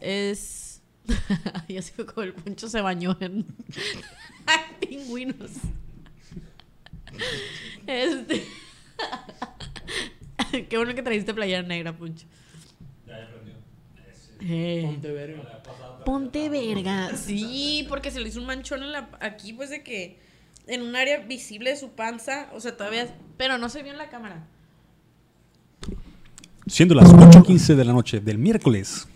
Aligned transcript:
es. 0.00 0.82
ya 1.68 1.82
sé 1.82 2.04
como 2.04 2.22
el 2.22 2.34
poncho 2.34 2.68
se 2.68 2.80
bañó 2.80 3.16
en 3.20 3.46
pingüinos. 4.80 5.50
Este. 7.86 8.44
Qué 10.68 10.76
bueno 10.76 10.94
que 10.94 11.02
trajiste 11.02 11.34
playera 11.34 11.62
negra, 11.62 11.96
Poncho. 11.96 12.26
Eh, 14.42 14.82
Ponte 14.86 15.12
verga. 15.12 15.62
Ponte 16.04 16.48
verga. 16.48 17.16
Sí, 17.16 17.84
porque 17.88 18.10
se 18.10 18.20
le 18.20 18.28
hizo 18.28 18.40
un 18.40 18.46
manchón 18.46 18.82
en 18.82 18.92
la, 18.92 19.10
aquí, 19.20 19.52
pues 19.52 19.70
de 19.70 19.82
que 19.82 20.18
en 20.66 20.82
un 20.82 20.96
área 20.96 21.18
visible 21.18 21.70
de 21.70 21.76
su 21.76 21.90
panza, 21.90 22.48
o 22.54 22.60
sea, 22.60 22.76
todavía, 22.76 23.14
pero 23.36 23.58
no 23.58 23.68
se 23.68 23.82
vio 23.82 23.92
en 23.92 23.98
la 23.98 24.08
cámara. 24.08 24.46
Siendo 26.66 26.94
las 26.94 27.12
8.15 27.12 27.74
de 27.74 27.84
la 27.84 27.92
noche 27.92 28.20
del 28.20 28.38
miércoles 28.38 29.08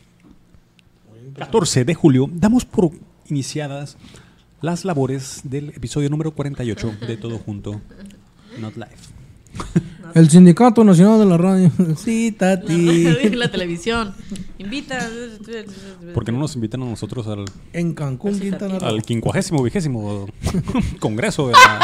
14 1.36 1.84
de 1.84 1.94
julio, 1.94 2.28
damos 2.32 2.64
por 2.64 2.90
iniciadas 3.28 3.96
las 4.60 4.84
labores 4.84 5.40
del 5.44 5.70
episodio 5.70 6.08
número 6.08 6.30
48 6.32 6.94
de 7.06 7.16
Todo 7.16 7.38
Junto, 7.38 7.80
Not 8.60 8.76
Live. 8.76 8.88
El 10.14 10.30
Sindicato 10.30 10.84
Nacional 10.84 11.18
de 11.18 11.24
la 11.26 11.36
Radio. 11.36 11.72
Sí, 11.96 12.36
La, 12.38 12.60
Tati. 12.60 13.30
la 13.30 13.50
televisión. 13.50 14.14
Invita. 14.58 15.10
¿Por 16.12 16.24
qué 16.24 16.30
no 16.30 16.38
nos 16.38 16.54
invitan 16.54 16.82
a 16.82 16.84
nosotros 16.84 17.26
al, 17.26 17.46
En 17.72 17.94
Cancún, 17.94 18.38
Quintana 18.38 18.76
al 18.76 19.02
quincuagésimo 19.02 19.62
vigésimo 19.62 20.26
congreso 21.00 21.48
de 21.48 21.54
la... 21.54 21.80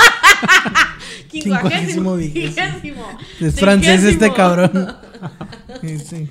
Quincuagésimo 1.30 2.16
Quincuagésimo. 2.16 2.16
vigésimo. 2.16 3.04
Es 3.40 3.54
francés 3.54 4.04
este 4.04 4.32
cabrón. 4.32 4.96
Sí, 5.82 6.28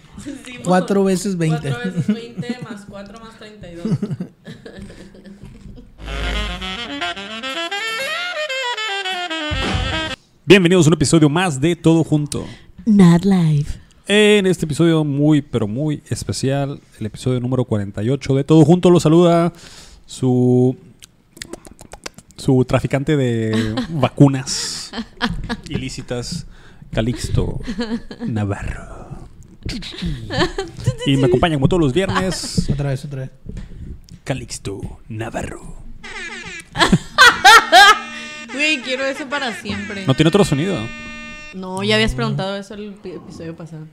Cuatro 0.63 1.04
veces 1.04 1.38
20. 1.38 1.70
Cuatro 1.70 1.91
veces 1.91 2.08
20 2.08 2.59
más 2.63 2.85
4 2.88 3.20
más 3.20 3.38
32. 3.40 3.85
Bienvenidos 10.46 10.87
a 10.87 10.90
un 10.90 10.93
episodio 10.93 11.30
más 11.30 11.62
de 11.62 11.76
Todo 11.76 12.04
Junto. 12.04 12.46
Not 12.85 13.24
live. 13.24 13.68
En 14.07 14.48
este 14.48 14.65
episodio 14.65 15.04
muy, 15.04 15.41
pero 15.43 15.68
muy 15.68 16.02
especial, 16.10 16.80
el 16.99 17.05
episodio 17.05 17.40
número 17.40 17.65
48 17.65 18.35
de 18.35 18.43
Todo 18.43 18.65
Junto, 18.65 18.90
lo 18.90 18.99
saluda 18.99 19.54
su, 20.07 20.76
su 22.40 22.65
traficante 22.65 23.15
de 23.18 23.76
vacunas 23.90 24.91
ilícitas, 25.70 26.48
Calixto 26.91 27.59
Navarro. 28.26 29.27
Y 31.05 31.18
me 31.18 31.27
acompaña 31.27 31.55
como 31.55 31.68
todos 31.68 31.81
los 31.81 31.93
viernes, 31.93 32.68
Otra 32.73 32.90
vez, 32.90 33.05
otra 33.05 33.21
vez. 33.21 33.31
Calixto 34.23 34.79
Navarro. 35.09 35.77
Güey, 38.53 38.81
quiero 38.81 39.05
eso 39.05 39.27
para 39.29 39.53
siempre. 39.53 40.05
No 40.07 40.15
tiene 40.15 40.29
otro 40.29 40.43
sonido. 40.43 40.76
No, 41.53 41.84
ya 41.84 41.96
habías 41.96 42.15
preguntado 42.15 42.57
eso 42.57 42.74
el 42.74 42.93
pi- 42.96 43.12
episodio 43.12 43.55
pasado. 43.55 43.85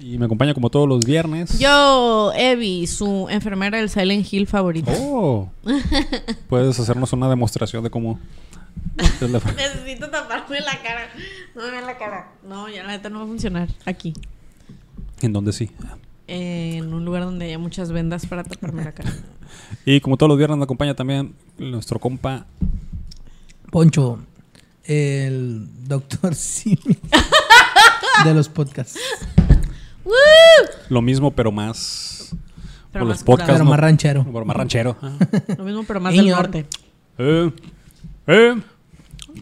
Y 0.00 0.18
me 0.18 0.26
acompaña 0.26 0.54
como 0.54 0.70
todos 0.70 0.88
los 0.88 1.04
viernes. 1.04 1.58
Yo, 1.58 2.32
Evie, 2.34 2.86
su 2.86 3.26
enfermera 3.28 3.78
del 3.78 3.90
Silent 3.90 4.32
Hill 4.32 4.46
favorita. 4.46 4.92
Oh. 4.96 5.50
Puedes 6.48 6.78
hacernos 6.78 7.12
una 7.12 7.28
demostración 7.28 7.82
de 7.82 7.90
cómo... 7.90 8.18
Necesito 8.98 10.10
taparme 10.10 10.60
la 10.60 10.82
cara. 10.82 11.10
No 11.54 11.62
me 11.70 11.82
la 11.82 11.98
cara. 11.98 12.32
No, 12.48 12.68
ya 12.68 12.84
la 12.84 12.90
neta 12.90 13.10
no 13.10 13.18
va 13.18 13.24
a 13.24 13.28
funcionar. 13.28 13.68
Aquí. 13.84 14.14
En 15.20 15.32
donde 15.32 15.52
sí. 15.52 15.70
En 16.26 16.92
un 16.92 17.04
lugar 17.04 17.24
donde 17.24 17.46
haya 17.46 17.58
muchas 17.58 17.90
vendas 17.90 18.26
para 18.26 18.44
taparme 18.44 18.84
la 18.84 18.92
cara. 18.92 19.12
Y 19.86 20.00
como 20.00 20.18
todos 20.18 20.28
los 20.28 20.36
viernes 20.36 20.58
me 20.58 20.64
acompaña 20.64 20.94
también 20.94 21.34
nuestro 21.56 21.98
compa 21.98 22.44
Poncho, 23.70 24.18
el 24.84 25.66
doctor 25.86 26.34
Simi 26.34 26.98
de 28.24 28.34
los 28.34 28.48
podcasts. 28.50 28.98
¡Woo! 30.08 30.68
lo 30.88 31.02
mismo 31.02 31.30
pero 31.30 31.52
más 31.52 32.34
Pero 32.92 33.04
más 33.04 33.16
los 33.16 33.24
podcasts 33.24 33.52
Pero 33.52 33.64
¿no? 33.64 33.70
más 33.70 33.80
ranchero. 33.80 34.24
pero 34.32 34.44
más 34.44 34.56
ranchero. 34.56 34.96
Ah. 35.02 35.12
Lo 35.58 35.64
mismo, 35.64 35.84
pero 35.86 36.00
más 36.00 36.14
del 36.14 36.28
norte. 36.28 36.66
Eh, 37.18 37.50
eh, 38.26 38.54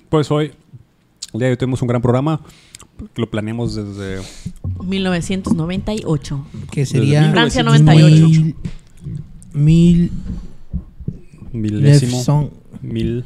pues 0.09 0.31
hoy 0.31 0.53
el 1.33 1.41
día 1.41 1.49
de 1.49 1.53
hoy 1.53 1.57
tenemos 1.57 1.81
un 1.83 1.89
gran 1.89 2.03
programa 2.03 2.41
que 3.15 3.21
lo 3.21 3.31
planeamos 3.31 3.75
desde 3.75 4.23
1998. 4.83 6.47
Que 6.71 6.87
sería 6.87 7.31
Francia 7.31 7.63
Desde 7.63 7.83
98. 7.85 8.29
mil, 9.53 9.53
mil 9.53 10.11
milésimo 11.53 12.51
mil 12.83 13.25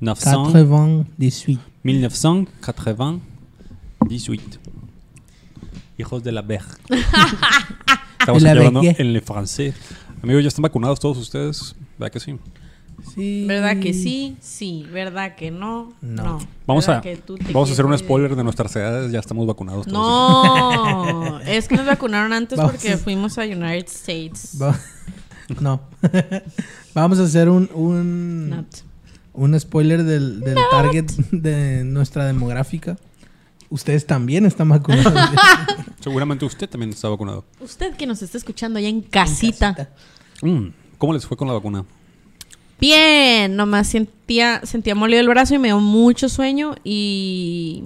98. 0.00 1.58
1998 1.82 4.60
hijos 5.98 6.22
de 6.22 6.32
la 6.32 6.42
verga 6.42 6.66
estamos 8.20 8.42
la 8.42 8.50
hablando 8.52 8.80
verga. 8.82 8.96
en 9.02 9.06
el 9.16 9.22
francés 9.22 9.74
amigos 10.22 10.42
ya 10.42 10.48
están 10.48 10.62
vacunados 10.62 11.00
todos 11.00 11.18
ustedes 11.18 11.74
¿verdad 11.98 12.12
que 12.12 12.20
sí? 12.20 12.38
Sí. 13.16 13.46
¿Verdad 13.48 13.80
que 13.80 13.92
sí? 13.94 14.36
Sí. 14.40 14.86
¿Verdad 14.92 15.34
que 15.34 15.50
no? 15.50 15.92
No. 16.00 16.22
No. 16.22 16.38
Vamos 16.68 16.86
¿Verdad 16.86 17.04
a, 17.04 17.52
vamos 17.52 17.68
a 17.68 17.72
hacer 17.72 17.84
un 17.84 17.98
spoiler 17.98 18.36
de 18.36 18.44
nuestras 18.44 18.76
edades. 18.76 19.10
Ya 19.10 19.18
estamos 19.18 19.44
vacunados 19.44 19.86
todos. 19.86 19.92
No, 19.96 21.40
es 21.46 21.66
que 21.66 21.74
nos 21.76 21.84
vacunaron 21.86 22.32
antes 22.32 22.58
Vamos 22.58 22.72
porque 22.74 22.92
a- 22.92 22.98
fuimos 22.98 23.38
a 23.38 23.42
United 23.42 23.86
States. 23.88 24.56
Va- 24.62 24.78
No. 25.60 25.80
Vamos 26.94 27.18
a 27.18 27.24
hacer 27.24 27.48
un, 27.48 27.68
un, 27.74 28.66
un 29.32 29.58
spoiler 29.60 30.04
del, 30.04 30.40
del 30.40 30.56
target 30.70 31.10
de 31.32 31.82
nuestra 31.84 32.24
demográfica. 32.26 32.96
Ustedes 33.72 34.06
también 34.06 34.44
están 34.44 34.68
vacunados. 34.68 35.14
Seguramente 36.00 36.44
usted 36.44 36.68
también 36.68 36.90
está 36.90 37.08
vacunado. 37.08 37.44
Usted 37.60 37.94
que 37.96 38.06
nos 38.06 38.20
está 38.20 38.36
escuchando 38.36 38.78
allá 38.78 38.88
en 38.88 39.00
casita. 39.00 39.88
Mm, 40.42 40.66
¿Cómo 40.98 41.14
les 41.14 41.24
fue 41.24 41.36
con 41.38 41.48
la 41.48 41.54
vacuna? 41.54 41.84
Bien, 42.80 43.54
nomás 43.56 43.86
sentía, 43.88 44.60
sentía 44.64 44.94
molido 44.94 45.20
el 45.20 45.28
brazo 45.28 45.54
y 45.54 45.58
me 45.58 45.68
dio 45.68 45.78
mucho 45.80 46.28
sueño 46.28 46.74
y, 46.84 47.84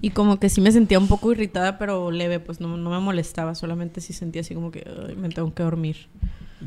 y 0.00 0.10
como 0.10 0.38
que 0.38 0.48
sí 0.48 0.60
me 0.60 0.70
sentía 0.72 0.98
un 0.98 1.08
poco 1.08 1.32
irritada, 1.32 1.78
pero 1.78 2.10
leve, 2.10 2.38
pues 2.40 2.60
no, 2.60 2.76
no 2.76 2.90
me 2.90 3.00
molestaba, 3.00 3.54
solamente 3.54 4.00
sí 4.00 4.12
sentía 4.12 4.42
así 4.42 4.54
como 4.54 4.70
que 4.70 4.84
"Ay, 5.08 5.16
me 5.16 5.28
tengo 5.30 5.52
que 5.52 5.64
dormir. 5.64 5.96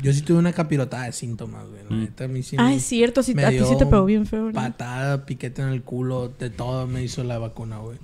Yo 0.00 0.12
sí 0.12 0.20
tuve 0.22 0.38
una 0.38 0.52
capirotada 0.52 1.04
de 1.04 1.12
síntomas, 1.12 1.66
güey. 1.68 1.82
La 1.88 1.96
Mm. 1.96 2.00
neta, 2.02 2.24
a 2.24 2.28
mí 2.28 2.42
sí 2.42 2.54
Ah, 2.58 2.64
me- 2.66 2.76
es 2.76 2.84
cierto, 2.84 3.22
sí, 3.22 3.34
me 3.34 3.44
a 3.44 3.48
ti 3.50 3.58
sí 3.58 3.64
dio 3.64 3.76
te 3.78 3.86
pegó 3.86 4.04
bien 4.04 4.26
feo. 4.26 4.46
¿no? 4.46 4.52
Patada, 4.52 5.24
piquete 5.26 5.62
en 5.62 5.68
el 5.68 5.82
culo, 5.82 6.28
de 6.38 6.50
todo 6.50 6.86
me 6.86 7.02
hizo 7.02 7.24
la 7.24 7.38
vacuna, 7.38 7.78
güey. 7.78 7.98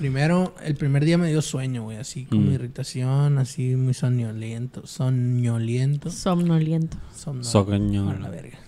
Primero, 0.00 0.54
el 0.64 0.76
primer 0.76 1.04
día 1.04 1.18
me 1.18 1.28
dio 1.28 1.42
sueño, 1.42 1.82
güey. 1.82 1.98
Así 1.98 2.24
como 2.24 2.40
Mm. 2.46 2.52
irritación, 2.54 3.36
así 3.36 3.76
muy 3.76 3.92
soñoliento. 3.92 4.86
Soñoliento. 4.86 6.10
Somnoliento. 6.10 6.96
Somno- 7.14 7.44
Soñol. 7.44 8.16
A 8.16 8.18
la 8.18 8.30
verga. 8.30 8.58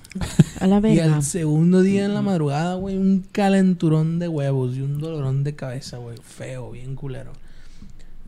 A 0.60 0.66
la 0.66 0.76
Y 0.76 0.80
verga. 0.82 1.14
al 1.14 1.22
segundo 1.22 1.80
día 1.80 2.04
en 2.04 2.12
la 2.12 2.20
madrugada, 2.20 2.74
güey, 2.74 2.98
un 2.98 3.24
calenturón 3.32 4.18
de 4.18 4.28
huevos 4.28 4.76
y 4.76 4.82
un 4.82 4.98
dolorón 5.00 5.42
de 5.42 5.54
cabeza, 5.56 5.96
güey. 5.96 6.18
Feo, 6.22 6.70
bien 6.72 6.96
culero. 6.96 7.32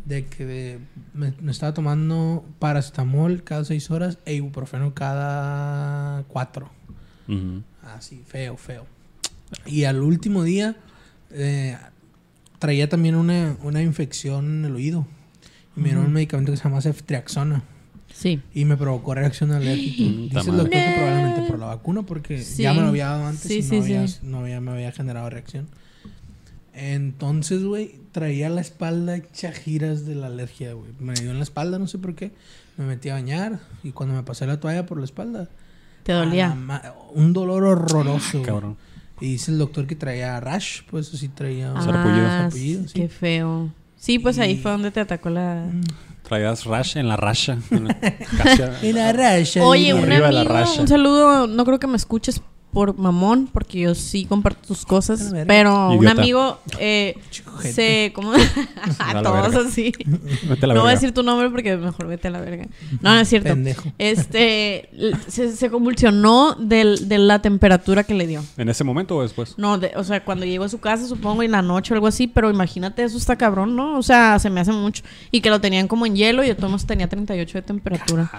De 0.06 0.25
que 0.25 0.47
de- 0.47 0.78
me, 1.12 1.34
me 1.43 1.53
estaba 1.53 1.75
tomando 1.75 2.43
paracetamol 2.59 3.43
cada 3.44 3.66
seis 3.66 3.91
horas 3.91 4.16
e 4.25 4.32
ibuprofeno 4.34 4.94
cada 4.94 6.22
cuatro. 6.28 6.70
Así, 7.82 8.22
feo, 8.26 8.56
feo. 8.56 8.87
Y 9.66 9.84
al 9.84 10.00
último 10.00 10.43
día 10.43 10.75
eh, 11.37 11.76
traía 12.64 12.88
también 12.88 13.14
una, 13.14 13.56
una 13.62 13.82
infección 13.82 14.47
en 14.60 14.64
el 14.64 14.75
oído. 14.75 15.06
Y 15.76 15.80
me 15.80 15.88
dieron 15.88 16.06
un 16.06 16.12
medicamento 16.14 16.50
que 16.52 16.56
se 16.56 16.64
llama 16.64 16.80
ceftriaxona. 16.80 17.62
Sí. 18.12 18.41
Y 18.54 18.64
me 18.64 18.76
provocó 18.76 19.14
reacción 19.14 19.50
alérgica. 19.52 20.05
Dice 20.40 20.50
el 20.50 20.56
doctor 20.56 20.70
que 20.70 20.94
probablemente 20.96 21.43
por 21.50 21.58
la 21.58 21.66
vacuna, 21.66 22.02
porque 22.02 22.38
Sí. 22.43 22.62
ya 22.62 22.72
me 22.72 22.81
lo 22.81 22.88
había 22.88 23.06
dado 23.08 23.26
antes 23.26 23.43
Sí, 23.43 23.58
y 23.58 23.62
sí, 23.62 23.76
no, 23.76 23.82
había, 23.82 24.08
sí. 24.08 24.19
no 24.22 24.38
había- 24.38 24.61
me 24.61 24.70
había 24.70 24.93
generado 24.93 25.28
reacción. 25.31 25.66
Entonces, 26.72 27.64
güey, 27.64 27.96
traía 28.12 28.49
la 28.49 28.61
espalda 28.61 29.16
hecha 29.16 29.52
giras 29.52 30.06
de 30.06 30.14
la 30.16 30.26
alergia, 30.26 30.72
güey. 30.72 30.90
Me 30.99 31.14
dio 31.14 31.31
en 31.31 31.37
la 31.38 31.44
espalda, 31.44 31.78
no 31.78 31.87
sé 31.87 31.99
por 31.99 32.14
qué. 32.14 32.32
Me 32.76 32.84
metí 32.84 33.08
a 33.11 33.14
bañar 33.14 33.61
y 33.84 33.93
cuando 33.93 34.14
me 34.14 34.22
pasé 34.22 34.46
la 34.46 34.58
toalla 34.58 34.84
por 34.87 34.99
la 34.99 35.05
espalda, 35.05 35.49
Te 36.02 36.12
dolía. 36.12 36.56
un 37.14 37.32
dolor 37.32 37.62
horroroso. 37.64 38.38
güey. 38.38 38.44
Cabrón. 38.44 38.76
Y 39.25 39.29
dice 39.32 39.50
el 39.53 39.59
doctor 39.59 39.87
que 39.87 39.97
traía 39.97 40.38
rash, 40.38 40.82
pues 40.91 41.12
así 41.15 41.29
traía. 41.29 41.73
Ah, 41.75 41.81
Sarpullido, 41.81 42.50
sí, 42.50 42.85
sí. 42.88 43.00
qué 43.00 43.09
feo. 43.09 43.73
Sí, 43.97 44.19
pues 44.19 44.38
ahí 44.38 44.59
fue 44.59 44.71
donde 44.71 44.91
te 44.91 45.00
atacó 45.00 45.31
la... 45.31 45.65
Traías 46.23 46.67
rash 46.67 46.99
en 46.99 47.09
la 47.09 47.17
rasha. 47.17 47.56
en 47.71 47.88
la- 47.88 47.99
casi 47.99 48.62
a- 48.62 48.81
Era 48.82 49.12
rash. 49.15 49.56
Oye, 49.62 49.94
un 49.94 50.05
amigo, 50.12 50.26
un 50.79 50.88
saludo, 50.88 51.47
no 51.47 51.65
creo 51.65 51.79
que 51.81 51.87
me 51.87 51.97
escuches, 51.97 52.43
por 52.75 52.99
mamón, 52.99 53.49
porque 53.50 53.79
yo 53.81 53.94
sí 53.94 54.26
comparto 54.26 54.67
tus 54.69 54.85
cosas, 54.85 55.32
verga. 55.32 55.47
pero 55.47 55.88
un 55.93 56.05
Idiota. 56.05 56.21
amigo 56.21 56.59
eh, 56.79 57.17
se... 57.62 58.12
¿Cómo? 58.15 58.32
A 58.99 59.23
Todos 59.23 59.53
verga. 59.53 59.69
así. 59.69 59.93
Vete 60.49 60.65
a 60.67 60.69
la 60.69 60.75
no 60.75 60.81
voy 60.81 60.91
a 60.91 60.93
verga. 60.93 61.00
decir 61.00 61.12
tu 61.15 61.23
nombre 61.23 61.49
porque 61.50 61.76
mejor 61.76 62.06
vete 62.09 62.29
a 62.29 62.31
la 62.32 62.41
verga. 62.41 62.67
No, 63.00 63.15
no 63.15 63.21
es 63.21 63.29
cierto. 63.29 63.49
Pendejo. 63.49 63.91
Este, 63.99 64.91
se, 65.29 65.56
se 65.56 65.71
convulsionó 65.71 66.55
del- 66.59 67.09
de 67.09 67.19
la 67.19 67.41
temperatura 67.41 68.05
que 68.05 68.15
le 68.15 68.26
dio. 68.26 68.43
¿En 68.56 68.69
ese 68.69 68.85
momento 68.85 69.17
o 69.17 69.23
después? 69.23 69.55
No, 69.56 69.79
de- 69.79 69.93
o 69.97 70.05
sea, 70.05 70.25
cuando 70.25 70.44
llegó 70.44 70.65
a 70.65 70.69
su 70.69 70.81
casa, 70.81 71.06
supongo, 71.06 71.43
en 71.43 71.53
la 71.53 71.62
noche 71.62 71.93
o 71.93 71.97
algo 71.97 72.09
así, 72.09 72.26
pero 72.26 72.50
imagínate, 72.50 73.05
eso 73.05 73.17
está 73.17 73.37
cabrón, 73.37 73.76
¿no? 73.76 73.97
O 73.99 74.03
sea, 74.03 74.38
se 74.38 74.50
me 74.50 74.61
hace 74.61 74.73
mucho. 74.73 75.05
Y 75.31 75.41
que 75.41 75.50
lo 75.50 75.61
tenían 75.61 75.87
como 75.87 76.06
en 76.06 76.17
hielo 76.17 76.43
y 76.43 76.49
de 76.49 76.55
todos 76.56 76.71
modos 76.71 76.87
tenía 76.87 77.09
38 77.09 77.59
de 77.59 77.62
temperatura. 77.62 78.31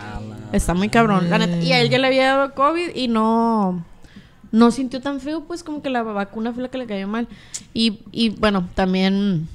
Está 0.52 0.74
muy 0.74 0.90
cabrón, 0.90 1.30
la 1.30 1.38
neta. 1.38 1.58
Y 1.62 1.72
a 1.72 1.80
él 1.82 1.90
ya 1.90 1.98
le 2.00 2.08
había 2.08 2.26
dado 2.36 2.54
COVID 2.54 2.90
y 2.96 3.08
no... 3.08 3.86
No 4.56 4.72
sintió 4.72 5.02
tan 5.02 5.20
feo, 5.20 5.44
pues 5.46 5.64
como 5.64 5.82
que 5.82 5.90
la 5.90 6.02
vacuna 6.04 6.54
fue 6.54 6.64
la 6.64 6.70
que 6.70 6.78
le 6.78 6.86
cayó 6.86 7.08
mal. 7.08 7.28
Y, 7.74 8.00
y 8.12 8.30
bueno, 8.30 8.68
también 8.74 9.48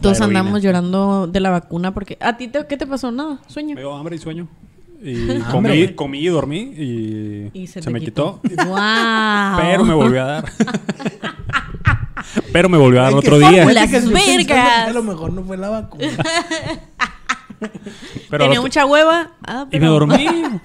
todos 0.00 0.20
andamos 0.20 0.62
llorando 0.62 1.26
de 1.26 1.40
la 1.40 1.50
vacuna 1.50 1.92
porque... 1.92 2.16
¿A 2.20 2.36
ti 2.36 2.46
te- 2.48 2.66
qué 2.66 2.76
te 2.76 2.86
pasó? 2.86 3.10
Nada, 3.10 3.40
sueño. 3.48 3.74
Me 3.74 3.80
dio 3.80 3.94
hambre 3.94 4.16
y 4.16 4.18
sueño. 4.20 4.46
Y 5.02 5.30
Hambre, 5.32 5.50
comí, 5.50 5.88
comí 5.94 6.18
y 6.20 6.26
dormí 6.28 6.58
y, 6.78 7.50
Y 7.52 7.66
se 7.66 7.90
me 7.90 8.00
quitó. 8.00 8.40
quitó. 8.42 8.64
¡Wow! 8.66 9.56
Pero 9.60 9.84
me 9.84 9.92
volvió 9.94 10.22
a 10.22 10.26
dar. 10.26 10.44
Pero 12.52 12.68
me 12.68 12.78
volvió 12.78 13.00
a 13.00 13.04
dar 13.04 13.14
otro 13.14 13.38
día. 13.38 13.64
Las 13.70 13.90
vergas. 14.10 14.88
A 14.88 14.92
lo 14.92 15.02
mejor 15.02 15.32
no 15.32 15.42
fue 15.42 15.56
la 15.56 15.68
vacuna. 15.68 16.06
Pero 18.30 18.44
Tenía 18.44 18.60
mucha 18.60 18.86
hueva. 18.86 19.32
Ah, 19.46 19.66
Y 19.70 19.78
me 19.78 19.86
dormí. 19.86 20.26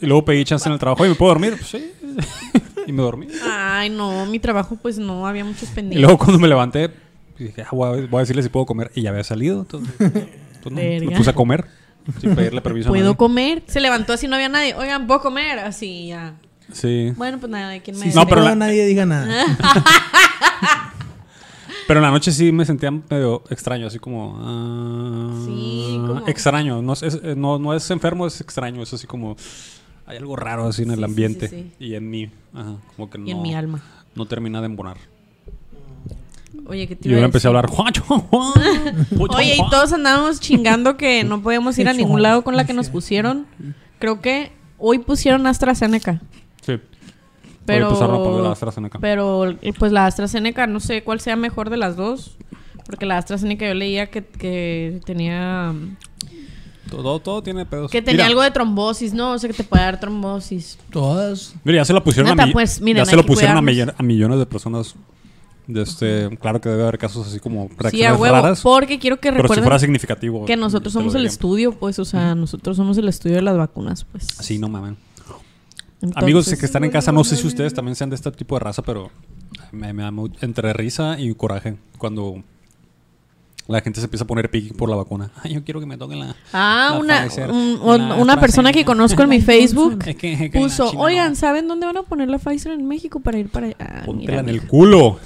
Y 0.00 0.06
luego 0.06 0.24
pedí 0.24 0.44
chance 0.44 0.68
en 0.68 0.74
el 0.74 0.78
trabajo. 0.78 1.04
¿Y 1.04 1.08
me 1.08 1.16
puedo 1.16 1.32
dormir? 1.32 1.54
Pues 1.58 1.66
sí. 1.70 1.90
y 2.86 2.92
me 2.92 3.02
dormí. 3.02 3.28
Ay, 3.44 3.90
no, 3.90 4.26
mi 4.26 4.38
trabajo 4.38 4.76
pues 4.80 4.98
no, 4.98 5.26
había 5.26 5.44
muchos 5.44 5.64
Y 5.70 5.74
pendientes. 5.74 6.00
luego 6.02 6.18
cuando 6.18 6.38
me 6.38 6.48
levanté, 6.48 6.90
dije, 7.38 7.62
ah, 7.62 7.68
voy, 7.72 7.86
a, 8.04 8.06
voy 8.06 8.18
a 8.18 8.20
decirle 8.20 8.42
si 8.42 8.48
puedo 8.48 8.66
comer. 8.66 8.90
Y 8.94 9.02
ya 9.02 9.10
había 9.10 9.24
salido. 9.24 9.60
Entonces, 9.60 9.94
entonces 10.00 10.72
no, 10.72 10.76
Verga. 10.76 11.10
me 11.10 11.16
puse 11.16 11.30
a 11.30 11.34
comer. 11.34 11.64
Sin 12.20 12.34
pedirle 12.34 12.62
permiso 12.62 12.88
a 12.88 12.92
¿Puedo 12.92 13.04
nadie. 13.04 13.16
comer? 13.16 13.62
Se 13.66 13.80
levantó 13.80 14.14
así, 14.14 14.26
no 14.28 14.36
había 14.36 14.48
nadie. 14.48 14.74
Oigan, 14.74 15.06
¿puedo 15.06 15.20
comer? 15.20 15.58
Así, 15.58 16.06
ya. 16.08 16.34
Sí. 16.72 17.12
Bueno, 17.16 17.38
pues 17.38 17.50
nada, 17.50 17.78
¿quién 17.80 17.98
me 17.98 18.06
No, 18.06 18.14
no, 18.14 18.26
pero 18.26 18.42
la- 18.42 18.54
nadie 18.54 18.86
diga 18.86 19.04
nada. 19.06 19.28
Pero 21.86 22.00
en 22.00 22.04
la 22.04 22.10
noche 22.10 22.32
sí 22.32 22.52
me 22.52 22.66
sentía 22.66 22.90
medio 22.90 23.42
extraño, 23.48 23.86
así 23.86 23.98
como... 23.98 24.36
ah, 24.42 25.32
Sí, 25.46 25.94
como- 26.06 26.26
Extraño. 26.28 26.82
No 26.82 26.92
es, 26.92 27.02
es- 27.02 27.36
no, 27.36 27.58
no 27.58 27.72
es 27.72 27.90
enfermo, 27.90 28.26
es 28.26 28.40
extraño. 28.42 28.82
Es 28.82 28.92
así 28.92 29.06
como... 29.06 29.36
Hay 30.08 30.16
algo 30.16 30.34
raro 30.36 30.66
así 30.66 30.82
en 30.82 30.88
Sí, 30.88 30.94
el 30.94 31.04
ambiente. 31.04 31.48
sí, 31.48 31.70
Y 31.78 31.94
en 31.94 32.08
mí. 32.10 32.30
Ajá, 32.54 32.76
como 32.96 33.08
que 33.10 33.18
no... 33.18 33.26
Y 33.26 33.30
en 33.30 33.42
mi 33.42 33.54
alma. 33.54 33.82
No 34.14 34.26
termina 34.26 34.60
de 34.60 34.66
embonar. 34.66 34.96
Oye, 36.66 36.88
¿qué 36.88 36.96
te 36.96 37.08
Y 37.08 37.12
yo 37.12 37.18
empecé 37.18 37.46
a 37.46 37.50
hablar... 37.50 37.66
"Juancho, 37.68 38.02
Juan, 38.04 38.26
Pucho, 39.16 39.36
Oye, 39.36 39.54
y 39.54 39.58
Juan". 39.58 39.70
todos 39.70 39.92
andábamos 39.92 40.40
chingando 40.40 40.96
que 40.96 41.24
no 41.24 41.42
podíamos 41.42 41.78
ir 41.78 41.88
a 41.88 41.92
ningún 41.92 42.22
lado 42.22 42.42
con 42.42 42.56
la 42.56 42.64
que 42.66 42.72
nos 42.72 42.88
pusieron. 42.88 43.46
Creo 43.98 44.20
que 44.20 44.50
hoy 44.78 44.98
pusieron 44.98 45.46
AstraZeneca. 45.46 46.20
Sí. 46.62 46.78
Pero, 47.66 47.90
Hoy 47.90 48.42
la 48.42 48.52
AstraZeneca. 48.52 48.98
pero 48.98 49.44
pues 49.78 49.92
la 49.92 50.06
AstraZeneca, 50.06 50.66
no 50.66 50.80
sé 50.80 51.04
cuál 51.04 51.20
sea 51.20 51.36
mejor 51.36 51.68
de 51.68 51.76
las 51.76 51.96
dos. 51.96 52.38
Porque 52.86 53.04
la 53.04 53.18
AstraZeneca 53.18 53.66
yo 53.68 53.74
leía 53.74 54.06
que, 54.06 54.24
que 54.24 55.00
tenía 55.04 55.74
Todo, 56.90 57.20
todo 57.20 57.42
tiene 57.42 57.64
pedos. 57.66 57.90
que 57.90 58.00
tenía 58.02 58.16
Mira, 58.16 58.26
algo 58.26 58.42
de 58.42 58.50
trombosis, 58.50 59.12
¿no? 59.14 59.32
O 59.32 59.38
sea, 59.38 59.48
que 59.50 59.56
te 59.56 59.64
puede 59.64 59.82
dar 59.82 60.00
trombosis. 60.00 60.78
Todas. 60.90 61.54
Mira, 61.64 61.78
ya 61.78 61.84
se 61.84 61.92
lo 61.92 62.02
pusieron, 62.02 62.40
a, 62.40 62.46
mi- 62.46 62.52
pues, 62.52 62.80
miren, 62.80 63.04
ya 63.04 63.10
se 63.10 63.16
lo 63.16 63.24
pusieron 63.24 63.56
a, 63.56 63.94
a 63.96 64.02
millones 64.02 64.38
de 64.38 64.46
personas. 64.46 64.94
De 65.66 65.82
este, 65.82 66.30
claro 66.40 66.62
que 66.62 66.70
debe 66.70 66.82
haber 66.82 66.96
casos 66.96 67.26
así 67.26 67.40
como 67.40 67.68
Sí, 67.68 67.74
a 67.78 67.82
reacciones 67.82 68.20
huevo. 68.20 68.34
raras. 68.36 68.62
Porque 68.62 68.98
quiero 68.98 69.16
que 69.16 69.28
Pero 69.28 69.36
si 69.36 69.42
recuerden 69.42 69.64
fuera 69.64 69.78
significativo. 69.78 70.46
que 70.46 70.56
nosotros 70.56 70.94
somos 70.94 71.14
el 71.14 71.26
estudio, 71.26 71.72
pues. 71.78 71.98
O 71.98 72.06
sea, 72.06 72.34
nosotros 72.34 72.76
somos 72.78 72.96
el 72.96 73.06
estudio 73.06 73.36
de 73.36 73.42
las 73.42 73.56
vacunas, 73.58 74.04
pues. 74.10 74.26
Sí, 74.40 74.58
no 74.58 74.68
mames. 74.70 74.94
Entonces- 76.00 76.22
Amigos 76.22 76.54
que 76.58 76.64
están 76.64 76.84
en 76.84 76.90
casa, 76.90 77.12
no 77.12 77.22
sé 77.24 77.36
si 77.36 77.46
ustedes 77.46 77.74
también 77.74 77.96
sean 77.96 78.08
de 78.08 78.16
este 78.16 78.30
tipo 78.32 78.54
de 78.54 78.60
raza, 78.60 78.80
pero 78.82 79.10
me, 79.72 79.92
me 79.92 80.04
da 80.04 80.12
entre 80.40 80.72
risa 80.72 81.18
y 81.20 81.34
coraje 81.34 81.76
cuando 81.98 82.42
la 83.68 83.80
gente 83.82 84.00
se 84.00 84.06
empieza 84.06 84.24
a 84.24 84.26
poner 84.26 84.50
piqui 84.50 84.72
por 84.72 84.88
la 84.88 84.96
vacuna. 84.96 85.30
Ay, 85.42 85.54
yo 85.54 85.62
quiero 85.64 85.78
que 85.80 85.86
me 85.86 85.96
toquen 85.96 86.20
la. 86.20 86.34
Ah, 86.52 86.90
la 86.94 86.98
una, 86.98 87.22
Pfizer, 87.24 87.50
un- 87.50 87.78
la 87.84 88.14
un- 88.14 88.22
una 88.22 88.40
persona 88.40 88.72
que 88.72 88.84
conozco 88.84 89.22
en 89.22 89.28
mi 89.28 89.40
Facebook 89.40 90.02
Es 90.06 90.16
que, 90.16 90.32
es 90.32 90.38
que 90.38 90.44
en 90.46 90.52
la 90.54 90.60
puso, 90.60 90.90
oigan. 90.96 91.36
¿saben 91.36 91.68
dónde 91.68 91.86
van 91.86 91.96
a 91.98 92.02
poner 92.02 92.28
la 92.28 92.38
Pfizer 92.38 92.72
en 92.72 92.86
México 92.88 93.20
para 93.20 93.38
ir 93.38 93.48
para 93.50 93.66
allá? 93.66 93.76
Ah, 93.78 94.02
Póntela 94.06 94.40
en 94.40 94.48
el 94.48 94.62
culo. 94.66 95.18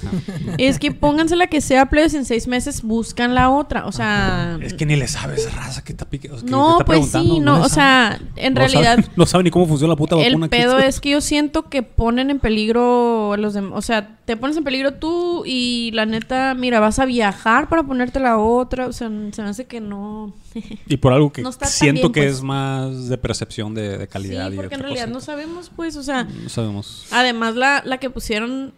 Es 0.57 0.77
que 0.77 0.91
pónganse 0.91 1.35
la 1.35 1.47
que 1.47 1.61
sea, 1.61 1.85
plebes, 1.87 2.13
en 2.13 2.25
seis 2.25 2.47
meses 2.47 2.81
buscan 2.83 3.33
la 3.33 3.49
otra. 3.49 3.85
O 3.85 3.91
sea, 3.91 4.57
Es 4.61 4.73
que 4.73 4.85
ni 4.85 4.95
le 4.97 5.07
sabes 5.07 5.53
raza 5.55 5.83
que 5.83 5.93
está 5.93 6.05
pique. 6.05 6.29
o 6.29 6.37
sea, 6.37 6.45
que 6.45 6.51
no, 6.51 6.77
pues 6.85 7.09
sí, 7.11 7.39
no, 7.39 7.61
o 7.61 7.69
sea, 7.69 8.19
en 8.35 8.53
No 8.53 8.59
realidad 8.59 8.97
sabe- 8.97 9.07
no 9.15 9.25
sabe 9.25 9.43
ni 9.45 9.51
cómo 9.51 9.65
funciona 9.67 9.93
la 9.93 9.97
puta 9.97 10.15
vacuna. 10.15 10.45
el 10.45 10.49
pedo 10.49 10.79
es 10.79 10.99
que 10.99 11.11
yo 11.11 11.21
siento 11.21 11.69
que 11.69 11.81
ponen 11.83 12.29
en 12.29 12.39
peligro 12.39 13.31
a 13.33 13.37
los 13.37 13.53
demás. 13.53 13.73
O 13.77 13.81
sea, 13.81 14.17
te 14.25 14.37
pones 14.37 14.55
en 14.57 14.63
peligro 14.63 14.93
tú 14.95 15.43
y 15.45 15.91
la 15.93 16.05
neta, 16.05 16.53
mira, 16.55 16.79
vas 16.79 16.99
a 16.99 17.05
viajar 17.05 17.69
para 17.69 17.83
ponerte 17.83 18.19
la 18.19 18.32
otra. 18.37 18.87
O 18.87 18.93
sea, 18.93 19.09
se 19.31 19.41
me 19.41 19.49
hace 19.49 19.65
que 19.65 19.79
no. 19.81 20.33
Y 20.87 20.97
por 20.97 21.13
algo 21.13 21.31
que 21.31 21.41
no 21.41 21.51
siento 21.51 22.01
bien, 22.09 22.11
que 22.13 22.21
pues. 22.21 22.35
es 22.37 22.41
más 22.43 23.07
de 23.09 23.17
percepción 23.17 23.73
de, 23.73 23.97
de 23.97 24.07
calidad. 24.07 24.47
sí, 24.49 24.53
y 24.53 24.57
porque 24.57 24.75
en 24.75 24.81
otra 24.81 24.87
realidad 24.89 25.07
no 25.07 25.15
cosa. 25.15 25.25
sabemos, 25.27 25.71
pues, 25.75 25.95
o 25.95 26.03
sea, 26.03 26.23
No 26.25 26.49
sabemos. 26.49 27.07
además 27.11 27.55
la, 27.55 27.81
la 27.85 27.97
que 27.99 28.09
pusieron 28.09 28.73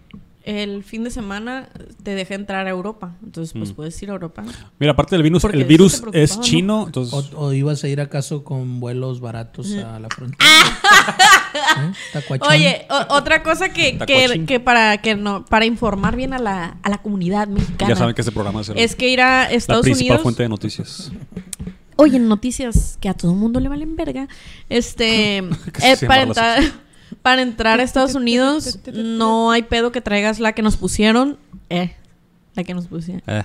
el 0.45 0.83
fin 0.83 1.03
de 1.03 1.09
semana 1.11 1.69
te 2.03 2.13
deja 2.15 2.35
entrar 2.35 2.67
a 2.67 2.69
Europa. 2.69 3.15
Entonces, 3.23 3.53
pues 3.53 3.71
Mm. 3.71 3.75
puedes 3.75 4.01
ir 4.03 4.09
a 4.09 4.13
Europa. 4.13 4.43
Mira, 4.79 4.93
aparte 4.93 5.15
del 5.15 5.23
virus, 5.23 5.41
Porque 5.41 5.57
el 5.57 5.65
virus 5.65 6.03
es 6.13 6.37
¿no? 6.37 6.43
chino, 6.43 6.83
entonces... 6.85 7.13
O, 7.33 7.45
o 7.47 7.53
ibas 7.53 7.83
a 7.83 7.87
ir 7.87 7.99
acaso 7.99 8.43
con 8.43 8.79
vuelos 8.79 9.19
baratos 9.19 9.73
a 9.75 9.99
la 9.99 10.07
frontera. 10.09 10.45
¿Eh? 11.55 11.93
Tacuachón. 12.13 12.49
Oye, 12.49 12.85
o- 12.89 13.15
otra 13.15 13.41
cosa 13.43 13.69
que, 13.69 13.97
que, 14.45 14.59
para 14.59 14.97
que 15.01 15.15
no 15.15 15.45
para 15.45 15.65
informar 15.65 16.15
bien 16.15 16.33
a 16.33 16.39
la, 16.39 16.77
a 16.83 16.89
la 16.89 16.97
comunidad 16.99 17.47
mexicana 17.47 17.89
ya 17.89 17.95
saben 17.95 18.13
que 18.13 18.21
este 18.21 18.31
programa 18.31 18.61
es, 18.61 18.69
el- 18.69 18.77
es 18.77 18.95
que 18.95 19.09
ir 19.09 19.21
a 19.21 19.43
la 19.43 19.51
Estados 19.51 19.83
principal 19.83 20.07
Unidos. 20.17 20.23
fuente 20.23 20.43
de 20.43 20.49
noticias. 20.49 21.11
Oye, 21.97 22.17
en 22.17 22.27
noticias 22.27 22.97
que 22.99 23.07
a 23.09 23.13
todo 23.13 23.31
el 23.31 23.37
mundo 23.37 23.59
le 23.61 23.69
valen 23.69 23.95
verga. 23.95 24.27
Este, 24.69 25.37
eh, 25.83 25.97
para 26.07 26.17
la 26.17 26.27
entrar 26.27 26.63
para 27.21 27.41
entrar 27.41 27.79
a 27.79 27.83
Estados 27.83 28.15
Unidos 28.15 28.79
no 28.93 29.51
hay 29.51 29.63
pedo 29.63 29.91
que 29.91 30.01
traigas 30.01 30.39
la 30.39 30.53
que 30.53 30.61
nos 30.61 30.77
pusieron, 30.77 31.37
eh, 31.69 31.95
la 32.55 32.63
que 32.63 32.73
nos 32.73 32.87
pusieron. 32.87 33.23
Eh, 33.27 33.43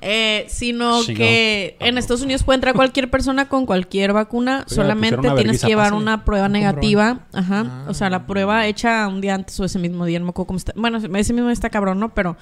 Eh, 0.00 0.46
sino 0.48 1.00
que 1.04 1.76
en 1.80 1.98
Estados 1.98 2.22
Unidos 2.22 2.44
puede 2.44 2.54
entrar 2.54 2.72
cualquier 2.76 3.10
persona 3.10 3.48
con 3.48 3.66
cualquier 3.66 4.12
vacuna, 4.12 4.58
Oiga, 4.58 4.68
solamente 4.68 5.28
tienes 5.34 5.60
que 5.60 5.66
llevar 5.66 5.92
una 5.92 6.24
prueba 6.24 6.48
negativa, 6.48 7.26
ajá, 7.32 7.64
Ah. 7.66 7.84
o 7.88 7.94
sea, 7.94 8.08
la 8.08 8.24
prueba 8.24 8.64
hecha 8.68 9.08
un 9.08 9.20
día 9.20 9.34
antes 9.34 9.58
o 9.58 9.64
ese 9.64 9.80
mismo 9.80 10.04
día, 10.04 10.20
no 10.20 10.26
me 10.26 10.30
acuerdo 10.30 10.46
cómo 10.46 10.56
está. 10.58 10.72
Bueno, 10.76 10.98
ese 10.98 11.32
mismo 11.32 11.48
día 11.48 11.52
está 11.52 11.68
cabrón, 11.68 11.98
¿no? 11.98 12.14
Pero 12.14 12.36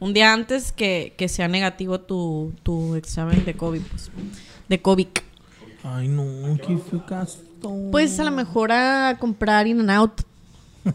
un 0.00 0.14
día 0.14 0.32
antes 0.32 0.72
que, 0.72 1.12
que 1.18 1.28
sea 1.28 1.48
negativo 1.48 2.00
tu, 2.00 2.54
tu 2.62 2.94
examen 2.94 3.44
de 3.44 3.54
COVID, 3.54 3.82
pues, 3.82 4.10
de 4.70 4.80
COVID. 4.80 5.08
Ay, 5.84 6.08
no, 6.08 6.24
qué 6.66 6.78
feo 6.78 7.04
caso. 7.06 7.38
Pues 7.90 8.18
a 8.20 8.24
lo 8.24 8.30
mejor 8.30 8.72
a 8.72 9.16
comprar 9.18 9.66
In 9.66 9.80
and 9.80 9.90
Out. 9.90 10.22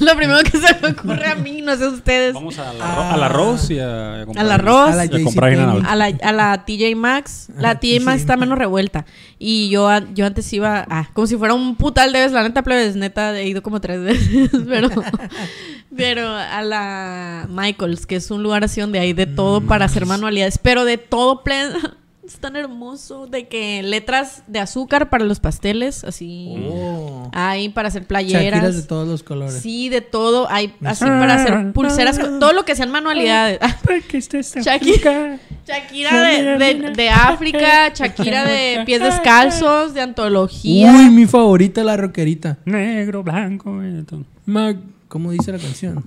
Lo 0.00 0.16
primero 0.16 0.38
que 0.42 0.58
se 0.58 0.74
me 0.82 0.88
ocurre 0.88 1.26
a 1.28 1.34
mí, 1.36 1.60
no 1.62 1.76
sé 1.76 1.86
ustedes. 1.86 2.34
vamos 2.34 2.58
al, 2.58 2.80
Ah. 2.80 3.10
arro- 3.10 3.14
al 3.14 3.22
arroz 3.22 3.70
y 3.70 3.78
a, 3.78 4.22
a 4.22 4.26
comprar- 4.26 4.44
Al 4.44 4.52
arroz. 4.52 4.90
A 4.90 4.96
la 4.96 5.04
y 5.04 5.08
a 5.08 5.24
comprar 5.24 5.52
JCPenney. 5.52 5.64
In-N-Out. 5.76 5.84
A 5.86 5.96
la, 5.96 6.06
a 6.06 6.32
la 6.32 6.64
TJ 6.64 6.96
Maxx. 6.96 7.48
La 7.56 7.70
Ajá, 7.70 7.78
TJ 7.80 8.00
Maxx 8.00 8.16
TJ 8.16 8.20
está 8.22 8.36
menos 8.36 8.58
revuelta. 8.58 9.04
Y 9.38 9.68
yo, 9.68 9.88
a- 9.88 10.04
yo 10.14 10.26
antes 10.26 10.52
iba, 10.52 10.84
ah, 10.88 11.08
como 11.12 11.26
si 11.28 11.36
fuera 11.36 11.54
un 11.54 11.76
putal 11.76 12.12
de 12.12 12.18
veces. 12.20 12.32
La 12.32 12.42
neta, 12.42 12.62
plebes, 12.62 12.96
neta, 12.96 13.38
he 13.38 13.46
ido 13.48 13.62
como 13.62 13.80
tres 13.80 14.00
veces. 14.02 14.50
pero, 14.68 14.88
pero 15.96 16.28
a 16.28 16.62
la 16.62 17.46
Michaels, 17.50 18.06
que 18.06 18.16
es 18.16 18.30
un 18.30 18.42
lugar 18.42 18.64
así 18.64 18.80
donde 18.80 18.98
hay 18.98 19.12
de 19.12 19.26
todo 19.26 19.60
para 19.60 19.86
hacer 19.86 20.06
manualidades. 20.06 20.58
Pero 20.58 20.84
de 20.84 20.98
todo, 20.98 21.42
plebes. 21.42 21.74
Es 22.28 22.36
tan 22.38 22.56
hermoso. 22.56 23.26
De 23.26 23.48
que 23.48 23.82
letras 23.82 24.42
de 24.46 24.58
azúcar 24.58 25.08
para 25.08 25.24
los 25.24 25.40
pasteles, 25.40 26.04
así. 26.04 26.56
Oh. 26.70 27.30
Hay 27.32 27.70
para 27.70 27.88
hacer 27.88 28.02
Shakiras 28.02 28.22
playeras. 28.34 28.76
de 28.76 28.82
todos 28.82 29.08
los 29.08 29.22
colores. 29.22 29.62
Sí, 29.62 29.88
de 29.88 30.02
todo. 30.02 30.46
Hay 30.50 30.74
así 30.84 31.06
para 31.06 31.36
hacer 31.36 31.72
pulseras. 31.72 32.18
Todo 32.18 32.52
lo 32.52 32.66
que 32.66 32.76
sean 32.76 32.90
manualidades. 32.90 33.58
Shakira, 34.62 35.38
Shakira 35.66 36.22
de, 36.22 36.58
de- 36.58 36.90
de 36.90 37.08
África, 37.08 37.88
Shakira 37.94 38.44
de 38.44 38.82
pies 38.84 39.00
descalzos, 39.02 39.94
de 39.94 40.02
antología. 40.02 40.92
Uy, 40.92 41.08
mi 41.10 41.24
favorita, 41.24 41.82
la 41.82 41.96
rockerita. 41.96 42.58
Negro, 42.66 43.22
blanco. 43.22 43.82
y 43.82 44.02
todo. 44.02 44.24
Ma- 44.46 44.74
¿Cómo 45.08 45.32
dice 45.32 45.52
la 45.52 45.58
canción? 45.58 46.04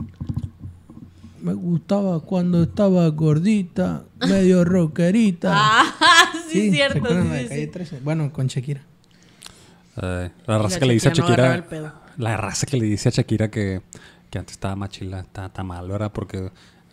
Me 1.42 1.54
gustaba 1.54 2.20
cuando 2.20 2.64
estaba 2.64 3.08
gordita, 3.08 4.04
medio 4.20 4.64
rockerita. 4.66 5.52
Ah, 5.54 6.32
sí, 6.50 6.70
¿se 6.70 6.72
cierto. 6.72 7.00
acuerdan 7.00 7.24
sí, 7.24 7.30
la 7.30 7.36
de 7.36 7.44
sí, 7.44 7.50
Calle 7.50 7.66
sí. 7.66 7.72
13? 7.72 8.00
Bueno, 8.04 8.32
con 8.32 8.48
Shakira. 8.48 8.82
Eh, 10.02 10.30
la 10.46 10.58
raza 10.60 10.76
la 10.76 10.80
que 10.80 10.86
le 10.86 10.94
dice 10.94 11.10
a 11.10 11.14
Shakira 11.14 11.66
no 11.70 11.94
la 12.18 12.38
raza 12.38 12.66
que 12.66 12.78
le 12.78 12.86
dice 12.86 13.10
a 13.10 13.12
Shakira 13.12 13.50
que, 13.50 13.82
que 14.30 14.40
antes 14.40 14.54
estaba 14.54 14.76
más 14.76 14.90
chila, 14.90 15.22
está, 15.22 15.48
está 15.48 15.64
mal, 15.64 15.88
¿verdad? 15.88 16.12
Porque 16.14 16.52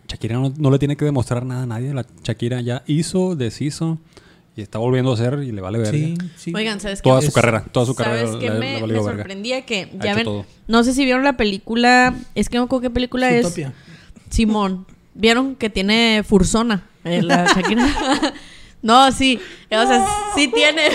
Shakira 0.09 0.37
no, 0.37 0.53
no 0.57 0.71
le 0.71 0.79
tiene 0.79 0.97
que 0.97 1.05
demostrar 1.05 1.45
nada 1.45 1.65
a 1.65 1.67
nadie. 1.67 1.93
La 1.93 2.07
Shakira 2.23 2.63
ya 2.63 2.83
hizo, 2.87 3.37
deshizo 3.37 3.99
y 4.59 4.63
está 4.63 4.79
volviendo 4.79 5.13
a 5.13 5.15
hacer 5.15 5.39
y 5.45 5.53
le 5.53 5.61
vale 5.61 5.79
ver. 5.79 5.91
Sí, 5.95 6.19
sí. 6.37 6.53
Oigan, 6.53 6.81
¿sabes 6.81 7.01
qué? 7.01 7.09
Toda 7.09 7.21
Es- 7.21 7.27
su 7.27 7.33
carrera, 7.33 7.65
toda 7.71 7.87
su 7.87 7.95
¿Sabes 7.95 8.23
carrera 8.31 8.39
qué 8.41 8.51
le, 8.51 8.59
me, 8.59 8.81
verga. 8.87 9.03
sorprendía? 9.05 9.65
Que 9.65 9.89
ya 10.03 10.17
ven, 10.17 10.25
todo. 10.25 10.47
no 10.67 10.83
sé 10.83 10.93
si 10.95 11.05
vieron 11.05 11.23
la 11.23 11.37
película, 11.37 12.13
es 12.35 12.49
que 12.49 12.57
no 12.57 12.63
me 12.63 12.67
acuerdo 12.67 12.83
qué 12.83 12.91
película 12.91 13.31
es. 13.31 13.43
Zootopia. 13.43 13.73
Simón, 14.31 14.85
¿vieron 15.15 15.55
que 15.55 15.71
tiene 15.71 16.25
Fursona? 16.27 16.83
eh, 17.05 17.23
la 17.23 17.45
Shakira. 17.55 17.87
no, 18.83 19.13
sí, 19.13 19.39
o 19.71 19.87
sea, 19.87 20.05
sí 20.35 20.49
tiene. 20.53 20.89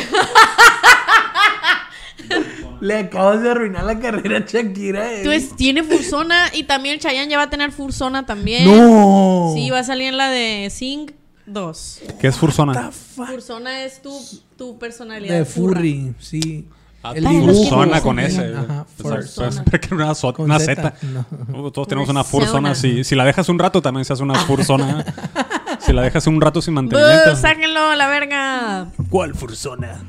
Le 2.82 2.98
acabas 2.98 3.41
de 3.41 3.50
arruinar 3.51 3.86
la 3.86 3.98
carrera 4.00 4.39
a 4.39 4.46
Shakira. 4.46 5.10
eh. 5.10 5.17
Entonces, 5.20 5.55
tiene 5.55 5.84
Fursona 5.84 6.48
y 6.53 6.63
también 6.63 7.00
Chayanne 7.00 7.29
ya 7.32 7.38
va 7.38 7.43
a 7.43 7.50
tener 7.50 7.72
Fursona 7.72 8.25
también. 8.25 8.65
¡No! 8.65 9.51
Sí, 9.55 9.70
va 9.70 9.79
a 9.79 9.84
salir 9.86 10.08
en 10.10 10.17
la 10.17 10.29
de 10.29 10.70
Sing 10.70 11.12
2. 11.46 12.02
¿Qué 12.20 12.28
es 12.28 12.38
Fursona? 12.38 12.92
Fursona 12.92 13.84
es 13.84 14.02
tu, 14.02 14.18
tu 14.58 14.78
personalidad. 14.80 15.38
De 15.38 15.46
furra. 15.46 15.78
Furry, 15.80 16.16
sí. 16.20 16.68
Ah, 17.06 17.12
El 17.16 17.26
que 17.26 17.40
Fursona 17.42 18.02
con 18.02 18.18
ese. 18.20 18.54
Ajá, 18.56 18.86
Pensaba- 18.98 19.16
Fursona. 19.22 19.66
una, 19.92 20.16
so- 20.16 20.34
Con 20.34 20.46
una 20.46 20.60
Z. 20.60 20.94
No. 21.02 21.26
Uh, 21.60 21.72
Todos 21.72 21.88
tenemos 21.90 22.10
una 22.10 22.24
Fursona. 22.24 22.76
Si, 22.76 23.04
si 23.04 23.16
la 23.16 23.26
dejas 23.26 23.50
un 23.50 23.60
rato, 23.60 23.82
también 23.82 24.06
se 24.06 24.14
hace 24.14 24.24
una 24.24 24.36
fursona. 24.36 25.04
si 25.86 25.92
la 25.92 26.02
dejas 26.02 26.26
un 26.28 26.40
rato 26.40 26.62
sin 26.62 26.74
¡Bú! 26.74 26.82
mantenimiento. 26.82 27.36
¡Sáquenlo 27.36 27.80
a 27.90 27.96
la 27.98 28.08
verga! 28.08 28.88
¿Cuál 29.10 29.36
fursona? 29.36 30.02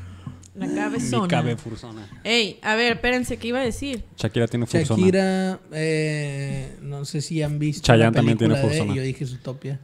La 0.55 0.73
cabezona. 0.73 1.27
cabe 1.27 1.57
fursona. 1.57 2.07
Ey, 2.23 2.59
a 2.63 2.75
ver, 2.75 2.93
espérense, 2.93 3.35
¿qué 3.35 3.49
iba 3.49 3.59
a 3.59 3.63
decir? 3.63 4.05
Shakira 4.15 4.47
tiene 4.47 4.65
fursona. 4.65 4.97
Shakira, 5.01 5.59
eh, 5.73 6.77
no 6.81 7.03
sé 7.03 7.19
si 7.19 7.43
han 7.43 7.59
visto 7.59 7.81
Chayanne 7.85 8.15
también 8.15 8.37
tiene 8.37 8.55
de- 8.55 8.61
Fursona. 8.61 8.95
Yo 8.95 9.01
dije 9.01 9.25
Zootopia. 9.25 9.81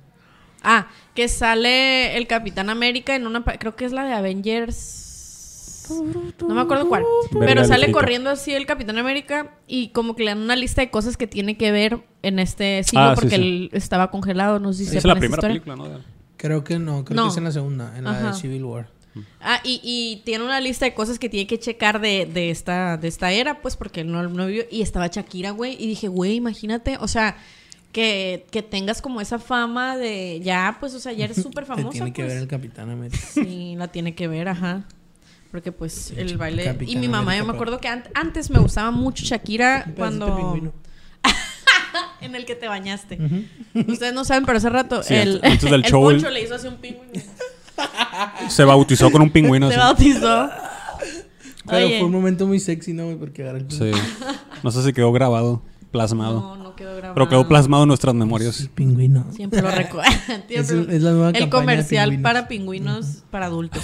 Ah, 0.64 0.88
que 1.16 1.28
sale 1.28 2.18
el 2.18 2.28
Capitán 2.28 2.70
América 2.70 3.16
en 3.16 3.26
una... 3.28 3.44
Creo 3.44 3.76
que 3.76 3.86
es 3.86 3.92
la 3.92 4.06
de 4.06 4.14
Avengers... 4.14 5.08
No 6.48 6.56
me 6.56 6.62
acuerdo 6.62 6.88
cuál. 6.88 7.04
Pero 7.40 7.66
sale 7.66 7.92
corriendo 7.92 8.30
así 8.30 8.54
el 8.54 8.66
Capitán 8.66 8.98
América 8.98 9.58
y 9.68 9.90
como 9.90 10.16
que 10.16 10.24
le 10.24 10.32
dan 10.32 10.40
una 10.40 10.56
lista 10.56 10.80
de 10.82 10.90
cosas 10.90 11.18
que 11.18 11.28
tiene 11.28 11.58
que 11.58 11.72
ver 11.74 12.00
en 12.22 12.40
este 12.40 12.82
siglo 12.84 13.02
Ah, 13.08 13.16
sí, 13.16 13.22
porque 13.22 13.36
sí. 13.36 13.42
él 13.42 13.70
estaba 13.74 14.10
congelado. 14.10 14.60
No 14.60 14.72
sé 14.72 14.86
si 14.86 14.90
Esa 14.92 14.98
es 15.00 15.04
la 15.06 15.16
primera 15.16 15.40
historia. 15.40 15.62
película, 15.62 15.76
¿no? 15.76 16.02
Creo 16.38 16.64
que 16.64 16.80
no, 16.80 17.04
creo 17.04 17.18
No. 17.18 17.24
que 17.26 17.32
es 17.32 17.38
en 17.38 17.44
la 17.44 17.52
segunda, 17.52 17.98
en 17.98 18.06
la 18.06 18.12
Ajá. 18.12 18.28
de 18.30 18.34
Civil 18.36 18.64
War. 18.64 18.88
Ah, 19.42 19.60
y, 19.66 19.82
y 19.84 20.22
tiene 20.24 20.46
una 20.46 20.62
lista 20.62 20.86
de 20.86 20.94
cosas 20.94 21.20
que 21.20 21.28
tiene 21.28 21.46
que 21.46 21.60
checar 21.60 22.00
de, 22.00 22.26
de 22.26 22.52
esta, 22.52 22.96
de 22.96 23.10
esta 23.10 23.34
era, 23.34 23.60
pues, 23.62 23.76
porque 23.76 24.02
él 24.02 24.12
no, 24.12 24.24
no 24.30 24.46
vivió. 24.46 24.64
Y 24.72 24.82
estaba 24.84 25.08
Shakira, 25.08 25.52
güey. 25.52 25.76
Y 25.78 25.88
dije, 25.88 26.08
güey, 26.08 26.36
imagínate, 26.36 26.98
o 27.02 27.10
sea, 27.10 27.36
que, 27.92 28.46
que 28.52 28.62
tengas 28.62 29.02
como 29.02 29.22
esa 29.22 29.40
fama 29.40 29.98
de. 29.98 30.40
Ya, 30.44 30.78
pues, 30.80 30.94
o 30.94 31.00
sea, 31.00 31.12
ya 31.14 31.26
eres 31.26 31.38
súper 31.42 31.66
famosa. 31.66 31.90
tiene 31.92 32.14
que 32.14 32.24
pues. 32.24 32.34
ver 32.34 32.42
el 32.44 32.48
Capitán 32.48 32.90
América. 32.90 33.18
Sí, 33.34 33.76
la 33.78 33.88
tiene 33.90 34.16
que 34.16 34.28
ver, 34.28 34.48
ajá. 34.50 34.84
Porque, 35.52 35.72
pues, 35.72 36.12
el 36.16 36.38
baile. 36.38 36.64
Capitán 36.64 36.90
y 36.90 36.96
mi 37.00 37.08
mamá, 37.10 37.36
yo 37.38 37.46
me 37.46 37.54
acuerdo 37.54 37.80
que 37.80 37.88
an- 37.90 38.06
antes 38.14 38.50
me 38.50 38.60
gustaba 38.60 38.92
mucho 38.92 39.24
Shakira 39.26 39.86
cuando. 39.98 40.36
pingüino. 40.38 40.74
en 42.22 42.36
el 42.36 42.46
que 42.46 42.56
te 42.56 42.68
bañaste. 42.68 43.18
Ustedes 43.74 44.14
no 44.14 44.24
saben, 44.24 44.46
pero 44.46 44.58
hace 44.60 44.70
rato 44.70 45.04
Sí, 45.04 45.14
el, 45.16 45.42
antes 45.44 45.64
del 45.64 45.74
el 45.74 45.84
show, 45.84 46.10
el- 46.10 46.18
Poncho 46.18 46.30
le 46.30 46.42
hizo 46.44 46.56
así 46.56 46.68
un 46.68 46.78
pingüino. 46.78 47.12
Se 48.50 48.64
bautizó 48.64 49.12
con 49.12 49.22
un 49.24 49.30
pingüino. 49.32 49.68
Se 49.70 49.76
así. 49.76 49.84
bautizó. 49.84 50.50
Pero 51.66 51.86
Oye. 51.86 51.98
fue 52.00 52.06
un 52.08 52.12
momento 52.12 52.48
muy 52.48 52.60
sexy, 52.60 52.94
¿no? 52.94 53.06
güey? 53.06 53.18
Porque 53.18 53.44
agarró 53.44 53.58
el, 53.60 53.72
Sí. 53.72 53.92
No 54.64 54.72
sé 54.72 54.84
si 54.84 54.94
quedó 54.94 55.12
grabado, 55.12 55.64
plasmado. 55.92 56.40
No, 56.40 56.56
no 56.58 56.61
quedó 56.82 56.92
grabado. 56.96 57.14
Pero 57.16 57.30
quedó 57.30 57.48
plasmado 57.48 57.84
en 57.84 57.88
nuestras 57.88 58.14
memorias. 58.16 58.60
el 58.60 58.70
pingüino. 58.70 59.26
Siempre 59.32 59.62
lo 59.62 59.72
recuerdo. 59.72 60.12
Es, 60.50 60.70
el- 60.72 60.90
es 60.90 61.02
la 61.02 61.12
nueva 61.12 61.28
El 61.30 61.34
campaña 61.34 61.46
de 61.46 61.50
comercial 61.50 62.10
pingüinos. 62.10 62.24
para 62.24 62.48
pingüinos 62.48 63.24
para 63.32 63.46
adultos. 63.48 63.82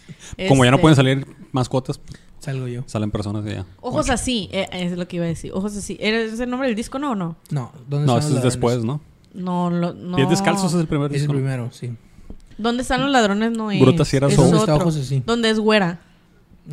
Como 0.48 0.64
ya 0.64 0.70
no 0.70 0.76
Este, 0.76 0.82
pueden 0.82 0.96
salir 0.96 1.26
mascotas, 1.52 2.00
Salgo 2.40 2.68
yo. 2.68 2.82
salen 2.86 3.10
personas 3.10 3.44
y 3.46 3.50
ya. 3.54 3.66
Ojos 3.80 4.10
así, 4.10 4.48
eh, 4.52 4.68
es 4.72 4.96
lo 4.98 5.06
que 5.08 5.16
iba 5.16 5.24
a 5.24 5.28
decir. 5.28 5.52
Ojos 5.54 5.76
así. 5.76 5.96
¿Es 6.00 6.38
el 6.40 6.50
nombre 6.50 6.68
del 6.68 6.76
disco, 6.76 6.98
no 6.98 7.12
o 7.12 7.14
no? 7.14 7.36
No, 7.50 7.72
¿dónde 7.88 8.06
No, 8.06 8.16
los 8.16 8.24
es 8.30 8.42
después? 8.42 8.84
¿no? 8.84 9.00
No, 9.34 9.70
lo, 9.70 9.92
no. 9.94 10.16
Pies 10.16 10.28
descalzos 10.30 10.72
es 10.74 10.80
el 10.80 10.86
primer 10.86 11.06
Es 11.10 11.16
el 11.16 11.20
disco. 11.22 11.32
primero, 11.34 11.70
sí. 11.72 11.92
¿Dónde 12.58 12.82
están 12.82 13.02
los 13.02 13.10
ladrones? 13.10 13.52
No 13.52 13.70
es. 13.70 13.80
Bruta 13.80 14.04
si 14.04 14.16
era 14.16 14.28
es 14.28 14.34
Soul. 14.34 15.22
¿Dónde 15.26 15.50
es 15.50 15.58
güera? 15.58 16.00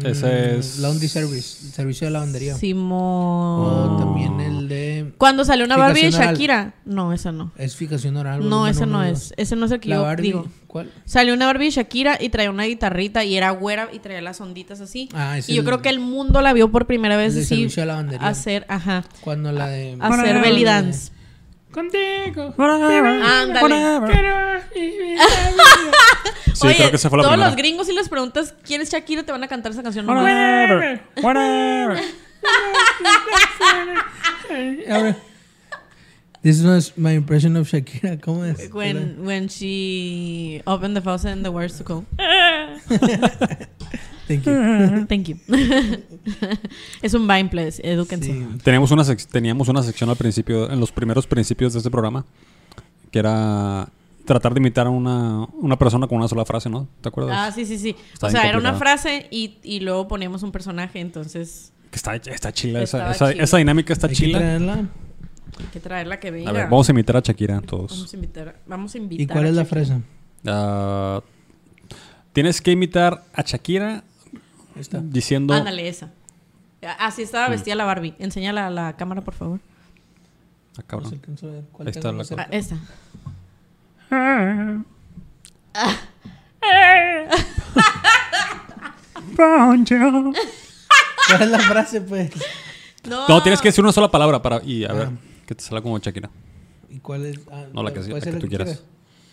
Ese 0.03 0.25
Mm, 0.55 0.59
es- 0.59 0.79
Laundry 0.79 1.07
Service, 1.07 1.65
el 1.67 1.71
servicio 1.71 2.07
de 2.07 2.11
lavandería. 2.11 2.55
Simón. 2.55 2.97
O 2.99 3.97
también 3.99 4.39
el 4.39 4.67
de... 4.67 5.13
Cuando 5.19 5.45
salió 5.45 5.65
una 5.65 5.77
Barbie 5.77 6.09
de 6.09 6.15
oral. 6.15 6.29
Shakira. 6.33 6.73
No, 6.85 7.13
esa 7.13 7.31
no. 7.31 7.51
Es 7.57 7.75
fijación 7.75 8.17
oral. 8.17 8.47
No, 8.49 8.67
ese 8.67 8.85
no 8.87 9.03
es. 9.03 9.29
dos. 9.29 9.33
Ese 9.37 9.55
no 9.55 9.67
es 9.67 9.71
el 9.71 9.79
que 9.79 9.89
La 9.89 9.97
yo 9.97 10.01
Barbie, 10.01 10.23
digo. 10.23 10.47
¿cuál? 10.65 10.91
Salió 11.05 11.33
una 11.35 11.45
Barbie 11.45 11.65
de 11.65 11.71
Shakira 11.71 12.17
y 12.19 12.29
traía 12.29 12.49
una 12.49 12.63
guitarrita 12.63 13.23
y 13.23 13.35
era 13.37 13.51
güera 13.51 13.89
y 13.93 13.99
traía 13.99 14.21
las 14.21 14.41
onditas 14.41 14.81
así. 14.81 15.09
Ah, 15.13 15.37
y 15.37 15.53
yo 15.53 15.61
el- 15.61 15.65
creo 15.65 15.81
que 15.83 15.89
el 15.89 15.99
mundo 15.99 16.41
la 16.41 16.53
vio 16.53 16.71
por 16.71 16.87
primera 16.87 17.15
vez 17.15 17.33
el 17.35 17.41
de 17.41 17.45
servicio 17.45 17.83
de 17.83 17.87
lavandería. 17.87 18.27
hacer, 18.27 18.65
ajá, 18.69 19.03
Cuando 19.21 19.51
la 19.51 19.67
de... 19.67 19.95
hacer 19.99 20.41
belly 20.41 20.63
dance. 20.63 21.11
Contigo. 21.73 22.53
Ándale. 23.23 23.59
Sí, 26.53 26.67
Oye, 26.67 26.75
creo 26.77 26.89
que 26.91 26.95
esa 26.97 27.09
fue 27.09 27.17
la 27.17 27.23
todos 27.23 27.33
primera. 27.33 27.49
los 27.49 27.57
gringos 27.57 27.87
si 27.87 27.93
les 27.93 28.07
preguntas 28.07 28.53
quién 28.63 28.79
es 28.79 28.89
Shakira 28.91 29.23
te 29.23 29.31
van 29.31 29.43
a 29.43 29.47
cantar 29.47 29.71
esa 29.71 29.81
canción. 29.81 30.05
nomás. 30.05 30.23
Whatever, 30.23 31.01
whatever. 31.23 32.03
A 34.87 34.97
ver. 35.01 35.15
This 36.43 36.61
was 36.61 36.93
my 36.97 37.11
impression 37.15 37.55
of 37.55 37.67
Shakira. 37.69 38.17
¿Cómo 38.21 38.43
es? 38.45 38.69
When, 38.73 39.23
when 39.25 39.47
she 39.47 40.61
opened 40.67 40.95
the 40.95 41.01
faucet 41.01 41.31
and 41.31 41.43
the 41.45 41.51
words 41.51 41.77
to 41.77 41.83
go. 41.83 42.03
Thank 44.27 44.45
you. 44.45 45.05
Thank 45.09 45.27
you. 45.29 45.37
es 47.01 47.13
un 47.13 47.27
Vine, 47.27 47.49
please. 47.49 47.81
Edúquense. 47.83 48.31
Sí. 48.31 48.45
Teníamos 48.63 48.91
una, 48.91 49.03
sec- 49.03 49.25
teníamos 49.27 49.67
una 49.69 49.83
sección 49.83 50.09
al 50.09 50.15
principio, 50.15 50.69
en 50.71 50.79
los 50.79 50.91
primeros 50.91 51.27
principios 51.27 51.73
de 51.73 51.79
este 51.79 51.91
programa, 51.91 52.25
que 53.11 53.19
era 53.19 53.89
tratar 54.25 54.53
de 54.53 54.59
imitar 54.61 54.87
a 54.87 54.89
una, 54.89 55.45
una 55.61 55.77
persona 55.77 56.07
con 56.07 56.17
una 56.17 56.27
sola 56.29 56.45
frase, 56.45 56.69
¿no? 56.69 56.87
¿Te 57.01 57.09
acuerdas? 57.09 57.35
Ah, 57.37 57.51
sí, 57.51 57.65
sí, 57.65 57.77
sí. 57.77 57.95
Está 58.13 58.27
o 58.27 58.29
sea, 58.29 58.47
era 58.47 58.57
una 58.57 58.73
frase 58.73 59.27
y, 59.29 59.57
y 59.63 59.81
luego 59.81 60.07
poníamos 60.07 60.43
un 60.43 60.51
personaje, 60.53 60.99
entonces 61.01 61.73
Que 61.91 61.97
está, 61.97 62.15
está 62.15 62.53
chila, 62.53 62.81
esa, 62.81 63.11
esa, 63.11 63.31
chila. 63.31 63.43
esa 63.43 63.57
dinámica 63.57 63.91
está 63.93 64.07
Hay 64.07 64.15
chila. 64.15 64.85
Hay 65.59 65.65
que 65.67 65.79
traerla 65.79 66.19
que 66.19 66.31
venga. 66.31 66.49
A 66.49 66.53
ver, 66.53 66.63
vamos 66.65 66.87
a 66.87 66.91
imitar 66.91 67.17
a 67.17 67.19
Shakira 67.21 67.61
todos. 67.61 67.91
Vamos 67.91 68.11
a 68.13 68.15
invitar. 68.15 68.55
Vamos 68.65 68.95
a 68.95 68.97
invitar 68.97 69.21
¿Y 69.21 69.27
cuál 69.27 69.45
a 69.45 69.49
es 69.49 69.55
la 69.55 69.65
frase? 69.65 70.01
Ah, 70.45 71.21
tienes 72.33 72.61
que 72.61 72.71
imitar 72.71 73.23
a 73.33 73.41
Shakira 73.43 74.03
diciendo... 75.03 75.53
Ándale, 75.53 75.87
esa. 75.87 76.11
Así 76.99 77.21
Mm. 77.21 77.25
estaba 77.25 77.49
vestida 77.49 77.75
la 77.75 77.85
Barbie. 77.85 78.15
Enséñala 78.19 78.67
a 78.67 78.69
la 78.69 78.93
cámara, 78.97 79.21
por 79.21 79.33
favor. 79.35 79.59
Ah, 80.77 80.83
No 80.91 81.05
se 81.09 81.17
cabrón. 81.19 81.21
ver. 81.53 81.63
¿Cuál 81.71 81.87
Ahí 81.87 81.91
está 81.95 82.11
la 82.11 82.23
cerca? 82.23 82.43
Ah, 82.43 82.47
esa. 82.51 82.77
¿Cuál 91.27 91.41
es 91.41 91.49
la 91.49 91.59
frase, 91.59 92.01
pues? 92.01 92.31
No, 93.07 93.27
No, 93.27 93.41
tienes 93.43 93.61
que 93.61 93.69
decir 93.69 93.83
una 93.83 93.91
sola 93.93 94.09
palabra 94.09 94.41
para... 94.41 94.61
Y 94.63 94.85
a 94.85 94.93
ver, 94.93 95.07
Ah. 95.07 95.11
Que 95.45 95.55
te 95.55 95.63
salga 95.63 95.81
como 95.81 95.97
Shakira. 95.99 96.29
¿Y 96.89 96.99
cuál 96.99 97.25
es? 97.25 97.39
Ah, 97.51 97.65
No, 97.73 97.83
la 97.83 97.93
que, 97.93 97.99
¿puede 98.01 98.13
la 98.13 98.19
que 98.31 98.39
tú 98.39 98.47
quieras. 98.47 98.67
quieras? 98.67 98.83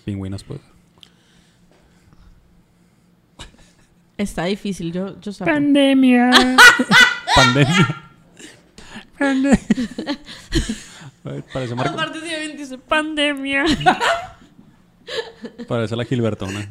Pingüinos, 0.04 0.44
pues. 0.44 0.60
Está 4.16 4.44
difícil, 4.44 4.92
yo, 4.92 5.18
yo 5.20 5.32
saco. 5.32 5.50
Pandemia. 5.50 6.30
Pandemia. 7.36 8.04
Pandemia. 9.18 9.58
Parece, 11.52 11.74
Mar- 11.74 11.88
Aparte, 11.88 12.20
si 12.20 12.34
alguien 12.34 12.56
dice, 12.56 12.78
Pandemia. 12.78 13.64
parece 15.68 15.96
la 15.96 16.04
Gilbertona. 16.04 16.68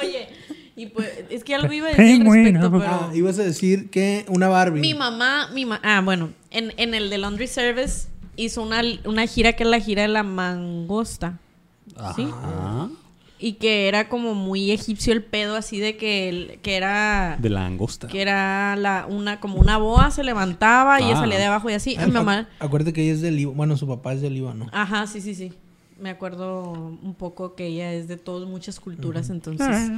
Oye, 0.00 0.28
y 0.76 0.86
pues, 0.86 1.08
es 1.30 1.42
que 1.42 1.54
algo 1.54 1.72
iba 1.72 1.88
a 1.88 1.90
decir 1.96 2.20
al 2.20 2.32
respecto, 2.32 2.70
pero... 2.70 2.84
Ah, 2.84 3.10
ibas 3.14 3.38
a 3.38 3.42
decir 3.44 3.88
que 3.90 4.24
una 4.28 4.48
Barbie. 4.48 4.80
Mi 4.80 4.94
mamá, 4.94 5.48
mi 5.54 5.64
ma 5.64 5.80
ah, 5.82 6.00
bueno, 6.04 6.30
en, 6.50 6.72
en 6.76 6.94
el 6.94 7.08
de 7.10 7.18
Laundry 7.18 7.46
Service 7.46 8.08
hizo 8.36 8.62
una, 8.62 8.82
una 9.06 9.26
gira 9.26 9.54
que 9.54 9.62
es 9.64 9.68
la 9.70 9.80
gira 9.80 10.02
de 10.02 10.08
la 10.08 10.22
mangosta. 10.22 11.38
¿Sí? 12.14 12.28
Ajá. 12.30 12.90
Y 13.38 13.54
que 13.54 13.86
era 13.88 14.08
como 14.08 14.34
muy 14.34 14.70
egipcio 14.70 15.12
el 15.12 15.22
pedo, 15.22 15.56
así 15.56 15.78
de 15.78 15.96
que, 15.98 16.28
el- 16.30 16.58
que 16.62 16.74
era... 16.76 17.36
De 17.38 17.50
la 17.50 17.66
angosta. 17.66 18.06
Que 18.08 18.22
era 18.22 18.76
la, 18.76 19.06
una, 19.08 19.40
como 19.40 19.56
una 19.58 19.76
boa, 19.76 20.10
se 20.10 20.24
levantaba 20.24 21.00
y 21.00 21.04
ella 21.04 21.16
Ah. 21.18 21.20
salía 21.20 21.38
de 21.38 21.44
abajo 21.44 21.68
y 21.68 21.74
así. 21.74 21.96
Ah, 21.98 22.06
mi 22.06 22.12
mamá... 22.12 22.48
acu- 22.58 22.64
Acuérdate 22.66 22.92
que 22.94 23.02
ella 23.02 23.12
es 23.12 23.20
del 23.20 23.36
Líbano. 23.36 23.56
Bueno, 23.56 23.76
su 23.76 23.86
papá 23.86 24.14
es 24.14 24.22
del 24.22 24.32
Líbano. 24.34 24.68
Ajá, 24.72 25.06
sí, 25.06 25.20
sí, 25.20 25.34
sí. 25.34 25.52
Me 25.98 26.10
acuerdo 26.10 26.72
un 26.72 27.14
poco 27.14 27.54
que 27.54 27.66
ella 27.66 27.92
es 27.92 28.08
de 28.08 28.16
todos 28.16 28.48
muchas 28.48 28.80
culturas, 28.80 29.30
entonces, 29.30 29.90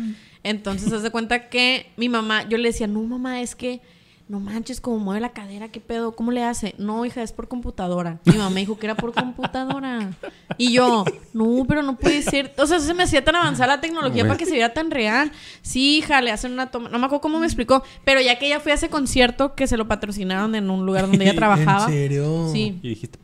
entonces 0.42 0.92
haz 0.92 1.02
de 1.02 1.10
cuenta 1.10 1.48
que 1.48 1.90
mi 1.96 2.08
mamá, 2.08 2.48
yo 2.48 2.58
le 2.58 2.68
decía, 2.68 2.86
no 2.86 3.02
mamá, 3.02 3.40
es 3.40 3.54
que 3.54 3.80
no 4.28 4.40
manches, 4.40 4.80
como 4.80 4.98
mueve 4.98 5.20
la 5.22 5.30
cadera, 5.30 5.68
qué 5.68 5.80
pedo, 5.80 6.12
¿cómo 6.12 6.32
le 6.32 6.44
hace? 6.44 6.74
No, 6.76 7.04
hija, 7.06 7.22
es 7.22 7.32
por 7.32 7.48
computadora. 7.48 8.20
Mi 8.26 8.34
mamá 8.34 8.50
me 8.50 8.60
dijo 8.60 8.78
que 8.78 8.86
era 8.86 8.94
por 8.94 9.12
computadora. 9.14 10.10
Y 10.58 10.72
yo, 10.72 11.04
no, 11.32 11.64
pero 11.66 11.82
no 11.82 11.96
puede 11.96 12.20
ser. 12.22 12.52
O 12.58 12.66
sea, 12.66 12.78
se 12.80 12.92
me 12.94 13.04
hacía 13.04 13.24
tan 13.24 13.36
avanzada 13.36 13.76
la 13.76 13.80
tecnología 13.80 14.24
para 14.24 14.36
que 14.36 14.44
se 14.44 14.52
viera 14.52 14.74
tan 14.74 14.90
real. 14.90 15.32
Sí, 15.62 15.98
hija, 15.98 16.20
le 16.20 16.30
hacen 16.30 16.52
una 16.52 16.70
toma. 16.70 16.88
No 16.90 16.98
me 16.98 17.06
acuerdo 17.06 17.22
cómo 17.22 17.38
me 17.40 17.46
explicó, 17.46 17.82
pero 18.04 18.20
ya 18.20 18.38
que 18.38 18.46
ella 18.46 18.60
fue 18.60 18.72
a 18.72 18.74
ese 18.74 18.88
concierto 18.90 19.54
que 19.54 19.66
se 19.66 19.76
lo 19.76 19.88
patrocinaron 19.88 20.54
en 20.54 20.68
un 20.70 20.84
lugar 20.84 21.06
donde 21.08 21.24
ella 21.24 21.34
trabajaba. 21.36 21.84
¿En 21.86 21.90
serio? 21.92 22.50
Sí. 22.52 22.78
Y 22.82 22.88
dijiste, 22.90 23.18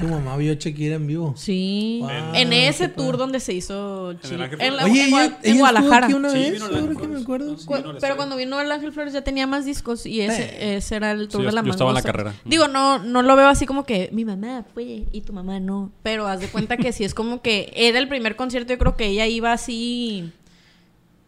Tu 0.00 0.08
mamá 0.08 0.36
vio 0.38 0.52
a 0.52 0.56
Shakira 0.56 0.96
en 0.96 1.06
vivo. 1.06 1.34
Sí. 1.36 1.98
Wow, 2.00 2.10
en 2.34 2.52
ese 2.52 2.88
tour 2.88 3.06
padre. 3.06 3.18
donde 3.18 3.40
se 3.40 3.52
hizo 3.52 4.14
Chile. 4.14 4.50
En, 4.58 4.76
la- 4.76 4.84
Oye, 4.84 5.02
en 5.04 5.08
ella, 5.08 5.16
Gua- 5.16 5.24
en 5.24 5.26
ella 5.26 5.38
estuvo 5.42 5.58
Guadalajara. 5.58 6.06
aquí 6.06 6.14
una 6.14 6.30
Sí, 6.30 6.38
vez, 6.38 6.52
vino 6.54 6.66
el 6.66 6.72
que 6.72 6.76
me. 6.82 7.18
Sí, 7.18 7.24
vino 7.26 7.76
al 7.76 7.98
pero 8.00 8.16
cuando 8.16 8.36
vino 8.36 8.60
el 8.60 8.72
Ángel 8.72 8.92
Flores 8.92 9.12
ya 9.12 9.22
tenía 9.22 9.46
más 9.46 9.64
discos 9.64 10.06
y 10.06 10.20
ese, 10.34 10.76
ese 10.76 10.96
era 10.96 11.12
el 11.12 11.28
tour 11.28 11.40
Sí, 11.42 11.46
de 11.46 11.50
yo- 11.50 11.54
la 11.56 11.62
yo 11.62 11.70
estaba 11.70 11.90
en 11.90 11.94
la 11.94 12.00
mangosta. 12.02 12.12
carrera. 12.12 12.34
Digo, 12.44 12.68
no, 12.68 12.98
no 12.98 13.22
lo 13.22 13.36
veo 13.36 13.48
así 13.48 13.66
como 13.66 13.84
que 13.84 14.10
mi 14.12 14.24
mamá 14.24 14.64
fue 14.74 15.06
y 15.10 15.20
tu 15.22 15.32
mamá 15.32 15.60
no. 15.60 15.90
Pero 16.02 16.26
haz 16.26 16.40
de 16.40 16.48
cuenta 16.48 16.76
que 16.76 16.92
sí 16.92 17.04
es 17.04 17.14
como 17.14 17.42
que 17.42 17.72
era 17.74 17.98
el 17.98 18.08
primer 18.08 18.36
concierto. 18.36 18.72
Yo 18.72 18.78
creo 18.78 18.96
que 18.96 19.06
ella 19.06 19.26
iba 19.26 19.52
así. 19.52 20.32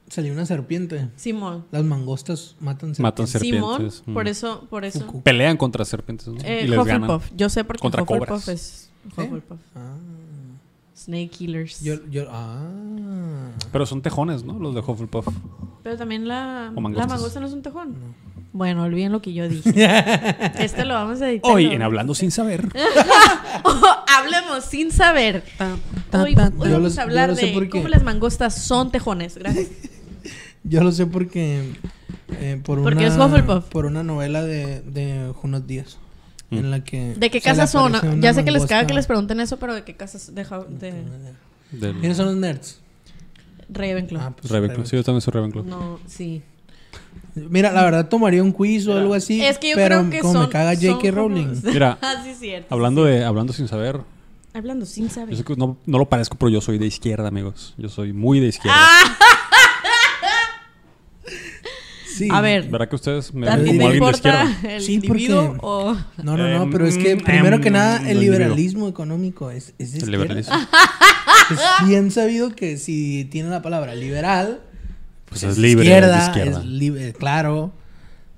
Salió 0.08 0.32
una 0.34 0.44
serpiente. 0.46 1.08
Simón. 1.16 1.64
Las 1.70 1.82
mangostas 1.82 2.56
matan 2.60 2.94
serpientes. 2.94 3.00
Matan 3.00 3.26
Simón. 3.26 3.70
Serpientes, 3.72 4.02
mm. 4.06 4.14
Por 4.14 4.28
eso, 4.28 4.66
por 4.68 4.84
eso. 4.84 5.00
Fuku. 5.00 5.22
pelean 5.22 5.56
contra 5.56 5.84
serpientes, 5.84 6.28
¿no? 6.28 6.38
Eh, 6.44 6.62
y 6.64 6.68
les 6.68 6.84
ganan. 6.84 7.20
Yo 7.36 7.48
sé 7.48 7.64
porque 7.64 7.80
Contra 7.80 8.02
Hufflepuff 8.02 8.28
cobras. 8.28 8.48
es 8.48 8.90
¿Eh? 9.16 9.22
Hufflepuff. 9.22 9.58
Ah, 9.74 9.96
Snake 10.96 11.28
Killers. 11.30 11.80
yo, 11.82 11.94
yo, 12.10 12.26
ah. 12.30 13.50
Pero 13.72 13.86
son 13.86 14.02
tejones, 14.02 14.44
¿no? 14.44 14.58
Los 14.58 14.74
de 14.74 14.80
Hufflepuff. 14.80 15.26
Pero 15.82 15.96
también 15.96 16.28
la, 16.28 16.70
la 16.74 17.06
mangosta 17.06 17.40
no 17.40 17.46
es 17.46 17.52
un 17.52 17.62
tejón. 17.62 17.96
Bueno, 18.54 18.84
olviden 18.84 19.10
lo 19.10 19.20
que 19.20 19.32
yo 19.34 19.48
dije. 19.48 19.70
este 20.60 20.84
lo 20.84 20.94
vamos 20.94 21.20
a 21.20 21.28
editar. 21.28 21.50
Hoy 21.52 21.66
en 21.66 21.82
Hablando 21.82 22.14
Sin 22.14 22.30
Saber. 22.30 22.68
Hablemos 24.16 24.64
sin 24.64 24.90
saber. 24.92 25.42
Hoy, 26.12 26.34
vamos 26.34 26.68
lo- 26.94 27.00
a 27.00 27.02
hablar 27.02 27.34
sé 27.34 27.46
de 27.46 27.52
porque- 27.52 27.68
cómo 27.70 27.88
las 27.88 28.02
mangostas 28.04 28.54
son 28.54 28.90
tejones. 28.92 29.36
Gracias. 29.36 29.68
Yo 30.62 30.82
lo 30.82 30.92
sé 30.92 31.06
porque 31.06 31.72
eh, 32.40 32.60
por 32.64 32.80
Porque 32.82 33.06
una 33.06 33.06
es 33.08 33.18
Hufflepuff. 33.18 33.64
por 33.66 33.86
una 33.86 34.02
novela 34.02 34.42
de, 34.42 34.80
de 34.82 35.32
Junot 35.34 35.66
Díaz 35.66 35.98
Mm. 36.50 36.58
en 36.58 36.70
la 36.70 36.84
que 36.84 37.14
¿De 37.16 37.30
qué 37.30 37.40
casas 37.40 37.70
son? 37.72 38.20
Ya 38.20 38.34
sé 38.34 38.44
que 38.44 38.50
les 38.50 38.66
caga 38.66 38.86
que 38.86 38.92
les 38.94 39.06
pregunten 39.06 39.40
eso, 39.40 39.58
pero 39.58 39.74
¿de 39.74 39.82
qué 39.82 39.96
casas 39.96 40.34
de, 40.34 40.44
de 40.44 41.92
¿Quiénes 42.00 42.16
son 42.18 42.26
los 42.26 42.36
nerds? 42.36 42.80
Ravenclaw? 43.70 44.22
Ah, 44.22 44.36
pues, 44.36 44.50
Ravenclaw. 44.52 44.86
Sí, 44.86 44.94
yo 44.96 45.02
también 45.02 45.22
soy 45.22 45.32
Ravenclaw. 45.32 45.64
No, 45.64 45.98
sí. 46.06 46.42
Mira, 47.34 47.72
la 47.72 47.82
verdad 47.84 48.08
tomaría 48.08 48.42
un 48.42 48.52
quiz 48.52 48.86
o 48.86 48.96
algo 48.96 49.12
así, 49.14 49.42
Es 49.44 49.58
que 49.58 49.70
yo 49.70 49.76
pero 49.76 49.98
creo 50.00 50.10
que 50.10 50.18
como 50.20 50.32
son... 50.34 50.42
me 50.44 50.48
caga 50.50 50.74
J.K. 50.74 51.10
Rowling. 51.10 51.46
como- 51.60 51.60
Mira, 51.72 51.98
ah, 52.00 52.22
sí, 52.24 52.32
cierto. 52.38 52.72
hablando 52.72 53.04
de 53.04 53.24
Hablando 53.24 53.52
Sin 53.52 53.66
Saber. 53.68 54.00
Hablando 54.56 54.86
sin 54.86 55.08
Yo 55.08 55.14
saber. 55.14 55.36
sé 55.36 55.42
que 55.42 55.56
no, 55.56 55.76
no 55.84 55.98
lo 55.98 56.08
parezco, 56.08 56.36
pero 56.38 56.48
yo 56.48 56.60
soy 56.60 56.78
de 56.78 56.86
izquierda, 56.86 57.26
amigos. 57.26 57.74
Yo 57.76 57.88
soy 57.88 58.12
muy 58.12 58.38
de 58.38 58.46
izquierda. 58.48 58.78
Ah. 58.78 59.16
Sí. 62.06 62.28
A 62.30 62.40
ver, 62.40 62.68
¿Verdad 62.68 62.88
que 62.88 62.94
ustedes 62.94 63.34
me 63.34 63.48
¿a 63.48 63.56
ven 63.56 63.66
como 63.76 63.86
alguien 63.88 64.04
de 64.04 64.10
izquierda? 64.12 64.56
el 64.68 64.80
Sí, 64.82 64.94
individuo 64.94 65.42
porque- 65.48 65.58
o...? 65.62 65.94
No, 66.22 66.36
no, 66.36 66.48
no, 66.48 66.62
Em, 66.62 66.70
pero 66.70 66.86
es 66.86 66.96
que 66.96 67.10
em, 67.10 67.18
primero 67.20 67.60
que 67.60 67.72
nada, 67.72 68.08
el 68.08 68.20
liberalismo 68.20 68.86
económico 68.88 69.50
es, 69.50 69.74
es 69.80 69.94
de 69.94 69.98
El 69.98 70.12
liberalismo. 70.12 70.54
Es 71.50 71.88
bien 71.88 72.12
sabido 72.12 72.50
que 72.54 72.76
si 72.76 73.24
tiene 73.32 73.48
la 73.48 73.62
palabra 73.62 73.96
liberal, 73.96 74.60
Pues 75.40 75.42
es 75.42 75.58
libre, 75.58 75.84
es 75.84 76.06
de 76.06 76.18
izquierda. 76.18 76.60
es 76.60 76.64
libre, 76.64 77.12
claro. 77.12 77.72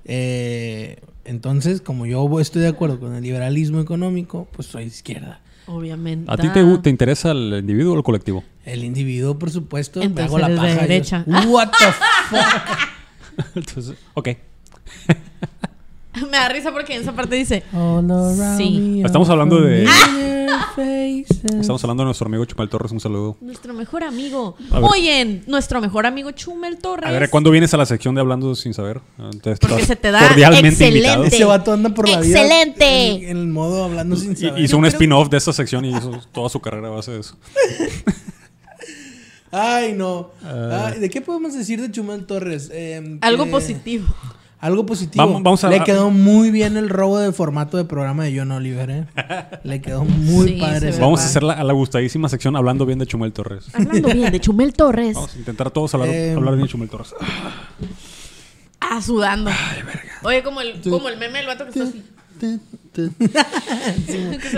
Eh, 0.05 0.99
entonces, 1.25 1.81
como 1.81 2.05
yo 2.05 2.39
estoy 2.39 2.61
de 2.63 2.69
acuerdo 2.69 2.99
con 2.99 3.13
el 3.13 3.21
liberalismo 3.21 3.79
económico, 3.79 4.47
pues 4.51 4.67
soy 4.67 4.83
de 4.83 4.87
izquierda. 4.89 5.41
Obviamente. 5.67 6.31
¿A 6.31 6.37
ti 6.37 6.47
te, 6.49 6.63
te 6.79 6.89
interesa 6.89 7.31
el 7.31 7.53
individuo 7.59 7.93
o 7.93 7.97
el 7.97 8.03
colectivo? 8.03 8.43
El 8.65 8.83
individuo, 8.83 9.37
por 9.37 9.51
supuesto, 9.51 9.99
me 9.99 10.05
Entonces 10.05 10.27
hago 10.27 10.39
la 10.39 10.49
de 10.49 10.55
paja. 10.55 10.69
y 10.69 10.73
yo, 10.75 10.81
derecha. 10.81 11.23
What 11.27 11.69
the 11.71 11.85
fuck? 12.29 13.55
Entonces, 13.55 13.95
ok. 14.13 14.29
Me 16.31 16.37
da 16.37 16.49
risa 16.49 16.71
porque 16.71 16.95
en 16.95 17.01
esa 17.01 17.13
parte 17.13 17.35
dice... 17.35 17.63
Sí. 18.57 19.01
Estamos 19.05 19.29
hablando 19.29 19.61
de-. 19.61 19.85
Estamos 21.59 21.83
hablando 21.83 22.03
de 22.03 22.05
nuestro 22.05 22.27
amigo 22.27 22.45
Chumel 22.45 22.69
Torres. 22.69 22.91
Un 22.91 22.99
saludo. 22.99 23.37
Nuestro 23.41 23.73
mejor 23.73 24.03
amigo. 24.03 24.55
A 24.71 24.79
ver. 24.79 24.89
Oye, 24.91 25.41
nuestro 25.47 25.81
mejor 25.81 26.05
amigo 26.05 26.31
Chumel 26.31 26.77
Torres. 26.77 27.09
A 27.09 27.11
ver, 27.11 27.29
¿cuándo 27.29 27.51
vienes 27.51 27.73
a 27.73 27.77
la 27.77 27.85
sección 27.85 28.15
de 28.15 28.21
Hablando 28.21 28.53
Sin 28.55 28.73
Saber? 28.73 29.01
Entonces, 29.17 29.59
Porque 29.59 29.75
estás 29.75 29.87
se 29.87 29.95
te 29.95 30.11
da 30.11 30.27
cordialmente 30.27 30.69
excelente. 30.69 30.97
invitado. 30.99 31.23
Ese 31.25 31.45
vato 31.45 31.73
anda 31.73 31.89
por 31.89 32.07
la 32.07 32.21
vida. 32.21 32.39
¡Excelente! 32.41 33.09
En, 33.09 33.23
en 33.31 33.37
el 33.37 33.47
modo 33.47 33.83
hablando 33.83 34.15
sin 34.15 34.33
Y- 34.33 34.35
saber. 34.35 34.61
Hizo 34.63 34.77
un 34.77 34.85
spin-off 34.85 35.29
de 35.29 35.37
esta 35.37 35.53
sección 35.53 35.85
y 35.85 35.95
hizo 35.95 36.11
toda 36.31 36.49
su 36.49 36.59
carrera 36.59 36.87
a 36.87 36.91
base 36.91 37.11
de 37.11 37.19
eso. 37.19 37.35
Ay, 39.51 39.93
no. 39.93 40.31
Ah. 40.43 40.91
Ay, 40.93 40.99
¿De 40.99 41.09
qué 41.09 41.21
podemos 41.21 41.53
decir 41.53 41.81
de 41.81 41.89
Chumel 41.89 42.25
Torres? 42.25 42.69
Eh, 42.71 43.17
Algo 43.21 43.45
que- 43.45 43.51
positivo. 43.51 44.05
Algo 44.59 44.85
positivo. 44.87 45.23
Vamos- 45.25 45.43
vamos 45.43 45.63
a- 45.63 45.69
Le 45.69 45.83
quedó 45.83 46.09
muy 46.09 46.49
bien 46.49 46.77
el 46.77 46.89
robo 46.89 47.19
de 47.19 47.31
formato 47.31 47.77
de 47.77 47.85
programa 47.85 48.23
de 48.23 48.35
John 48.37 48.51
Oliver, 48.51 48.89
¿eh? 48.89 49.05
Le 49.63 49.81
quedó 49.81 50.03
muy 50.03 50.47
Sí, 50.49 50.53
padre. 50.59 50.89
ese 50.89 50.99
Vamos 50.99 51.21
a 51.21 51.25
hacer 51.25 51.43
la, 51.43 51.53
a 51.53 51.63
la 51.63 51.73
gustadísima 51.73 52.27
sección 52.27 52.55
hablando 52.55 52.85
bien 52.85 52.97
de 52.97 53.05
Chumel 53.05 53.33
Torres. 53.33 53.65
Hablando 53.73 54.09
bien 54.09 54.31
de 54.31 54.39
Chumel 54.39 54.73
Torres. 54.73 55.13
Vamos 55.13 55.35
a 55.35 55.37
intentar 55.37 55.69
todos 55.69 55.93
hablar, 55.93 56.09
Eh, 56.09 56.33
hablar 56.33 56.55
bien 56.55 56.65
de 56.65 56.71
Chumel 56.71 56.89
Torres. 56.89 57.13
Ah, 58.79 59.01
sudando. 59.01 59.51
Oye, 60.23 60.41
como 60.43 60.61
el, 60.61 60.81
como 60.81 61.07
el 61.09 61.17
meme 61.17 61.37
del 61.39 61.47
vato 61.47 61.65
que 61.65 61.69
está 61.71 61.83
así. 61.83 62.03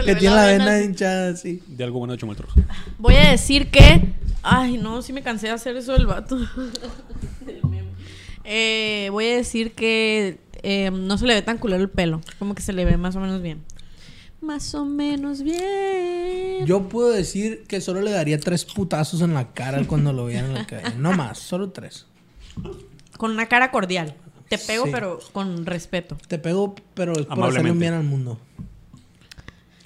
Que 0.05 0.15
tiene 0.15 0.35
la 0.35 0.45
vena 0.45 0.81
hinchada 0.81 1.31
así. 1.31 1.61
De 1.67 1.83
algo 1.83 1.99
bueno 1.99 2.13
de 2.13 2.19
Chumel 2.19 2.35
Torres. 2.37 2.53
Voy 2.97 3.15
a 3.15 3.31
decir 3.31 3.69
que. 3.69 4.13
Ay, 4.43 4.77
no, 4.77 5.01
sí 5.01 5.11
me 5.11 5.21
cansé 5.21 5.47
de 5.47 5.53
hacer 5.53 5.75
eso 5.75 5.91
del 5.93 6.05
vato. 6.07 6.37
Eh, 8.51 9.09
voy 9.11 9.25
a 9.27 9.35
decir 9.35 9.73
que 9.73 10.39
eh, 10.63 10.89
no 10.91 11.17
se 11.19 11.27
le 11.27 11.35
ve 11.35 11.41
tan 11.43 11.59
culero 11.59 11.83
el 11.83 11.89
pelo. 11.89 12.19
Como 12.39 12.55
que 12.55 12.63
se 12.63 12.73
le 12.73 12.83
ve 12.83 12.97
más 12.97 13.15
o 13.15 13.19
menos 13.19 13.41
bien. 13.43 13.63
Más 14.41 14.73
o 14.73 14.85
menos 14.85 15.43
bien. 15.43 16.65
Yo 16.65 16.89
puedo 16.89 17.11
decir 17.11 17.63
que 17.67 17.79
solo 17.79 18.01
le 18.01 18.09
daría 18.11 18.39
tres 18.39 18.65
putazos 18.65 19.21
en 19.21 19.33
la 19.35 19.53
cara 19.53 19.83
cuando 19.85 20.13
lo 20.13 20.25
viera 20.25 20.47
en 20.47 20.53
la 20.55 20.65
calle. 20.65 20.95
No 20.97 21.11
más, 21.13 21.37
solo 21.37 21.69
tres. 21.69 22.07
Con 23.17 23.31
una 23.31 23.45
cara 23.47 23.69
cordial. 23.69 24.15
Te 24.47 24.57
pego, 24.57 24.85
Sí. 24.85 24.91
pero 24.91 25.19
con 25.31 25.65
respeto. 25.67 26.17
Te 26.27 26.39
pego, 26.39 26.73
pero 26.95 27.13
es 27.13 27.27
por 27.27 27.43
hacerle 27.49 27.69
un 27.71 27.79
bien 27.79 27.93
al 27.93 28.03
mundo. 28.03 28.39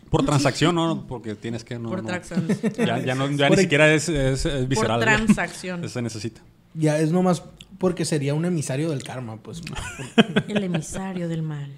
Por 0.09 0.23
transacción, 0.25 0.75
¿no? 0.75 1.05
Porque 1.07 1.33
tienes 1.35 1.63
que... 1.63 1.79
No, 1.79 1.89
por 1.89 2.03
no. 2.03 2.07
transacciones. 2.07 2.61
Ya, 2.77 2.99
ya, 2.99 3.15
no, 3.15 3.29
ya 3.31 3.47
Por- 3.47 3.57
ni 3.57 3.63
siquiera 3.63 3.91
es, 3.91 4.07
es, 4.07 4.45
es 4.45 4.53
Por 4.59 4.67
visceral. 4.67 4.99
ya. 4.99 5.05
transacción. 5.05 5.89
Se 5.89 6.01
necesita. 6.01 6.41
Ya 6.75 6.99
es 6.99 7.11
nomás 7.11 7.43
porque 7.77 8.05
sería 8.05 8.33
un 8.33 8.45
emisario 8.45 8.89
del 8.89 9.03
karma, 9.03 9.37
pues. 9.37 9.61
El 10.47 10.63
emisario 10.63 11.27
del 11.27 11.41
mal. 11.41 11.71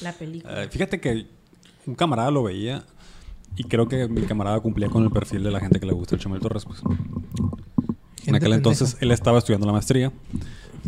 La 0.00 0.12
película. 0.12 0.64
Eh, 0.64 0.68
fíjate 0.68 1.00
que 1.00 1.26
un 1.86 1.94
camarada 1.94 2.30
lo 2.30 2.42
veía 2.42 2.84
y 3.56 3.64
creo 3.64 3.88
que 3.88 4.08
mi 4.08 4.22
camarada 4.22 4.60
cumplía 4.60 4.88
con 4.88 5.04
el 5.04 5.10
perfil 5.10 5.42
de 5.42 5.50
la 5.50 5.60
gente 5.60 5.78
que 5.80 5.86
le 5.86 5.92
gusta 5.92 6.14
el 6.14 6.20
Chumel 6.20 6.40
Torres. 6.40 6.64
Pues. 6.64 6.80
en 8.26 8.34
aquel 8.34 8.52
entonces 8.52 8.96
él 9.00 9.10
estaba 9.10 9.38
estudiando 9.38 9.66
la 9.66 9.72
maestría. 9.72 10.12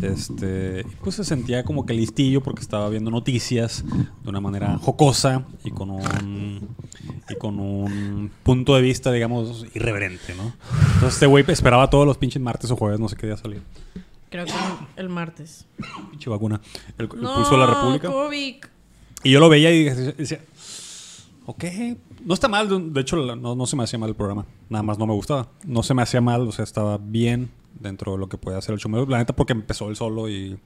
Este, 0.01 0.81
y 0.85 0.95
pues 0.97 1.15
se 1.15 1.23
sentía 1.23 1.63
como 1.63 1.85
que 1.85 1.93
listillo 1.93 2.43
porque 2.43 2.61
estaba 2.61 2.89
viendo 2.89 3.11
noticias 3.11 3.85
de 4.23 4.29
una 4.29 4.41
manera 4.41 4.77
jocosa 4.77 5.45
y 5.63 5.71
con 5.71 5.89
un 5.89 6.75
y 7.29 7.35
con 7.35 7.59
un 7.59 8.29
punto 8.43 8.75
de 8.75 8.81
vista, 8.81 9.11
digamos, 9.11 9.65
irreverente, 9.73 10.35
¿no? 10.35 10.53
Entonces 10.95 11.13
este 11.13 11.27
güey 11.27 11.45
esperaba 11.47 11.89
todos 11.89 12.05
los 12.05 12.17
pinches 12.17 12.41
martes 12.41 12.69
o 12.71 12.75
jueves, 12.75 12.99
no 12.99 13.07
sé 13.07 13.15
qué 13.15 13.27
día 13.27 13.37
salía. 13.37 13.61
Creo 14.43 14.45
que 14.45 15.01
el 15.01 15.09
martes. 15.09 15.65
Pinche 16.11 16.29
vacuna. 16.29 16.59
El, 16.97 17.05
el 17.05 17.09
pulso 17.09 17.51
de 17.51 17.57
la 17.57 17.67
República. 17.67 18.09
COVID. 18.09 18.55
Y 19.23 19.31
yo 19.31 19.39
lo 19.39 19.49
veía 19.49 19.71
y 19.71 19.83
decía, 19.85 20.41
ok, 21.45 21.63
no 22.25 22.33
está 22.33 22.47
mal, 22.47 22.93
de- 22.93 23.01
hecho 23.01 23.15
no, 23.35 23.55
no 23.55 23.65
se 23.65 23.75
me 23.75 23.83
hacía 23.83 23.97
mal 23.99 24.09
el 24.09 24.15
programa, 24.15 24.45
nada 24.69 24.83
más 24.83 24.97
no 24.99 25.07
me 25.07 25.13
gustaba. 25.13 25.47
No 25.65 25.83
se 25.83 25.93
me 25.93 26.01
hacía 26.01 26.21
mal, 26.21 26.41
o 26.47 26.51
sea, 26.51 26.63
estaba 26.63 26.97
bien 26.97 27.49
dentro 27.79 28.13
de 28.13 28.17
lo 28.19 28.29
que 28.29 28.37
podía 28.37 28.57
hacer 28.59 28.73
el 28.73 28.79
Chumel. 28.79 29.05
La 29.09 29.17
neta 29.17 29.35
porque 29.35 29.53
empezó 29.53 29.89
él 29.89 29.95
solo 29.95 30.29
y 30.29 30.57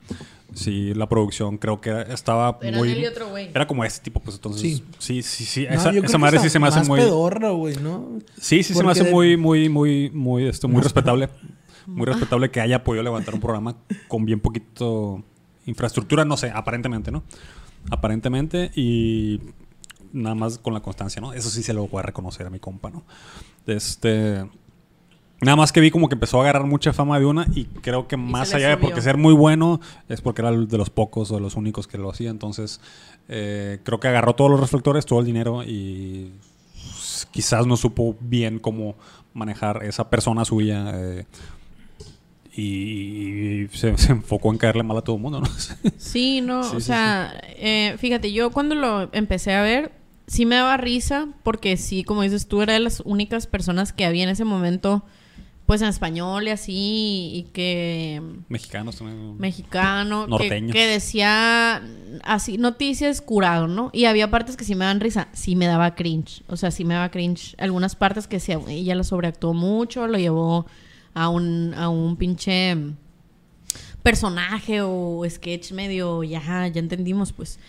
sí, 0.53 0.93
la 0.93 1.07
producción 1.09 1.57
creo 1.57 1.79
que 1.81 1.89
era- 1.89 2.01
estaba 2.13 2.57
Eran 2.61 2.79
muy... 2.79 2.91
él 2.91 2.99
y 2.99 3.05
otro 3.05 3.29
güey. 3.29 3.49
Era 3.53 3.65
como 3.67 3.83
ese 3.85 4.01
tipo, 4.01 4.19
pues 4.19 4.35
entonces... 4.35 4.61
Sí. 4.61 4.83
Sí, 4.99 5.21
sí, 5.23 5.45
sí. 5.45 5.67
No, 5.69 5.89
esa 6.03 6.17
madre 6.17 6.39
sí 6.39 6.49
se 6.49 6.59
me 6.59 6.67
hace 6.67 6.79
más 6.79 6.87
muy... 6.87 6.99
pedorra, 6.99 7.51
güey, 7.51 7.77
¿no? 7.77 8.19
Sí, 8.39 8.61
sí 8.63 8.73
se 8.73 8.83
me 8.83 8.91
hace 8.91 9.05
de- 9.05 9.11
muy, 9.11 9.37
muy, 9.37 9.69
muy, 9.69 10.09
muy, 10.11 10.47
esto, 10.47 10.67
muy 10.67 10.81
respetable. 10.81 11.29
Muy 11.89 12.05
respetable 12.05 12.51
que 12.51 12.61
haya 12.61 12.83
podido 12.83 13.03
levantar 13.03 13.33
un 13.33 13.39
programa 13.39 13.75
con 14.07 14.25
bien 14.25 14.39
poquito 14.39 15.23
infraestructura, 15.65 16.25
no 16.25 16.37
sé, 16.37 16.51
aparentemente, 16.53 17.11
¿no? 17.11 17.23
Aparentemente 17.89 18.71
y 18.75 19.39
nada 20.13 20.35
más 20.35 20.57
con 20.57 20.73
la 20.73 20.81
constancia, 20.81 21.21
¿no? 21.21 21.33
Eso 21.33 21.49
sí 21.49 21.63
se 21.63 21.73
lo 21.73 21.87
voy 21.87 21.99
a 21.99 22.03
reconocer 22.03 22.45
a 22.47 22.49
mi 22.49 22.59
compa, 22.59 22.89
¿no? 22.89 23.03
Este. 23.65 24.45
Nada 25.41 25.55
más 25.55 25.71
que 25.71 25.79
vi 25.79 25.89
como 25.89 26.09
que 26.09 26.15
empezó 26.15 26.39
a 26.39 26.41
agarrar 26.41 26.65
mucha 26.65 26.91
fama 26.91 27.17
de 27.17 27.25
una 27.25 27.47
y 27.55 27.63
creo 27.63 28.09
que 28.09 28.17
más 28.17 28.53
allá 28.53 28.69
de 28.69 28.77
porque 28.77 29.01
ser 29.01 29.15
muy 29.15 29.33
bueno 29.33 29.79
es 30.09 30.19
porque 30.19 30.41
era 30.41 30.51
de 30.51 30.77
los 30.77 30.89
pocos 30.89 31.31
o 31.31 31.35
de 31.35 31.41
los 31.41 31.55
únicos 31.55 31.87
que 31.87 31.97
lo 31.97 32.09
hacía. 32.09 32.29
Entonces, 32.29 32.81
eh, 33.29 33.79
creo 33.83 34.01
que 34.01 34.09
agarró 34.09 34.35
todos 34.35 34.51
los 34.51 34.59
reflectores, 34.59 35.05
todo 35.05 35.21
el 35.21 35.25
dinero 35.25 35.63
y 35.63 36.33
quizás 37.31 37.67
no 37.67 37.77
supo 37.77 38.17
bien 38.19 38.59
cómo 38.59 38.95
manejar 39.33 39.83
esa 39.85 40.09
persona 40.09 40.43
suya. 40.43 40.91
eh, 40.93 41.25
y 42.55 43.67
se, 43.73 43.97
se 43.97 44.11
enfocó 44.11 44.51
en 44.51 44.57
caerle 44.57 44.83
mal 44.83 44.97
a 44.97 45.01
todo 45.01 45.15
el 45.15 45.21
mundo, 45.21 45.41
¿no? 45.41 45.47
Sí, 45.97 46.41
no, 46.41 46.63
Sí, 46.63 46.75
o 46.75 46.79
sí, 46.79 46.87
sea, 46.87 47.33
eh, 47.47 47.95
fíjate, 47.97 48.31
yo 48.31 48.51
cuando 48.51 48.75
lo 48.75 49.09
empecé 49.13 49.53
a 49.53 49.61
ver, 49.61 49.91
sí 50.27 50.45
me 50.45 50.55
daba 50.55 50.77
risa, 50.77 51.27
porque 51.43 51.77
sí, 51.77 52.03
como 52.03 52.21
dices 52.23 52.47
tú, 52.47 52.61
era 52.61 52.73
de 52.73 52.79
las 52.79 53.01
únicas 53.05 53.47
personas 53.47 53.93
que 53.93 54.05
había 54.05 54.23
en 54.23 54.29
ese 54.29 54.45
momento, 54.45 55.03
pues 55.65 55.83
en 55.83 55.87
español 55.89 56.47
y 56.47 56.49
así, 56.49 57.31
y 57.33 57.43
que 57.53 58.21
Mexicanos 58.47 58.97
también. 58.97 59.37
mexicano, 59.37 60.25
que, 60.25 60.29
Norteños. 60.31 60.71
que 60.73 60.87
decía 60.87 61.81
así, 62.23 62.57
noticias 62.57 63.21
curado, 63.21 63.67
¿no? 63.67 63.91
Y 63.93 64.05
había 64.05 64.31
partes 64.31 64.57
que 64.57 64.63
sí 64.65 64.73
me 64.73 64.85
daban 64.85 64.99
risa, 64.99 65.27
sí 65.33 65.55
me 65.55 65.67
daba 65.67 65.93
cringe, 65.93 66.41
o 66.47 66.57
sea, 66.57 66.71
sí 66.71 66.85
me 66.85 66.95
daba 66.95 67.09
cringe. 67.11 67.53
Algunas 67.59 67.95
partes 67.95 68.25
que 68.27 68.37
decía, 68.37 68.59
ella 68.67 68.95
la 68.95 69.03
sobreactuó 69.03 69.53
mucho, 69.53 70.07
lo 70.07 70.17
llevó 70.17 70.65
a 71.23 71.29
un, 71.29 71.73
a 71.75 71.89
un 71.89 72.15
pinche 72.15 72.75
personaje 74.03 74.81
o 74.81 75.23
sketch 75.29 75.71
medio, 75.73 76.23
ya, 76.23 76.67
ya 76.67 76.79
entendimos, 76.79 77.33
pues. 77.33 77.59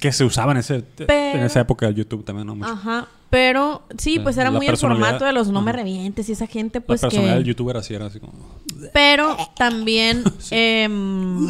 Que 0.00 0.10
se 0.12 0.24
usaba 0.24 0.52
en, 0.52 0.58
ese, 0.58 0.82
Pero- 0.96 1.38
en 1.38 1.44
esa 1.44 1.60
época 1.60 1.86
de 1.86 1.94
YouTube 1.94 2.24
también, 2.24 2.46
¿no? 2.46 2.56
Mucho. 2.56 2.70
Ajá, 2.70 3.06
pero 3.30 3.82
sí, 3.98 4.16
La- 4.16 4.24
pues 4.24 4.36
era 4.36 4.50
la 4.50 4.56
muy 4.56 4.66
el 4.66 4.72
personalidad- 4.72 5.04
formato 5.06 5.24
de 5.24 5.32
los 5.32 5.48
no 5.48 5.62
me 5.62 5.72
revientes 5.72 6.28
y 6.28 6.32
esa 6.32 6.46
gente, 6.48 6.80
La 6.80 6.84
pues 6.86 7.00
personalidad 7.00 7.34
del 7.36 7.44
que... 7.44 7.48
youtuber 7.48 7.76
así 7.76 7.94
era 7.94 8.06
así 8.06 8.18
como... 8.18 8.32
Pero 8.92 9.36
también 9.56 10.24
em, 10.50 11.48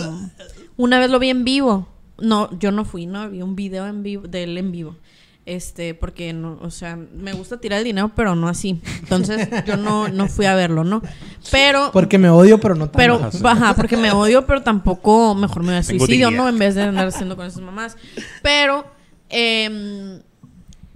una 0.77 0.99
vez 0.99 1.11
lo 1.11 1.19
vi 1.19 1.31
en 1.31 1.45
vivo. 1.45 1.89
No, 2.19 2.51
yo 2.59 2.71
no 2.71 2.85
fui, 2.85 3.07
no, 3.07 3.29
vi 3.31 3.41
un 3.43 3.57
video 3.57 3.87
en 3.87 4.03
vivo 4.03 4.29
de 4.29 4.45
él 4.45 4.59
en 4.59 4.71
vivo. 4.71 4.97
Este, 5.45 5.95
porque 5.95 6.33
no, 6.33 6.57
o 6.63 6.71
sea, 6.71 6.95
me 6.97 7.33
gusta 7.33 7.59
tirar 7.59 7.79
el 7.81 7.85
dinero, 7.85 8.13
pero 8.15 8.37
no 8.37 8.47
así. 8.49 8.81
Entonces, 9.01 9.49
yo 9.67 9.77
no, 9.77 10.09
no 10.09 10.29
fui 10.29 10.47
a 10.47 10.55
verlo, 10.55 10.85
¿no? 10.85 11.03
Pero, 11.51 11.91
Porque 11.93 12.17
me 12.19 12.31
odio, 12.31 12.61
pero 12.61 12.75
no 12.77 12.85
tanto. 12.85 12.97
pero, 12.99 13.15
Ajá, 13.17 13.33
sí. 13.33 13.39
ajá, 13.45 13.75
porque 13.75 13.97
me 13.97 14.13
odio, 14.13 14.47
pero 14.47 14.63
tampoco 14.63 15.35
mejor 15.35 15.63
me 15.65 15.71
voy 15.73 15.77
a 15.79 15.83
suicidio. 15.83 16.31
¿no? 16.31 16.49
En 16.49 16.59
vez 16.59 16.77
de 16.77 16.83
andar 16.83 17.09
haciendo 17.09 17.37
con 17.37 17.47
esas 17.47 17.61
mamás. 17.61 17.97
Pero, 18.43 18.87
em, 19.31 20.21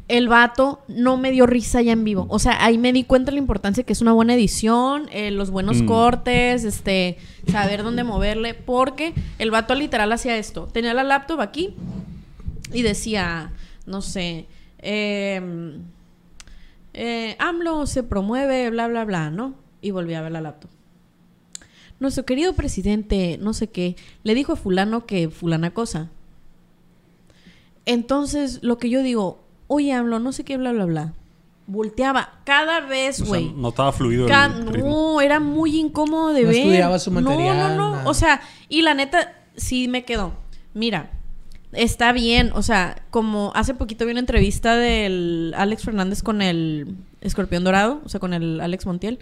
el 0.09 0.29
vato 0.29 0.81
no 0.87 1.17
me 1.17 1.33
dio 1.33 1.47
risa 1.47 1.83
ya 1.83 1.91
en 1.91 2.05
vivo. 2.05 2.27
O 2.31 2.39
sea, 2.39 2.65
ahí 2.65 2.79
me 2.79 2.93
di 2.93 3.03
cuenta 3.03 3.33
de 3.33 3.33
la 3.33 3.41
importancia 3.41 3.83
que 3.83 3.93
es 3.93 4.01
una 4.01 4.13
buena 4.13 4.35
edición, 4.35 5.09
eh, 5.11 5.33
los 5.33 5.51
buenos 5.51 5.83
Mm. 5.83 5.87
cortes, 5.87 6.63
este, 6.63 7.19
saber 7.51 7.83
dónde 7.83 8.05
moverle. 8.05 8.55
Porque 8.55 9.13
el 9.41 9.51
vato 9.51 9.75
literal 9.75 10.13
hacía 10.13 10.37
esto. 10.37 10.69
Tenía 10.73 10.95
la 10.95 11.03
laptop 11.03 11.41
aquí 11.41 11.75
y 12.73 12.83
decía, 12.83 13.51
no 13.87 14.03
sé, 14.03 14.47
em, 14.79 15.83
eh, 16.95 17.37
AMLO 17.39 17.87
se 17.87 18.03
promueve, 18.03 18.69
bla, 18.71 18.89
bla, 18.89 19.05
bla, 19.05 19.31
¿no? 19.31 19.55
Y 19.81 19.91
volví 19.91 20.15
a 20.15 20.23
ver 20.23 20.33
la 20.33 20.41
laptop. 20.41 20.71
Nuestro 22.01 22.25
querido 22.27 22.53
presidente, 22.55 23.39
no 23.41 23.55
sé 23.55 23.69
qué, 23.69 23.97
le 24.23 24.35
dijo 24.35 24.53
a 24.53 24.57
fulano 24.57 25.07
que 25.07 25.31
fulana 25.31 25.73
cosa. 25.73 26.11
Entonces, 27.85 28.59
lo 28.63 28.79
que 28.79 28.91
yo 28.91 29.03
digo, 29.03 29.39
oye, 29.69 29.93
AMLO, 29.93 30.19
no 30.19 30.33
sé 30.33 30.45
qué, 30.45 30.57
bla, 30.57 30.73
bla, 30.73 30.85
bla. 30.87 31.13
Volteaba 31.69 32.41
cada 32.45 32.81
vez, 32.81 33.21
O 33.21 33.25
sea, 33.25 33.29
güey. 33.29 33.53
no 33.57 33.69
estaba 33.71 33.93
fluido 33.93 34.27
Ca- 34.29 34.47
el 34.47 34.67
ritmo. 34.69 34.89
no, 35.15 35.21
era 35.21 35.41
muy 35.41 35.77
incómodo 35.77 36.33
de 36.33 36.43
No 36.43 36.49
ver. 36.49 36.57
estudiaba 36.59 36.99
su 36.99 37.11
material, 37.11 37.57
No, 37.57 37.69
no, 37.69 37.77
no. 37.77 37.91
nada. 37.97 38.09
O 38.09 38.15
sea, 38.15 38.41
y 38.69 38.83
la 38.83 38.95
neta, 38.95 39.35
sí 39.57 39.89
me 39.89 40.05
quedó. 40.05 40.33
Mira, 40.75 41.11
está 41.77 42.13
bien. 42.13 42.51
O 42.55 42.63
sea, 42.63 43.03
como 43.11 43.53
hace 43.55 43.75
poquito 43.75 44.05
vi 44.05 44.11
una 44.13 44.21
entrevista 44.21 44.77
del 44.77 45.53
Alex 45.57 45.83
Fernández 45.85 46.23
con 46.23 46.43
el 46.43 46.97
Escorpión 47.21 47.65
Dorado, 47.65 48.01
o 48.05 48.09
sea, 48.09 48.21
con 48.21 48.35
el 48.35 48.61
Alex 48.61 48.87
Montiel. 48.87 49.19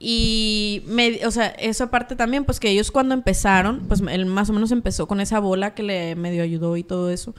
Y, 0.00 0.82
me, 0.86 1.26
o 1.26 1.30
sea, 1.30 1.46
esa 1.48 1.90
parte 1.90 2.14
también, 2.14 2.44
pues 2.44 2.60
que 2.60 2.70
ellos 2.70 2.90
cuando 2.92 3.14
empezaron, 3.14 3.80
pues 3.88 4.00
él 4.08 4.26
más 4.26 4.48
o 4.48 4.52
menos 4.52 4.70
empezó 4.70 5.08
con 5.08 5.20
esa 5.20 5.40
bola 5.40 5.74
que 5.74 5.82
le 5.82 6.14
medio 6.14 6.42
ayudó 6.42 6.76
y 6.76 6.82
todo 6.84 7.10
eso 7.10 7.34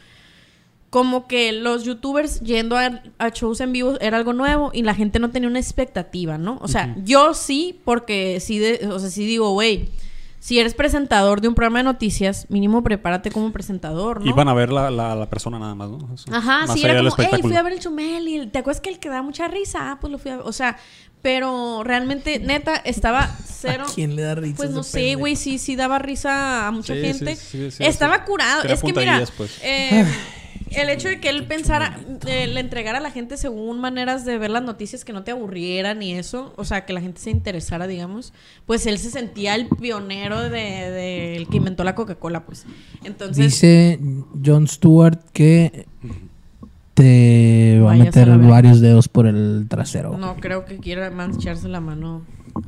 como 0.90 1.28
que 1.28 1.52
los 1.52 1.84
youtubers 1.84 2.40
yendo 2.40 2.76
a, 2.76 3.04
a 3.20 3.30
shows 3.30 3.62
en 3.62 3.72
vivo 3.72 4.00
era 4.02 4.18
algo 4.18 4.34
nuevo 4.34 4.72
y 4.74 4.82
la 4.82 4.96
gente 4.96 5.20
no 5.20 5.30
tenía 5.30 5.48
una 5.48 5.60
expectativa, 5.60 6.40
¿no? 6.40 6.58
O 6.64 6.68
sea, 6.68 6.96
yo 7.06 7.36
sí, 7.36 7.80
porque 7.86 8.40
sí, 8.40 8.58
de- 8.58 8.88
o 8.92 8.98
sea, 8.98 9.12
sí 9.12 9.24
digo, 9.24 9.52
güey, 9.54 9.90
si 10.40 10.58
eres 10.60 10.74
presentador 10.74 11.42
de 11.42 11.48
un 11.50 11.56
programa 11.56 11.80
de 11.80 11.84
noticias, 11.84 12.46
mínimo 12.50 12.82
prepárate 12.84 13.30
como 13.32 13.52
presentador, 13.52 14.22
¿no? 14.24 14.30
Iban 14.30 14.48
a 14.48 14.54
ver 14.54 14.72
la, 14.72 14.90
la, 14.90 15.14
la 15.16 15.30
persona 15.30 15.60
nada 15.60 15.76
más, 15.76 15.90
¿no? 15.90 15.98
O 16.14 16.18
sea, 16.18 16.38
Ajá, 16.38 16.66
más 16.66 16.74
sí, 16.74 16.86
era 16.86 16.98
como, 17.00 17.14
hey, 17.18 17.42
fui 17.42 17.56
a 17.56 17.62
ver 17.62 17.74
el 17.74 17.80
Chumel 17.80 18.28
y 18.28 18.36
el- 18.38 18.52
¿te 18.52 18.60
acuerdas 18.60 18.82
que 18.82 18.90
el 18.90 19.00
que 19.00 19.10
da 19.10 19.22
mucha 19.22 19.48
risa? 19.48 19.92
Ah, 19.92 19.98
pues 20.00 20.12
lo 20.12 20.18
fui 20.18 20.32
a 20.32 20.38
ver. 20.38 20.46
O 20.48 20.54
sea, 20.54 20.78
pero 21.22 21.84
realmente, 21.84 22.40
neta, 22.44 22.76
estaba 22.78 23.30
cero. 23.46 23.86
¿A 23.90 23.94
quién 23.94 24.16
le 24.16 24.22
da 24.22 24.36
risa? 24.36 24.56
Pues 24.56 24.70
no 24.72 24.84
sé, 24.84 25.16
güey, 25.16 25.36
sí, 25.36 25.58
sí 25.58 25.76
daba 25.76 26.00
risa 26.00 26.68
a 26.68 26.72
mucha 26.72 26.94
Sí, 26.94 27.02
gente. 27.02 27.36
sí, 27.36 27.46
sí, 27.46 27.72
sí, 27.72 27.84
Estaba 27.84 28.18
sí. 28.20 28.22
curado. 28.26 28.64
Era 28.64 28.74
Es 28.74 28.82
que 28.82 28.94
mira, 28.94 29.22
pues. 29.36 29.60
eh, 29.62 30.06
el 30.76 30.90
hecho 30.90 31.08
de 31.08 31.20
que 31.20 31.30
él 31.30 31.46
pensara, 31.46 32.00
eh, 32.28 32.48
le 32.48 32.60
entregara 32.60 32.98
a 33.00 33.02
la 33.02 33.12
gente 33.12 33.38
según 33.38 33.80
maneras 33.80 34.26
de 34.26 34.38
ver 34.38 34.50
las 34.52 34.64
noticias 34.64 35.04
que 35.06 35.14
no 35.14 35.24
te 35.24 35.32
aburrieran 35.32 36.02
y 36.04 36.14
eso, 36.14 36.54
o 36.58 36.66
sea, 36.66 36.86
que 36.86 36.94
la 36.94 37.02
gente 37.02 37.20
se 37.22 37.30
interesara, 37.32 37.88
digamos, 37.88 38.34
pues 38.66 38.86
él 38.86 38.98
se 39.00 39.10
sentía 39.12 39.56
el 39.56 39.68
pionero 39.68 40.42
de, 40.42 40.50
de- 40.50 41.36
el 41.38 41.48
que 41.48 41.58
inventó 41.58 41.84
la 41.84 41.96
Coca-Cola, 41.96 42.46
pues. 42.46 42.66
Entonces, 43.04 43.46
Dice 43.46 44.00
John 44.46 44.68
Stewart 44.68 45.20
que 45.34 45.86
te 46.94 47.80
va 47.84 47.94
a 47.94 47.96
meter 47.96 48.30
varios 48.38 48.82
dedos 48.82 49.08
por 49.08 49.26
el 49.28 49.68
trasero. 49.70 50.18
no 50.18 50.36
creo 50.38 50.66
que 50.66 50.78
quiera 50.78 51.10
mancharse 51.10 51.68
la 51.70 51.80
mano 51.80 52.26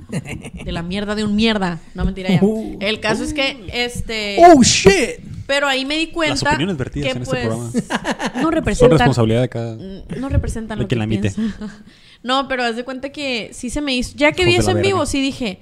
de 0.10 0.72
la 0.72 0.84
mierda 0.84 1.16
de 1.16 1.24
un 1.26 1.36
mierda. 1.36 1.80
No, 1.96 2.06
mentira 2.06 2.30
ya. 2.30 2.40
El 2.80 3.00
caso 3.02 3.24
es 3.24 3.34
que, 3.34 3.68
este... 3.74 4.38
¡Oh, 4.40 4.62
shit! 4.64 5.20
Pero 5.52 5.68
ahí 5.68 5.84
me 5.84 5.98
di 5.98 6.08
cuenta 6.08 6.36
Las 6.36 6.44
opiniones 6.44 6.78
vertidas 6.78 7.08
que 7.08 7.12
en 7.18 7.24
este 7.24 7.30
pues 7.30 7.46
programa 7.46 7.72
no 8.36 8.42
Son 8.44 8.52
representan 8.54 8.98
responsabilidad 9.00 9.42
de 9.42 9.50
cada... 9.50 9.76
Mm, 9.76 10.04
no 10.22 10.30
representan 10.30 10.78
De 10.78 10.84
lo 10.84 10.88
que 10.88 10.96
la 10.96 11.04
emite. 11.04 11.34
No, 12.24 12.48
pero 12.48 12.64
haz 12.64 12.78
de 12.78 12.86
cuenta 12.86 13.10
que 13.10 13.50
sí 13.52 13.70
se 13.70 13.82
me 13.82 13.94
hizo. 13.94 14.16
Ya 14.16 14.32
que 14.32 14.46
vi 14.46 14.56
eso 14.56 14.72
en 14.72 14.82
vivo, 14.82 15.06
sí 15.06 15.20
dije, 15.20 15.60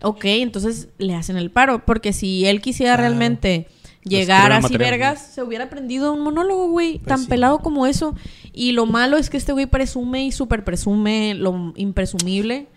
ok, 0.00 0.24
entonces 0.24 0.88
le 0.96 1.14
hacen 1.14 1.36
el 1.36 1.50
paro. 1.50 1.84
Porque 1.84 2.14
si 2.14 2.46
él 2.46 2.62
quisiera 2.62 2.94
Claro. 2.94 3.08
realmente 3.08 3.66
llegar 4.02 4.50
así 4.52 4.62
material, 4.62 4.92
vergas, 4.92 5.26
se 5.34 5.42
hubiera 5.42 5.64
aprendido 5.64 6.14
un 6.14 6.20
monólogo, 6.20 6.68
güey, 6.68 6.94
Pues 7.00 7.08
tan 7.08 7.18
sí. 7.18 7.26
pelado 7.26 7.58
como 7.58 7.86
eso. 7.86 8.14
Y 8.54 8.72
lo 8.72 8.86
malo 8.86 9.18
es 9.18 9.28
que 9.28 9.36
este 9.36 9.52
güey 9.52 9.66
presume 9.66 10.24
y 10.24 10.32
súper 10.32 10.64
presume 10.64 11.34
lo 11.34 11.74
impresumible. 11.76 12.68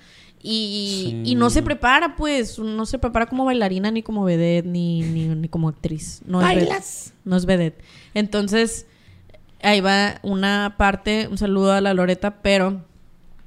Y, 0.43 1.21
Sí. 1.23 1.31
y 1.31 1.35
no 1.35 1.49
se 1.49 1.61
prepara, 1.61 2.15
pues, 2.15 2.57
no 2.57 2.85
se 2.85 2.97
prepara 2.99 3.27
como 3.27 3.45
bailarina, 3.45 3.91
ni 3.91 4.01
como 4.03 4.23
vedette, 4.23 4.65
ni, 4.67 5.01
ni, 5.01 5.27
ni 5.27 5.47
como 5.47 5.69
actriz. 5.69 6.21
No 6.25 6.41
es 6.41 6.47
vedette. 6.47 6.69
¿Bailas? 6.69 7.13
No 7.25 7.35
es 7.37 7.45
vedette. 7.45 7.83
Entonces, 8.13 8.85
ahí 9.61 9.81
va 9.81 10.19
una 10.23 10.75
parte, 10.77 11.27
un 11.29 11.37
saludo 11.37 11.73
a 11.73 11.81
la 11.81 11.93
Loreta, 11.93 12.41
pero 12.41 12.81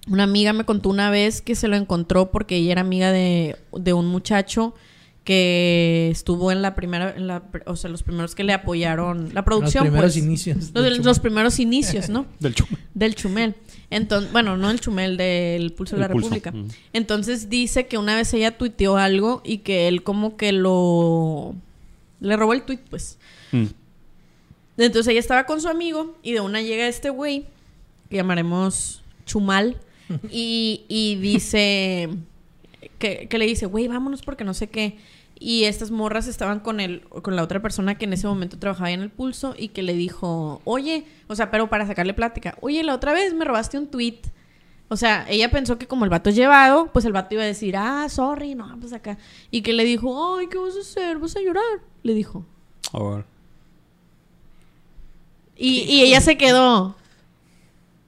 una 0.08 0.22
amiga 0.24 0.52
me 0.52 0.64
contó 0.64 0.88
una 0.90 1.10
vez 1.10 1.40
que 1.42 1.54
se 1.54 1.66
lo 1.66 1.76
encontró 1.76 2.30
porque 2.30 2.56
ella 2.56 2.72
era 2.72 2.80
amiga 2.82 3.10
de, 3.10 3.56
de 3.72 3.92
un 3.92 4.06
muchacho 4.06 4.74
que 5.24 6.10
estuvo 6.12 6.52
en 6.52 6.60
la 6.60 6.74
primera, 6.74 7.14
en 7.16 7.26
la, 7.26 7.42
o 7.64 7.76
sea, 7.76 7.88
los 7.88 8.02
primeros 8.02 8.34
que 8.34 8.44
le 8.44 8.52
apoyaron, 8.52 9.28
la 9.32 9.40
Los 9.40 9.44
producción, 9.44 9.84
primeros 9.84 10.12
pues. 10.12 10.22
inicios. 10.22 10.70
Los, 10.74 10.84
del 10.84 10.96
los 10.98 11.02
Chumel. 11.02 11.20
primeros 11.22 11.58
inicios, 11.58 12.10
¿no? 12.10 12.26
Del 12.40 12.54
chum. 12.56 12.68
Del 12.92 13.14
Chumel. 13.14 13.54
Entonces, 13.88 14.30
bueno, 14.32 14.58
no 14.58 14.70
el 14.70 14.80
Chumel, 14.80 15.16
del 15.16 15.72
Pulso 15.72 15.96
de 15.96 16.02
la 16.02 16.08
pulso. 16.08 16.28
República. 16.28 16.52
Mm. 16.52 16.68
Entonces 16.92 17.48
dice 17.48 17.86
que 17.86 17.96
una 17.96 18.16
vez 18.16 18.34
ella 18.34 18.58
tuiteó 18.58 18.98
algo 18.98 19.40
y 19.44 19.58
que 19.58 19.88
él 19.88 20.02
como 20.02 20.36
que 20.36 20.52
lo... 20.52 21.54
Le 22.20 22.36
robó 22.36 22.52
el 22.52 22.62
tweet, 22.62 22.80
pues. 22.90 23.18
Mm. 23.52 23.64
Entonces 24.76 25.10
ella 25.10 25.20
estaba 25.20 25.46
con 25.46 25.60
su 25.60 25.68
amigo 25.68 26.18
y 26.22 26.32
de 26.32 26.40
una 26.40 26.60
llega 26.60 26.86
este 26.86 27.08
güey, 27.08 27.46
que 28.10 28.16
llamaremos 28.16 29.02
Chumal, 29.24 29.78
y, 30.30 30.82
y 30.88 31.14
dice, 31.16 32.10
que, 32.98 33.26
que 33.28 33.38
le 33.38 33.46
dice, 33.46 33.64
güey, 33.64 33.88
vámonos 33.88 34.20
porque 34.20 34.44
no 34.44 34.52
sé 34.52 34.68
qué. 34.68 34.98
Y 35.38 35.64
estas 35.64 35.90
morras 35.90 36.26
estaban 36.26 36.60
con 36.60 36.80
el, 36.80 37.02
con 37.08 37.36
la 37.36 37.42
otra 37.42 37.60
persona 37.60 37.96
que 37.96 38.04
en 38.04 38.12
ese 38.12 38.26
momento 38.26 38.58
trabajaba 38.58 38.90
en 38.92 39.00
el 39.00 39.10
pulso 39.10 39.54
y 39.58 39.68
que 39.68 39.82
le 39.82 39.94
dijo, 39.94 40.60
oye, 40.64 41.06
o 41.26 41.34
sea, 41.34 41.50
pero 41.50 41.68
para 41.68 41.86
sacarle 41.86 42.14
plática, 42.14 42.56
oye, 42.60 42.82
la 42.82 42.94
otra 42.94 43.12
vez 43.12 43.34
me 43.34 43.44
robaste 43.44 43.78
un 43.78 43.88
tweet. 43.88 44.20
O 44.88 44.96
sea, 44.96 45.26
ella 45.28 45.50
pensó 45.50 45.76
que 45.76 45.88
como 45.88 46.04
el 46.04 46.10
vato 46.10 46.30
es 46.30 46.36
llevado, 46.36 46.92
pues 46.92 47.04
el 47.04 47.12
vato 47.12 47.34
iba 47.34 47.42
a 47.42 47.46
decir, 47.46 47.76
ah, 47.76 48.08
sorry, 48.08 48.54
no, 48.54 48.78
pues 48.78 48.92
acá. 48.92 49.18
Y 49.50 49.62
que 49.62 49.72
le 49.72 49.84
dijo, 49.84 50.36
ay, 50.36 50.46
¿qué 50.48 50.58
vas 50.58 50.76
a 50.76 50.80
hacer? 50.80 51.18
¿Vas 51.18 51.34
a 51.36 51.40
llorar? 51.40 51.80
Le 52.02 52.14
dijo. 52.14 52.44
A 52.92 53.02
ver. 53.02 53.24
Y, 55.56 55.80
y 55.80 56.02
ella 56.02 56.20
se 56.20 56.36
quedó. 56.36 56.96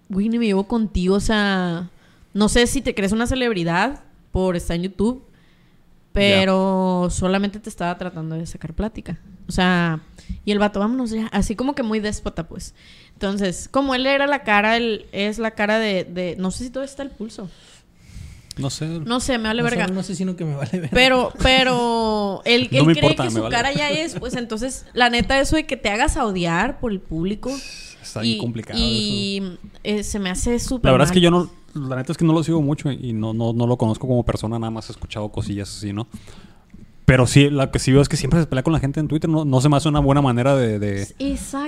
Güey, 0.09 0.29
ni 0.29 0.39
me 0.39 0.47
llevo 0.47 0.69
contigo, 0.69 1.17
o 1.17 1.21
sea. 1.21 1.91
no 2.35 2.49
sé 2.49 2.67
si 2.67 2.83
te 2.83 2.95
crees 2.95 3.13
una 3.13 3.27
celebridad 3.27 4.05
por 4.31 4.55
estar 4.55 4.77
en 4.77 4.83
YouTube, 4.83 5.25
pero 6.17 7.09
solamente 7.11 7.61
te 7.61 7.69
estaba 7.69 7.99
tratando 7.99 8.37
de 8.37 8.47
sacar 8.47 8.73
plática. 8.73 9.19
O 9.47 9.53
sea, 9.53 10.01
y 10.47 10.53
el 10.53 10.59
vato, 10.59 10.81
vámonos 10.81 11.11
ya, 11.11 11.27
así 11.27 11.55
como 11.55 11.75
que 11.75 11.83
muy 11.83 12.01
déspota, 12.01 12.49
pues. 12.49 12.75
Entonces, 13.13 13.69
como 13.71 13.95
él 13.95 14.07
era 14.07 14.27
la 14.27 14.43
cara, 14.43 14.79
él 14.79 15.05
es 15.13 15.39
la 15.39 15.51
cara 15.51 15.79
de, 15.79 16.05
de 16.05 16.35
no 16.39 16.51
sé 16.51 16.65
si 16.65 16.71
todo 16.71 16.85
está 16.85 17.03
el 17.03 17.11
pulso. 17.11 17.51
No 18.57 18.71
sé. 18.71 18.87
No 18.87 19.21
sé, 19.21 19.37
me 19.37 19.49
vale 19.49 19.61
no 19.61 19.69
verga. 19.69 19.89
no 19.89 20.03
sé, 20.03 20.15
sino 20.15 20.37
que 20.37 20.47
me 20.47 20.55
vale 20.57 20.71
verga. 20.73 20.89
Pero, 20.95 21.33
pero 21.43 22.41
él, 22.47 22.63
él 22.63 22.69
cree 22.69 22.81
importa, 22.95 23.25
que 23.25 23.31
su 23.31 23.43
vale. 23.43 23.55
cara 23.55 23.73
ya 23.75 23.91
es, 23.91 24.19
pues 24.19 24.35
entonces, 24.37 24.87
la 24.95 25.11
neta, 25.11 25.39
eso 25.39 25.57
de 25.57 25.67
que 25.67 25.77
te 25.77 25.91
hagas 25.91 26.17
odiar 26.17 26.81
por 26.81 26.93
el 26.93 27.01
público. 27.01 27.55
Está 28.17 28.23
bien 28.23 28.37
y, 28.37 28.39
complicado 28.39 28.79
Y 28.81 29.59
eh, 29.85 30.03
se 30.03 30.19
me 30.19 30.31
hace 30.31 30.59
súper. 30.59 30.87
La 30.87 30.93
verdad 30.93 31.07
es 31.07 31.11
mal. 31.11 31.15
que 31.15 31.21
yo 31.21 31.31
no, 31.31 31.51
la 31.75 31.97
neta 31.97 32.13
es 32.13 32.19
que 32.19 32.25
no 32.25 32.33
lo 32.33 32.43
sigo 32.43 32.63
mucho 32.63 32.91
y 32.91 33.13
no, 33.13 33.35
no, 33.35 33.53
no 33.53 33.67
lo 33.67 33.77
conozco 33.77 34.07
como 34.07 34.25
persona, 34.25 34.59
nada 34.59 34.71
más 34.71 34.89
he 34.89 34.93
escuchado 34.93 35.29
cosillas 35.31 35.69
así, 35.77 35.93
¿no? 35.93 36.07
Pero 37.07 37.29
sí, 37.29 37.51
la 37.51 37.71
que 37.71 37.79
sí 37.79 37.93
veo 37.93 38.03
es 38.03 38.09
que 38.09 38.17
siempre 38.17 38.41
se 38.41 38.47
pelea 38.47 38.65
con 38.65 38.73
la 38.73 38.81
gente 38.81 38.99
en 38.99 39.07
Twitter, 39.07 39.31
no, 39.31 39.45
no 39.45 39.61
se 39.61 39.69
me 39.69 39.77
hace 39.77 39.89
una 39.89 40.01
buena 40.01 40.21
manera 40.21 40.57
de, 40.57 40.81
de- 40.81 41.07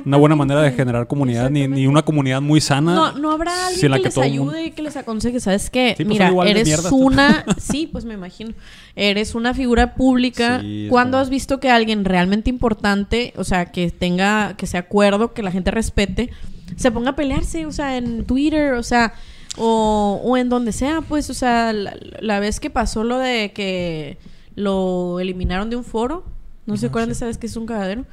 una 0.04 0.16
buena 0.16 0.34
manera 0.34 0.60
de 0.62 0.72
generar 0.72 1.06
comunidad, 1.06 1.48
ni, 1.48 1.68
ni 1.68 1.86
una 1.86 2.02
comunidad 2.02 2.40
muy 2.42 2.60
sana. 2.60 2.92
No, 2.92 3.12
no 3.12 3.30
habrá 3.30 3.68
alguien 3.68 3.92
la 3.92 3.98
que, 3.98 4.02
les 4.06 4.18
ayude 4.18 4.44
mundo- 4.44 4.60
y 4.60 4.70
que 4.72 4.82
les 4.82 4.96
aconseje, 4.96 5.38
¿sabes 5.38 5.70
qué? 5.70 5.94
Sí, 5.96 6.04
pues, 6.04 6.08
Mira, 6.18 6.32
eres 6.44 6.84
una... 6.90 7.44
Sí, 7.60 7.88
pues 7.90 8.04
me 8.04 8.14
imagino. 8.14 8.52
Eres 8.96 9.36
una 9.36 9.54
figura 9.54 9.94
pública. 9.94 10.58
Sí, 10.60 10.88
¿Cuándo 10.90 11.12
como- 11.18 11.22
has 11.22 11.30
visto 11.30 11.60
que 11.60 11.70
alguien 11.70 12.04
realmente 12.04 12.50
importante, 12.50 13.32
o 13.36 13.44
sea, 13.44 13.66
que 13.66 13.92
tenga, 13.92 14.54
que 14.56 14.66
sea 14.66 14.80
acuerdo, 14.80 15.34
que 15.34 15.44
la 15.44 15.52
gente 15.52 15.70
respete, 15.70 16.30
se 16.74 16.90
ponga 16.90 17.10
a 17.10 17.16
pelearse, 17.16 17.64
o 17.64 17.70
sea, 17.70 17.96
en 17.96 18.24
Twitter, 18.24 18.72
o 18.72 18.82
sea, 18.82 19.14
o, 19.56 20.20
o 20.24 20.36
en 20.36 20.48
donde 20.48 20.72
sea, 20.72 21.00
pues, 21.00 21.30
o 21.30 21.34
sea, 21.34 21.72
la, 21.72 21.96
la 22.20 22.40
vez 22.40 22.58
que 22.58 22.70
pasó 22.70 23.04
lo 23.04 23.18
de 23.18 23.52
que 23.52 24.18
lo 24.58 25.20
eliminaron 25.20 25.70
de 25.70 25.76
un 25.76 25.84
foro, 25.84 26.24
no 26.66 26.76
se 26.76 26.86
Ajá, 26.86 26.90
acuerdan 26.90 27.08
de 27.08 27.12
esa 27.14 27.26
vez 27.26 27.38
que 27.38 27.46
es 27.46 27.56
un 27.56 27.66
cagadero. 27.66 28.04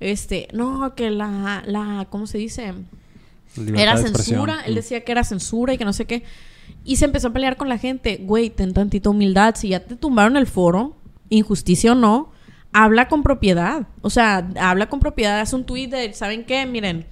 Este, 0.00 0.48
no, 0.52 0.94
que 0.94 1.10
la, 1.10 1.62
la, 1.66 2.06
¿cómo 2.10 2.26
se 2.26 2.38
dice? 2.38 2.74
Libertad 3.56 3.82
era 3.82 3.96
censura, 3.96 4.60
él 4.66 4.72
Mm. 4.72 4.74
decía 4.74 5.04
que 5.04 5.12
era 5.12 5.24
censura 5.24 5.72
y 5.74 5.78
que 5.78 5.84
no 5.84 5.92
sé 5.92 6.04
qué. 6.06 6.24
Y 6.84 6.96
se 6.96 7.04
empezó 7.04 7.28
a 7.28 7.32
pelear 7.32 7.56
con 7.56 7.68
la 7.68 7.78
gente. 7.78 8.18
Güey, 8.22 8.50
ten 8.50 8.74
tantita 8.74 9.08
humildad. 9.10 9.54
Si 9.54 9.68
ya 9.68 9.80
te 9.80 9.96
tumbaron 9.96 10.36
el 10.36 10.46
foro, 10.46 10.96
injusticia 11.30 11.92
o 11.92 11.94
no, 11.94 12.32
habla 12.72 13.08
con 13.08 13.22
propiedad. 13.22 13.86
O 14.02 14.10
sea, 14.10 14.48
habla 14.60 14.88
con 14.88 14.98
propiedad. 15.00 15.40
Haz 15.40 15.52
un 15.52 15.64
tweet 15.64 15.88
de, 15.88 16.12
¿saben 16.12 16.44
qué? 16.44 16.66
Miren, 16.66 17.06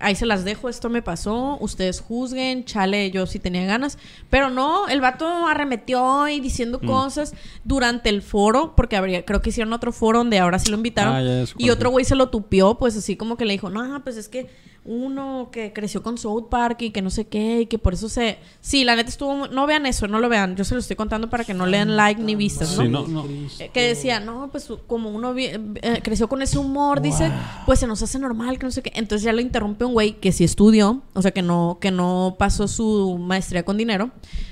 ahí 0.00 0.14
se 0.14 0.26
las 0.26 0.44
dejo, 0.44 0.68
esto 0.68 0.88
me 0.88 1.02
pasó. 1.02 1.56
Ustedes 1.60 2.00
juzguen, 2.00 2.64
chale, 2.64 3.10
yo 3.10 3.26
sí 3.26 3.38
tenía 3.38 3.64
ganas. 3.66 3.98
Pero 4.30 4.50
no, 4.50 4.88
el 4.88 5.00
vato 5.00 5.26
arremetió 5.46 6.28
y 6.28 6.40
diciendo 6.40 6.78
Mm. 6.82 6.86
cosas 6.86 7.34
durante 7.64 8.08
el 8.08 8.22
foro, 8.22 8.74
porque 8.76 8.96
habría, 8.96 9.24
creo 9.24 9.42
que 9.42 9.50
hicieron 9.50 9.72
otro 9.72 9.92
foro 9.92 10.18
donde 10.18 10.38
ahora 10.38 10.58
sí 10.58 10.70
lo 10.70 10.76
invitaron. 10.76 11.14
Ah, 11.14 11.22
ya, 11.22 11.44
y 11.58 11.70
otro 11.70 11.90
güey 11.90 12.04
se 12.04 12.14
lo 12.14 12.28
tupió, 12.28 12.76
pues 12.78 12.96
así 12.96 13.16
como 13.16 13.36
que 13.36 13.44
le 13.44 13.52
dijo, 13.52 13.70
no, 13.70 14.02
pues 14.04 14.16
es 14.16 14.28
que 14.28 14.48
uno 14.88 15.48
que 15.52 15.72
creció 15.72 16.02
con 16.02 16.16
South 16.16 16.44
Park 16.48 16.80
y 16.82 16.90
que 16.90 17.02
no 17.02 17.10
sé 17.10 17.26
qué, 17.26 17.62
y 17.62 17.66
que 17.66 17.78
por 17.78 17.94
eso 17.94 18.08
se... 18.08 18.38
Sí, 18.60 18.84
la 18.84 18.94
neta 18.96 19.08
estuvo... 19.10 19.48
No 19.48 19.66
vean 19.66 19.84
eso, 19.84 20.06
no 20.06 20.20
lo 20.20 20.28
vean. 20.28 20.54
Yo 20.56 20.64
se 20.64 20.74
lo 20.74 20.80
estoy 20.80 20.94
contando 20.96 21.28
para 21.28 21.44
que 21.44 21.54
no 21.54 21.66
le 21.66 21.78
den 21.78 21.96
like 21.96 22.22
ni 22.22 22.34
vistas, 22.36 22.76
¿no? 22.76 22.82
Sí, 22.84 22.88
no, 22.88 23.06
no. 23.06 23.24
Eh, 23.58 23.70
Que 23.72 23.82
decía, 23.88 24.20
no, 24.20 24.48
pues 24.52 24.68
como 24.86 25.10
uno 25.10 25.34
vi- 25.34 25.46
eh, 25.82 26.00
creció 26.02 26.28
con 26.28 26.40
ese 26.40 26.58
humor, 26.58 27.00
dice, 27.02 27.30
pues 27.66 27.80
se 27.80 27.86
nos 27.86 28.00
hace 28.02 28.18
normal, 28.18 28.58
que 28.58 28.66
no 28.66 28.70
sé 28.72 28.82
qué. 28.82 28.92
Entonces 28.94 29.24
ya 29.24 29.32
lo 29.32 29.40
interrumpe 29.40 29.84
un 29.84 29.92
güey 29.92 30.20
que 30.20 30.30
sí 30.32 30.44
estudió, 30.44 31.02
o 31.14 31.22
sea, 31.22 31.32
que 31.32 31.42
no, 31.42 31.78
que 31.80 31.90
no 31.90 32.36
pasó 32.38 32.68
su 32.68 33.18
maestría 33.18 33.64
con 33.64 33.76
dinero, 33.76 34.10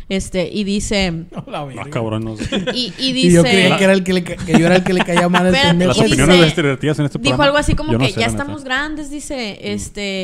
este, 0.08 0.50
y 0.52 0.64
dice... 0.64 1.26
La 1.46 1.60
Ah, 1.60 1.84
cabrón, 1.90 2.24
no 2.24 2.36
sé. 2.36 2.44
Y, 2.74 2.92
y 2.98 3.08
Y 3.10 3.12
dice... 3.12 3.30
yo 3.36 3.42
creía 3.42 3.76
que, 3.76 3.84
era 3.84 3.92
el 3.92 4.02
que, 4.04 4.12
le 4.12 4.24
ca- 4.24 4.36
que 4.36 4.52
yo 4.58 4.66
era 4.66 4.76
el 4.76 4.84
que 4.84 4.92
le 4.92 5.04
caía 5.04 5.28
mal 5.28 5.50
pendejo. 5.52 5.88
Las 5.88 5.98
y 5.98 6.02
dice- 6.02 6.14
opiniones 6.14 6.40
de 6.40 6.46
estereotipas 6.48 6.98
en 6.98 7.04
este 7.06 7.18
Dijo 7.18 7.40
algo 7.42 7.56
así 7.56 7.74
como 7.74 7.92
yo 7.92 7.98
no 7.98 8.04
que 8.04 8.12
sé, 8.12 8.20
ya 8.20 8.26
neta. 8.26 8.42
estamos 8.42 8.64
grandes, 8.64 9.10
dice, 9.10 9.58
este, 9.72 10.23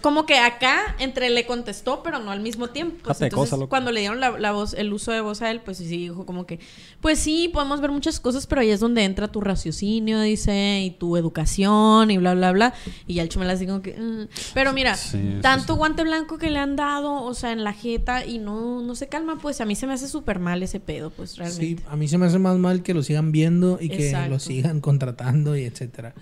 como 0.00 0.26
que 0.26 0.38
acá 0.38 0.94
entre 0.98 1.30
le 1.30 1.46
contestó, 1.46 2.02
pero 2.02 2.18
no 2.18 2.30
al 2.30 2.40
mismo 2.40 2.68
tiempo. 2.70 2.96
Pues, 3.04 3.20
entonces, 3.20 3.50
cosa, 3.50 3.56
loco. 3.56 3.68
cuando 3.68 3.92
le 3.92 4.00
dieron 4.00 4.20
la, 4.20 4.38
la 4.38 4.52
voz, 4.52 4.74
el 4.74 4.92
uso 4.92 5.12
de 5.12 5.20
voz 5.20 5.42
a 5.42 5.50
él, 5.50 5.60
pues 5.64 5.78
sí 5.78 5.86
dijo 5.86 6.26
como 6.26 6.46
que, 6.46 6.58
pues 7.00 7.18
sí, 7.18 7.50
podemos 7.52 7.80
ver 7.80 7.90
muchas 7.90 8.20
cosas, 8.20 8.46
pero 8.46 8.60
ahí 8.60 8.70
es 8.70 8.80
donde 8.80 9.04
entra 9.04 9.28
tu 9.28 9.40
raciocinio, 9.40 10.20
dice, 10.20 10.80
y 10.82 10.90
tu 10.92 11.16
educación 11.16 12.10
y 12.10 12.18
bla, 12.18 12.34
bla, 12.34 12.52
bla. 12.52 12.74
Y 13.06 13.14
ya 13.14 13.22
el 13.22 13.28
chumel 13.28 13.50
así 13.50 13.66
como 13.66 13.82
que, 13.82 13.94
"Mm". 13.98 14.28
pero 14.54 14.72
mira, 14.72 14.94
Sí, 14.96 15.18
sí, 15.18 15.38
tanto 15.42 15.72
sí. 15.74 15.78
guante 15.78 16.02
blanco 16.04 16.38
que 16.38 16.50
le 16.50 16.58
han 16.58 16.76
dado, 16.76 17.22
o 17.22 17.34
sea, 17.34 17.52
en 17.52 17.64
la 17.64 17.72
jeta 17.72 18.24
y 18.26 18.38
no, 18.38 18.82
no 18.82 18.94
se 18.94 19.08
calma, 19.08 19.38
pues 19.40 19.60
a 19.60 19.64
mí 19.64 19.74
se 19.74 19.86
me 19.86 19.92
hace 19.94 20.08
súper 20.08 20.38
mal 20.38 20.62
ese 20.62 20.80
pedo, 20.80 21.10
pues 21.10 21.36
realmente. 21.36 21.66
Sí, 21.82 21.88
a 21.88 21.96
mí 21.96 22.08
se 22.08 22.18
me 22.18 22.26
hace 22.26 22.38
más 22.38 22.56
mal 22.58 22.82
que 22.82 22.94
lo 22.94 23.02
sigan 23.02 23.32
viendo 23.32 23.78
y 23.80 23.88
que 23.88 24.12
lo 24.28 24.38
sigan 24.38 24.80
contratando 24.80 25.56
y 25.56 25.64
etcétera. 25.64 26.14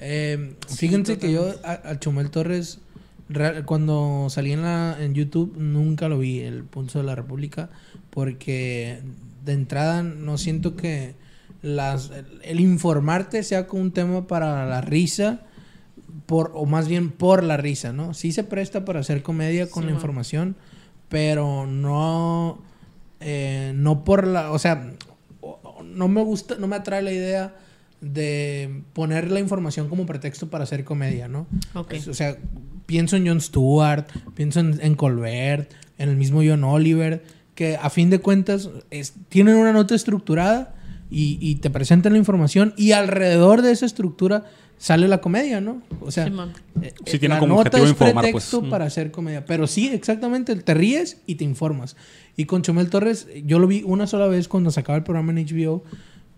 Eh, 0.00 0.54
fíjense 0.68 1.18
que 1.18 1.30
yo 1.32 1.54
a, 1.62 1.72
a 1.90 1.98
Chumel 2.00 2.30
Torres 2.30 2.78
real- 3.28 3.64
cuando 3.66 4.26
salí 4.30 4.52
en 4.52 4.62
la 4.62 4.96
en 4.98 5.14
YouTube 5.14 5.56
nunca 5.58 6.08
lo 6.08 6.18
vi 6.18 6.40
el 6.40 6.64
Pulso 6.64 6.98
de 7.00 7.04
la 7.04 7.14
República 7.14 7.68
porque 8.08 9.00
de 9.44 9.52
entrada 9.52 10.02
no 10.02 10.38
siento 10.38 10.74
que 10.74 11.14
las 11.62 12.10
el, 12.10 12.26
el 12.42 12.60
informarte 12.60 13.42
sea 13.42 13.66
como 13.66 13.82
un 13.82 13.92
tema 13.92 14.26
para 14.26 14.64
la 14.66 14.80
risa 14.80 15.40
por 16.26 16.52
o 16.54 16.64
más 16.64 16.88
bien 16.88 17.10
por 17.10 17.42
la 17.42 17.56
risa, 17.58 17.92
¿no? 17.92 18.14
Sí 18.14 18.32
se 18.32 18.42
presta 18.44 18.84
para 18.86 19.00
hacer 19.00 19.22
comedia 19.22 19.68
con 19.68 19.84
la 19.84 19.92
información, 19.92 20.56
pero 21.10 21.66
no 21.66 22.62
eh, 23.20 23.72
no 23.76 24.02
por 24.04 24.26
la, 24.26 24.50
o 24.50 24.58
sea, 24.58 24.92
no 25.84 26.08
me 26.08 26.22
gusta, 26.22 26.56
no 26.58 26.66
me 26.68 26.76
atrae 26.76 27.02
la 27.02 27.12
idea 27.12 27.54
de 28.00 28.82
poner 28.92 29.30
la 29.30 29.40
información 29.40 29.88
como 29.88 30.06
pretexto 30.06 30.48
para 30.48 30.64
hacer 30.64 30.84
comedia, 30.84 31.28
¿no? 31.28 31.46
O 32.08 32.14
sea, 32.14 32.36
pienso 32.86 33.16
en 33.16 33.26
Jon 33.26 33.40
Stewart, 33.40 34.06
pienso 34.34 34.60
en, 34.60 34.78
en 34.82 34.94
Colbert, 34.94 35.70
en 35.98 36.08
el 36.08 36.16
mismo 36.16 36.40
John 36.44 36.64
Oliver, 36.64 37.22
que 37.54 37.76
a 37.76 37.90
fin 37.90 38.08
de 38.10 38.18
cuentas 38.20 38.70
es- 38.90 39.14
tienen 39.28 39.56
una 39.56 39.72
nota 39.72 39.94
estructurada 39.94 40.74
y, 41.10 41.38
y 41.40 41.56
te 41.56 41.68
presentan 41.70 42.12
la 42.12 42.18
información 42.18 42.72
y 42.76 42.92
alrededor 42.92 43.62
de 43.62 43.72
esa 43.72 43.84
estructura 43.84 44.44
sale 44.78 45.08
la 45.08 45.20
comedia, 45.20 45.60
¿no? 45.60 45.82
O 46.00 46.10
sea, 46.10 46.24
Simón. 46.24 46.52
eh, 46.80 46.94
Sí 47.04 47.16
eh, 47.16 47.18
tiene 47.18 47.34
la 47.34 47.40
como 47.40 47.56
nota 47.56 47.68
objetivo 47.68 47.84
es 47.84 47.90
informar, 47.90 48.22
pretexto 48.24 48.60
pues. 48.60 48.70
Para 48.70 48.86
hacer 48.86 49.10
comedia. 49.10 49.44
Pero 49.44 49.66
sí, 49.66 49.88
exactamente, 49.88 50.56
te 50.56 50.72
ríes 50.72 51.18
y 51.26 51.34
te 51.34 51.44
informas. 51.44 51.96
Y 52.34 52.46
con 52.46 52.62
Chumel 52.62 52.88
Torres, 52.88 53.28
yo 53.44 53.58
lo 53.58 53.66
vi 53.66 53.82
una 53.84 54.06
sola 54.06 54.26
vez 54.26 54.48
cuando 54.48 54.70
sacaba 54.70 54.96
el 54.96 55.04
programa 55.04 55.32
en 55.38 55.44
HBO. 55.46 55.84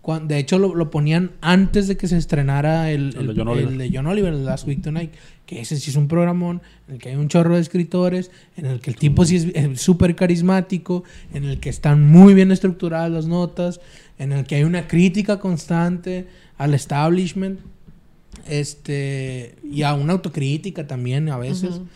Cuan- 0.03 0.27
de 0.27 0.37
hecho, 0.37 0.59
lo, 0.59 0.75
lo 0.75 0.91
ponían 0.91 1.31
antes 1.41 1.87
de 1.87 1.97
que 1.97 2.07
se 2.07 2.17
estrenara 2.17 2.91
el, 2.91 3.15
El 3.17 3.25
de 3.27 3.31
el- 3.31 3.37
John 3.39 3.47
Oliver. 3.47 3.71
el 3.71 3.77
de 3.79 3.89
John 3.91 4.05
Oliver, 4.05 4.31
el 4.33 4.45
Last 4.45 4.67
Week 4.67 4.81
Tonight. 4.83 5.11
Que 5.47 5.59
ese 5.61 5.77
sí 5.77 5.89
es 5.89 5.95
un 5.97 6.07
programón 6.07 6.61
en 6.87 6.93
el 6.95 6.99
que 7.01 7.09
hay 7.09 7.15
un 7.15 7.27
chorro 7.27 7.55
de 7.55 7.61
escritores, 7.61 8.31
en 8.55 8.65
el 8.65 8.79
que 8.79 8.91
el 8.91 8.95
tipo 8.97 9.25
sí 9.25 9.51
es 9.55 9.81
súper 9.81 10.15
carismático, 10.15 11.03
en 11.33 11.43
el 11.45 11.59
que 11.59 11.69
están 11.69 12.01
muy 12.09 12.33
bien 12.35 12.51
estructuradas 12.51 13.11
las 13.11 13.25
notas, 13.25 13.81
en 14.19 14.31
el 14.31 14.45
que 14.45 14.55
hay 14.55 14.63
una 14.63 14.87
crítica 14.87 15.39
constante 15.39 16.27
al 16.57 16.73
establishment 16.73 17.59
este 18.47 19.55
y 19.69 19.83
a 19.83 19.93
una 19.93 20.13
autocrítica 20.13 20.87
también 20.87 21.29
a 21.29 21.37
veces. 21.37 21.71
Ujú. 21.75 21.87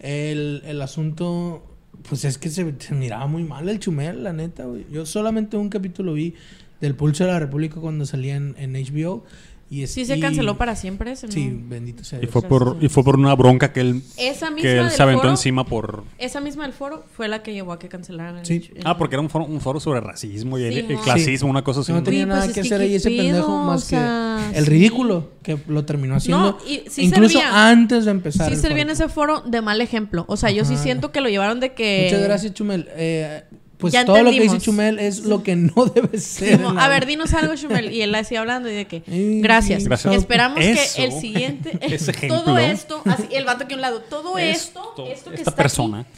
el, 0.00 0.62
el 0.66 0.80
asunto, 0.82 1.62
pues 2.08 2.24
es 2.24 2.38
que 2.38 2.48
se, 2.50 2.74
se 2.78 2.94
miraba 2.94 3.26
muy 3.26 3.44
mal 3.44 3.68
el 3.68 3.78
Chumel, 3.78 4.22
la 4.22 4.32
neta, 4.32 4.64
güey. 4.64 4.86
Yo 4.92 5.06
solamente 5.06 5.56
un 5.56 5.68
capítulo 5.68 6.12
vi 6.14 6.34
del 6.80 6.94
Pulso 6.94 7.24
de 7.24 7.32
la 7.32 7.38
República 7.38 7.80
cuando 7.80 8.06
salía 8.06 8.36
en, 8.36 8.54
HBO. 8.74 9.24
Y 9.70 9.82
es- 9.82 9.92
Sí 9.92 10.06
se 10.06 10.16
y- 10.16 10.20
canceló 10.20 10.56
para 10.56 10.74
siempre 10.76 11.10
ese, 11.12 11.26
¿no? 11.26 11.32
Sí, 11.34 11.52
bendito 11.52 12.02
sea 12.02 12.16
Y 12.18 12.22
Dios. 12.22 12.32
fue, 12.32 12.40
por, 12.40 12.78
y 12.80 12.88
fue 12.88 13.04
por 13.04 13.16
una 13.18 13.34
bronca 13.34 13.70
que 13.70 13.80
él, 13.80 14.02
Esa 14.16 14.46
misma 14.50 14.62
que 14.62 14.78
él 14.78 14.90
se 14.90 15.02
aventó 15.02 15.20
foro, 15.24 15.30
encima 15.32 15.66
por... 15.66 16.04
Esa 16.16 16.40
misma 16.40 16.62
del 16.64 16.72
foro 16.72 17.04
fue 17.14 17.28
la 17.28 17.42
que 17.42 17.52
llevó 17.52 17.72
a 17.74 17.78
que 17.78 17.86
cancelaran 17.90 18.38
el- 18.38 18.46
Sí. 18.46 18.70
el- 18.74 18.80
Ah, 18.86 18.96
porque 18.96 19.16
era 19.16 19.20
un 19.20 19.28
foro, 19.28 19.44
un 19.44 19.60
foro 19.60 19.78
sobre 19.78 20.00
racismo 20.00 20.58
y 20.58 20.64
el, 20.64 20.72
Sí, 20.72 20.78
el 20.88 20.96
mo. 20.96 21.02
clasismo, 21.02 21.50
una 21.50 21.62
cosa 21.64 21.80
así. 21.80 21.92
No 21.92 22.02
tenía 22.02 22.24
nada 22.24 22.44
pues 22.44 22.54
que 22.54 22.60
es 22.60 22.68
que 22.68 22.74
hacer 22.74 22.86
ahí 22.86 22.94
ese 22.94 23.10
pendejo 23.10 23.52
o 23.60 23.64
más 23.64 23.84
sea, 23.84 24.48
que 24.52 24.56
el 24.58 24.64
sí. 24.64 24.70
ridículo 24.70 25.32
que 25.42 25.58
lo 25.68 25.84
terminó 25.84 26.14
haciendo. 26.14 26.52
No, 26.52 26.58
y 26.66 26.84
sí 26.88 27.02
incluso 27.02 27.38
servía. 27.38 27.68
antes 27.68 28.06
de 28.06 28.10
empezar. 28.12 28.48
Sí 28.48 28.54
el 28.54 28.60
servía 28.60 28.84
en 28.84 28.90
ese 28.90 29.10
foro 29.10 29.42
de 29.42 29.60
mal 29.60 29.82
ejemplo. 29.82 30.24
O 30.28 30.38
sea, 30.38 30.50
yo 30.50 30.64
sí 30.64 30.78
siento 30.78 31.12
que 31.12 31.20
lo 31.20 31.28
llevaron 31.28 31.60
de 31.60 31.74
que... 31.74 32.04
Muchas 32.10 32.22
gracias, 32.24 32.54
Chumel. 32.54 32.88
Eh, 32.92 33.42
pues 33.78 33.92
Ya 33.92 34.04
todo 34.04 34.22
lo 34.22 34.30
que 34.30 34.40
dice. 34.40 34.58
Chumel 34.58 34.98
es 34.98 35.20
lo 35.20 35.42
que 35.42 35.54
no 35.56 35.86
debe 35.94 36.18
ser. 36.18 36.60
Como, 36.60 36.78
a 36.78 36.88
ver, 36.88 37.06
dinos 37.06 37.32
algo, 37.32 37.54
Shumel. 37.54 37.92
Y 37.92 38.02
él 38.02 38.14
así 38.14 38.34
hablando 38.36 38.68
y 38.68 38.74
de 38.74 38.86
que, 38.86 39.02
gracias. 39.40 39.84
Gracias. 39.84 40.14
Esperamos 40.14 40.60
Eso. 40.60 40.96
que 40.96 41.04
el 41.04 41.12
siguiente, 41.12 41.78
Ese 41.80 42.10
ejemplo. 42.10 42.42
todo 42.42 42.58
esto, 42.58 43.02
así, 43.04 43.24
el 43.32 43.44
vato 43.44 43.64
aquí 43.64 43.74
a 43.74 43.76
un 43.76 43.82
lado, 43.82 44.00
todo 44.02 44.36
esto, 44.36 44.80
Esto, 44.90 45.06
esto 45.06 45.30
que 45.30 45.36
esta 45.36 45.50
está 45.50 45.54
persona. 45.54 46.00
aquí, 46.00 46.10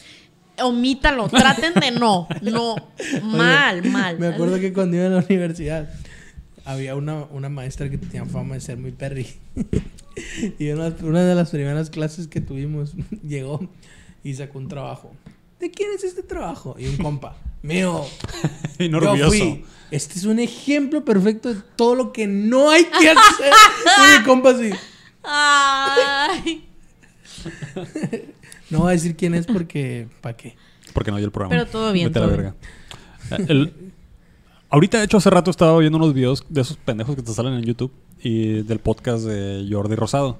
omítalo, 0.63 1.29
traten 1.29 1.73
de 1.75 1.91
no, 1.91 2.27
no, 2.41 2.75
mal, 3.23 3.83
mal. 3.85 4.17
Me 4.19 4.27
acuerdo 4.27 4.59
que 4.59 4.73
cuando 4.73 4.97
iba 4.97 5.05
a 5.05 5.09
la 5.09 5.19
universidad 5.27 5.89
había 6.65 6.95
una, 6.95 7.25
una 7.25 7.49
maestra 7.49 7.89
que 7.89 7.97
tenía 7.97 8.25
fama 8.25 8.55
de 8.55 8.61
ser 8.61 8.77
muy 8.77 8.91
perry. 8.91 9.27
y 10.59 10.69
una, 10.69 10.93
una 11.01 11.23
de 11.23 11.35
las 11.35 11.49
primeras 11.51 11.89
clases 11.89 12.27
que 12.27 12.41
tuvimos 12.41 12.93
llegó 13.27 13.67
y 14.23 14.33
sacó 14.33 14.57
un 14.59 14.67
trabajo. 14.67 15.11
¿De 15.61 15.71
quién 15.71 15.91
es 15.95 16.03
este 16.03 16.23
trabajo? 16.23 16.75
Y 16.77 16.87
un 16.87 16.97
compa, 16.97 17.37
mío. 17.61 18.03
y 18.79 18.89
no 18.89 19.15
Yo 19.15 19.27
fui. 19.29 19.63
Este 19.91 20.17
es 20.19 20.25
un 20.25 20.39
ejemplo 20.39 21.05
perfecto 21.05 21.53
de 21.53 21.61
todo 21.75 21.95
lo 21.95 22.11
que 22.13 22.25
no 22.27 22.69
hay 22.69 22.85
que 22.85 23.09
hacer. 23.09 23.53
y 23.97 24.19
mi 24.19 24.25
compa 24.25 24.51
así. 24.51 24.71
Ay. 25.23 26.67
No 28.69 28.79
voy 28.79 28.87
a 28.87 28.91
decir 28.91 29.17
quién 29.17 29.33
es 29.33 29.45
porque, 29.47 30.07
¿para 30.21 30.37
qué? 30.37 30.55
Porque 30.93 31.11
no 31.11 31.17
hay 31.17 31.25
el 31.25 31.31
programa. 31.31 31.49
Pero 31.53 31.69
todo 31.69 31.91
bien, 31.91 32.07
Vete 32.07 32.19
a 32.19 32.21
la 32.21 32.27
todo 32.29 32.37
verga. 32.37 32.55
El- 33.49 33.91
ahorita, 34.69 34.99
de 34.99 35.03
hecho, 35.03 35.17
hace 35.17 35.29
rato 35.29 35.51
estaba 35.51 35.77
viendo 35.77 35.97
unos 35.97 36.13
videos 36.13 36.45
de 36.47 36.61
esos 36.61 36.77
pendejos 36.77 37.17
que 37.17 37.21
te 37.21 37.33
salen 37.33 37.51
en 37.55 37.63
YouTube 37.63 37.91
y 38.21 38.61
del 38.63 38.79
podcast 38.79 39.25
de 39.25 39.67
Jordi 39.69 39.95
Rosado. 39.95 40.39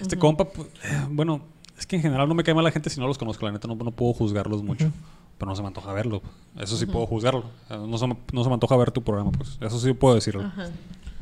Este 0.00 0.18
compa, 0.18 0.46
pues, 0.48 0.66
eh, 0.82 1.06
bueno, 1.10 1.42
es 1.78 1.86
que 1.86 1.96
en 1.96 2.02
general 2.02 2.28
no 2.28 2.34
me 2.34 2.44
cae 2.44 2.54
mal 2.54 2.64
la 2.64 2.70
gente 2.70 2.90
si 2.90 3.00
no 3.00 3.06
los 3.06 3.18
conozco. 3.18 3.44
La 3.46 3.52
neta, 3.52 3.66
no, 3.68 3.74
no 3.74 3.90
puedo 3.92 4.12
juzgarlos 4.14 4.62
mucho. 4.62 4.90
Pero 5.38 5.50
no 5.50 5.56
se 5.56 5.62
me 5.62 5.68
antoja 5.68 5.92
verlo. 5.92 6.22
Eso 6.58 6.76
sí 6.76 6.86
puedo 6.86 7.06
juzgarlo. 7.06 7.44
Eh, 7.70 7.76
No 7.88 7.98
se, 7.98 8.06
me- 8.06 8.16
no 8.32 8.42
se 8.44 8.48
me 8.48 8.54
antoja 8.54 8.76
ver 8.76 8.90
tu 8.92 9.02
programa, 9.02 9.32
pues. 9.32 9.58
Eso 9.60 9.78
sí 9.80 9.92
puedo 9.92 10.14
decirlo. 10.14 10.50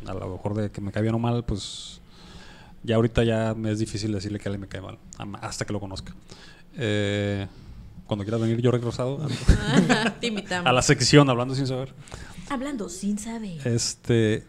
A 0.06 0.14
lo 0.14 0.28
mejor 0.28 0.54
de 0.54 0.70
que 0.70 0.80
me 0.80 0.92
cae 0.92 1.02
bien 1.02 1.14
o 1.14 1.18
mal, 1.18 1.44
pues. 1.44 2.00
Ya 2.82 2.96
ahorita 2.96 3.24
ya 3.24 3.54
me 3.54 3.70
es 3.70 3.78
difícil 3.78 4.10
decirle 4.12 4.38
que 4.38 4.48
a 4.48 4.50
alguien 4.50 4.62
me 4.62 4.68
cae 4.68 4.80
mal. 4.80 4.98
Hasta 5.40 5.64
que 5.64 5.72
lo 5.72 5.80
conozca. 5.80 6.14
Eh, 6.76 7.46
cuando 8.06 8.24
quieras 8.24 8.40
venir, 8.40 8.60
Jordi 8.64 8.82
Rosado, 8.84 9.26
Te 10.20 10.26
invitamos. 10.28 10.66
a 10.66 10.72
la 10.72 10.82
sección 10.82 11.28
Hablando 11.30 11.54
sin 11.54 11.66
saber. 11.66 11.94
Hablando 12.50 12.88
sin 12.88 13.18
saber. 13.18 13.66
Este. 13.66 14.44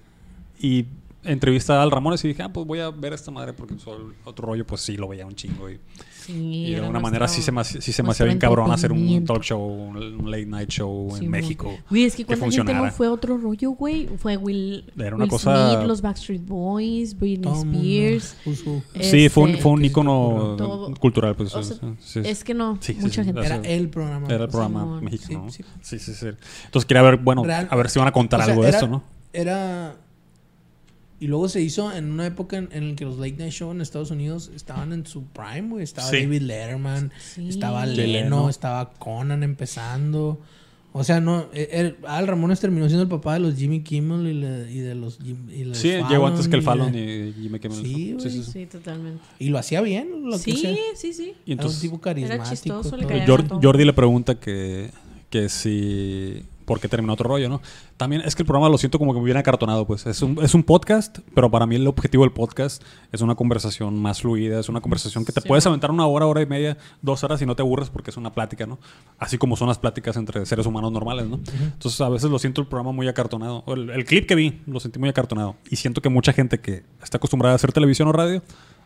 Y 0.59 0.85
entrevista 1.23 1.81
al 1.81 1.91
Ramones 1.91 2.23
y 2.25 2.29
dije, 2.29 2.43
ah, 2.43 2.51
pues 2.51 2.65
voy 2.65 2.79
a 2.79 2.89
ver 2.89 3.13
esta 3.13 3.31
madre 3.31 3.53
porque 3.53 3.75
pues, 3.75 3.87
otro 4.25 4.47
rollo, 4.47 4.65
pues 4.65 4.81
sí, 4.81 4.97
lo 4.97 5.07
veía 5.07 5.25
un 5.25 5.35
chingo. 5.35 5.69
Y, 5.69 5.79
Sí, 6.21 6.65
y 6.67 6.71
de 6.73 6.81
alguna 6.81 6.99
manera 6.99 7.27
sí 7.27 7.41
se 7.41 7.51
me, 7.51 7.63
sí 7.63 7.91
se 7.91 8.03
me 8.03 8.11
hacía 8.11 8.27
bien 8.27 8.37
cabrón 8.37 8.71
hacer 8.71 8.91
un 8.91 9.25
talk 9.25 9.41
show, 9.41 9.59
un, 9.59 9.97
un 9.97 10.29
late 10.29 10.45
night 10.45 10.69
show 10.69 11.17
en. 11.17 11.27
México. 11.27 11.75
Güey, 11.89 12.03
es 12.03 12.13
que 12.15 12.17
que 12.23 12.25
cuánta 12.27 12.45
gente 12.45 12.57
funcionara. 12.57 12.85
no 12.85 12.91
fue 12.93 13.07
otro 13.07 13.39
rollo, 13.39 13.71
güey. 13.71 14.07
Fue 14.19 14.37
Will, 14.37 14.85
Era 14.99 15.15
una 15.15 15.23
Will 15.23 15.31
cosa- 15.31 15.73
Smith, 15.73 15.87
los 15.87 15.99
Backstreet 16.03 16.45
Boys, 16.45 17.17
Britney. 17.17 17.51
Spears. 17.51 18.35
Sí, 19.01 19.29
fue 19.29 19.43
un, 19.45 19.49
Este, 19.49 19.61
fue 19.63 19.71
un 19.71 19.83
ícono. 19.83 20.55
Todo. 20.59 20.93
cultural, 20.93 21.35
pues. 21.35 21.55
O 21.55 21.63
sí, 21.63 21.73
sea, 21.73 21.89
sí, 21.99 22.21
sí. 22.23 22.29
Es 22.29 22.43
que 22.43 22.53
no, 22.53 22.73
mucha 22.75 22.83
sí. 22.93 23.25
gente. 23.25 23.43
Era 23.43 23.55
Eso- 23.55 23.63
el 23.65 23.89
programa. 23.89 24.27
Era 24.27 24.43
el 24.43 24.49
programa 24.49 24.81
Simón. 24.81 25.03
mexicano. 25.03 25.49
Sí, 25.49 25.63
Sí, 25.81 25.97
sí. 25.97 26.13
sí, 26.13 26.13
sí. 26.13 26.27
Entonces 26.65 26.85
quería 26.85 27.01
ver, 27.01 27.17
bueno, 27.17 27.43
Real- 27.43 27.67
a 27.71 27.75
ver 27.75 27.89
si 27.89 27.97
van 27.97 28.09
a 28.09 28.11
contar 28.11 28.41
algo 28.41 28.61
de 28.61 28.69
esto, 28.69 28.87
¿no? 28.87 29.01
Era. 29.33 29.95
Y 31.21 31.27
luego 31.27 31.47
se 31.47 31.61
hizo 31.61 31.93
en 31.93 32.11
una 32.11 32.25
época 32.25 32.57
en, 32.57 32.67
en 32.73 32.89
la 32.89 32.95
que 32.95 33.05
los 33.05 33.17
late 33.19 33.35
night 33.37 33.53
show 33.53 33.71
en 33.71 33.79
Estados 33.79 34.09
Unidos 34.11 34.51
estaban 34.55 34.91
en 34.91 35.05
su 35.05 35.23
prime, 35.25 35.69
güey. 35.69 35.83
Estaba 35.83 36.09
Sí. 36.09 36.17
David 36.23 36.41
Letterman, 36.41 37.11
Sí. 37.19 37.47
estaba 37.47 37.85
Leno, 37.85 38.11
Leno. 38.11 38.49
estaba 38.49 38.91
Conan 38.93 39.43
empezando. 39.43 40.41
O 40.93 41.03
sea, 41.05 41.21
no. 41.21 41.45
eh, 41.53 41.69
el- 41.71 41.97
Al 42.07 42.27
Ramones 42.27 42.59
terminó 42.59 42.85
siendo 42.87 43.03
el 43.03 43.07
papá 43.07 43.35
de 43.35 43.39
los 43.39 43.55
Jimmy 43.55 43.81
Kimmel 43.81 44.27
y, 44.27 44.33
le- 44.33 44.71
y 44.71 44.79
de 44.79 44.95
los. 44.95 45.19
Y 45.23 45.63
los 45.63 45.77
Sí, 45.77 45.93
llegó 46.09 46.25
antes 46.27 46.47
que 46.49 46.55
el 46.57 46.63
Fallon 46.63 46.87
Fallon 46.91 46.99
y, 47.07 47.29
y 47.29 47.33
Jimmy 47.43 47.59
Kimmel. 47.59 47.77
Sí, 47.85 48.15
sí, 48.19 48.29
sí. 48.31 48.43
Sí, 48.51 48.65
totalmente. 48.65 49.23
y 49.39 49.49
lo 49.49 49.59
hacía 49.59 49.79
bien. 49.81 50.23
Lo 50.25 50.31
que 50.37 50.39
Sí, 50.51 50.57
sea. 50.57 50.75
sí, 50.95 51.13
sí. 51.13 51.23
Y 51.23 51.27
Era 51.27 51.35
un 51.45 51.51
entonces 51.53 51.81
tipo 51.81 52.01
carismático. 52.01 52.49
chistoso, 52.49 52.97
le 52.97 53.03
todo. 53.03 53.09
caía 53.09 53.25
Jor- 53.27 53.45
a 53.45 53.47
todo. 53.47 53.59
Jordi 53.61 53.85
le 53.85 53.93
pregunta 53.93 54.39
que, 54.39 54.89
que 55.29 55.47
si... 55.49 56.43
¿Por 56.71 56.79
qué 56.79 56.87
terminó 56.87 57.11
otro 57.11 57.27
rollo, 57.27 57.49
no? 57.49 57.61
También 57.97 58.21
es 58.21 58.33
que 58.33 58.43
el 58.43 58.45
programa 58.45 58.69
lo 58.69 58.77
siento 58.77 58.97
como 58.97 59.11
que 59.11 59.19
muy 59.19 59.25
bien 59.25 59.35
acartonado, 59.35 59.85
pues. 59.85 60.05
Es 60.05 60.21
un, 60.21 60.41
es 60.41 60.53
un 60.53 60.63
podcast, 60.63 61.19
pero 61.35 61.51
para 61.51 61.65
mí 61.65 61.75
el 61.75 61.85
objetivo 61.85 62.23
del 62.23 62.31
podcast 62.31 62.81
es 63.11 63.19
una 63.19 63.35
conversación 63.35 64.01
más 64.01 64.21
fluida, 64.21 64.57
es 64.57 64.69
una 64.69 64.79
conversación 64.79 65.25
que 65.25 65.33
te 65.33 65.41
Sí, 65.41 65.49
puedes 65.49 65.67
aventar 65.67 65.91
una 65.91 66.07
hora, 66.07 66.27
hora 66.27 66.41
y 66.41 66.45
media, 66.45 66.77
dos 67.01 67.25
horas 67.25 67.41
y 67.41 67.45
no 67.45 67.57
te 67.57 67.61
aburres 67.61 67.89
porque 67.89 68.09
es 68.09 68.15
una 68.15 68.31
plática, 68.31 68.65
¿no? 68.65 68.79
Así 69.19 69.37
como 69.37 69.57
son 69.57 69.67
las 69.67 69.79
pláticas 69.79 70.15
entre 70.15 70.45
seres 70.45 70.65
humanos 70.65 70.93
normales, 70.93 71.27
¿no? 71.27 71.41
Entonces 71.61 71.99
a 71.99 72.07
veces 72.07 72.31
lo 72.31 72.39
siento 72.39 72.61
el 72.61 72.67
programa 72.67 72.93
muy 72.93 73.09
acartonado. 73.09 73.65
El, 73.67 73.89
el 73.89 74.05
clip 74.05 74.25
que 74.25 74.35
vi 74.35 74.61
lo 74.65 74.79
sentí 74.79 74.97
muy 74.97 75.09
acartonado. 75.09 75.57
Y 75.69 75.75
siento 75.75 76.01
que 76.01 76.07
mucha 76.07 76.31
gente 76.31 76.61
que 76.61 76.83
está 77.03 77.17
acostumbrada 77.17 77.51
a 77.51 77.55
hacer 77.57 77.73
televisión 77.73 78.07
o 78.07 78.13
radio, 78.13 78.41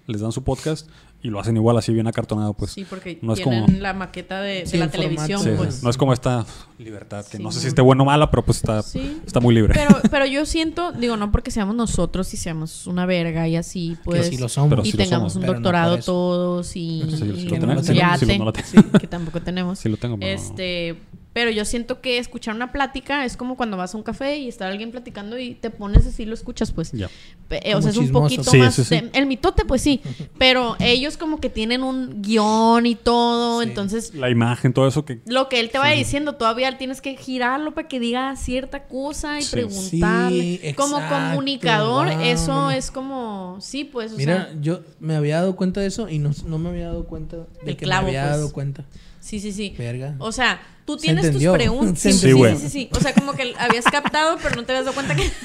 les 0.07 0.21
dan 0.21 0.31
su 0.31 0.43
podcast 0.43 0.87
y 1.21 1.29
lo 1.29 1.39
hacen 1.39 1.55
igual 1.57 1.75
así 1.77 1.91
bien 1.91 2.05
acartonado, 2.05 2.53
pues. 2.53 2.71
Sí, 2.71 2.85
porque 2.87 3.17
no 3.23 3.33
es 3.33 3.39
tienen 3.41 3.65
como- 3.65 3.77
la 3.79 3.93
maqueta 3.93 4.41
de, 4.41 4.59
de 4.59 4.65
Sí, 4.67 4.77
la 4.77 4.89
televisión, 4.91 5.41
Sí, 5.41 5.49
pues. 5.57 5.81
no 5.81 5.89
es 5.89 5.97
como 5.97 6.13
esta 6.13 6.45
libertad, 6.77 7.25
que 7.25 7.37
Sí, 7.37 7.43
no 7.43 7.51
sé 7.51 7.61
si 7.61 7.67
esté 7.67 7.81
buena 7.81 8.03
o 8.03 8.05
mala, 8.05 8.29
pero 8.29 8.45
pues 8.45 8.57
está, 8.57 8.83
Sí. 8.83 9.19
está 9.25 9.39
muy 9.39 9.55
libre. 9.55 9.73
Pero, 9.73 9.99
pero 10.11 10.25
yo 10.27 10.45
siento, 10.45 10.91
digo, 10.91 11.17
no 11.17 11.31
porque 11.31 11.49
seamos 11.49 11.75
nosotros 11.75 12.31
y 12.33 12.37
seamos 12.37 12.85
una 12.85 13.07
verga 13.07 13.47
y 13.47 13.55
así, 13.55 13.97
pues. 14.03 14.29
que 14.29 14.35
sí 14.35 14.37
lo 14.41 14.49
somos. 14.49 14.69
Pero 14.69 14.81
y 14.83 14.91
sí 14.91 14.97
lo 14.97 15.03
tengamos 15.03 15.33
somos, 15.33 15.43
un 15.43 15.47
no 15.47 15.53
doctorado 15.53 15.97
todos 15.99 16.75
y, 16.75 17.01
Sí, 17.09 17.17
sí 17.17 17.25
lo 17.25 17.35
y 17.37 17.47
tenemos, 17.47 17.89
un 17.89 17.95
lo- 17.95 18.01
yate, 18.01 18.25
lo- 18.27 18.37
no 18.37 18.45
lo 18.45 18.53
sí, 18.63 18.77
que 18.99 19.07
tampoco 19.07 19.41
tenemos. 19.41 19.79
Sí 19.79 19.89
lo 19.89 19.97
tengo, 19.97 20.17
pero 20.19 20.29
no. 20.31 20.35
Este, 20.41 20.99
pero 21.35 21.51
yo 21.51 21.65
siento 21.65 21.99
que 21.99 22.17
escuchar 22.17 22.55
una 22.55 22.71
plática 22.71 23.25
es 23.25 23.35
como 23.35 23.57
cuando 23.57 23.75
vas 23.75 23.93
a 23.93 23.97
un 23.97 24.03
café 24.03 24.37
y 24.37 24.47
está 24.47 24.69
alguien 24.69 24.91
platicando 24.91 25.37
y 25.37 25.53
te 25.53 25.69
pones 25.69 26.07
así 26.07 26.23
y 26.23 26.25
lo 26.25 26.33
escuchas, 26.33 26.71
pues. 26.71 26.93
Eh, 26.93 27.75
o 27.75 27.81
sea, 27.81 27.91
es 27.91 27.97
un 27.97 28.05
chismoso. 28.05 28.23
poquito 28.23 28.43
Sí, 28.49 28.57
más. 28.57 28.73
sí, 28.73 28.85
sí. 28.85 28.95
de- 29.01 29.09
el 29.13 29.25
mitote, 29.25 29.65
pues 29.65 29.81
sí. 29.81 29.99
Pero 30.39 30.77
ellos 30.79 31.17
como 31.17 31.41
que 31.41 31.49
tienen 31.49 31.83
un 31.83 32.21
guion 32.21 32.85
y 32.85 32.95
todo. 32.95 33.61
Sí. 33.61 33.67
Entonces, 33.67 34.15
La 34.15 34.29
imagen, 34.29 34.71
todo 34.71 34.87
eso 34.87 35.03
que... 35.03 35.19
lo 35.25 35.49
que 35.49 35.59
él 35.59 35.71
te 35.71 35.77
vaya 35.77 35.93
diciendo, 35.97 36.35
todavía 36.35 36.77
tienes 36.77 37.01
que 37.01 37.17
girarlo 37.17 37.73
para 37.73 37.89
que 37.89 37.99
diga 37.99 38.33
cierta 38.37 38.85
cosa 38.85 39.37
y 39.37 39.41
Sí. 39.41 39.51
preguntarle. 39.51 40.59
Sí, 40.63 40.73
como 40.75 41.01
comunicador, 41.09 42.07
wow, 42.13 42.21
eso 42.21 42.71
es 42.71 42.91
como. 42.91 43.57
Sí, 43.59 43.83
pues. 43.83 44.13
O 44.13 44.15
Mira, 44.15 44.45
sea, 44.45 44.55
yo 44.61 44.79
me 45.01 45.17
había 45.17 45.35
dado 45.41 45.57
cuenta 45.57 45.81
de 45.81 45.87
eso 45.87 46.07
y 46.07 46.17
no, 46.19 46.31
no 46.45 46.57
me 46.59 46.69
había 46.69 46.85
dado 46.87 47.03
cuenta 47.05 47.35
de 47.35 47.43
Del 47.65 47.75
que 47.77 47.83
clavo, 47.85 48.03
me 48.03 48.09
había 48.17 48.21
pues. 48.29 48.37
dado 48.37 48.51
cuenta. 48.53 48.85
sí, 49.19 49.41
sí, 49.41 49.51
sí. 49.51 49.75
Verga. 49.77 50.15
O 50.19 50.31
sea, 50.31 50.61
tú 50.85 50.97
tienes 50.97 51.31
tus 51.31 51.43
preguntas. 51.43 51.99
Sí, 51.99 52.13
sí, 52.13 52.31
sí, 52.59 52.69
sí. 52.69 52.89
O 52.93 52.99
sea, 52.99 53.13
como 53.13 53.33
que 53.33 53.53
habías 53.57 53.85
captado, 53.85 54.37
pero 54.41 54.55
no 54.55 54.63
te 54.63 54.71
habías 54.71 54.85
dado 54.85 54.95
cuenta 54.95 55.15
que. 55.15 55.29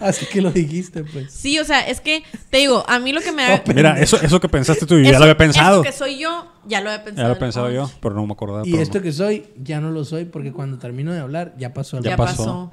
Así 0.00 0.26
que 0.26 0.40
lo 0.42 0.50
dijiste, 0.50 1.04
pues. 1.04 1.32
Sí, 1.32 1.58
o 1.58 1.64
sea, 1.64 1.86
es 1.86 2.00
que 2.00 2.22
te 2.50 2.58
digo, 2.58 2.84
a 2.88 2.98
mí 2.98 3.12
lo 3.12 3.20
que 3.20 3.32
me 3.32 3.44
ha. 3.44 3.54
Oh, 3.66 3.72
Mira, 3.74 3.98
eso, 4.00 4.20
eso 4.20 4.40
que 4.40 4.48
pensaste 4.48 4.86
tú, 4.86 4.96
yo 4.96 5.02
ya 5.04 5.10
eso- 5.10 5.18
lo 5.18 5.24
había 5.24 5.36
pensado. 5.36 5.82
Eso 5.82 5.90
que 5.90 5.92
soy 5.96 6.18
yo, 6.18 6.50
ya 6.66 6.80
lo 6.80 6.90
había 6.90 7.04
pensado. 7.04 7.22
Ya 7.24 7.28
lo 7.28 7.34
he 7.34 7.36
en 7.36 7.40
pensado 7.40 7.70
yo, 7.70 7.90
pero 8.00 8.14
no 8.14 8.26
me 8.26 8.32
acordaba. 8.32 8.66
Y 8.66 8.76
esto 8.76 8.98
no. 8.98 9.04
que 9.04 9.12
soy, 9.12 9.46
ya 9.62 9.80
no 9.80 9.90
lo 9.90 10.04
soy 10.04 10.24
porque 10.24 10.52
cuando 10.52 10.78
termino 10.78 11.12
de 11.12 11.20
hablar, 11.20 11.54
ya 11.58 11.72
pasó 11.72 11.98
el 11.98 12.04
Ya, 12.04 12.10
Ya 12.10 12.16
pasó. 12.16 12.70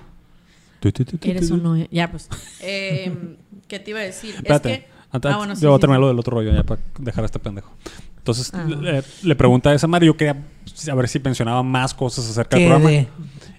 Eres 1.24 1.52
uno. 1.52 1.78
Ya, 1.92 2.10
pues. 2.12 2.28
Eh, 2.62 3.36
¿Qué 3.68 3.80
te 3.80 3.92
iba 3.92 4.00
a 4.00 4.04
decir? 4.04 4.36
Espérate. 4.36 4.74
Es 4.74 4.80
que. 4.80 4.88
Antes- 5.14 5.32
Ah, 5.34 5.38
bueno, 5.38 5.56
sí, 5.56 5.62
yo 5.62 5.70
voy 5.70 5.78
a 5.78 5.80
terminar 5.80 6.00
sí. 6.00 6.02
lo 6.04 6.08
del 6.08 6.20
otro 6.20 6.38
rollo 6.38 6.54
ya 6.54 6.64
para 6.64 6.82
dejar 7.00 7.24
a 7.24 7.26
este 7.26 7.38
pendejo. 7.40 7.70
Entonces 8.18 8.52
Ah. 8.54 8.64
le, 8.66 9.04
le 9.24 9.36
pregunta 9.36 9.70
a 9.72 9.74
esa 9.74 9.86
madre, 9.88 10.06
yo 10.08 10.16
quería 10.16 10.38
saber 10.74 11.08
si 11.08 11.20
mencionaba 11.20 11.64
más 11.64 11.94
cosas 11.94 12.30
acerca 12.30 12.58
del 12.58 12.68
programa. 12.68 13.06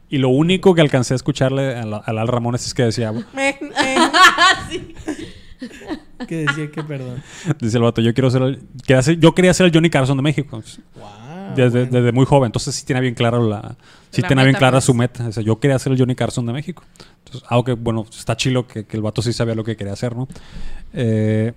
Y 0.09 0.18
lo 0.18 0.29
único 0.29 0.75
que 0.75 0.81
alcancé 0.83 1.14
a 1.14 1.16
escucharle 1.16 1.75
a 1.77 1.87
la- 1.87 1.96
al 1.98 2.18
Al 2.18 2.29
Ramones 2.29 2.66
es 2.66 2.75
que 2.75 2.83
decía, 2.85 3.12
sí. 4.70 4.94
que 6.29 6.37
decía 6.46 6.70
que 6.70 6.83
perdón. 6.83 7.22
dice 7.61 7.77
el 7.79 7.83
vato, 7.83 8.01
yo 8.01 8.12
quiero 8.14 8.31
ser 8.31 8.42
el, 8.42 8.61
quería 8.87 9.03
ser- 9.03 9.18
yo 9.18 9.35
quería 9.35 9.55
ser 9.55 9.66
el 9.66 9.72
Johnny 9.72 9.90
Carson 9.90 10.16
de 10.16 10.22
México. 10.22 10.62
Wow. 10.96 11.55
desde, 11.57 11.81
bueno. 11.85 11.98
desde 11.98 12.12
muy 12.12 12.27
joven. 12.27 12.46
Entonces 12.46 12.75
sí 12.75 12.85
tiene 12.85 13.01
bien 13.01 13.14
clara 13.14 13.38
la, 13.38 13.77
sí 14.11 14.20
La 14.22 14.29
tiene 14.29 14.44
bien 14.44 14.57
clara 14.57 14.77
pues. 14.79 14.85
su 14.85 14.94
meta. 14.94 15.27
O 15.29 15.33
sea, 15.33 15.42
yo 15.42 15.59
quería 15.61 15.79
ser 15.79 15.92
el 15.92 15.98
Johnny 15.98 16.14
Carson 16.14 16.46
de 16.46 16.53
México. 16.53 16.83
Entonces, 17.25 17.42
aunque 17.48 17.72
bueno, 17.72 18.07
está 18.11 18.37
chilo 18.37 18.66
que, 18.66 18.85
que 18.85 18.96
el 18.96 19.03
vato 19.03 19.22
sí 19.22 19.33
sabía 19.33 19.55
lo 19.55 19.64
que 19.64 19.77
quería 19.77 19.92
hacer, 19.94 20.14
¿no? 20.16 20.29
Eh, 20.92 21.53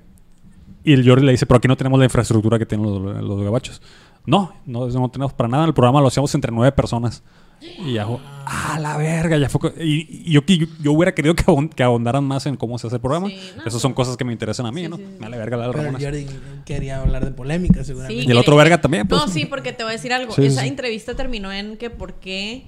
y 0.84 0.94
el 0.94 1.08
Jordi 1.08 1.26
le 1.26 1.32
dice, 1.32 1.46
pero 1.46 1.58
aquí 1.58 1.68
no 1.68 1.76
tenemos 1.76 1.98
la 2.00 2.06
infraestructura 2.06 2.60
que 2.60 2.66
tienen 2.66 2.86
los, 2.88 3.22
los 3.24 3.42
gabachos. 3.44 3.82
No, 4.26 4.54
no, 4.66 4.88
no 4.88 5.10
tenemos 5.10 5.34
para 5.34 5.50
nada. 5.50 5.66
El 5.66 5.74
programa 5.74 6.02
lo 6.02 6.08
hacíamos 6.08 6.34
entre 6.36 6.52
nueve 6.52 6.72
personas. 6.72 7.24
Y 7.62 7.94
ya, 7.94 8.06
fue, 8.06 8.18
ah, 8.46 8.78
la 8.80 8.98
verga, 8.98 9.38
ya 9.38 9.50
fue. 9.50 9.74
Y, 9.80 10.30
y 10.30 10.32
yo, 10.34 10.42
yo, 10.46 10.68
yo 10.82 10.92
hubiera 10.92 11.16
querido 11.16 11.36
que, 11.36 11.84
ahondaran 11.84 12.24
más 12.24 12.46
en 12.46 12.58
cómo 12.58 12.78
se 12.78 12.88
hace 12.88 12.98
el 12.98 13.02
programa. 13.02 13.28
Sí, 13.28 13.40
no, 13.56 13.64
Esas 13.64 13.82
son 13.82 13.94
cosas 13.94 14.18
que 14.18 14.26
me 14.26 14.34
interesan 14.34 14.66
a 14.66 14.72
mí, 14.72 14.82
Sí, 14.84 14.90
¿no? 14.90 14.98
sí, 14.98 15.04
sí. 15.04 15.10
Me 15.14 15.20
vale 15.20 15.38
verga 15.38 15.58
la 15.58 15.68
de 15.68 15.72
Pero 15.72 15.84
Ramones. 15.84 16.06
Jordi 16.06 16.28
quería 16.66 17.02
hablar 17.02 17.26
de 17.26 17.32
polémica, 17.32 17.84
seguramente. 17.84 18.24
Y 18.24 18.30
el 18.30 18.38
otro 18.38 18.56
verga 18.56 18.82
también, 18.82 19.08
pues. 19.08 19.22
No, 19.22 19.28
sí, 19.28 19.46
porque 19.46 19.74
te 19.74 19.84
voy 19.84 19.92
a 19.92 19.96
decir 19.96 20.14
algo. 20.14 20.36
Esa 20.38 20.62
sí. 20.62 20.68
entrevista 20.68 21.16
terminó 21.16 21.52
en 21.52 21.78
que 21.78 21.90
por 21.90 22.16
qué. 22.16 22.68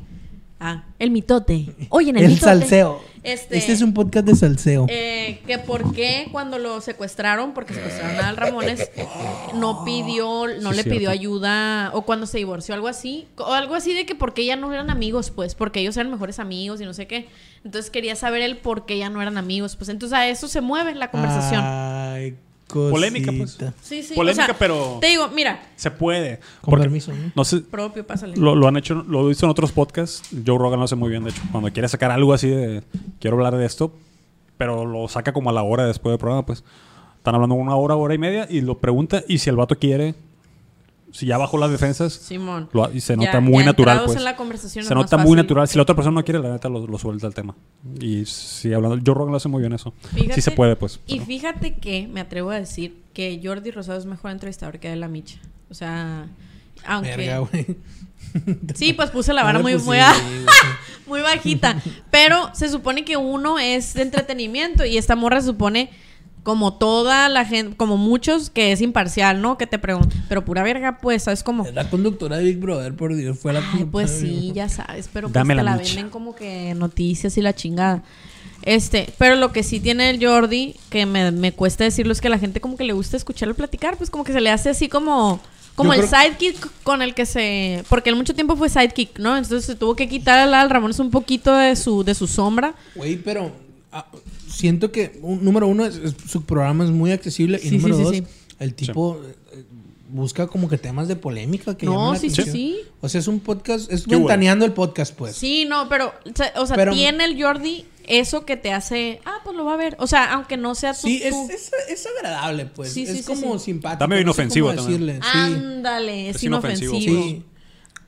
Ah, 0.60 0.84
el 0.98 1.12
mitote. 1.12 1.68
Oye, 1.90 2.10
en 2.10 2.18
el, 2.18 2.24
El 2.24 2.30
mitote. 2.32 2.46
salseo. 2.46 3.00
Este, 3.24 3.58
Este 3.58 3.74
es 3.74 3.82
un 3.82 3.94
podcast 3.94 4.26
de 4.26 4.36
salseo. 4.36 4.86
eh, 4.90 5.42
que 5.46 5.58
por 5.60 5.94
qué 5.94 6.30
cuando 6.32 6.58
lo 6.60 6.80
secuestraron, 6.82 7.54
porque 7.54 7.74
secuestraron 7.74 8.18
a 8.24 8.30
Al 8.30 8.38
Ramones, 8.38 8.90
no 9.54 9.84
pidió, 9.84 10.48
no 10.62 10.72
Sí, 10.72 10.78
le 10.78 10.84
pidió 10.84 11.00
cierto. 11.00 11.10
ayuda, 11.12 11.92
o 11.94 12.04
cuando 12.04 12.26
se 12.26 12.38
divorció, 12.38 12.74
algo 12.74 12.88
así, 12.88 13.28
o 13.38 13.52
algo 13.54 13.76
así 13.76 13.94
de 13.94 14.06
que 14.06 14.16
porque 14.16 14.46
ya 14.46 14.56
no 14.56 14.72
eran 14.74 14.90
amigos, 14.90 15.30
pues, 15.30 15.56
porque 15.56 15.82
ellos 15.82 15.98
eran 15.98 16.10
mejores 16.12 16.40
amigos 16.40 16.80
y 16.80 16.86
no 16.86 16.94
sé 16.94 17.06
qué. 17.06 17.28
Entonces 17.66 17.92
quería 17.92 18.16
saber 18.16 18.42
el 18.42 18.58
por 18.58 18.86
qué 18.86 18.98
ya 18.98 19.10
no 19.10 19.22
eran 19.22 19.38
amigos, 19.38 19.76
pues 19.76 19.90
entonces 19.90 20.18
a 20.18 20.28
eso 20.30 20.48
se 20.48 20.62
mueve 20.62 20.96
la 20.96 21.12
conversación. 21.12 21.62
Ay, 21.66 22.36
Polémica, 22.68 23.32
pues. 23.38 23.58
sí, 23.82 24.04
sí. 24.04 24.14
polémica, 24.14 24.44
o 24.44 24.46
sea, 24.48 24.58
pero- 24.58 24.98
Te 25.00 25.08
digo, 25.08 25.30
mira, 25.30 25.62
Se 25.76 25.90
puede. 25.92 26.38
Con 26.62 26.72
Porque- 26.72 26.84
permiso, 26.84 27.14
¿no? 27.14 27.32
No 27.36 27.46
sé, 27.46 27.62
propio, 27.62 28.06
pásale. 28.06 28.36
Lo, 28.36 28.56
lo 28.56 28.68
han 28.68 28.76
hecho, 28.78 28.96
lo 29.08 29.26
he 29.26 29.30
visto 29.30 29.46
en 29.46 29.52
otros 29.52 29.72
podcasts. 29.72 30.30
Joe 30.46 30.58
Rogan 30.58 30.80
lo 30.80 30.86
hace 30.86 30.96
muy 30.96 31.10
bien, 31.10 31.24
de 31.24 31.30
hecho. 31.30 31.42
Cuando 31.52 31.72
quiere 31.72 31.88
sacar 31.88 32.12
algo 32.12 32.34
así 32.34 32.50
de 32.50 32.84
quiero 33.20 33.38
hablar 33.38 33.56
de 33.56 33.66
esto, 33.66 33.94
pero 34.58 34.86
lo 34.86 35.08
saca 35.08 35.32
como 35.34 35.50
a 35.50 35.54
la 35.54 35.64
hora 35.64 35.86
después 35.86 36.12
del 36.12 36.20
programa, 36.20 36.46
pues. 36.46 36.64
Están 37.18 37.36
hablando 37.36 37.56
una 37.56 37.76
hora, 37.76 37.96
hora 37.96 38.14
y 38.14 38.18
media, 38.18 38.48
y 38.50 38.62
lo 38.62 38.78
pregunta, 38.78 39.24
y 39.28 39.38
si 39.40 39.50
el 39.50 39.56
vato 39.58 39.76
quiere, 39.78 40.16
Si 41.12 41.26
ya 41.26 41.38
bajó 41.38 41.58
las 41.58 41.72
defensas, 41.72 42.14
Simón. 42.14 42.70
lo 42.74 42.84
ha- 42.86 42.92
y 42.94 43.00
se 43.00 43.14
Ya- 43.14 43.26
nota 43.26 43.40
muy 43.40 43.60
ya 43.64 43.68
natural, 43.72 44.02
pues. 44.06 44.18
en 44.18 44.24
la 44.26 44.36
conversación 44.36 44.84
Se 44.86 44.94
nota 44.94 45.18
muy 45.18 45.36
natural. 45.38 45.68
Si 45.68 45.78
la 45.78 45.84
otra 45.84 45.96
persona 45.96 46.16
no 46.20 46.24
quiere, 46.26 46.40
la 46.40 46.52
neta 46.52 46.68
lo, 46.70 46.86
lo 46.86 46.98
suelta 47.00 47.26
el 47.28 47.34
tema. 47.34 47.56
Y 48.00 48.26
sigue 48.26 48.76
hablando. 48.76 48.98
Joe 49.06 49.16
Rogan 49.16 49.32
lo 49.32 49.38
hace 49.38 49.48
muy 49.48 49.62
bien 49.62 49.74
eso. 49.74 49.94
Fíjate- 50.14 50.34
sí 50.36 50.42
se 50.42 50.52
puede, 50.52 50.76
pues. 50.76 51.00
Y 51.08 51.20
fíjate 51.20 51.76
que 51.76 52.08
me 52.08 52.20
atrevo 52.20 52.50
a 52.52 52.56
decir 52.60 53.02
que 53.14 53.40
Jordi 53.44 53.72
Rosado 53.72 53.98
es 53.98 54.06
mejor 54.06 54.32
entrevistador 54.32 54.80
que 54.80 54.90
Adela 54.90 55.08
Micha. 55.08 55.40
O 55.70 55.74
sea, 55.74 56.28
aunque... 56.86 57.16
Verga. 57.16 57.48
Sí, 58.76 58.94
pues 58.94 59.10
puse 59.10 59.34
la 59.34 59.44
vara 59.44 59.60
No 59.60 59.64
muy, 59.64 59.78
muy, 59.78 59.98
muy 61.08 61.22
bajita. 61.22 61.82
Pero 62.12 62.50
se 62.54 62.70
supone 62.70 63.06
que 63.06 63.16
uno 63.18 63.58
es 63.60 63.94
de 63.94 64.02
entretenimiento 64.04 64.86
y 64.86 64.98
esta 64.98 65.16
morra 65.16 65.40
se 65.42 65.48
supone 65.48 65.90
como 66.48 66.74
toda 66.74 67.28
la 67.28 67.44
gente, 67.44 67.76
como 67.76 67.98
muchos, 67.98 68.50
que 68.50 68.72
es 68.72 68.80
imparcial, 68.80 69.42
¿no? 69.42 69.58
Que 69.58 69.68
te 69.68 69.78
preguntan, 69.78 70.24
pero 70.30 70.46
pura 70.46 70.64
verga, 70.64 70.98
pues, 71.02 71.24
¿sabes 71.24 71.44
cómo? 71.44 71.68
La 71.74 71.90
conductora 71.90 72.38
de 72.38 72.46
Big 72.46 72.58
Brother, 72.58 72.94
por 72.96 73.14
Dios. 73.14 73.38
Fue 73.38 73.52
la 73.52 73.62
Ay, 73.74 73.84
pues 73.84 74.22
de 74.22 74.28
Big 74.30 74.40
sí, 74.40 74.52
ya 74.54 74.70
sabes, 74.70 75.10
pero 75.12 75.28
pues 75.28 75.34
Dame 75.34 75.56
te 75.56 75.58
la 75.58 75.64
la 75.72 75.76
venden 75.76 76.10
como 76.10 76.34
que 76.36 76.74
noticias 76.74 77.38
y 77.38 77.42
la 77.42 77.54
chingada. 77.54 78.02
Este, 78.62 79.10
pero 79.18 79.36
lo 79.36 79.52
que 79.52 79.62
sí 79.62 79.82
tiene 79.82 80.10
el 80.10 80.26
Jordi, 80.26 80.78
que 80.90 81.06
me, 81.06 81.32
me 81.32 81.52
cuesta 81.52 81.84
decirlo, 81.84 82.14
es 82.14 82.22
que 82.22 82.28
a 82.28 82.32
la 82.32 82.40
gente 82.40 82.62
como 82.62 82.78
que 82.78 82.86
le 82.86 82.94
gusta 82.94 83.18
escucharlo 83.18 83.54
platicar, 83.54 83.98
pues 83.98 84.10
como 84.10 84.24
que 84.24 84.32
se 84.32 84.40
le 84.40 84.50
hace 84.50 84.70
así 84.70 84.88
como, 84.88 85.42
como 85.76 85.94
Yo 85.94 86.02
el 86.02 86.08
creo- 86.08 86.22
sidekick 86.22 86.70
con 86.84 87.02
el 87.02 87.14
que 87.14 87.26
se, 87.26 87.84
porque 87.90 88.10
él 88.10 88.16
mucho 88.16 88.34
tiempo 88.34 88.56
fue 88.56 88.70
sidekick, 88.70 89.20
¿no? 89.20 89.36
Entonces 89.36 89.66
se 89.66 89.76
tuvo 89.76 89.98
que 89.98 90.08
quitar 90.08 90.40
al 90.40 90.54
Al 90.54 90.70
Ramones 90.70 91.00
un 91.00 91.12
poquito 91.12 91.54
de 91.58 91.76
su, 91.76 92.06
de 92.06 92.16
su 92.16 92.26
sombra. 92.26 92.74
Güey, 92.96 93.18
pero 93.18 93.52
siento 94.50 94.92
que, 94.92 95.20
un- 95.22 95.44
número 95.44 95.68
uno, 95.68 95.86
es- 95.86 95.96
es- 95.98 96.16
su 96.30 96.44
programa 96.44 96.84
es 96.86 96.92
muy 96.92 97.12
accesible. 97.12 97.60
Y 97.64 97.72
número 97.72 97.96
sí, 97.98 98.04
dos, 98.04 98.16
sí. 98.16 98.24
el 98.60 98.74
tipo 98.74 99.20
eh, 99.54 99.64
busca 100.10 100.48
como 100.48 100.70
que 100.70 100.78
temas 100.78 101.08
de 101.08 101.16
polémica 101.16 101.76
que 101.78 101.86
No, 101.86 102.16
sí, 102.16 102.30
sí, 102.30 102.42
sí. 102.44 102.78
O 103.02 103.10
sea, 103.10 103.20
es 103.20 103.28
un 103.28 103.40
podcast, 103.40 103.92
es 103.92 104.04
Qué 104.04 104.10
bueno. 104.16 104.28
ventaneando 104.28 104.66
el 104.66 104.72
podcast, 104.74 105.14
pues. 105.16 105.36
Sí, 105.36 105.66
no, 105.66 105.88
pero, 105.90 106.14
o 106.56 106.66
sea, 106.66 106.76
Pero- 106.76 106.94
tiene 106.94 107.26
el 107.26 107.42
Jordi 107.42 107.86
eso 108.08 108.46
que 108.46 108.56
te 108.56 108.72
hace, 108.72 109.20
ah, 109.26 109.40
pues 109.44 109.56
lo 109.58 109.66
va 109.66 109.74
a 109.74 109.78
ver. 109.78 109.98
O 110.00 110.08
sea, 110.08 110.32
aunque 110.34 110.56
no 110.56 110.76
sea 110.76 110.94
tu... 110.94 111.08
Sí, 111.08 111.20
es, 111.22 111.32
tu- 111.32 111.50
es, 111.52 111.72
es 111.90 112.08
agradable, 112.18 112.66
pues. 112.68 112.94
Sí, 112.94 113.06
sí, 113.06 113.12
es 113.12 113.18
sí, 113.20 113.24
como 113.26 113.60
sí. 113.60 113.66
simpático. 113.66 114.00
También 114.00 114.26
no 114.26 114.32
sé 114.34 114.44
inofensivo 114.44 114.68
cómo 114.70 114.78
también. 114.82 115.06
decirle, 115.08 115.28
sí. 115.30 115.38
Ándale, 115.38 116.30
es, 116.30 116.36
Es 116.38 116.44
inofensivo. 116.44 116.96
inofensivo. 116.96 117.44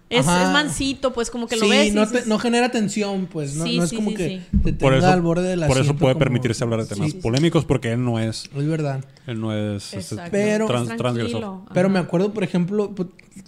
Es, 0.10 0.26
mansito, 0.26 1.14
pues 1.14 1.30
como 1.30 1.45
que 1.47 1.55
lo 1.55 1.66
Sí, 1.66 1.70
ves. 1.70 1.93
no, 1.93 2.07
te- 2.07 2.26
no 2.26 2.39
genera 2.39 2.70
tensión, 2.72 3.28
pues. 3.28 3.53
No, 3.55 3.64
Sí, 3.66 3.78
no 3.78 3.84
es 3.84 3.89
sí, 3.91 3.95
como 3.95 4.10
sí, 4.10 4.16
que 4.16 4.28
sí. 4.28 4.41
te 4.64 4.74
Por 4.74 4.93
tenga 4.93 4.97
eso, 4.97 5.07
al 5.14 5.22
borde 5.22 5.43
del 5.47 5.60
por 5.68 5.78
eso 5.78 5.95
puede 5.95 6.14
como- 6.14 6.20
permitirse 6.26 6.64
hablar 6.64 6.82
de 6.82 6.88
temas 6.88 7.12
Sí, 7.12 7.18
polémicos 7.18 7.64
porque 7.66 7.91
él 7.91 8.03
no 8.03 8.18
es, 8.20 8.49
es 8.55 8.68
verdad. 8.68 9.05
él 9.28 9.39
no 9.39 9.53
es 9.53 9.93
este. 9.93 10.16
Pero- 10.32 10.66
trans- 10.66 10.89
Es 10.89 10.97
transgresor. 10.97 11.60
Pero 11.74 11.89
me 11.89 11.99
acuerdo, 11.99 12.34
por 12.34 12.43
ejemplo, 12.43 12.93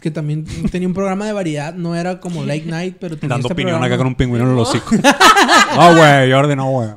que 0.01 0.12
también 0.12 0.45
tenía 0.72 0.88
un 0.88 0.93
programa 0.93 1.26
de 1.26 1.34
variedad. 1.34 1.74
No 1.74 1.95
era 1.95 2.20
como 2.20 2.43
late 2.45 2.66
night, 2.68 2.97
pero 2.99 3.16
tenía 3.18 3.34
Dando 3.34 3.47
este 3.47 3.53
opinión 3.53 3.72
programa. 3.78 3.86
acá 3.88 3.97
con 3.97 4.07
un 4.07 4.16
pingüino 4.16 4.45
en 4.45 4.51
el 4.51 4.59
hocico. 4.59 4.91
no, 5.76 5.95
güey, 5.95 6.32
Jordi, 6.32 6.55
no, 6.55 6.70
güey. 6.70 6.89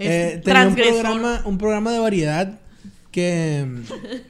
Eh, 0.00 0.40
tenía 0.44 0.66
un 0.66 0.74
programa, 0.74 1.42
un 1.44 1.58
programa 1.58 1.92
de 1.92 1.98
variedad 2.00 2.58
que, 3.14 3.64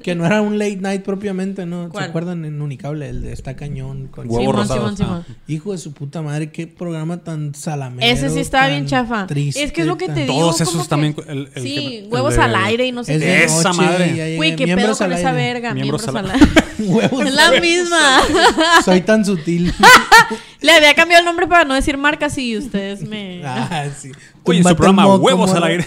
que 0.03 0.15
no 0.15 0.27
era 0.27 0.43
un 0.43 0.59
late 0.59 0.77
night 0.77 1.03
propiamente, 1.03 1.65
¿no? 1.65 1.89
¿Cuál? 1.89 2.05
¿Se 2.05 2.09
acuerdan 2.11 2.45
en 2.45 2.61
Unicable? 2.61 3.09
El 3.09 3.23
de 3.23 3.33
Está 3.33 3.57
Cañón. 3.57 4.09
Con 4.09 4.29
Huevo 4.31 4.53
Simón. 4.65 4.69
Simón, 4.69 4.97
Simón. 4.99 5.25
Hijo 5.49 5.73
de 5.73 5.79
su 5.79 5.95
puta 5.95 6.21
madre, 6.21 6.51
qué 6.51 6.67
programa 6.67 7.17
tan 7.25 7.55
salamero. 7.55 8.07
Ese 8.07 8.29
sí 8.29 8.41
estaba 8.41 8.69
bien 8.69 8.85
chafa. 8.85 9.27
triste, 9.27 9.63
es 9.63 9.73
que 9.73 9.81
es 9.81 9.87
lo 9.87 9.97
que 9.97 10.09
te 10.09 10.21
digo. 10.27 10.35
Todos 10.35 10.61
esos 10.61 10.83
que- 10.83 10.89
también, 10.89 11.17
el- 11.27 11.49
el 11.55 11.63
sí, 11.63 11.75
que- 11.75 11.99
el 12.01 12.13
huevos 12.13 12.35
de- 12.37 12.43
al 12.43 12.55
aire 12.57 12.87
y 12.87 12.93
no 12.93 13.05
sé 13.05 13.15
Es 13.15 13.21
qué. 13.23 13.27
de 13.27 13.45
Esa 13.45 13.73
madre. 13.73 14.37
Güey, 14.37 14.55
qué 14.55 14.67
pedo 14.77 14.95
con 14.95 15.13
esa 15.15 15.33
verga. 15.33 15.73
Miembros 15.73 16.03
Miembros, 16.03 16.33
al 16.35 16.41
al 16.41 16.41
aire. 16.43 16.63
Huevos 16.93 17.25
Es 17.27 17.33
la 17.35 17.51
misma. 17.61 18.21
Soy 18.85 19.01
tan 19.01 19.25
sutil. 19.25 19.73
Le 20.61 20.73
había 20.73 20.95
cambiado 20.95 21.21
el 21.21 21.25
nombre 21.27 21.47
para 21.47 21.65
no 21.65 21.73
decir 21.75 21.97
marcas 21.97 22.37
y 22.39 22.57
ustedes 22.59 23.03
me. 23.09 23.43
ah, 23.47 23.87
sí. 23.99 24.13
Oye, 24.47 24.59
en 24.59 24.65
su 24.65 24.77
programa 24.77 25.03
moco, 25.05 25.25
Huevos 25.25 25.53
al 25.53 25.65
aire. 25.65 25.87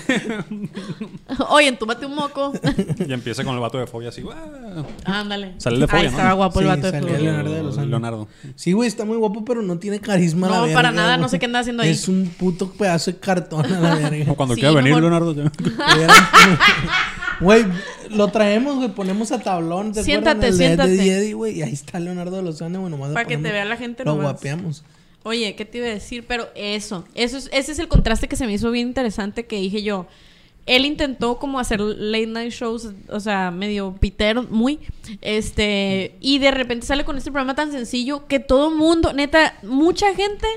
Oye, 1.50 1.68
entúmate 1.68 2.06
un 2.06 2.16
moco. 2.16 2.54
y 3.08 3.14
empieza 3.14 3.44
con 3.44 3.54
el 3.54 3.60
vato 3.60 3.78
de 3.78 3.88
fobia 3.88 4.10
así. 4.10 4.24
Ándale. 5.06 5.54
Sale 5.58 5.80
de 5.80 5.88
Fobia, 5.88 6.04
¿no? 6.04 6.10
estaba 6.10 6.34
guapo 6.34 6.60
el 6.60 6.66
Sí, 6.66 6.70
vato 6.70 6.92
de 6.92 7.02
fobia. 7.02 7.18
Leonardo 7.20 7.54
de 7.54 7.64
los. 7.64 7.78
Leonardo. 7.78 8.28
Sí, 8.56 8.72
güey, 8.74 8.88
está 8.88 9.06
muy 9.06 9.18
guapo, 9.18 9.46
pero 9.46 9.62
no 9.62 9.78
tiene 9.78 10.00
carisma. 10.00 10.48
No, 10.48 10.66
la 10.68 10.74
para 10.74 10.92
nada, 10.92 11.18
no 11.18 11.30
sé 11.30 11.40
qué 11.40 11.46
anda 11.46 11.60
haciendo 11.60 11.84
ahí. 11.84 11.90
Es 11.90 12.08
un 12.08 12.28
puto 12.38 12.72
pedazo 12.72 13.12
de 13.12 13.18
cartón 13.18 13.66
a 13.72 13.80
la 13.80 13.96
verga. 13.96 14.10
Como 14.26 14.36
cuando 14.36 14.56
Sí, 14.56 14.62
quiera 14.62 14.76
venir 14.76 14.96
mejor- 14.96 15.02
Leonardo. 15.12 15.36
Güey, 17.40 17.66
lo 18.10 18.30
traemos, 18.30 18.78
güey, 18.78 18.90
ponemos 18.90 19.32
a 19.32 19.40
tablón. 19.40 19.92
¿te 19.94 20.04
Siéntate, 20.04 20.52
siéntate. 20.54 20.90
de 20.98 21.34
güey, 21.34 21.60
y 21.60 21.62
ahí 21.62 21.74
está 21.74 22.00
Leonardo 22.00 22.38
de 22.38 22.42
los 22.42 22.60
Andes, 22.62 22.80
güey, 22.80 22.92
nomás 22.92 23.12
Para 23.12 23.26
que 23.28 23.38
te 23.38 23.52
vea 23.52 23.66
la 23.66 23.78
gente 23.78 24.04
Lo 24.04 24.12
nomás. 24.16 24.32
guapeamos. 24.32 24.84
Oye, 25.28 25.56
¿qué 25.56 25.66
te 25.66 25.80
iba 25.80 25.88
a 25.88 25.92
decir? 25.92 26.26
Pero 26.26 26.48
eso, 26.56 27.04
eso 27.14 27.38
es, 27.38 27.50
ese 27.52 27.74
es 27.74 27.80
el 27.80 27.90
contraste 27.90 28.30
que 28.30 28.38
se 28.38 28.46
me 28.46 28.54
hizo 28.54 28.72
bien 28.72 28.88
interesante 28.88 29.46
que 29.46 29.58
dije 29.58 29.84
yo. 29.84 30.08
Él 30.66 30.86
intentó 30.86 31.38
como 31.38 31.60
hacer 31.60 31.82
late 31.82 32.28
night 32.28 32.52
shows, 32.52 32.90
o 33.10 33.20
sea, 33.20 33.52
medio 33.52 33.96
pitero, 33.96 34.44
muy, 34.44 34.80
este, 35.22 36.16
y 36.20 36.40
de 36.40 36.52
repente 36.52 36.86
sale 36.86 37.06
con 37.06 37.18
este 37.18 37.32
programa 37.32 37.56
tan 37.56 37.72
sencillo 37.72 38.28
que 38.28 38.40
todo 38.40 38.72
mundo, 38.72 39.14
neta, 39.14 39.58
mucha 39.64 40.14
gente 40.14 40.48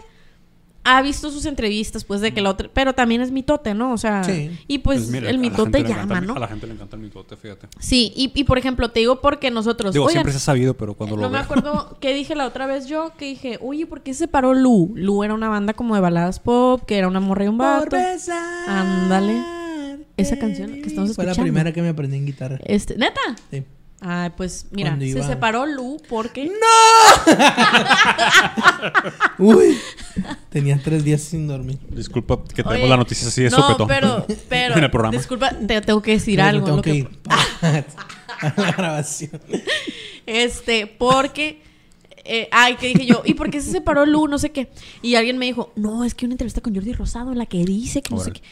ha 0.83 1.03
visto 1.03 1.31
sus 1.31 1.45
entrevistas, 1.45 2.05
pues, 2.05 2.21
de 2.23 2.33
que 2.33 2.41
la 2.41 2.51
otra, 2.51 2.71
pero 2.73 2.95
también 2.95 3.21
es 3.21 3.31
mitote, 3.31 3.75
¿no? 3.75 3.93
O 3.93 3.99
sea, 3.99 4.25
Sí. 4.25 4.51
y 4.67 4.79
pues, 4.79 5.01
Pues 5.01 5.11
mira, 5.11 5.29
el 5.29 5.39
mitote 5.39 5.79
encanta 5.79 6.01
llama, 6.01 6.19
el- 6.21 6.27
¿no? 6.27 6.35
A 6.37 6.39
la 6.39 6.49
gente 6.49 6.67
le 6.67 6.73
encanta 6.73 6.97
el 6.97 7.03
mitote, 7.03 7.37
fíjate. 7.37 7.69
Sí, 7.79 8.13
y, 8.17 8.33
y 8.35 8.45
por 8.45 8.57
ejemplo, 8.57 8.89
te 8.91 9.01
digo 9.01 9.21
porque 9.21 9.51
nosotros, 9.51 9.93
Digo, 9.93 10.07
oigan, 10.07 10.15
siempre 10.15 10.33
se 10.33 10.39
ha 10.39 10.41
sabido, 10.41 10.75
pero 10.75 10.95
cuando 10.95 11.17
lo 11.17 11.23
no 11.23 11.29
me 11.29 11.35
veo. 11.37 11.45
acuerdo 11.45 11.99
qué 12.01 12.15
dije 12.15 12.35
la 12.35 12.47
otra 12.47 12.67
vez 12.67 12.87
yo, 12.87 13.13
que 13.19 13.27
dije, 13.27 13.59
oye, 13.61 13.87
¿por 13.87 14.03
qué 14.03 14.15
se 14.15 14.21
separó 14.21 14.55
Lu? 14.55 14.93
Lu 14.97 15.23
era 15.23 15.35
una 15.35 15.49
banda 15.49 15.75
como 15.75 15.95
de 15.95 16.01
baladas 16.01 16.41
pop, 16.41 16.83
que 16.87 16.97
era 16.97 17.09
una 17.09 17.21
morra 17.21 17.45
y 17.45 17.49
un 17.49 17.59
vato. 17.59 17.97
Ándale. 18.67 19.43
Esa 20.17 20.39
canción 20.39 20.73
que 20.83 20.89
estamos 20.89 21.15
Fue 21.15 21.25
la 21.25 21.33
escuchando. 21.33 21.43
primera 21.53 21.73
que 21.73 21.83
me 21.83 21.89
aprendí 21.89 22.17
en 22.19 22.27
guitarra. 22.27 22.59
Este, 22.65 22.97
¿neta? 22.97 23.21
Sí. 23.51 23.65
Ay, 24.03 24.31
pues 24.37 24.67
mira, 24.71 24.97
se 24.99 25.07
iba- 25.07 25.27
separó 25.27 25.67
Lu 25.67 25.99
porque... 26.09 26.51
Uy, 29.39 29.77
tenía 30.51 30.81
tres 30.83 31.05
días 31.05 31.21
sin 31.21 31.47
dormir. 31.47 31.79
Disculpa 31.91 32.39
que 32.55 32.63
Oye, 32.63 32.69
tenemos 32.71 32.89
la 32.91 32.97
noticia 32.97 33.29
así 33.29 33.43
de 33.43 33.51
no, 33.51 33.57
sopetón. 33.59 33.89
pero, 33.89 34.27
pero, 34.49 34.75
en 34.79 34.85
el 34.85 34.91
programa. 34.91 35.17
disculpa, 35.17 35.51
te 35.51 35.81
tengo 35.83 36.01
que 36.03 36.13
decir 36.13 36.41
algo. 36.41 36.65
tengo 36.65 36.77
lo 36.79 36.83
que 36.83 36.93
que- 36.93 36.99
ir 36.99 37.09
a 38.41 38.55
la 38.57 38.73
grabación. 38.73 39.41
Este, 40.27 40.87
porque. 40.87 41.63
eh, 42.25 42.49
ay, 42.53 42.77
que 42.77 42.89
dije 42.89 43.07
yo, 43.07 43.23
¿y 43.25 43.35
por 43.35 43.51
qué 43.51 43.61
se 43.61 43.71
separó 43.71 44.07
Lu? 44.07 44.29
No 44.29 44.39
sé 44.39 44.51
qué. 44.51 44.71
Y 45.03 45.15
alguien 45.17 45.39
me 45.39 45.47
dijo, 45.47 45.73
no, 45.77 46.05
es 46.05 46.15
que 46.15 46.25
una 46.27 46.35
entrevista 46.35 46.61
con 46.61 46.75
Jordi 46.75 46.93
Rosado 46.93 47.33
en 47.33 47.39
la 47.39 47.47
que 47.47 47.65
dice 47.65 48.03
que 48.03 48.15
no 48.15 48.21
sé 48.21 48.33
qué. 48.33 48.43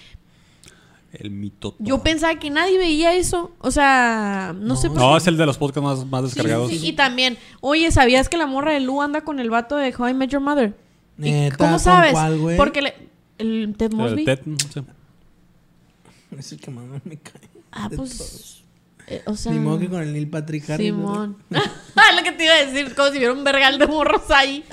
El 1.13 1.31
mitote. 1.31 1.77
Yo 1.81 2.03
pensaba 2.03 2.39
que 2.39 2.51
nadie 2.51 2.77
veía 2.79 3.15
eso. 3.15 3.51
O 3.61 3.71
sea, 3.71 4.55
no, 4.59 4.77
sé 4.77 4.89
por 4.89 4.99
No, 4.99 5.13
qué. 5.13 5.17
es 5.19 5.27
el 5.27 5.37
de 5.39 5.47
los 5.47 5.57
podcasts 5.57 5.83
más, 5.83 6.07
más 6.07 6.23
descargados. 6.25 6.69
sí, 6.71 6.79
sí. 6.79 6.89
Y 6.89 6.93
también, 6.93 7.39
oye, 7.61 7.91
¿sabías 7.91 8.29
que 8.29 8.37
la 8.37 8.47
morra 8.47 8.73
de 8.73 8.81
Lu 8.81 9.01
anda 9.01 9.23
con 9.23 9.41
el 9.41 9.49
vato 9.49 9.77
de 9.77 9.95
How 9.97 10.09
I 10.09 10.15
Met 10.15 10.31
Your 10.31 10.43
Mother? 10.43 10.75
¿Y 11.19 11.31
Neta, 11.31 11.57
¿Cómo 11.57 11.71
¿con 11.73 11.81
sabes? 11.81 12.13
cuál? 12.13 12.55
Porque 12.59 12.83
le- 12.83 12.95
el 13.39 13.75
Ted 13.79 13.93
Mosby. 13.93 14.21
El 14.21 14.25
Ted, 14.27 14.41
no 14.45 14.57
sé. 14.59 14.83
Es 16.39 16.53
el 16.53 16.61
que 16.61 16.71
más 16.71 16.85
me 17.05 17.17
cae. 17.17 17.49
ah, 17.73 17.89
pues. 17.95 18.19
todos. 18.19 18.58
Eh, 19.11 19.23
o 19.27 19.35
sea. 19.37 19.53
Ni 19.53 19.59
modo 19.59 19.79
que 19.79 19.89
con 19.89 20.03
el 20.03 20.13
Neil 20.13 20.29
Patrick 20.29 20.69
Harris. 20.71 20.87
Simón. 20.89 21.37
Ah, 21.53 21.63
lo 22.17 22.23
que 22.23 22.33
te 22.33 22.45
iba 22.45 22.55
a 22.55 22.65
decir, 22.67 22.95
como 22.95 23.11
si 23.11 23.19
hubiera 23.19 23.33
un 23.33 23.45
vergal 23.45 23.79
de 23.79 23.87
morros 23.87 24.31
ahí. 24.31 24.65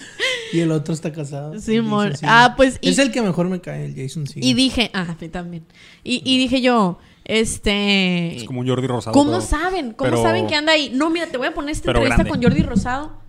Y 0.53 0.59
el 0.59 0.71
otro 0.71 0.93
está 0.93 1.11
casado. 1.11 1.59
Simón. 1.59 2.13
Ah, 2.23 2.53
pues, 2.57 2.77
y- 2.81 2.89
Es 2.89 2.99
el 2.99 3.11
que 3.11 3.21
mejor 3.21 3.47
me 3.49 3.61
cae, 3.61 3.85
el 3.85 3.95
Jason 3.95 4.27
Segel. 4.27 4.43
Y 4.43 4.53
dije, 4.53 4.91
ah, 4.93 5.07
a 5.09 5.17
mí 5.19 5.29
también. 5.29 5.65
Y, 6.03 6.21
y 6.23 6.37
dije 6.37 6.61
yo, 6.61 6.99
este. 7.23 8.35
Es 8.37 8.43
como 8.43 8.59
un 8.61 8.67
Jordi 8.67 8.87
Rosado. 8.87 9.13
¿Cómo 9.13 9.31
pero- 9.31 9.41
saben? 9.41 9.91
¿Cómo 9.93 10.09
pero- 10.11 10.21
saben 10.21 10.47
que 10.47 10.55
anda 10.55 10.73
ahí? 10.73 10.91
No, 10.93 11.09
mira, 11.09 11.27
te 11.27 11.37
voy 11.37 11.47
a 11.47 11.53
poner 11.53 11.71
esta 11.71 11.89
entrevista 11.89 12.15
grande. 12.23 12.29
con 12.29 12.41
Jordi 12.43 12.61
Rosado. 12.63 13.24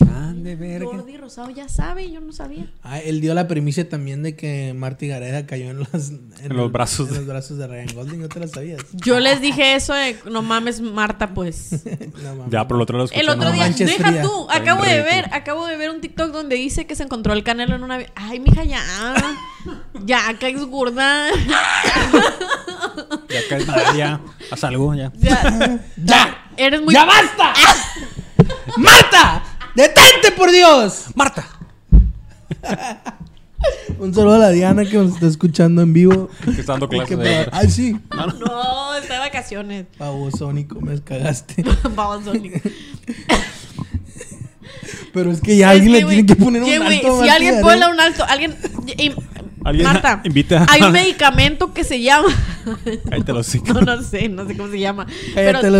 Ande, 0.00 0.56
verga. 0.56 0.86
Jordi 0.86 1.16
Rosado 1.16 1.50
ya 1.50 1.68
sabe, 1.68 2.10
yo 2.10 2.20
no 2.20 2.32
sabía. 2.32 2.66
Ah, 2.82 2.98
él 2.98 3.20
dio 3.20 3.32
la 3.34 3.46
primicia 3.46 3.88
también 3.88 4.22
de 4.22 4.34
que 4.34 4.74
Marty 4.74 5.06
Gareda 5.08 5.46
cayó 5.46 5.70
en 5.70 5.78
los, 5.78 5.88
en 6.10 6.30
los 6.48 6.66
el- 6.66 6.70
brazos 6.72 7.06
en 7.08 7.14
de- 7.14 7.18
los 7.20 7.28
brazos 7.28 7.58
de 7.58 7.66
Ryan 7.68 7.94
Golding. 7.94 8.20
¿No 8.20 8.28
te 8.28 8.40
la 8.40 8.48
sabías? 8.48 8.80
Yo 8.92 9.20
les 9.20 9.40
dije 9.40 9.74
eso 9.76 9.94
de, 9.94 10.16
no 10.30 10.42
mames, 10.42 10.80
Marta, 10.80 11.32
pues. 11.32 11.70
No, 12.22 12.34
mames. 12.34 12.50
Ya, 12.50 12.66
pero 12.66 12.76
el 12.78 12.82
otro 12.82 12.98
lo 12.98 13.04
escuché. 13.04 13.20
El 13.20 13.28
otro 13.28 13.44
no 13.50 13.52
día, 13.52 13.68
deja 13.68 14.08
fría. 14.08 14.22
tú, 14.22 14.46
acabo 14.50 14.82
de 14.82 15.02
ver, 15.02 15.28
acabo 15.32 15.66
de 15.66 15.76
ver 15.76 15.90
un 15.90 16.00
TikTok 16.00 16.32
donde 16.32 16.56
dice 16.56 16.86
que 16.86 16.96
se 16.96 17.04
encontró 17.04 17.32
el 17.32 17.44
canelo 17.44 17.74
en 17.76 17.82
una... 17.84 17.98
Ay, 18.16 18.40
mija, 18.40 18.64
ya. 18.64 18.82
Ya, 20.04 20.20
caes 20.40 20.64
gorda. 20.64 21.28
Ya 23.28 23.40
caes 23.48 23.66
madre, 23.66 23.84
ya. 23.96 24.20
Haz 24.50 24.64
algo, 24.64 24.94
ya. 24.94 25.12
Ya. 25.16 25.80
¡Ya! 25.96 26.48
Eres 26.56 26.82
muy... 26.82 26.92
¡Ya 26.94 27.04
basta! 27.04 27.52
¡Marta! 28.76 29.42
¡Detente, 29.74 30.32
por 30.36 30.50
Dios! 30.52 31.06
¡Marta! 31.14 31.46
Un 33.98 34.14
saludo 34.14 34.34
a 34.34 34.38
la 34.38 34.50
Diana 34.50 34.84
que 34.84 34.96
nos 34.96 35.14
está 35.14 35.26
escuchando 35.26 35.80
en 35.82 35.92
vivo. 35.92 36.28
Que 36.44 36.60
está 36.60 36.72
dando 36.72 36.88
clases. 36.88 37.48
Ay, 37.52 37.70
sí. 37.70 37.96
No, 38.14 38.94
está 38.94 39.14
de 39.14 39.20
vacaciones. 39.20 39.86
Pavo 39.96 40.30
Sónico, 40.30 40.80
me 40.80 41.00
cagaste. 41.00 41.64
Babosónico. 41.94 42.60
Pero 45.12 45.30
es 45.30 45.40
que 45.40 45.56
ya 45.56 45.72
Es 45.72 45.80
alguien 45.80 45.94
que, 45.94 46.00
le 46.00 46.06
tiene 46.06 46.26
que 46.26 46.36
poner 46.36 46.62
un 46.62 46.68
güey, 46.68 46.96
alto. 46.98 47.22
Si 47.22 47.28
alguien 47.28 47.60
pone 47.60 47.88
un 47.88 48.00
alto, 48.00 48.24
alguien. 48.28 48.56
y- 48.98 49.14
Alguien 49.64 49.84
Marta, 49.84 50.20
invita 50.24 50.62
a- 50.62 50.66
hay 50.70 50.82
un 50.82 50.92
medicamento 50.92 51.72
que 51.72 51.84
se 51.84 52.00
llama. 52.02 52.28
Cállate 53.10 53.32
los. 53.32 53.54
No, 53.64 53.80
no 53.80 54.02
sé, 54.02 54.28
no 54.28 54.46
sé 54.46 54.56
cómo 54.56 54.70
se 54.70 54.78
llama. 54.78 55.06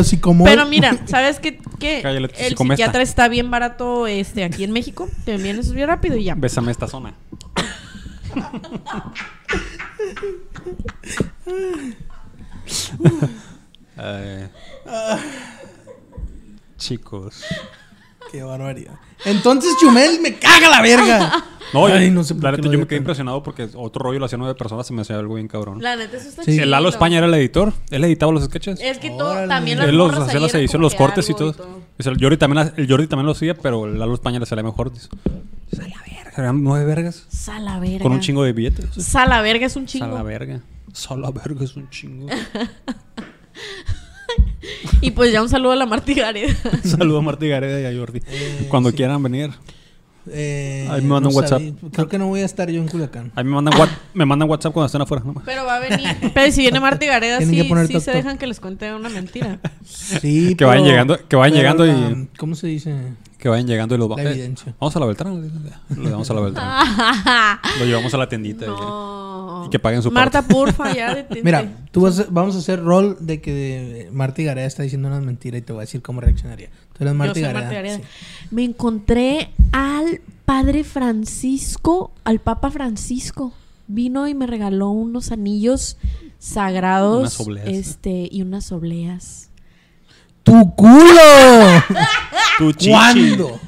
Hocicomol. 0.01 0.49
Pero 0.49 0.66
mira, 0.66 0.97
¿sabes 1.07 1.39
qué? 1.39 1.61
qué? 1.78 2.01
Cállate, 2.03 2.47
El 2.47 2.57
psiquiatra 2.57 3.03
está 3.03 3.28
bien 3.28 3.51
barato 3.51 4.07
este, 4.07 4.45
aquí 4.45 4.64
en 4.64 4.72
México. 4.72 5.09
Te 5.24 5.35
envían 5.35 5.59
eso 5.59 5.72
bien 5.74 5.89
rápido 5.89 6.16
y 6.16 6.24
ya. 6.24 6.35
Bésame 6.35 6.72
esta 6.72 6.89
zona. 6.89 7.14
Chicos. 16.78 17.45
Qué 18.30 18.43
barbaridad. 18.43 18.99
Entonces 19.24 19.72
Chumel 19.80 20.20
me 20.20 20.34
caga 20.38 20.68
la 20.68 20.82
verga. 20.82 21.44
No, 21.72 21.88
yo- 21.88 21.94
Ay, 21.96 22.10
no 22.10 22.22
sé 22.22 22.34
por 22.34 22.44
la 22.44 22.50
neta, 22.52 22.62
yo 22.64 22.70
me 22.70 22.76
quedé 22.76 22.84
tanto. 22.84 22.94
impresionado 22.96 23.42
porque 23.42 23.68
otro 23.74 24.04
rollo 24.04 24.20
lo 24.20 24.26
hacía 24.26 24.38
nueve 24.38 24.54
personas, 24.54 24.86
se 24.86 24.92
me 24.92 25.02
hacía 25.02 25.16
algo 25.18 25.34
bien 25.34 25.48
cabrón. 25.48 25.82
La 25.82 25.96
neta, 25.96 26.18
eso 26.18 26.28
está 26.28 26.44
Sí. 26.44 26.56
El 26.58 26.70
Lalo 26.70 26.88
España 26.88 27.18
era 27.18 27.26
el 27.26 27.34
editor. 27.34 27.72
Él 27.90 28.04
editaba 28.04 28.30
los 28.32 28.44
sketches. 28.44 28.80
Es 28.80 28.98
que 28.98 29.08
todo, 29.10 29.48
también 29.48 29.80
Él 29.80 29.96
los 29.96 30.12
hacía 30.14 30.38
las 30.40 30.54
ediciones, 30.54 30.82
los 30.82 30.94
cortes 30.94 31.28
y 31.30 31.34
todo. 31.34 31.52
Dice, 31.98 32.10
El 32.10 32.18
Jordi 32.20 32.36
también, 32.36 32.72
el 32.76 32.88
Jordi 32.88 33.06
también 33.08 33.26
lo 33.26 33.32
hacía, 33.32 33.54
pero 33.54 33.86
el 33.86 33.98
Lalo 33.98 34.14
España 34.14 34.38
le 34.38 34.46
salía 34.46 34.62
mejor. 34.62 34.92
Dice, 34.92 35.08
"Dice, 35.70 35.82
a 35.84 35.88
la 35.88 36.00
verga, 36.06 36.32
eran 36.36 36.62
nueve 36.62 36.84
vergas. 36.84 37.24
Sala 37.28 37.78
verga. 37.80 38.02
Con 38.02 38.12
un 38.12 38.20
chingo 38.20 38.44
de 38.44 38.52
billetes. 38.52 38.90
Sala 39.04 39.40
verga 39.42 39.66
es 39.66 39.74
un 39.74 39.86
chingo. 39.86 40.06
la 40.06 40.22
verga. 40.22 40.60
Solo 40.92 41.32
verga 41.32 41.64
es 41.64 41.74
un 41.74 41.88
chingo. 41.90 42.28
Y 45.01 45.11
pues 45.11 45.32
ya 45.32 45.43
un 45.43 45.49
saludo 45.49 45.72
a 45.72 45.76
la 45.76 45.87
Martí 45.87 46.14
Gareda. 46.14 46.55
Saludos 46.82 47.20
a 47.20 47.24
Martí 47.24 47.49
Gareda 47.49 47.80
y 47.80 47.95
a 47.95 47.99
Jordi. 47.99 48.20
Eh, 48.26 48.66
Cuando 48.70 48.91
sí. 48.91 48.97
quieran 48.97 49.22
venir. 49.22 49.51
Eh, 50.30 50.89
Ahí 50.91 51.03
me 51.03 51.09
mandan 51.09 51.32
no 51.32 51.37
WhatsApp. 51.39 51.59
sabía. 51.61 51.74
Creo 51.93 52.09
que 52.09 52.18
no 52.18 52.28
voy 52.28 52.41
a 52.41 52.47
estar 52.47 52.70
yo 52.70 52.80
en 52.80 52.89
Culiacán. 52.89 53.30
A 53.35 53.43
mí 53.43 53.51
me 53.51 53.57
mandan, 53.57 53.78
what- 53.78 53.91
me 54.14 54.24
mandan 54.24 54.49
WhatsApp 54.49 54.72
cuando 54.72 54.87
estén 54.87 55.03
afuera. 55.03 55.22
nomás. 55.22 55.45
Pero 55.45 55.66
va 55.66 55.76
a 55.76 55.80
venir. 55.80 56.01
Pero 56.32 56.51
si 56.51 56.62
viene 56.62 56.80
Martí 56.80 57.05
Gareda, 57.05 57.41
sí, 57.41 57.55
que 57.55 57.64
poner 57.64 57.87
sí 57.89 58.01
se 58.01 58.11
dejan 58.12 58.39
que 58.39 58.47
les 58.47 58.59
cuente 58.59 58.95
una 58.95 59.11
mentira. 59.11 59.61
Sí, 59.85 60.55
Que 60.55 60.64
vayan 60.64 60.85
llegando- 60.87 61.18
que 61.28 61.37
vayan 61.37 61.59
pero 61.76 61.85
llegando 61.85 62.22
y- 62.22 62.28
¿Cómo 62.39 62.55
se 62.55 62.68
dice? 62.68 62.95
Que 63.45 63.51
vayan 63.51 63.66
llegando 63.66 63.95
y 63.95 63.99
los 63.99 64.09
La 64.09 64.14
va- 64.16 64.22
eh. 64.22 64.55
Vamos 64.80 64.97
a 64.97 65.01
la 65.01 65.05
Beltrán. 65.05 65.53
Lo 65.90 66.03
llevamos 66.03 66.30
a 66.30 66.32
la 66.32 66.40
Beltrán. 66.40 67.59
Lo 67.78 67.84
llevamos 67.84 68.14
a 68.14 68.16
la 68.16 68.26
tiendita. 68.26 68.64
y- 68.64 68.68
no. 68.68 69.64
Y 69.66 69.68
que 69.68 69.78
paguen 69.78 70.03
su 70.03 70.11
Marta, 70.11 70.40
parte. 70.40 70.55
porfa, 70.55 70.95
ya 70.95 71.14
detente. 71.14 71.42
Mira, 71.45 71.70
tú 71.92 72.01
vas 72.01 72.20
a- 72.20 72.26
vamos 72.30 72.57
a 72.57 72.61
hacer 72.61 72.82
rol 72.82 73.18
de 73.20 73.42
que 73.42 74.09
Marta 74.14 74.42
Gareda 74.42 74.66
está 74.66 74.82
diciendo 74.82 75.09
unas 75.09 75.22
mentiras 75.22 75.59
y 75.59 75.62
te 75.62 75.74
voy 75.74 75.80
a 75.80 75.82
decir 75.82 76.01
cómo 76.01 76.22
reaccionaría. 76.22 76.70
Tú 76.97 77.05
eres 77.05 77.12
Marta 77.14 77.38
Gareda. 77.38 77.61
Marta 77.61 77.74
Gareda. 77.74 77.97
sí. 77.99 78.03
Me 78.51 78.64
encontré 78.64 79.51
al 79.72 80.22
padre 80.47 80.82
Francisco, 80.82 82.12
al 82.24 82.38
Papa 82.40 82.70
Francisco. 82.70 83.53
Vino 83.88 84.26
y 84.26 84.32
me 84.32 84.47
regaló 84.47 84.88
unos 84.88 85.32
anillos 85.32 85.99
sagrados. 86.38 87.18
Unas 87.20 87.40
obleas. 87.40 87.68
Este, 87.68 88.26
y 88.32 88.40
unas 88.40 88.72
obleas. 88.72 89.51
¡Tu 90.45 90.74
culo! 90.76 91.82
Tu 92.59 92.72
chichi. 92.72 92.90
¿Cuándo? 92.90 93.61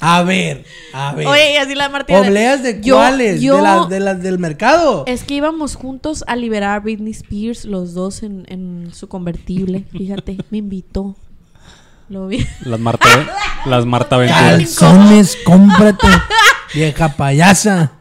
A 0.00 0.22
ver, 0.22 0.64
a 0.92 1.14
ver. 1.14 1.26
Oye, 1.26 1.54
y 1.54 1.56
así 1.56 1.74
la 1.74 1.88
Marta 1.88 2.12
Gareda. 2.12 2.28
¿Obleas 2.28 2.62
de 2.62 2.80
Yo- 2.82 2.96
cuáles? 2.96 3.40
yo- 3.40 3.56
¿De, 3.56 3.62
las, 3.62 3.88
de 3.88 4.00
las 4.00 4.22
del 4.22 4.38
mercado? 4.38 5.04
Es 5.06 5.24
que 5.24 5.34
íbamos 5.34 5.76
juntos 5.76 6.24
a 6.26 6.36
liberar 6.36 6.74
a 6.76 6.80
Britney 6.80 7.12
Spears, 7.12 7.64
los 7.64 7.94
dos 7.94 8.22
en, 8.22 8.44
en 8.48 8.90
su 8.92 9.08
convertible. 9.08 9.84
Fíjate, 9.92 10.36
me 10.50 10.58
invitó. 10.58 11.16
Lo 12.10 12.26
vi. 12.26 12.46
Las 12.64 12.78
Marta, 12.80 13.08
las 13.64 13.86
Marta 13.86 14.18
Ventura. 14.18 14.40
Calzones, 14.50 15.38
cómprate. 15.46 16.06
Vieja 16.74 17.08
payasa. 17.16 17.92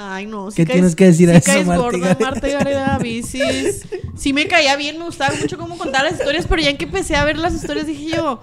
Ay, 0.00 0.26
no. 0.26 0.48
¿Qué 0.54 0.64
tienes 0.64 0.94
que 0.94 1.06
decir 1.06 1.28
a 1.28 1.32
sí 1.32 1.38
eso, 1.38 1.52
caes 1.52 1.66
Marta 1.66 1.82
gorda, 1.82 1.98
Gareda? 1.98 2.30
Marta 2.30 2.48
Gareda, 2.48 2.98
bicis. 2.98 3.84
Sí 4.16 4.32
me 4.32 4.48
caía 4.48 4.76
bien, 4.76 4.98
me 4.98 5.04
gustaba 5.04 5.34
mucho 5.40 5.56
cómo 5.58 5.78
contar 5.78 6.04
las 6.04 6.14
historias, 6.14 6.46
pero 6.48 6.60
ya 6.60 6.70
en 6.70 6.76
que 6.76 6.84
empecé 6.86 7.14
a 7.14 7.24
ver 7.24 7.38
las 7.38 7.54
historias 7.54 7.86
dije 7.86 8.16
yo, 8.16 8.42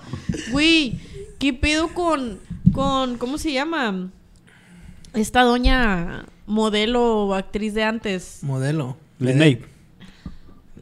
güey, 0.51 0.99
¿qué 1.37 1.53
pedo 1.53 1.89
con, 1.89 2.39
con, 2.71 3.17
¿cómo 3.17 3.37
se 3.37 3.51
llama? 3.51 4.09
Esta 5.13 5.43
doña 5.43 6.25
modelo 6.45 7.25
o 7.25 7.33
actriz 7.33 7.73
de 7.73 7.83
antes. 7.83 8.39
Modelo. 8.41 8.95
Lin 9.19 9.37
May. 9.37 9.61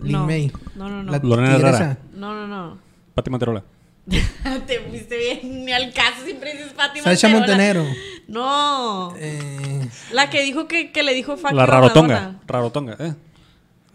Lin 0.02 0.12
no, 0.12 0.26
May. 0.28 0.52
No, 0.76 0.90
no, 0.90 1.02
no. 1.02 1.12
La 1.12 1.20
Lorena. 1.20 1.56
Herrera. 1.56 1.98
No, 2.14 2.34
no, 2.36 2.48
no. 2.48 2.78
Pati 3.16 3.30
Manterola. 3.32 3.64
Te 4.68 4.80
fuiste 4.82 5.18
bien, 5.18 5.66
ni 5.66 5.72
al 5.72 5.93
caso, 5.93 6.26
siempre 6.26 6.51
dices 6.54 6.74
Fátima. 6.74 7.04
Sasha 7.04 7.30
Montenegro. 7.30 7.86
No. 8.28 9.14
Eh, 9.18 9.88
La 10.12 10.30
que 10.30 10.41
dijo 10.43 10.68
que, 10.68 10.91
que 10.91 11.04
le 11.04 11.14
dijo 11.14 11.38
fuck 11.38 11.51
La 11.51 11.66
Rarotonga. 11.66 12.16
Madonna. 12.20 12.41
Rarotonga, 12.47 12.97
¿eh? 12.99 13.16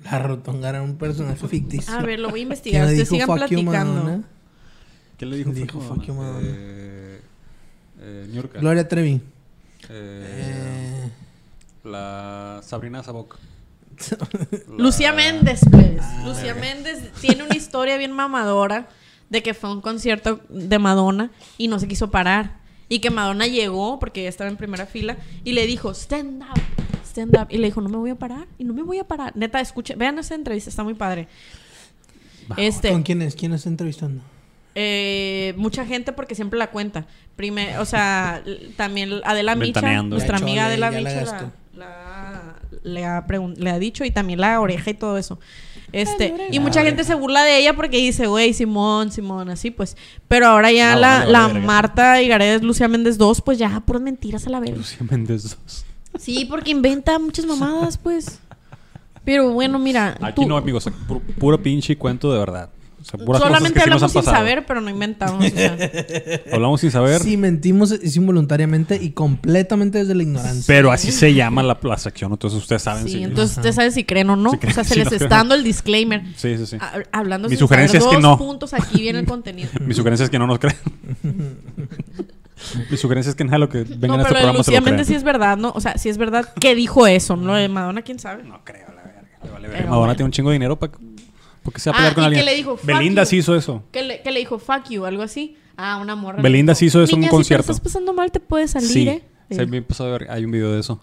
la 0.04 0.18
rotonga 0.20 0.68
era 0.68 0.82
un 0.82 0.96
personaje 0.96 1.46
ficticio. 1.48 1.92
A 1.92 2.02
ver, 2.02 2.20
lo 2.20 2.30
voy 2.30 2.40
a 2.40 2.42
¿Quién 2.42 2.46
investigar. 2.46 2.84
Ustedes 2.86 3.08
sigan 3.08 3.28
platicando. 3.28 3.72
Madonna? 4.04 4.22
¿Qué 5.18 5.26
le 5.26 5.36
dijo? 5.36 5.50
Dijo, 5.50 5.80
Fuck 5.80 5.96
fuck 5.96 6.06
you, 6.06 6.14
Madonna? 6.14 6.38
Madonna. 6.38 6.56
Eh, 6.56 7.20
eh. 8.00 8.48
Gloria 8.60 8.88
Trevi. 8.88 9.20
Eh, 9.90 9.90
Eh, 9.90 11.10
la 11.84 12.60
Sabrina 12.62 13.02
Sabok. 13.02 13.38
Lucía 14.76 15.12
Méndez, 15.12 15.60
pues. 15.70 16.00
Lucía 16.24 16.54
Méndez 16.54 17.10
tiene 17.20 17.42
una 17.42 17.56
historia 17.56 17.96
bien 17.96 18.12
mamadora 18.12 18.88
de 19.30 19.42
que 19.42 19.54
fue 19.54 19.70
a 19.70 19.72
un 19.72 19.80
concierto 19.80 20.40
de 20.48 20.78
Madonna 20.78 21.30
y 21.58 21.68
no 21.68 21.78
se 21.78 21.88
quiso 21.88 22.10
parar. 22.10 22.58
Y 22.88 23.00
que 23.00 23.10
Madonna 23.10 23.46
llegó, 23.46 23.98
porque 23.98 24.20
ella 24.20 24.30
estaba 24.30 24.48
en 24.48 24.56
primera 24.56 24.86
fila, 24.86 25.18
y 25.44 25.52
le 25.52 25.66
dijo, 25.66 25.90
stand 25.92 26.42
up, 26.42 26.58
stand 27.06 27.36
up. 27.38 27.48
Y 27.50 27.58
le 27.58 27.66
dijo, 27.66 27.82
no 27.82 27.90
me 27.90 27.98
voy 27.98 28.10
a 28.10 28.14
parar, 28.14 28.46
y 28.58 28.64
no 28.64 28.72
me 28.72 28.82
voy 28.82 28.98
a 28.98 29.04
parar. 29.04 29.36
Neta, 29.36 29.60
escuche, 29.60 29.94
vean 29.94 30.18
esa 30.18 30.34
entrevista, 30.34 30.70
está 30.70 30.82
muy 30.84 30.94
padre. 30.94 31.28
Este, 32.56 32.90
¿Con 32.90 33.02
quién 33.02 33.20
es? 33.22 33.34
¿Quién 33.36 33.52
está 33.52 33.68
entrevistando? 33.68 34.22
eh, 34.80 35.54
mucha 35.56 35.84
gente 35.84 36.12
porque 36.12 36.34
siempre 36.36 36.58
la 36.58 36.70
cuenta. 36.70 37.06
Prime- 37.36 37.78
o 37.78 37.84
sea, 37.84 38.42
también 38.76 39.10
Adela 39.24 39.54
Micha, 39.56 40.02
nuestra 40.02 40.36
amiga 40.38 40.66
Adela 40.66 40.90
Micha 40.92 41.24
la, 41.24 41.52
la- 41.74 42.54
le, 42.84 43.04
ha 43.04 43.26
le 43.56 43.70
ha 43.70 43.78
dicho 43.80 44.04
y 44.04 44.10
también 44.12 44.40
la 44.40 44.60
oreja 44.60 44.90
y 44.90 44.94
todo 44.94 45.18
eso. 45.18 45.38
Este, 45.92 46.34
y 46.50 46.60
mucha 46.60 46.82
gente 46.82 47.02
se 47.04 47.14
burla 47.14 47.42
de 47.44 47.58
ella 47.58 47.74
porque 47.74 47.96
dice, 47.96 48.26
güey, 48.26 48.52
Simón, 48.52 49.10
Simón, 49.10 49.48
así 49.48 49.70
pues. 49.70 49.96
Pero 50.28 50.46
ahora 50.48 50.70
ya 50.70 50.94
No, 50.94 51.00
la, 51.00 51.18
vale, 51.20 51.32
la. 51.32 51.48
Marta 51.48 52.20
Higaredes, 52.22 52.62
Lucía 52.62 52.88
Méndez 52.88 53.16
2, 53.18 53.40
pues 53.40 53.58
ya 53.58 53.80
puras 53.80 54.02
mentiras 54.02 54.46
a 54.46 54.50
la 54.50 54.60
vez. 54.60 54.76
Lucía 54.76 54.98
Méndez 55.10 55.42
dos. 55.44 55.84
Sí, 56.18 56.44
porque 56.44 56.70
inventa 56.70 57.18
muchas 57.18 57.46
mamadas, 57.46 57.96
pues. 57.96 58.38
Pero 59.24 59.50
bueno, 59.50 59.78
mira. 59.78 60.16
Aquí 60.20 60.42
tú- 60.42 60.48
no, 60.48 60.56
amigos. 60.56 60.88
puro 61.38 61.62
pinche 61.62 61.96
cuento 61.96 62.32
de 62.32 62.38
verdad. 62.38 62.70
O 63.00 63.04
sea, 63.04 63.18
puras 63.24 63.40
solamente 63.42 63.80
cosas 63.80 63.84
que 63.84 63.84
sí 63.84 63.90
nos 63.90 64.02
hablamos 64.02 64.16
han 64.16 64.22
sin 64.24 64.32
saber, 64.32 64.66
pero 64.66 64.80
no 64.80 64.90
inventamos. 64.90 65.44
o 65.44 65.48
sea. 65.48 65.76
Hablamos 66.52 66.80
sin 66.80 66.90
saber. 66.90 67.20
Sí, 67.20 67.36
mentimos 67.36 67.90
es 67.92 68.16
involuntariamente 68.16 68.96
y 69.00 69.10
completamente 69.10 69.98
desde 69.98 70.14
la 70.14 70.22
ignorancia. 70.24 70.64
Pero 70.66 70.90
así 70.90 71.12
se 71.12 71.32
llama 71.34 71.62
la, 71.62 71.78
la 71.80 71.96
sección. 71.98 72.32
Entonces 72.32 72.60
ustedes 72.60 72.82
saben 72.82 73.04
Sí, 73.04 73.10
si. 73.12 73.22
entonces 73.22 73.56
usted 73.56 73.72
sabe 73.72 73.90
si 73.92 74.04
creen 74.04 74.30
o 74.30 74.36
no. 74.36 74.50
Si 74.50 74.58
creen, 74.58 74.72
o 74.72 74.74
sea, 74.74 74.84
se 74.84 74.94
si 74.94 74.98
les 75.00 75.06
no 75.06 75.12
está 75.12 75.26
creen. 75.26 75.30
dando 75.38 75.54
el 75.54 75.64
disclaimer. 75.64 76.22
Sí, 76.36 76.56
sí, 76.58 76.66
sí. 76.66 76.76
Ha- 76.80 77.02
hablando 77.12 77.48
Mi 77.48 77.54
sin 77.54 77.60
sugerencia 77.60 78.00
saber 78.00 78.14
es 78.14 78.16
que 78.18 78.22
dos 78.22 78.38
no. 78.38 78.44
puntos, 78.44 78.74
aquí 78.74 79.00
viene 79.00 79.20
el 79.20 79.26
contenido. 79.26 79.70
Mi 79.80 79.94
sugerencia 79.94 80.24
es 80.24 80.30
que 80.30 80.38
no 80.38 80.46
nos 80.46 80.58
crean. 80.58 80.76
Mi 82.90 82.96
sugerencia 82.96 83.30
es 83.30 83.36
que 83.36 83.44
nada 83.44 83.58
lo 83.58 83.68
que 83.68 83.84
venga 83.84 84.08
no, 84.08 84.14
en 84.14 84.20
este 84.20 84.32
programa 84.32 84.64
se 84.64 84.80
lo 84.80 85.04
sí 85.04 85.14
es 85.14 85.22
verdad, 85.22 85.56
¿no? 85.56 85.70
O 85.76 85.80
sea, 85.80 85.96
sí 85.96 86.08
es 86.08 86.18
verdad 86.18 86.52
que 86.60 86.74
dijo 86.74 87.06
eso, 87.06 87.36
¿no? 87.36 87.54
De 87.54 87.68
Madonna, 87.68 88.02
¿quién 88.02 88.18
sabe? 88.18 88.42
No 88.42 88.64
creo, 88.64 88.86
la 88.94 89.02
verga. 89.02 89.22
vale 89.52 89.68
Madonna 89.68 89.96
bueno. 89.96 90.16
tiene 90.16 90.24
un 90.26 90.32
chingo 90.32 90.50
de 90.50 90.54
dinero 90.54 90.76
para 90.76 90.92
porque 91.68 91.80
se 91.80 91.90
va 91.90 91.96
a 91.96 91.98
Ah, 91.98 92.02
pelear 92.02 92.14
con 92.14 92.22
y 92.22 92.26
alguien. 92.26 92.44
que 92.44 92.50
le 92.50 92.56
dijo, 92.56 92.76
"Fuck 92.76 92.86
Belinda 92.86 93.22
you". 93.22 93.26
sí 93.28 93.36
hizo 93.38 93.54
eso. 93.56 93.82
Que 93.92 94.02
le, 94.02 94.22
que 94.22 94.30
le 94.30 94.38
dijo 94.40 94.58
fuck 94.58 94.88
you, 94.88 95.04
algo 95.04 95.22
así. 95.22 95.56
Ah, 95.76 95.98
una 96.00 96.16
morra. 96.16 96.36
le 96.38 96.42
Belinda 96.42 96.72
dijo, 96.72 96.78
sí 96.80 96.86
hizo 96.86 97.02
eso 97.02 97.12
en 97.12 97.16
un 97.16 97.20
"Niña, 97.20 97.28
si 97.28 97.30
te 97.30 97.36
concierto". 97.36 97.72
estás 97.72 97.80
pasando 97.80 98.12
mal, 98.14 98.32
te 98.32 98.40
puedes 98.40 98.70
salir, 98.70 98.88
sí. 98.88 99.08
¿eh? 99.08 99.24
Sí, 99.50 99.66
me 99.66 99.76
empezó 99.78 100.04
a 100.04 100.08
ver. 100.10 100.30
Hay 100.30 100.44
un 100.44 100.50
video 100.50 100.72
de 100.72 100.80
eso. 100.80 101.00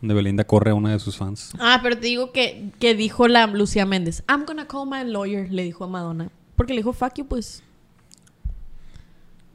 Donde 0.00 0.14
Belinda 0.14 0.44
corre 0.44 0.70
a 0.70 0.74
una 0.74 0.92
de 0.92 0.98
sus 1.00 1.16
fans. 1.16 1.50
Ah, 1.58 1.80
pero 1.82 1.96
te 1.98 2.06
digo 2.06 2.30
que, 2.32 2.70
que 2.78 2.94
dijo 2.94 3.26
la 3.28 3.46
Lucía 3.48 3.84
Méndez. 3.86 4.22
I'm 4.28 4.44
gonna 4.46 4.66
call 4.66 4.86
my 4.88 5.04
lawyer, 5.10 5.50
le 5.50 5.62
dijo 5.64 5.84
a 5.84 5.88
Madonna. 5.88 6.28
Porque 6.56 6.72
le 6.72 6.80
dijo 6.80 6.92
fuck 6.92 7.14
you, 7.16 7.26
pues. 7.26 7.62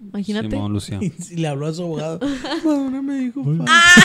Imagínate. 0.01 0.49
Simón, 0.49 0.73
Lucía. 0.73 0.99
Y 1.01 1.09
si 1.11 1.35
le 1.37 1.47
habló 1.47 1.67
a 1.67 1.73
su 1.73 1.83
abogado. 1.83 2.19
Madonna 2.65 3.01
me 3.01 3.15
dijo. 3.19 3.41
Ah. 3.67 3.95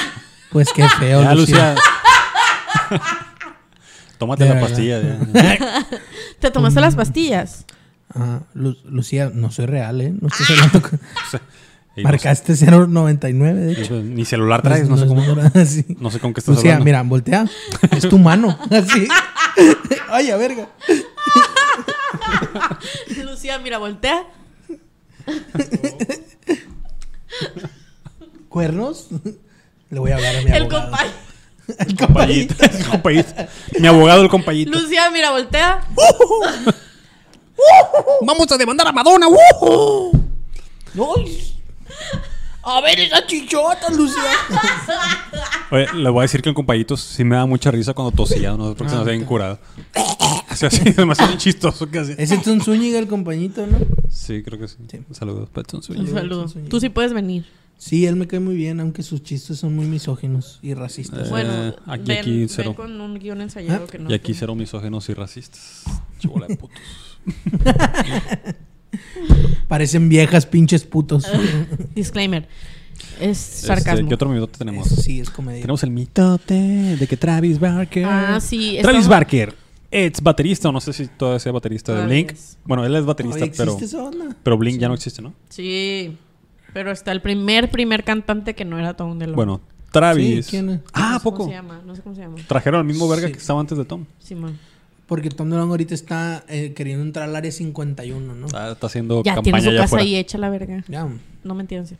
Pues 0.52 0.68
qué 0.72 0.88
feo, 0.88 1.22
Ya, 1.22 1.34
Lucía. 1.34 1.74
Lucía. 1.74 3.08
Tómate 4.18 4.44
De 4.44 4.48
la 4.50 4.54
verdad. 4.56 4.68
pastilla. 4.68 5.00
ya. 5.02 5.86
¿Te 6.40 6.50
tomaste 6.50 6.80
las 6.80 6.96
pastillas? 6.96 7.64
Lu- 8.54 8.76
Lucía, 8.84 9.30
no 9.32 9.50
soy 9.50 9.66
real, 9.66 10.00
¿eh? 10.00 10.12
No 10.20 10.28
estoy 10.28 10.46
hablando 10.56 10.82
con... 10.88 10.94
O 10.98 11.30
sea, 11.30 11.40
y 11.96 12.02
no 12.02 12.08
Marcaste 12.10 12.54
099, 12.54 13.60
de 13.60 13.74
sé- 13.74 13.80
hecho. 13.82 13.94
Ni 14.02 14.24
celular 14.24 14.62
traes, 14.62 14.88
no, 14.88 14.96
sé 14.96 15.04
es 15.04 15.08
cómo. 15.08 15.22
así. 15.54 15.84
No 16.00 16.10
sé 16.10 16.20
con 16.20 16.32
qué 16.32 16.40
estás 16.40 16.54
Lucía, 16.56 16.72
hablando. 16.74 16.84
mira, 16.84 17.02
voltea. 17.02 17.46
Es 17.90 18.08
tu 18.08 18.18
mano. 18.18 18.56
Así. 18.70 19.08
Ay, 20.08 20.30
a 20.30 20.36
verga. 20.36 20.68
Lucía, 23.24 23.58
mira, 23.58 23.78
voltea. 23.78 24.24
¿Cuernos? 28.48 29.08
Le 29.90 29.98
voy 29.98 30.10
a 30.12 30.16
hablar 30.16 30.36
a 30.36 30.40
mi 30.42 30.50
El 30.50 30.62
abogado. 30.62 30.82
compañero. 30.90 31.16
El 31.78 31.96
Compayito. 31.96 32.54
el 32.64 32.86
compayito. 32.86 33.34
Mi 33.78 33.86
abogado, 33.86 34.22
el 34.22 34.28
compayito. 34.28 34.70
Lucía, 34.70 35.10
mira, 35.10 35.30
voltea. 35.30 35.86
Vamos 38.22 38.50
a 38.50 38.56
demandar 38.56 38.86
a 38.86 38.92
Madonna. 38.92 39.26
A 42.62 42.80
ver 42.80 43.00
esa 43.00 43.26
chichota, 43.26 43.90
Lucía. 43.90 44.22
Oye, 45.70 45.86
le 45.94 46.10
voy 46.10 46.20
a 46.20 46.22
decir 46.22 46.42
que 46.42 46.48
el 46.48 46.54
compayito 46.54 46.96
sí 46.96 47.24
me 47.24 47.36
da 47.36 47.46
mucha 47.46 47.70
risa 47.70 47.94
cuando 47.94 48.12
tosía, 48.12 48.56
no 48.56 48.70
sé 48.70 48.74
por 48.74 48.86
qué 48.86 48.90
se 48.90 48.96
nos 48.96 49.06
había 49.06 49.20
incurado. 49.20 49.58
Así, 50.48 50.66
así, 50.66 50.90
demasiado 50.90 51.36
chistoso 51.36 51.90
que 51.90 51.98
hacía. 51.98 52.14
Ese 52.18 52.34
es 52.34 52.46
un 52.46 52.60
Zúñiga, 52.60 52.98
el 52.98 53.06
compañito, 53.06 53.66
¿no? 53.66 53.78
Sí, 54.10 54.42
creo 54.42 54.58
que 54.58 54.68
sí. 54.68 54.76
Sí. 54.90 55.00
Saludos, 55.12 55.48
Petson 55.50 55.82
Zúñiga. 55.82 56.02
Un 56.02 56.08
Zúñiga, 56.08 56.20
saludo. 56.22 56.48
Zúñiga. 56.48 56.70
Tú 56.70 56.80
sí 56.80 56.88
puedes 56.88 57.12
venir. 57.12 57.46
Sí, 57.78 58.06
él 58.06 58.16
me 58.16 58.26
cae 58.26 58.40
muy 58.40 58.56
bien, 58.56 58.80
aunque 58.80 59.02
sus 59.04 59.22
chistes 59.22 59.58
son 59.58 59.74
muy 59.76 59.86
misóginos 59.86 60.58
y 60.62 60.74
racistas. 60.74 61.28
Eh, 61.28 61.30
Bueno, 61.30 61.76
aquí- 61.86 62.02
ven, 62.08 62.18
aquí 62.18 62.38
ven 62.40 62.48
cero. 62.48 62.74
con 62.74 63.00
un 63.00 63.18
guion 63.18 63.40
ensayado 63.40 63.84
Ah, 63.88 63.90
que 63.90 63.98
no. 64.00 64.10
Y 64.10 64.14
aquí 64.14 64.34
cero 64.34 64.54
misógenos 64.56 65.08
y 65.08 65.14
racistas. 65.14 65.84
Chibola 66.18 66.48
de 66.48 66.56
putos. 66.56 66.76
Parecen 69.68 70.08
viejas 70.08 70.46
pinches 70.46 70.84
putos. 70.84 71.26
Disclaimer. 71.94 72.48
Es 73.20 73.54
Este, 73.54 73.66
sarcasmo. 73.68 74.08
¿Qué 74.08 74.14
otro 74.14 74.28
mitote 74.28 74.58
tenemos? 74.58 74.86
Eso 74.90 75.00
sí, 75.00 75.20
es 75.20 75.30
comedia. 75.30 75.60
Tenemos 75.60 75.82
el 75.82 75.90
mitote 75.90 76.54
de 76.54 77.06
que 77.06 77.16
Travis 77.16 77.58
Barker. 77.60 78.04
Ah, 78.06 78.40
sí, 78.40 78.78
Travis 78.80 79.00
estamos- 79.00 79.08
Barker. 79.08 79.54
Es 79.90 80.20
baterista, 80.20 80.68
o 80.68 80.72
no 80.72 80.80
sé 80.82 80.92
si 80.92 81.06
todavía 81.06 81.38
sea 81.38 81.50
baterista 81.52 81.94
de 81.94 82.06
Blink. 82.06 82.32
es. 82.32 82.58
Bueno, 82.64 82.84
él 82.84 82.94
es 82.94 83.06
baterista, 83.06 83.44
Oye, 83.44 83.52
pero, 83.56 83.72
¿existe 83.72 83.96
esa 83.96 84.04
onda? 84.04 84.36
pero 84.42 84.58
Blink 84.58 84.78
ya 84.78 84.88
no 84.88 84.94
existe, 84.94 85.22
¿no? 85.22 85.32
Sí. 85.48 86.14
Pero 86.78 86.92
está 86.92 87.10
el 87.10 87.20
primer, 87.20 87.70
primer 87.72 88.04
cantante 88.04 88.54
que 88.54 88.64
no 88.64 88.78
era 88.78 88.94
Tom 88.94 89.18
DeLonge. 89.18 89.34
Bueno, 89.34 89.60
Travis. 89.90 90.46
Sí, 90.46 90.50
¿quién 90.52 90.68
es? 90.70 90.80
Ah, 90.92 91.08
¿a 91.08 91.12
No 91.14 91.18
sé 91.18 91.24
cómo 91.24 91.36
poco? 91.38 91.44
se 91.48 91.50
llama, 91.56 91.82
no 91.84 91.96
sé 91.96 92.02
cómo 92.02 92.14
se 92.14 92.20
llama. 92.20 92.36
Trajeron 92.46 92.78
al 92.78 92.86
mismo 92.86 93.08
verga 93.08 93.26
Sí. 93.26 93.32
que 93.32 93.38
estaba 93.40 93.58
antes 93.58 93.76
de 93.76 93.84
Tom. 93.84 94.04
Simón. 94.20 94.56
Porque 95.08 95.28
Tom 95.28 95.50
DeLonge 95.50 95.70
ahorita 95.70 95.92
está 95.92 96.44
eh, 96.48 96.74
queriendo 96.74 97.02
entrar 97.02 97.28
al 97.28 97.34
área 97.34 97.50
51, 97.50 98.32
¿no? 98.36 98.46
Ah, 98.54 98.70
está 98.74 98.86
haciendo 98.86 99.24
Ya 99.24 99.34
campaña 99.34 99.42
tiene 99.42 99.60
su 99.70 99.70
casa 99.74 99.84
afuera. 99.86 100.04
ahí 100.04 100.14
hecha 100.14 100.38
la 100.38 100.50
verga. 100.50 100.84
Ya. 100.86 101.08
No 101.42 101.54
me 101.56 101.62
entiendes. 101.62 101.94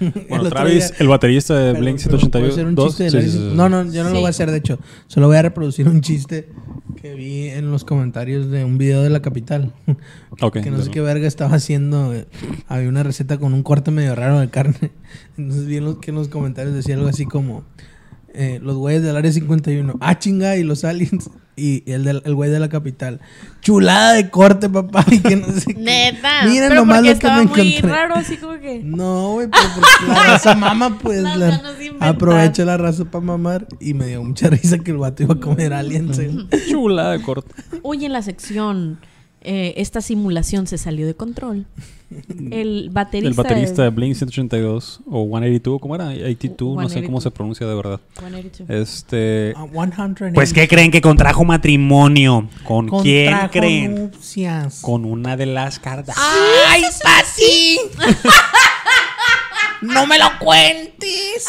Bueno, 0.28 0.44
El 0.44 0.50
Travis, 0.50 0.88
día- 0.88 0.96
el 0.98 1.08
baterista 1.08 1.58
de 1.58 1.72
Blink 1.78 1.98
pero 2.04 2.18
¿puedo 2.18 2.46
hacer 2.48 2.66
un 2.66 2.74
182. 2.74 2.88
chiste 2.88 3.02
del 3.04 3.10
Sí, 3.12 3.16
área 3.18 3.28
sí, 3.28 3.32
sí, 3.32 3.38
51? 3.38 3.50
sí. 3.50 3.56
No, 3.56 3.68
no, 3.84 3.92
yo 3.92 4.02
no 4.04 4.10
lo 4.10 4.16
voy 4.20 4.26
a 4.26 4.30
hacer, 4.30 4.50
de 4.50 4.56
hecho. 4.58 4.78
Solo 5.06 5.26
voy 5.28 5.36
a 5.36 5.42
reproducir 5.42 5.88
un 5.88 6.00
chiste 6.00 6.48
que 7.00 7.14
vi 7.14 7.48
en 7.48 7.70
los 7.70 7.84
comentarios 7.84 8.50
de 8.50 8.64
un 8.64 8.78
video 8.78 9.02
de 9.02 9.10
la 9.10 9.20
capital. 9.22 9.72
Ok, 10.42 10.60
que 10.62 10.70
no 10.70 10.80
sé 10.80 10.90
qué 10.90 11.02
verga 11.02 11.28
estaba 11.28 11.54
haciendo. 11.56 12.14
Había 12.66 12.88
una 12.88 13.02
receta 13.02 13.36
con 13.36 13.52
un 13.52 13.62
corte 13.62 13.90
medio 13.90 14.14
raro 14.14 14.40
de 14.40 14.48
carne. 14.48 14.90
Entonces 15.36 15.66
vi 15.66 15.76
en 15.76 15.84
los, 15.84 15.98
que 15.98 16.12
en 16.12 16.14
los 16.16 16.28
comentarios 16.28 16.74
decía 16.74 16.94
algo 16.94 17.08
así 17.08 17.26
como... 17.26 17.64
eh, 18.32 18.58
los 18.62 18.76
güeyes 18.76 19.02
del 19.02 19.16
área 19.16 19.30
51. 19.30 19.98
Ah, 20.00 20.18
chinga, 20.18 20.56
y 20.56 20.62
los 20.62 20.84
aliens. 20.84 21.28
Y 21.60 21.82
el, 21.90 22.04
del, 22.04 22.22
el 22.24 22.34
güey 22.34 22.50
de 22.50 22.58
la 22.58 22.68
capital. 22.68 23.20
Chulada 23.60 24.14
de 24.14 24.30
corte, 24.30 24.68
papá. 24.70 25.04
Y 25.10 25.18
que 25.20 25.36
no 25.36 25.46
sé 25.52 25.74
qué. 25.74 25.80
Neta. 25.80 26.44
Miren 26.46 26.68
pero 26.70 26.80
nomás 26.80 27.02
lo 27.04 27.18
que 27.18 27.26
me 27.26 27.32
muy 27.34 27.42
encontré. 27.70 27.80
raro, 27.82 28.14
así 28.14 28.36
como 28.38 28.58
que. 28.58 28.80
No, 28.82 29.32
güey, 29.34 29.48
pero 29.48 29.62
porque 29.74 30.06
la 30.12 30.24
raza 30.26 30.54
mama, 30.54 30.98
pues. 30.98 31.22
Las 31.22 31.36
la- 31.36 31.46
ganas 31.50 31.78
de 31.78 31.84
inventar. 31.86 32.08
aprovecha 32.08 32.64
la 32.64 32.76
raza 32.76 33.04
para 33.04 33.24
mamar. 33.24 33.66
Y 33.80 33.94
me 33.94 34.06
dio 34.06 34.22
mucha 34.24 34.48
risa 34.50 34.78
que 34.78 34.90
el 34.92 34.96
vato 34.96 35.22
iba 35.22 35.34
a 35.34 35.40
comer 35.40 35.72
aliens. 35.74 36.16
güey. 36.16 36.48
Chula 36.70 37.10
de 37.10 37.22
corte. 37.22 37.54
Hoy 37.82 38.04
en 38.06 38.12
la 38.12 38.22
sección, 38.22 38.98
eh, 39.42 39.74
esta 39.76 40.00
simulación 40.00 40.66
se 40.66 40.76
salió 40.78 41.06
de 41.06 41.14
control. 41.14 41.66
El 42.50 42.90
baterista. 42.90 43.28
El 43.28 43.34
baterista 43.34 43.82
de 43.82 43.90
de 43.90 43.94
Blink 43.94 44.14
182 44.16 45.00
o 45.06 45.24
182, 45.24 45.80
¿cómo 45.80 45.94
era? 45.94 46.08
82, 46.08 46.76
no 46.76 46.88
sé 46.88 46.94
182. 46.94 47.06
cómo 47.06 47.20
se 47.20 47.30
pronuncia 47.30 47.66
de 47.66 47.74
verdad. 47.74 48.00
182. 48.18 48.68
Este. 48.68 49.54
A 49.56 49.66
100 49.66 50.34
Pues, 50.34 50.52
¿qué 50.52 50.66
creen 50.68 50.90
que 50.90 51.00
contrajo 51.00 51.44
matrimonio? 51.44 52.48
¿Con 52.64 52.88
quién 53.02 53.34
creen? 53.52 53.94
nupcias. 53.94 54.80
Con 54.80 55.04
una 55.04 55.36
de 55.36 55.46
las 55.46 55.78
cartas. 55.78 56.16
¡Ay, 56.68 56.82
Pati! 57.02 57.78
¡No 59.82 60.06
me 60.06 60.18
lo 60.18 60.26
cuentes! 60.38 61.46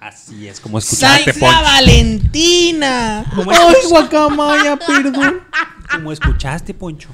Así 0.00 0.48
es 0.48 0.58
como 0.58 0.78
escuchaste, 0.78 1.32
¡Soy 1.32 1.42
la 1.42 1.48
Poncho. 1.48 1.62
Valentina! 1.62 3.24
¿Cómo 3.36 3.52
¡Ay, 3.52 3.74
guacamaya, 3.88 4.76
perdón! 4.76 5.42
Como 5.94 6.12
escuchaste, 6.12 6.74
Poncho. 6.74 7.08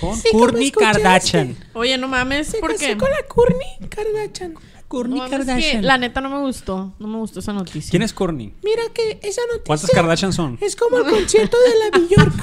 Con 0.00 0.16
Sí, 0.16 0.28
Kourtney. 0.32 0.70
Kardashian. 0.70 1.56
Oye, 1.74 1.96
no 1.98 2.08
mames, 2.08 2.56
¿por 2.60 2.76
qué? 2.76 2.96
con 2.96 3.10
la 3.10 3.22
Kourtney 3.28 3.88
Kardashian. 3.88 4.54
Kourtney 4.88 5.18
No, 5.20 5.24
es 5.26 5.46
que 5.46 5.80
la 5.80 5.96
neta 5.96 6.20
no 6.20 6.28
me 6.28 6.38
gustó. 6.40 6.92
No 6.98 7.06
me 7.08 7.16
gustó 7.18 7.40
esa 7.40 7.52
noticia. 7.52 7.90
¿Quién 7.90 8.02
es 8.02 8.12
Kourtney? 8.12 8.52
Mira 8.62 8.82
que 8.92 9.20
esa 9.22 9.40
noticia 9.46 9.64
¿Cuántas 9.66 9.90
Kardashian 9.90 10.32
son? 10.32 10.58
es 10.60 10.76
como 10.76 10.98
el 10.98 11.04
concierto 11.04 11.56
de 11.60 11.78
la 11.78 11.98
Bjork. 11.98 12.34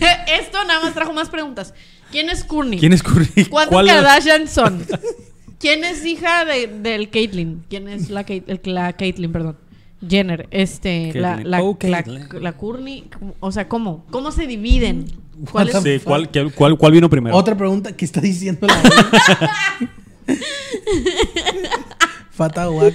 Esto 0.40 0.64
nada 0.64 0.80
más 0.80 0.94
trajo 0.94 1.12
más 1.12 1.28
preguntas. 1.28 1.74
¿Quién 2.10 2.28
es 2.30 2.44
Courtney? 2.44 2.78
¿Quién 2.80 2.92
es 2.92 3.02
Kourtney? 3.02 3.44
¿Cuántas 3.46 3.72
¿Cuál- 3.72 3.86
Kardashian 3.86 4.48
son? 4.48 4.84
¿Quién 5.60 5.84
es 5.84 6.04
hija 6.04 6.44
de, 6.44 6.66
del 6.66 7.08
Caitlyn? 7.10 7.64
¿Quién 7.68 7.88
es 7.88 8.10
la, 8.10 8.24
Kate- 8.24 8.44
el- 8.48 8.60
la 8.74 8.92
Caitlyn, 8.94 9.32
perdón? 9.32 9.56
Jenner, 10.06 10.46
este, 10.50 11.12
la, 11.14 11.40
la, 11.42 11.62
Oh, 11.62 11.76
la, 11.82 12.04
la 12.40 12.52
Courtney, 12.52 13.08
¿cómo- 13.18 13.34
o 13.40 13.50
sea, 13.52 13.66
¿cómo? 13.68 14.04
¿Cómo 14.10 14.30
se 14.30 14.46
dividen? 14.46 15.06
¿Cuál 15.50 15.68
es? 15.70 15.82
Sí, 15.82 15.98
¿cuál, 16.04 16.30
qué- 16.30 16.50
cuál, 16.54 16.76
cuál 16.76 16.92
vino 16.92 17.08
primero? 17.10 17.34
Otra 17.36 17.56
pregunta 17.56 17.96
que 17.96 18.04
está 18.04 18.20
diciendo 18.20 18.66
la 18.66 18.76
Fata 22.30 22.70
Wack. 22.70 22.94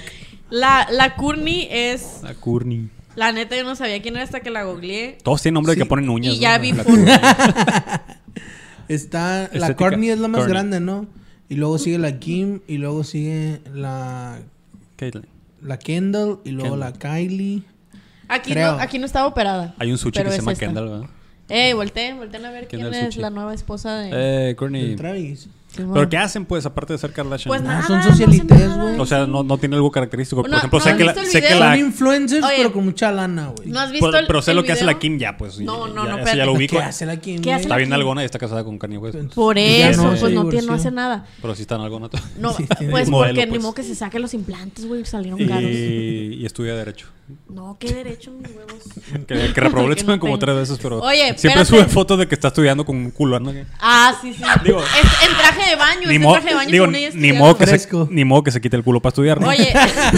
La, 0.50 0.86
la 0.90 1.16
Courtney 1.16 1.66
es, 1.70 2.20
La 2.22 2.34
Kourtney. 2.34 2.88
la 3.16 3.32
neta 3.32 3.56
yo 3.56 3.64
no 3.64 3.74
sabía 3.74 4.00
quién 4.02 4.14
era 4.16 4.24
hasta 4.24 4.40
que 4.40 4.50
la 4.50 4.64
googleé. 4.64 5.18
Todos 5.22 5.40
tienen 5.42 5.54
nombre 5.54 5.74
de 5.74 5.78
que 5.80 5.86
ponen 5.86 6.08
uñas. 6.10 6.34
Y 6.34 6.38
ya 6.38 6.58
¿no? 6.58 6.62
vi. 6.62 6.74
Está 8.88 9.48
la. 9.52 9.74
Courtney 9.74 10.10
es 10.10 10.18
la 10.18 10.28
más 10.28 10.40
Kourtney. 10.40 10.54
grande, 10.54 10.80
¿no? 10.80 11.06
Y 11.48 11.54
luego 11.54 11.78
sigue 11.78 11.98
la 11.98 12.18
Kim 12.18 12.60
y 12.68 12.76
luego 12.78 13.04
sigue 13.04 13.60
la 13.72 14.38
Caitlyn. 14.96 15.26
La 15.62 15.78
Kendall 15.78 16.38
y 16.44 16.50
luego 16.50 16.76
Kendall. 16.76 16.92
la 16.92 16.98
Kylie. 16.98 17.62
Aquí 18.28 18.52
Creo. 18.52 18.72
no, 18.72 18.80
aquí 18.80 18.98
no 18.98 19.06
estaba 19.06 19.26
operada. 19.26 19.74
Hay 19.78 19.90
un 19.90 19.98
sushi 19.98 20.22
que 20.22 20.28
se 20.28 20.28
es 20.28 20.36
llama 20.38 20.52
esta. 20.52 20.66
Kendall, 20.66 20.88
¿verdad? 20.88 21.06
Eh, 21.48 21.74
volteen, 21.74 22.16
volteen 22.16 22.44
a 22.46 22.50
ver 22.50 22.66
quién 22.68 22.92
es 22.94 23.16
la 23.16 23.30
nueva 23.30 23.52
esposa 23.52 23.98
de... 23.98 24.10
Eh, 24.50 24.56
Kourtney. 24.56 24.92
El 24.92 24.96
Travis. 24.96 25.48
¿Pero 25.76 26.08
qué 26.08 26.16
hacen, 26.18 26.44
pues, 26.44 26.66
aparte 26.66 26.92
de 26.92 26.98
ser 26.98 27.12
Kardashian? 27.12 27.48
Pues 27.48 27.60
Ah, 27.62 27.64
nada, 27.64 27.86
son 27.86 27.98
no 27.98 28.02
socialites, 28.04 28.76
güey. 28.76 28.98
O 29.00 29.06
sea, 29.06 29.26
no, 29.26 29.42
no 29.42 29.58
tiene 29.58 29.76
algo 29.76 29.90
característico. 29.90 30.42
Por 30.42 30.50
No, 30.50 30.58
ejemplo, 30.58 30.78
¿no 30.78 30.84
sé 30.84 30.90
has 30.90 30.96
que 30.96 31.04
la... 31.04 31.12
visto 31.12 31.26
el 31.26 31.32
Sé 31.32 31.40
que 31.40 31.46
video? 31.48 31.60
la 31.60 31.70
Son 31.72 31.78
influencers, 31.80 32.44
Oye. 32.44 32.54
pero 32.58 32.72
con 32.72 32.84
mucha 32.84 33.12
lana, 33.12 33.48
güey. 33.56 33.68
¿No 33.70 33.80
has 33.80 33.90
visto 33.90 34.06
pero, 34.06 34.18
el- 34.18 34.26
pero 34.26 34.42
sé 34.42 34.50
el 34.50 34.56
lo 34.58 34.62
que 34.64 34.72
hace 34.72 34.82
video? 34.82 34.92
la 34.94 34.98
Kim 34.98 35.18
ya, 35.18 35.36
pues. 35.36 35.58
No, 35.60 35.86
ya- 35.88 35.94
no, 35.94 35.94
no, 35.94 36.04
ya- 36.04 36.10
esa 36.10 36.18
espérate. 36.18 36.38
ya 36.38 36.44
lo 36.46 36.52
ubico. 36.52 36.76
¿Qué 36.76 36.82
hace 36.82 37.06
la 37.06 37.16
Kim? 37.16 37.40
¿Qué 37.42 37.52
hace? 37.52 37.62
Está 37.62 37.76
bien 37.76 37.88
Kim? 37.88 37.94
algona 37.94 38.22
y 38.22 38.24
está 38.26 38.38
casada 38.38 38.64
con 38.64 38.78
Kanye 38.78 38.98
West. 38.98 39.18
Por 39.34 39.56
Ya 39.56 39.90
eso, 39.90 40.02
no, 40.02 40.08
pues 40.10 40.20
no, 40.22 40.28
tiene, 40.28 40.36
no 40.42 40.42
divorció. 40.48 40.74
hace 40.74 40.90
nada. 40.90 41.26
Pero 41.40 41.54
sí 41.54 41.62
está 41.62 41.76
en 41.76 41.80
algona. 41.82 42.08
No, 42.38 42.52
Sí, 42.52 42.66
pues 42.90 43.08
modelo, 43.08 43.34
porque 43.34 43.46
ni 43.46 43.50
pues. 43.52 43.62
modo 43.62 43.74
que 43.74 43.82
se 43.82 43.94
saque 43.94 44.18
los 44.18 44.34
implantes, 44.34 44.86
güey, 44.86 45.04
salieron 45.04 45.38
caros. 45.46 45.62
Y, 45.62 46.34
y 46.40 46.46
estudia 46.46 46.74
Derecho. 46.74 47.06
No, 47.48 47.76
qué 47.78 47.92
derecho, 47.92 48.30
mis 48.32 48.48
huevos. 48.54 48.82
Que, 49.26 49.52
que 49.52 49.60
reprobó 49.60 49.86
el 49.86 49.92
examen 49.92 50.16
no 50.16 50.20
como 50.20 50.38
tengo. 50.38 50.52
tres 50.54 50.56
veces, 50.56 50.78
pero 50.82 51.00
Oye, 51.00 51.34
siempre 51.38 51.62
espérate. 51.62 51.66
sube 51.66 51.84
fotos 51.86 52.18
de 52.18 52.26
que 52.26 52.34
está 52.34 52.48
estudiando 52.48 52.84
con 52.84 52.96
un 52.96 53.10
culo, 53.10 53.38
¿no? 53.40 53.52
Ah, 53.80 54.14
sí, 54.20 54.32
sí. 54.34 54.42
Digo- 54.64 54.80
Es 54.82 55.28
en 55.30 55.36
traje 55.36 55.70
de 55.70 55.76
baño, 55.76 56.08
Ni, 56.08 56.16
es 56.16 56.22
en 56.22 56.30
traje 56.32 56.48
de 56.48 56.54
baño. 56.54 56.70
digo, 56.70 56.86
ni, 56.88 57.04
estudiando. 57.04 57.38
modo 57.38 57.56
que 57.58 57.66
se, 57.66 57.88
ni 58.10 58.24
modo 58.24 58.42
que 58.42 58.50
se 58.50 58.60
quite 58.60 58.76
el 58.76 58.82
culo 58.84 59.00
para 59.00 59.10
estudiar, 59.10 59.40
¿no? 59.40 59.48
Oye, 59.48 59.72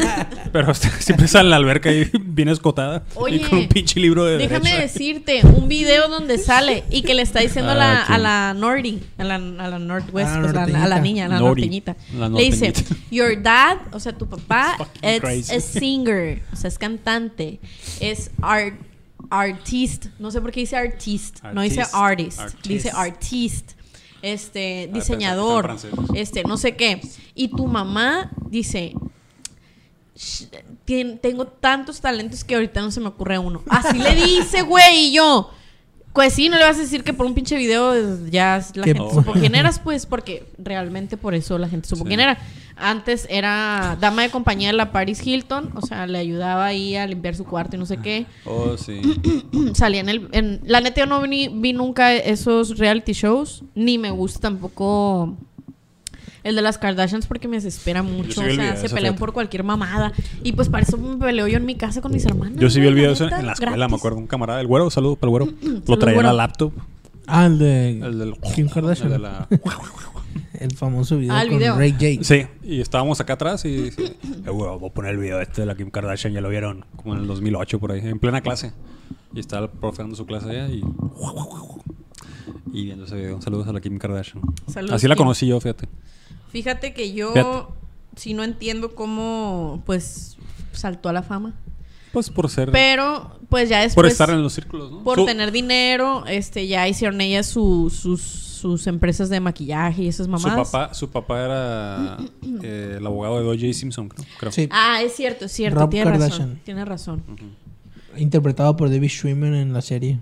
Pero 0.53 0.73
siempre 0.75 1.27
sale 1.29 1.45
en 1.47 1.51
la 1.51 1.57
alberca 1.57 1.91
y 1.93 2.11
bien 2.21 2.49
escotada. 2.49 3.03
Oye, 3.15 3.37
y 3.37 3.41
con 3.41 3.59
un 3.59 3.69
pinche 3.69 3.99
libro 4.01 4.25
de 4.25 4.39
déjame 4.39 4.71
derecho. 4.71 4.83
decirte, 4.83 5.41
un 5.45 5.69
video 5.69 6.09
donde 6.09 6.39
sale 6.39 6.85
y 6.91 7.03
que 7.03 7.15
le 7.15 7.23
está 7.23 7.41
diciendo 7.41 7.73
a, 7.73 7.75
la, 7.75 7.93
Ah, 8.03 8.05
¿quién? 8.07 8.15
a 8.15 8.19
la 8.19 8.55
Nordy, 8.55 9.03
a 9.19 9.25
la, 9.25 9.35
a 9.37 9.69
la 9.69 9.79
Northwest, 9.79 10.31
A 10.31 10.41
la 10.41 10.53
pues, 10.53 10.73
la- 10.73 10.85
a 10.85 10.89
la 10.89 11.01
niña, 11.01 11.27
a 11.27 11.29
la 11.29 11.39
Nordy. 11.41 11.63
norteñita. 11.63 11.97
La 12.17 12.29
Le 12.29 12.43
dice, 12.45 12.73
your 13.11 13.41
dad, 13.43 13.79
o 13.93 13.99
sea, 14.01 14.13
tu 14.13 14.27
papá, 14.29 14.77
es 15.03 15.51
a 15.51 15.61
singer, 15.61 16.43
o 16.53 16.57
sea, 16.57 16.69
es 16.69 16.79
cantante, 16.79 17.04
es 18.01 18.31
art, 18.43 18.75
artist, 19.31 20.07
no 20.19 20.31
sé 20.31 20.41
por 20.41 20.51
qué 20.53 20.61
dice 20.61 20.77
artist, 20.77 21.43
no 21.53 21.63
dice 21.63 21.83
Artist. 21.93 22.41
dice 22.65 22.91
artist. 22.95 23.73
Este, 24.23 24.89
Ah, 24.91 24.95
diseñador, 24.95 25.77
este, 26.15 26.45
no 26.45 26.57
sé 26.57 26.77
qué. 26.77 27.01
Y 27.35 27.49
tu 27.49 27.67
mamá 27.67 28.31
dice, 28.49 28.95
"Sh- 30.17 30.49
tien- 30.87 31.19
tengo 31.21 31.47
tantos 31.47 32.01
talentos 32.01 32.43
que 32.45 32.55
ahorita 32.55 32.81
no 32.81 32.91
se 32.91 33.01
me 33.01 33.09
ocurre 33.09 33.39
uno. 33.39 33.63
Así 33.69 33.99
le 33.99 34.15
dice, 34.15 34.63
güey, 34.63 35.09
y 35.09 35.13
yo. 35.15 35.51
Pues 36.13 36.33
sí, 36.33 36.49
no 36.49 36.57
le 36.57 36.65
vas 36.65 36.77
a 36.77 36.81
decir 36.81 37.03
que 37.03 37.13
por 37.13 37.27
un 37.27 37.35
pinche 37.35 37.57
video 37.57 37.93
ya 38.31 38.65
la 38.75 38.85
gente 38.85 38.95
po- 39.01 39.13
supo 39.13 39.33
quién 39.33 39.57
eras, 39.57 39.81
pues, 39.81 40.07
porque 40.07 40.47
realmente 40.59 41.17
por 41.17 41.35
eso 41.35 41.59
la 41.59 41.69
gente 41.69 41.89
supo 41.89 42.05
Sí. 42.05 42.09
quién 42.09 42.21
era. 42.21 42.39
Antes 42.77 43.27
era 43.31 43.97
dama 44.01 44.22
de 44.22 44.31
compañía 44.31 44.68
de 44.68 44.75
la 44.75 44.91
Paris 44.91 45.25
Hilton, 45.25 45.70
o 45.75 45.87
sea, 45.87 46.07
le 46.07 46.18
ayudaba 46.18 46.66
ahí 46.66 46.97
a 46.97 47.07
limpiar 47.07 47.37
su 47.37 47.45
cuarto 47.45 47.77
y 47.77 47.79
no 47.79 47.87
sé 47.87 47.99
qué. 47.99 48.27
Oh, 48.45 48.77
sí. 48.77 49.01
Salía 49.75 50.01
en 50.01 50.09
el... 50.09 50.29
En, 50.33 50.61
la 50.64 50.81
neta 50.81 51.01
yo 51.03 51.07
no 51.07 51.22
vi, 51.22 51.49
vi 51.49 51.72
nunca 51.72 52.12
esos 52.12 52.79
reality 52.79 53.12
shows, 53.12 53.62
ni 53.75 53.97
me 53.99 54.11
gusta 54.11 54.41
tampoco 54.41 55.37
el 56.43 56.57
de 56.57 56.62
las 56.62 56.77
Kardashians 56.79 57.27
porque 57.27 57.49
me 57.49 57.57
desespera 57.57 58.03
mucho. 58.03 58.43
sí 58.43 58.49
O 58.49 58.55
sea, 58.55 58.77
se 58.77 58.91
pelean 58.91 59.16
por 59.16 59.33
cualquier 59.33 59.64
mamada. 59.64 60.12
Y 60.43 60.53
pues 60.53 60.68
para 60.68 60.85
eso 60.85 60.99
me 60.99 61.16
peleo 61.16 61.49
yo 61.49 61.57
en 61.57 61.64
mi 61.64 61.75
casa 61.75 62.03
con 62.03 62.12
mis 62.12 62.25
hermanas. 62.27 62.59
Yo 62.59 62.68
sí 62.70 62.81
vi 62.81 62.87
el 62.87 62.95
video 62.95 63.12
en 63.12 63.18
la 63.18 63.53
escuela, 63.53 63.55
gratis. 63.59 63.91
me 63.91 63.97
acuerdo. 63.97 64.18
Un 64.18 64.27
camarada, 64.27 64.61
el 64.61 64.66
güero, 64.66 64.91
saludo 64.91 65.16
para 65.16 65.29
el 65.29 65.31
güero. 65.31 65.49
Lo 65.87 65.99
traía 65.99 66.18
en 66.18 66.27
la 66.27 66.33
laptop. 66.33 66.72
Ah, 67.27 67.47
el 67.47 67.59
de 67.59 67.91
El 68.01 68.18
del... 68.18 68.35
Kim 68.55 68.68
Kardashian. 68.68 69.07
el 69.07 69.12
de 69.14 69.18
la- 69.20 69.49
el 70.61 70.77
famoso 70.77 71.17
video 71.19 71.35
Ah, 71.35 71.43
el 71.43 71.49
con 71.49 71.59
video. 71.59 71.77
Ray 71.77 71.93
J. 71.93 72.25
Sí, 72.25 72.47
y 72.63 72.81
estábamos 72.81 73.21
acá 73.21 73.35
atrás 73.35 73.65
y 73.65 73.77
dije, 73.77 74.05
eh, 74.47 74.51
voy 74.51 74.69
a 74.89 74.93
poner 74.93 75.13
el 75.13 75.19
video 75.19 75.41
este 75.41 75.63
de 75.63 75.67
la 75.67 75.75
Kim 75.77 75.91
Kardashian, 75.91 76.33
ya 76.33 76.41
lo 76.41 76.49
vieron, 76.49 76.85
como 76.97 77.15
en 77.15 77.21
el 77.21 77.27
2008 77.27 77.79
por 77.81 77.93
ahí, 77.93 78.01
en 78.01 78.19
plena 78.19 78.41
clase. 78.41 78.73
Y 79.35 79.41
estaba 79.41 79.67
el 79.67 79.71
profe 79.73 80.03
dando 80.03 80.17
su 80.17 80.27
clase 80.27 80.51
allá 80.51 80.69
y... 80.69 80.83
Y 82.73 82.85
viendo 82.85 83.05
ese 83.05 83.17
video. 83.17 83.41
Saludos 83.41 83.69
a 83.69 83.73
la 83.73 83.81
Kim 83.81 83.99
Kardashian. 83.99 84.43
Saludos, 84.67 84.97
Así 84.97 85.07
la 85.09 85.15
Kim. 85.15 85.25
conocí 85.25 85.47
yo, 85.47 85.61
fíjate. 85.61 85.89
Fíjate 86.51 86.93
que 86.95 87.13
yo 87.13 87.33
Fíjate. 87.33 87.67
sí 88.17 88.35
no 88.35 88.43
entiendo 88.45 88.95
cómo 88.95 89.83
pues 89.87 90.37
saltó 90.73 91.09
a 91.09 91.13
la 91.13 91.23
fama. 91.23 91.55
Pues 92.13 92.31
por 92.31 92.49
ser... 92.49 92.71
Pero 92.71 93.39
pues 93.49 93.69
ya 93.69 93.79
después 93.81 93.95
por 93.95 94.07
estar 94.07 94.31
en 94.31 94.43
los 94.43 94.53
círculos, 94.53 94.91
¿no? 94.91 95.03
por 95.05 95.25
tener 95.25 95.51
dinero, 95.53 96.25
este 96.27 96.67
ya 96.69 96.87
hicieron 96.89 97.21
ellas 97.21 97.47
su- 97.47 97.91
sus, 97.91 98.21
sus 98.65 98.87
empresas 98.87 99.29
de 99.29 99.41
maquillaje 99.41 100.05
y 100.05 100.09
esas 100.09 100.25
Su 100.25 100.33
mamadas. 100.33 100.71
papá, 100.71 100.95
su 100.95 101.11
papá 101.11 101.45
era 101.45 102.17
eh, 102.62 102.95
el 102.99 103.07
abogado 103.07 103.39
de 103.39 103.47
O.J. 103.47 103.75
Simpson, 103.75 104.09
creo. 104.09 104.25
creo. 104.41 104.53
Sí, 104.53 104.69
Ah, 104.71 105.03
es 105.05 105.12
cierto, 105.15 105.45
es 105.45 105.53
cierto, 105.53 105.81
Rob 105.81 105.91
tiene 105.91 106.07
razón. 106.11 106.21
Kardashian. 106.21 106.61
Tiene 106.65 106.85
razón. 106.87 107.23
interpretado 108.17 108.75
por 108.77 108.89
David 108.89 109.09
Schwimmer 109.11 109.53
en 109.53 109.75
la 109.75 109.83
serie. 109.83 110.19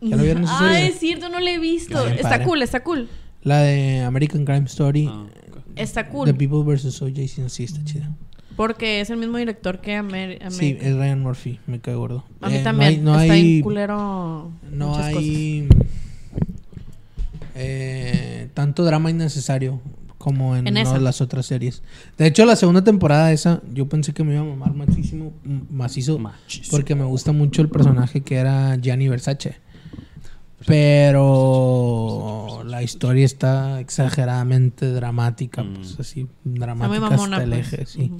¿Ya 0.00 0.16
lo 0.16 0.24
vieron 0.24 0.42
esa 0.42 0.58
Ah, 0.58 0.72
serie? 0.72 0.88
es 0.88 0.98
cierto, 0.98 1.28
no 1.28 1.38
lo 1.38 1.46
he 1.46 1.58
visto. 1.60 2.04
Está 2.08 2.30
padre. 2.30 2.44
cool, 2.44 2.62
está 2.62 2.82
cool. 2.82 3.08
La 3.44 3.58
de 3.60 4.00
American 4.00 4.44
Crime 4.44 4.66
Story. 4.66 5.06
Ah, 5.08 5.22
ok. 5.22 5.58
Está 5.76 6.04
The 6.04 6.10
cool. 6.10 6.34
People 6.34 6.64
vs. 6.64 7.00
O.J. 7.00 7.14
Simpson. 7.28 7.48
Sí, 7.50 7.62
está 7.62 7.84
chida. 7.84 8.10
Porque 8.56 9.00
es 9.00 9.10
el 9.10 9.18
mismo 9.18 9.36
director 9.38 9.80
que 9.80 9.94
Amer 9.94 10.24
American. 10.42 10.50
Sí, 10.52 10.76
es 10.80 10.94
Ryan 10.96 11.20
Murphy. 11.20 11.60
Me 11.68 11.78
cae 11.80 11.94
gordo. 11.94 12.24
A 12.40 12.48
mí 12.48 12.56
Eh, 12.56 12.58
no 12.58 12.64
también. 12.64 12.88
hay- 12.90 12.98
No 12.98 13.20
está 13.20 13.32
hay, 13.34 13.42
bien 13.42 13.62
culero. 13.62 14.50
no 14.70 14.88
muchas 14.88 15.12
cosas. 15.12 15.24
Eh, 17.54 18.48
tanto 18.54 18.84
drama 18.84 19.10
innecesario 19.10 19.80
como 20.18 20.56
en, 20.56 20.66
En 20.66 21.04
las 21.04 21.20
otras 21.20 21.44
series. 21.46 21.82
De 22.16 22.26
hecho, 22.26 22.46
la 22.46 22.56
segunda 22.56 22.82
temporada 22.82 23.30
esa, 23.32 23.60
yo 23.74 23.86
pensé 23.88 24.14
que 24.14 24.24
me 24.24 24.32
iba 24.32 24.40
a 24.42 24.44
mamar 24.46 24.72
muchísimo, 24.72 25.32
macizo, 25.70 26.18
Macizo. 26.18 26.70
porque 26.70 26.94
me 26.94 27.04
gusta 27.04 27.32
mucho 27.32 27.60
el 27.60 27.68
personaje 27.68 28.22
que 28.22 28.36
era 28.36 28.76
Gianni 28.76 29.08
Versace. 29.08 29.56
Pero 30.66 32.62
la 32.64 32.82
historia 32.82 33.24
está 33.26 33.80
exageradamente 33.80 34.90
dramática, 34.92 35.62
Mm. 35.62 35.74
pues 35.74 36.00
así, 36.00 36.26
dramática 36.44 37.00
mamona, 37.00 37.36
hasta 37.38 37.44
el 37.44 37.50
pues. 37.62 37.72
eje. 37.96 38.10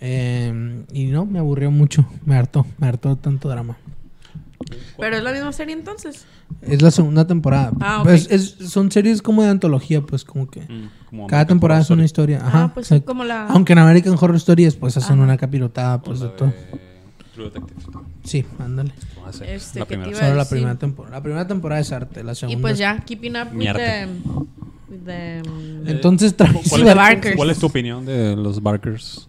Eh, 0.00 0.84
y 0.92 1.04
no, 1.06 1.24
me 1.26 1.38
aburrió 1.38 1.70
mucho, 1.70 2.04
me 2.26 2.34
hartó, 2.36 2.66
me 2.78 2.88
hartó 2.88 3.16
tanto 3.16 3.48
drama. 3.48 3.76
Pero 4.98 5.16
es 5.16 5.22
la 5.22 5.32
misma 5.32 5.52
serie 5.52 5.74
entonces. 5.74 6.24
Es 6.62 6.82
la 6.82 6.90
segunda 6.90 7.26
temporada. 7.26 7.72
Ah, 7.80 8.02
ok. 8.02 8.08
Es- 8.08 8.30
es- 8.30 8.56
son 8.70 8.90
series 8.90 9.22
como 9.22 9.42
de 9.42 9.48
antología, 9.48 10.00
pues 10.02 10.24
como 10.24 10.48
que 10.50 10.60
Mm, 10.60 10.88
como 11.10 11.26
cada 11.26 11.40
American 11.42 11.46
temporada 11.48 11.80
es 11.80 11.86
Horror 11.90 11.98
una 11.98 12.04
Story. 12.06 12.32
historia. 12.34 12.46
Ajá, 12.48 12.64
ah, 12.64 12.74
pues 12.74 12.86
sí, 12.86 12.94
exacto. 12.94 13.10
como 13.12 13.24
la. 13.24 13.46
Aunque 13.48 13.72
en 13.72 13.78
American 13.80 14.14
Horror 14.20 14.36
Story 14.36 14.64
después 14.64 14.96
hacen 14.96 15.14
Ajá. 15.14 15.22
una 15.22 15.36
capirotada, 15.36 15.96
O 15.96 16.02
pues 16.02 16.20
de 16.20 16.28
todo. 16.28 16.52
True 17.34 17.46
Detective. 17.46 17.80
Sí, 18.22 18.44
ándale. 18.58 18.92
Este, 19.46 19.80
la 19.80 19.86
¿qué 19.86 19.96
te 19.96 20.02
primera. 20.02 20.16
Solo 20.26 20.34
la 20.36 20.48
primera 20.48 20.74
temporada. 20.76 21.16
La 21.16 21.22
primera 21.22 21.46
temporada 21.46 21.80
es 21.80 21.90
arte, 21.92 22.22
la 22.22 22.34
segunda. 22.34 22.58
Y 22.58 22.60
pues 22.62 22.74
es- 22.74 22.78
ya, 22.78 22.98
keeping 23.00 23.32
up 23.36 23.48
with 23.54 23.72
the, 23.72 24.06
with 24.88 25.00
the, 25.04 25.38
Entonces, 25.90 26.34
¿Cuál, 26.36 26.62
Sí, 26.62 26.82
de 26.82 26.90
es, 26.90 26.94
Barkers. 26.94 27.36
cuál 27.36 27.50
es 27.50 27.58
tu 27.58 27.66
opinión 27.66 28.04
de 28.06 28.36
los 28.36 28.62
Barkers? 28.62 29.28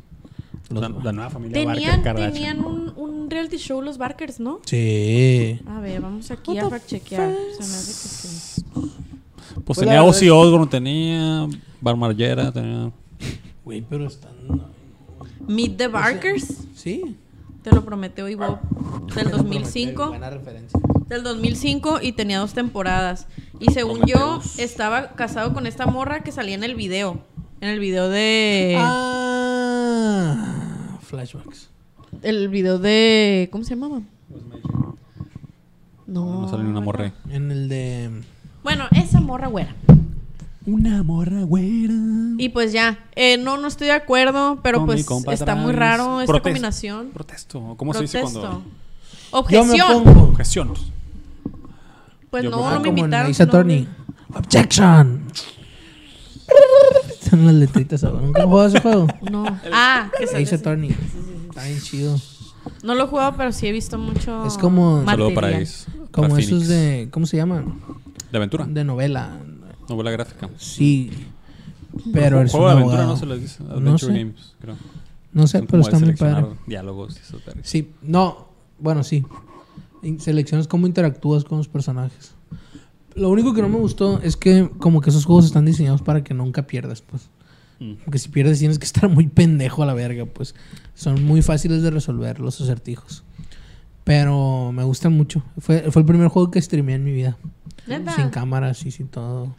Los 0.70 0.82
la, 0.82 0.90
la 0.90 1.12
nueva 1.12 1.30
familia 1.30 1.54
tenían, 1.54 1.76
Barker 1.76 2.04
Kardashian. 2.04 2.34
tenían 2.34 2.66
un, 2.66 2.94
un 2.96 3.30
reality 3.30 3.58
show 3.58 3.82
los 3.82 3.98
Barkers, 3.98 4.40
¿no? 4.40 4.62
Sí. 4.66 5.60
A 5.68 5.80
ver, 5.80 6.02
vamos 6.02 6.32
aquí 6.32 6.58
a 6.58 6.70
fact 6.70 6.88
chequear. 6.88 7.34
Se 7.52 7.60
me 7.60 7.76
hace 7.76 7.92
que 7.92 8.08
sí. 8.10 8.62
Pues 8.74 9.64
Pues 9.64 9.80
tenía 9.80 10.04
Ozzy 10.04 10.30
Osbourne, 10.30 10.68
tenía 10.68 11.48
Bar 11.82 11.96
Margera, 11.96 12.52
tenía... 12.52 12.92
Güey, 13.64 13.82
pero 13.82 14.08
están. 14.08 14.34
Meet 15.48 15.78
the 15.78 15.88
Barkers. 15.88 16.66
Sí. 16.76 17.16
Te 17.62 17.72
lo 17.72 17.84
prometió 17.86 18.28
Ivo. 18.30 18.60
Del 19.16 19.32
2005. 19.32 20.08
Buena 20.10 20.30
referencia. 20.30 20.80
Del 21.08 21.24
2005 21.24 22.00
y 22.02 22.12
tenía 22.12 22.40
dos 22.40 22.54
temporadas. 22.54 23.28
Y 23.60 23.72
según 23.72 24.02
yo, 24.06 24.18
Prometheus. 24.18 24.60
estaba 24.60 25.14
casado 25.14 25.54
con 25.54 25.66
esta 25.68 25.86
morra 25.88 26.22
que 26.22 26.32
salía 26.32 26.56
en 26.56 26.64
el 26.64 26.76
video. 26.76 27.20
En 27.66 27.72
el 27.72 27.80
video 27.80 28.10
de. 28.10 28.76
Ah, 28.78 30.38
flashbacks. 31.02 31.70
El 32.22 32.48
video 32.50 32.78
de. 32.78 33.50
¿Cómo 33.52 33.64
se 33.64 33.72
llamaba? 33.72 34.02
No. 36.06 36.42
No 36.42 36.48
sale 36.48 36.64
ni 36.64 36.70
una 36.70 36.82
morra. 36.82 37.12
En 37.28 37.50
el 37.50 37.68
de. 37.68 38.22
Bueno, 38.62 38.86
esa 38.92 39.20
morra 39.20 39.48
güera. 39.48 39.74
Una 40.68 41.02
morra 41.02 41.42
güera. 41.42 41.96
Y 42.38 42.50
pues 42.50 42.72
ya. 42.72 43.00
Eh, 43.16 43.38
no, 43.40 43.58
no 43.58 43.68
estoy 43.68 43.88
de 43.88 43.94
acuerdo, 43.94 44.60
pero 44.62 44.86
Con 44.86 45.24
pues 45.24 45.40
está 45.40 45.56
muy 45.56 45.74
raro 45.74 46.22
esta 46.22 46.34
Protesto. 46.34 46.50
combinación. 46.50 47.10
Protesto. 47.16 47.74
¿Cómo 47.78 47.96
se 47.96 48.02
dice 48.02 48.20
Protesto. 48.20 48.42
cuando...? 48.42 48.64
Yo 49.50 49.66
me 49.66 49.72
Objeción. 49.82 50.08
Objeción. 50.20 50.74
Pues 52.30 52.44
Yo 52.44 52.52
no, 52.52 52.58
me 52.58 52.64
no 52.64 52.70
me 52.70 52.76
como 52.76 52.86
en 52.86 52.98
invitaron. 53.00 53.32
Ace 53.32 53.44
no, 53.44 53.50
Attorney. 53.50 53.88
Objection. 54.36 55.24
Son 57.30 57.46
las 57.46 57.56
letritas 57.56 58.04
ahora. 58.04 58.22
¿Nunca 58.22 58.42
has 58.42 58.48
jugado 58.48 58.68
ese 58.68 58.80
juego? 58.82 59.08
No. 59.32 59.46
Ah, 59.74 60.12
que 60.18 60.28
sale 60.28 60.44
Ace 60.44 60.56
así. 60.56 60.62
Attorney. 60.62 60.96
Está 61.50 61.64
bien 61.66 61.80
chido. 61.82 62.16
No 62.84 62.96
lo 62.96 63.04
he 63.06 63.08
jugado, 63.08 63.36
pero 63.38 63.52
sí 63.52 63.68
he 63.68 63.72
visto 63.72 63.98
mucho. 63.98 64.46
Es 64.46 64.58
como- 64.58 65.04
Saludo 65.06 65.34
para 65.34 65.48
material. 65.48 65.64
Ace. 65.64 65.92
Como 66.12 66.30
para 66.30 66.40
esos 66.42 66.50
Phoenix. 66.50 66.68
de. 66.70 67.08
¿Cómo 67.12 67.26
se 67.26 67.38
llaman? 67.38 67.80
De 68.32 68.38
aventura. 68.38 68.66
De 68.66 68.84
novela. 68.84 69.38
Novela 69.90 70.12
gráfica. 70.12 70.50
Sí. 70.58 71.12
Pero 72.12 72.42
es 72.42 72.52
Juego 72.52 72.68
de 72.68 72.72
aventura 72.74 73.04
abogado. 73.04 73.14
no 73.14 73.20
se 73.20 73.26
les 73.26 73.42
dice. 73.42 73.64
No 73.64 73.72
Adventure 73.72 74.14
sé. 74.14 74.20
Games, 74.20 74.54
creo. 74.60 74.76
No 75.34 75.48
sé, 75.48 75.58
Son 75.60 75.68
pero 75.68 75.72
como 75.72 75.78
de 75.78 75.82
está 75.84 75.98
muy 76.00 76.06
seleccionar 76.06 76.44
padre. 76.44 76.60
Diálogos 76.68 77.16
y 77.18 77.20
eso. 77.20 77.40
pero- 77.46 77.60
Sí. 77.64 77.92
No. 78.02 78.48
Bueno, 78.80 79.04
sí. 79.04 79.24
In- 80.04 80.20
Seleccionas 80.20 80.68
cómo 80.68 80.86
interactúas 80.88 81.44
con 81.44 81.58
los 81.58 81.68
personajes. 81.68 82.35
Lo 83.16 83.30
único 83.30 83.54
que 83.54 83.62
no 83.62 83.70
me 83.70 83.78
gustó 83.78 84.20
es 84.22 84.36
que 84.36 84.70
como 84.78 85.00
que 85.02 85.10
esos 85.10 85.26
juegos 85.26 85.46
están 85.46 85.66
diseñados 85.66 86.02
para 86.02 86.24
que 86.24 86.34
nunca 86.34 86.68
pierdas, 86.68 87.02
pues. 87.02 87.30
Mm. 87.80 87.94
Porque 88.04 88.20
si 88.20 88.30
pierdes 88.30 88.60
tienes 88.60 88.78
que 88.78 88.86
estar 88.86 89.10
muy 89.10 89.28
pendejo 89.28 89.84
a 89.84 89.86
la 89.86 89.94
verga, 89.94 90.26
pues. 90.26 90.54
Son 90.94 91.24
muy 91.24 91.42
fáciles 91.42 91.82
de 91.82 91.92
resolver 91.92 92.40
los 92.40 92.60
acertijos. 92.60 93.24
Pero 94.04 94.72
me 94.72 94.84
gustan 94.84 95.14
mucho. 95.14 95.44
Fue, 95.58 95.92
fue 95.92 96.02
el 96.02 96.06
primer 96.06 96.28
juego 96.28 96.52
que 96.52 96.62
streameé 96.62 96.96
en 96.96 97.04
mi 97.04 97.12
vida. 97.12 97.38
¿Neta? 97.88 98.16
Sin 98.16 98.30
cámaras 98.30 98.86
y 98.86 98.92
sin 98.92 99.08
todo. 99.08 99.56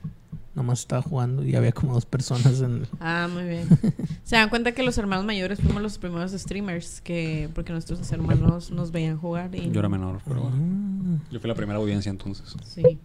Nomás 0.54 0.80
estaba 0.80 1.02
jugando 1.02 1.44
y 1.44 1.54
había 1.54 1.72
como 1.72 1.92
dos 1.92 2.06
personas 2.06 2.60
en 2.60 2.76
el... 2.76 2.88
Ah, 3.00 3.28
muy 3.30 3.44
bien. 3.44 3.68
Se 4.24 4.36
dan 4.36 4.48
cuenta 4.48 4.72
que 4.72 4.82
los 4.82 4.96
hermanos 4.96 5.26
mayores 5.26 5.60
fuimos 5.60 5.82
los 5.82 5.98
primeros 5.98 6.32
streamers 6.32 7.02
que 7.02 7.50
porque 7.54 7.72
nuestros 7.72 8.10
hermanos 8.10 8.70
nos 8.70 8.90
veían 8.90 9.18
jugar 9.18 9.54
y 9.54 9.70
Yo 9.70 9.80
era 9.80 9.90
menor, 9.90 10.20
pero 10.26 10.42
bueno. 10.42 10.56
Ah. 10.56 11.28
Yo 11.30 11.40
fui 11.40 11.48
la 11.48 11.54
primera 11.54 11.78
audiencia 11.78 12.08
entonces. 12.08 12.56
sí. 12.64 12.98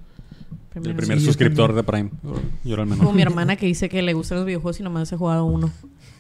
El 0.76 0.96
primer 0.96 1.20
Sí, 1.20 1.26
suscriptor 1.26 1.74
de 1.74 1.84
Prime. 1.84 2.10
Yo 2.64 2.74
era 2.74 2.84
el 2.84 2.90
menor. 2.90 3.06
Como 3.06 3.14
mi 3.16 3.22
hermana 3.24 3.56
que 3.56 3.66
dice 3.66 3.90
que 3.90 4.02
le 4.02 4.14
gustan 4.14 4.38
los 4.38 4.46
videojuegos 4.48 4.80
y 4.80 4.84
nomás 4.84 5.12
he 5.12 5.18
jugado 5.18 5.46
uno. 5.46 5.72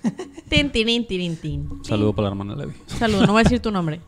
Tin, 0.49 0.69
tin, 0.71 1.07
tin, 1.07 1.35
tin. 1.37 1.69
Saludo 1.83 2.13
para 2.13 2.27
la 2.27 2.31
hermana 2.31 2.55
Levi. 2.55 2.73
Saludo, 2.87 3.25
no 3.25 3.33
voy 3.33 3.41
a 3.41 3.43
decir 3.43 3.59
tu 3.61 3.71
nombre. 3.71 4.01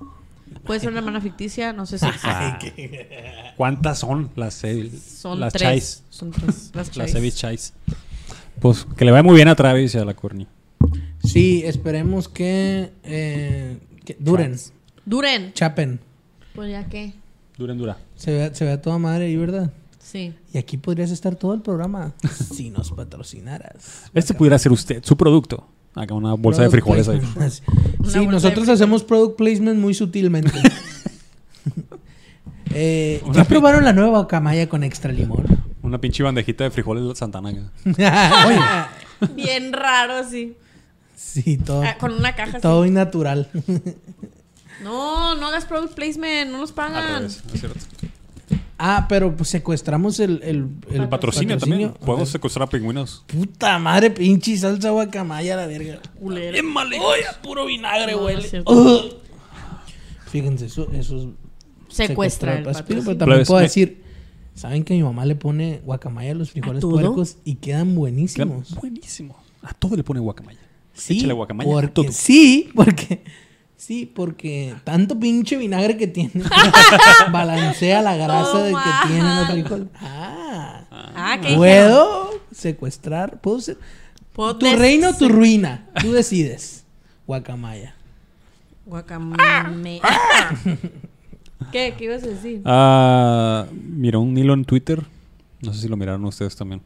Puede 0.66 0.80
ser 0.80 0.90
una 0.90 1.00
hermana 1.00 1.20
ficticia, 1.22 1.72
no 1.74 1.86
sé 1.86 1.98
si 2.00 2.06
Ah, 2.24 2.58
¿Cuántas 3.58 4.00
son 4.00 4.30
las 4.36 4.54
Sevis? 4.54 5.02
son 5.02 5.40
las 5.40 5.52
tres. 5.54 5.62
Chais. 5.64 6.04
Son 6.10 6.32
tres. 6.32 6.72
Las 6.74 6.88
Las 6.88 6.92
Chais. 6.92 7.12
Sevis 7.12 7.36
Chais. 7.36 7.74
Pues 8.60 8.86
que 8.98 9.04
le 9.06 9.12
vaya 9.12 9.24
muy 9.24 9.36
bien 9.36 9.48
a 9.48 9.56
Travis 9.56 9.94
y 9.96 9.98
a 9.98 10.06
la 10.06 10.14
Courtney. 10.14 10.48
Sí, 11.24 11.64
esperemos 11.66 12.28
que, 12.30 12.92
eh, 13.04 13.78
que 14.06 14.16
duren. 14.20 14.56
Duren. 15.06 15.54
Chapen. 15.54 16.00
Pues 16.56 16.72
ya 16.72 16.86
que. 16.86 17.14
Duren 17.58 17.78
dura. 17.78 17.98
Se 18.16 18.32
ve, 18.32 18.56
se 18.56 18.66
ve 18.66 18.72
a 18.74 18.82
toda 18.82 18.98
madre 19.00 19.26
ahí, 19.26 19.36
¿verdad? 19.38 19.72
Sí. 20.14 20.32
Y 20.54 20.60
aquí 20.60 20.78
podrías 20.78 21.10
estar 21.10 21.36
todo 21.36 21.56
el 21.56 21.62
programa 21.62 22.14
si 22.56 22.70
nos 22.70 22.92
patrocinaras. 22.92 24.04
Este 24.14 24.36
pudiera 24.36 24.60
ser 24.60 24.72
usted, 24.72 25.04
su 25.04 25.18
producto. 25.18 25.68
Acá 25.96 26.14
una 26.14 26.36
bolsa 26.36 26.62
de 26.62 26.70
Product 26.70 27.04
frijoles 27.04 27.10
ahí. 27.10 27.52
Sí, 28.06 28.26
nosotros 28.28 28.70
hacemos 28.70 29.04
product 29.04 29.38
placement 29.38 29.80
muy 29.80 29.94
sutilmente. 29.96 30.52
Eh, 32.76 33.22
¿Ya 33.34 33.44
probaron 33.44 33.86
la 33.86 33.94
nueva 33.94 34.28
camaya 34.28 34.68
con 34.68 34.84
extra 34.84 35.12
limón? 35.14 35.46
Una 35.84 36.02
pinche 36.02 36.24
bandejita 36.24 36.64
de 36.64 36.72
frijoles 36.72 37.16
Santana. 37.20 37.50
acá. 37.50 38.48
Oye, 38.48 39.34
Bien 39.36 39.72
raro, 39.72 40.28
sí. 40.28 40.56
Sí, 41.16 41.58
todo. 41.58 41.84
Ah, 41.84 41.98
con 42.00 42.14
una 42.14 42.34
caja. 42.34 42.54
así. 42.54 42.62
Todo 42.62 42.84
innatural. 42.88 43.48
No, 44.84 45.36
no 45.36 45.48
hagas 45.48 45.66
product 45.66 45.94
placement, 45.94 46.50
no 46.52 46.58
nos 46.58 46.72
Al 46.72 46.76
pagan. 46.76 47.14
revés, 47.20 47.44
es 47.54 47.60
cierto. 47.60 47.80
Ah, 48.86 49.06
pero 49.08 49.36
pues 49.36 49.50
secuestramos 49.50 50.20
el, 50.20 50.42
el, 50.44 50.68
El 50.92 51.08
patrocinio, 51.10 51.58
también. 51.58 51.94
Podemos 52.06 52.30
secuestrar 52.30 52.68
a 52.68 52.70
pingüinos. 52.70 53.24
Puta 53.28 53.80
madre, 53.80 54.12
pinche 54.12 54.58
salsa 54.58 54.90
guacamaya, 54.92 55.56
la 55.56 55.66
verga. 55.68 56.00
Culero. 56.20 56.58
Oye, 56.58 57.24
puro 57.42 57.66
vinagre, 57.66 58.12
No, 58.12 58.18
no 58.18 58.24
güey. 58.24 58.38
es. 58.38 58.54
Fíjense, 60.28 60.66
eso, 60.66 60.90
eso 60.94 61.18
es 61.18 61.28
Secuestra 61.96 62.58
el 62.58 62.64
patrocinio, 62.64 63.04
Pero 63.04 63.18
también 63.18 63.26
Plebes, 63.36 63.48
puedo 63.48 63.60
me- 63.60 63.64
decir, 63.66 64.02
¿saben 64.56 64.84
que 64.84 64.96
mi 64.96 65.04
mamá 65.04 65.26
le 65.26 65.36
pone 65.36 65.82
guacamaya 65.86 66.32
a 66.32 66.36
los 66.36 66.52
frijoles 66.52 66.82
puercos 66.84 67.38
y 67.46 67.56
quedan 67.56 67.90
Queda 67.90 67.96
buenísimos? 68.00 68.74
Buenísimo. 68.76 69.38
A 69.62 69.74
todo 69.74 69.96
le 69.96 70.04
pone 70.04 70.20
guacamaya. 70.20 70.60
Sí, 70.94 71.18
Échale 71.20 71.34
guacamaya 71.34 71.70
a 71.70 71.74
porque, 71.74 71.88
todo. 71.90 72.06
sí, 72.12 72.70
porque 72.76 73.24
sí, 73.86 74.06
porque 74.06 74.74
tanto 74.84 75.20
pinche 75.20 75.58
vinagre 75.58 75.98
que 75.98 76.08
tiene 76.08 76.32
balancea 77.32 78.02
la 78.02 78.16
grasa 78.16 78.64
de 78.64 78.72
que 78.72 79.08
tienen 79.08 79.36
los 79.38 79.48
frijoles. 79.52 79.88
Ah, 80.00 80.84
Ah, 81.16 81.34
¿qué 81.42 81.50
dijeron? 81.50 81.58
puedo 81.60 82.30
secuestrar, 82.52 83.40
puedo 83.42 83.60
ser 83.62 83.78
Puedo 84.34 84.58
tu 84.58 84.66
reino 84.76 85.10
o 85.10 85.14
tu 85.14 85.30
ruina, 85.30 85.88
tú 86.02 86.12
decides. 86.12 86.86
Guacamaya. 87.28 87.94
Guacamole. 88.86 90.02
¿Qué? 91.72 91.94
¿Qué 91.98 92.04
ibas 92.06 92.24
a 92.24 92.28
decir? 92.28 92.62
Ah, 92.66 93.66
miró 93.72 94.22
un 94.22 94.38
hilo 94.38 94.54
en 94.54 94.66
Twitter. 94.66 95.04
No 95.62 95.74
sé 95.74 95.82
si 95.82 95.88
lo 95.88 95.98
miraron 95.98 96.26
ustedes 96.26 96.56
también. 96.56 96.82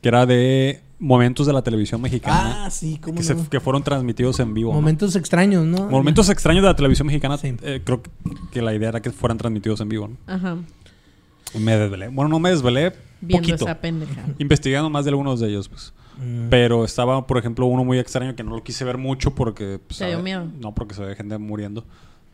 Que 0.00 0.08
era 0.08 0.26
de 0.26 0.80
momentos 0.98 1.46
de 1.46 1.52
la 1.52 1.62
televisión 1.62 2.00
mexicana. 2.00 2.66
Ah, 2.66 2.70
sí, 2.70 2.98
cómo 3.00 3.16
que, 3.16 3.22
se- 3.22 3.34
no. 3.34 3.48
que 3.48 3.60
fueron 3.60 3.82
transmitidos 3.82 4.40
en 4.40 4.54
vivo. 4.54 4.70
¿no? 4.72 4.76
Momentos 4.80 5.14
extraños, 5.16 5.64
¿no? 5.64 5.88
Momentos 5.88 6.28
extraños 6.30 6.62
de 6.62 6.68
la 6.68 6.76
televisión 6.76 7.06
mexicana. 7.06 7.36
Sí. 7.36 7.54
eh, 7.62 7.82
creo 7.84 8.02
que 8.50 8.62
la 8.62 8.74
idea 8.74 8.88
era 8.90 9.02
que 9.02 9.10
fueran 9.10 9.38
transmitidos 9.38 9.80
en 9.80 9.88
vivo. 9.88 10.08
¿no? 10.08 10.16
Ajá. 10.32 10.56
Y 11.54 11.58
me 11.58 11.76
desvelé. 11.76 12.08
Bueno, 12.08 12.28
no 12.28 12.38
me 12.38 12.50
desvelé. 12.50 12.92
Viendo 13.20 13.48
poquito. 13.48 13.64
esa 13.64 13.80
pendeja. 13.80 14.24
Investigando 14.38 14.90
más 14.90 15.04
de 15.04 15.10
algunos 15.10 15.40
de 15.40 15.48
ellos, 15.48 15.68
pues. 15.68 15.92
Mm. 16.18 16.48
Pero 16.48 16.84
estaba, 16.84 17.26
por 17.26 17.38
ejemplo, 17.38 17.66
uno 17.66 17.84
muy 17.84 17.98
extraño 17.98 18.34
que 18.34 18.42
no 18.42 18.56
lo 18.56 18.62
quise 18.62 18.84
ver 18.84 18.96
mucho 18.98 19.34
porque... 19.34 19.78
pues, 19.86 19.98
¿Te 19.98 20.06
dio 20.08 20.22
miedo? 20.22 20.46
No, 20.60 20.74
porque 20.74 20.94
se 20.94 21.02
ve 21.04 21.14
gente 21.14 21.36
muriendo. 21.38 21.84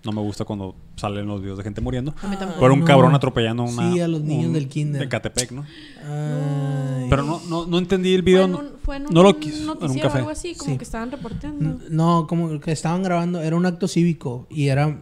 No 0.05 0.11
me 0.13 0.21
gusta 0.21 0.45
cuando 0.45 0.75
salen 0.97 1.27
los 1.27 1.41
videos 1.41 1.59
de 1.59 1.65
gente 1.65 1.81
muriendo. 1.81 2.13
A 2.23 2.27
mí 2.27 2.37
tampoco. 2.37 2.61
Pero 2.61 2.75
un 2.75 2.81
no. 2.81 2.87
cabrón 2.87 3.15
atropellando 3.15 3.63
a 3.63 3.67
una... 3.67 3.93
Sí, 3.93 4.01
a 4.01 4.09
los 4.09 4.21
niños 4.23 4.47
un- 4.49 4.53
del 4.55 4.69
kinder. 4.69 5.01
De 5.01 5.09
Catepec, 5.09 5.53
¿no? 5.53 5.65
Ay. 6.05 7.07
Pero 7.09 7.23
no, 7.23 7.41
no, 7.49 7.67
no 7.67 7.79
entendí 7.79 8.15
el 8.15 8.23
Fue 8.23 8.33
video. 8.33 8.45
en 8.47 8.51
no- 8.53 8.59
un, 8.59 8.69
fue 8.83 8.97
en 8.97 9.07
un 9.07 9.15
no 9.15 9.23
lo 9.23 9.39
quise. 9.39 9.63
En 9.63 9.69
un 9.71 9.99
café. 9.99 10.19
algo 10.19 10.31
así, 10.31 10.55
como 10.57 10.73
Sí. 10.73 10.79
que 10.79 10.85
estaban 10.85 11.11
reporteando. 11.11 11.79
No, 11.91 12.27
como 12.27 12.59
que 12.61 12.73
estaban 12.73 13.03
grabando, 13.03 13.41
era 13.43 13.55
un 13.57 13.65
acto 13.67 13.87
cívico 13.87 14.47
y 14.51 14.69
era 14.69 15.01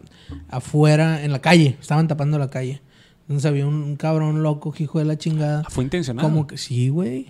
afuera, 0.49 1.23
en 1.23 1.31
la 1.31 1.39
calle, 1.39 1.77
estaban 1.79 2.07
tapando 2.07 2.37
la 2.37 2.49
calle. 2.49 2.81
Entonces 3.23 3.45
había 3.49 3.65
un, 3.65 3.75
un 3.75 3.95
cabrón 3.95 4.43
loco, 4.43 4.73
hijo 4.77 4.99
de 4.99 5.05
la 5.05 5.17
chingada. 5.17 5.63
Ah, 5.65 5.69
Fue 5.69 5.83
intencional. 5.83 6.23
Como 6.23 6.47
que 6.47 6.57
sí, 6.57 6.89
güey. 6.89 7.27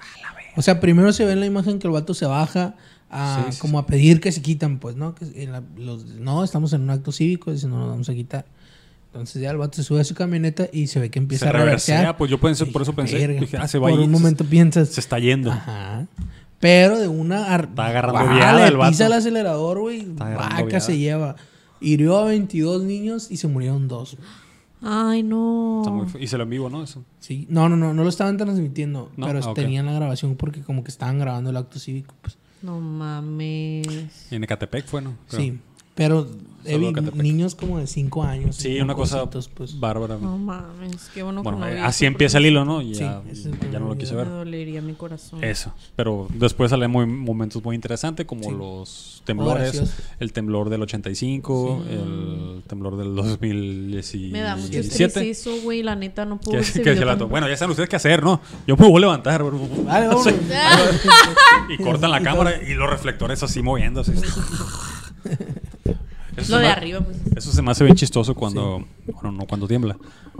O 0.57 0.61
sea, 0.61 0.79
primero 0.79 1.13
se 1.13 1.25
ve 1.25 1.33
en 1.33 1.39
la 1.39 1.45
imagen 1.45 1.79
que 1.79 1.87
el 1.87 1.93
vato 1.93 2.13
se 2.13 2.25
baja 2.25 2.75
a 3.11 3.43
Sí, 3.47 3.51
sí, 3.53 3.59
como 3.59 3.77
a 3.77 3.85
pedir 3.85 4.19
que 4.21 4.31
se 4.31 4.41
quitan, 4.41 4.79
pues, 4.79 4.95
¿no? 4.95 5.13
Que 5.15 5.25
en 5.43 5.51
la- 5.51 5.63
los, 5.77 6.05
no, 6.05 6.43
estamos 6.43 6.71
en 6.73 6.81
un 6.81 6.89
acto 6.89 7.11
cívico, 7.11 7.51
dice, 7.51 7.67
no 7.67 7.77
nos 7.79 7.89
vamos 7.89 8.09
a 8.09 8.13
quitar. 8.13 8.45
Entonces 9.07 9.41
ya 9.41 9.51
el 9.51 9.57
vato 9.57 9.75
se 9.75 9.83
sube 9.83 9.99
a 9.99 10.03
su 10.05 10.15
camioneta 10.15 10.67
y 10.71 10.87
se 10.87 10.99
ve 11.01 11.09
que 11.11 11.19
empieza 11.19 11.45
Se 11.45 11.49
a 11.49 11.51
reversear. 11.51 11.97
reversea, 11.99 12.17
pues 12.17 12.31
yo 12.31 12.39
pensé- 12.39 12.65
por 12.71 12.81
eso 12.83 12.93
pensé, 12.93 13.17
Verga. 13.17 13.41
dije, 13.41 13.57
ah, 13.57 13.67
se 13.67 13.77
va 13.77 13.89
Por 13.89 13.99
y 13.99 14.03
un 14.03 14.09
se- 14.09 14.11
momento 14.11 14.45
piensas, 14.45 14.87
Se 14.89 15.01
está 15.01 15.19
yendo. 15.19 15.51
Ajá. 15.51 16.07
Pero 16.61 16.97
de 16.99 17.07
una... 17.07 17.53
ar- 17.53 17.65
Está 17.69 17.87
agarrando 17.87 18.33
viada 18.33 18.67
el 18.67 18.77
vato. 18.77 18.91
pisa 18.91 19.07
el 19.07 19.13
acelerador, 19.13 19.79
güey. 19.79 20.05
Vaca 20.05 20.63
viada. 20.63 20.79
se 20.79 20.97
lleva. 20.97 21.35
Hirió 21.81 22.19
a 22.19 22.25
22 22.25 22.83
niños 22.83 23.29
y 23.31 23.37
se 23.37 23.47
murieron 23.47 23.87
dos. 23.87 24.15
Ay, 24.83 25.23
no. 25.23 25.79
Está 25.81 25.91
muy 25.91 26.23
y 26.23 26.27
se 26.27 26.37
lo 26.37 26.43
en 26.43 26.49
vivo, 26.51 26.69
¿no? 26.69 26.83
Eso. 26.83 27.03
Sí. 27.19 27.45
No, 27.49 27.67
no, 27.67 27.75
no. 27.75 27.93
No 27.93 28.03
lo 28.03 28.09
estaban 28.09 28.37
transmitiendo. 28.37 29.11
No, 29.17 29.25
pero 29.27 29.39
ah, 29.43 29.53
tenían 29.53 29.85
la 29.87 29.93
grabación 29.93 30.35
porque 30.35 30.61
como 30.61 30.83
que 30.83 30.89
estaban 30.91 31.19
grabando 31.19 31.49
el 31.49 31.57
acto 31.57 31.79
cívico. 31.79 32.15
Pues. 32.21 32.37
No 32.61 32.79
mames. 32.79 34.27
Y 34.31 34.35
en 34.35 34.43
Ecatepec 34.43 34.85
fue, 34.85 35.01
¿no? 35.01 35.17
Creo. 35.27 35.41
Sí. 35.41 35.59
Pero 35.95 36.27
he 36.63 36.77
niños 36.77 37.55
como 37.55 37.79
de 37.79 37.87
5 37.87 38.23
años. 38.23 38.55
Sí, 38.55 38.79
una 38.79 38.93
cosa 38.93 39.27
pues. 39.29 39.79
bárbara. 39.79 40.17
No 40.21 40.37
mames. 40.37 41.09
Qué 41.13 41.23
bueno, 41.23 41.41
Bueno, 41.41 41.57
que 41.59 41.65
no 41.65 41.69
eh, 41.71 41.79
así 41.81 42.05
eso, 42.05 42.11
empieza 42.11 42.37
el 42.37 42.45
hilo, 42.45 42.65
¿no? 42.65 42.81
Y 42.83 42.93
Sí, 42.93 43.01
ya, 43.01 43.21
ya 43.71 43.79
no 43.79 43.87
lo 43.89 43.97
quise 43.97 44.11
Me 44.11 44.19
ver. 44.19 44.29
dolería 44.29 44.79
mi 44.81 44.93
corazón. 44.93 45.43
Eso. 45.43 45.73
Pero 45.95 46.27
después 46.35 46.69
salen 46.69 46.91
muy, 46.91 47.07
momentos 47.07 47.63
muy 47.63 47.75
interesantes 47.75 48.25
como 48.27 48.43
Sí. 48.43 48.51
los 48.51 49.23
temblores. 49.25 49.73
gracioso. 49.73 49.93
el 50.19 50.33
temblor 50.33 50.69
del 50.69 50.81
85, 50.83 51.83
el 51.89 52.63
temblor 52.67 52.95
del 52.95 53.15
2017. 53.15 54.31
Me 54.31 54.41
da 54.41 54.55
mucho 54.55 54.79
eso, 55.19 55.51
güey. 55.63 55.81
La 55.83 55.95
neta, 55.95 56.25
no 56.25 56.39
puedo 56.39 56.61
¿Qué, 56.61 56.81
qué 56.81 56.95
tan- 56.95 57.27
Bueno, 57.27 57.49
ya 57.49 57.57
saben 57.57 57.71
ustedes 57.71 57.89
qué 57.89 57.95
hacer, 57.95 58.21
¿no? 58.23 58.39
Yo 58.67 58.77
me 58.77 58.87
voy 58.87 58.97
a 58.97 58.99
levantar. 59.01 59.43
Vale, 59.43 60.09
y 61.69 61.77
cortan 61.83 62.11
la 62.11 62.21
cámara 62.23 62.61
y 62.61 62.75
los 62.75 62.87
reflectores 62.89 63.41
así 63.41 63.61
moviéndose. 63.63 64.13
Eso 66.37 66.51
Lo 66.53 66.57
se 66.59 66.63
de 66.63 66.69
arriba, 66.69 67.01
pues. 67.01 67.17
Eso 67.35 67.51
se 67.51 67.61
me 67.61 67.71
hace 67.71 67.83
bien 67.83 67.95
chistoso 67.95 68.33
cuando, 68.35 68.85
bueno, 69.05 69.31
no 69.33 69.45
cuando 69.45 69.67
tiembla, 69.67 69.97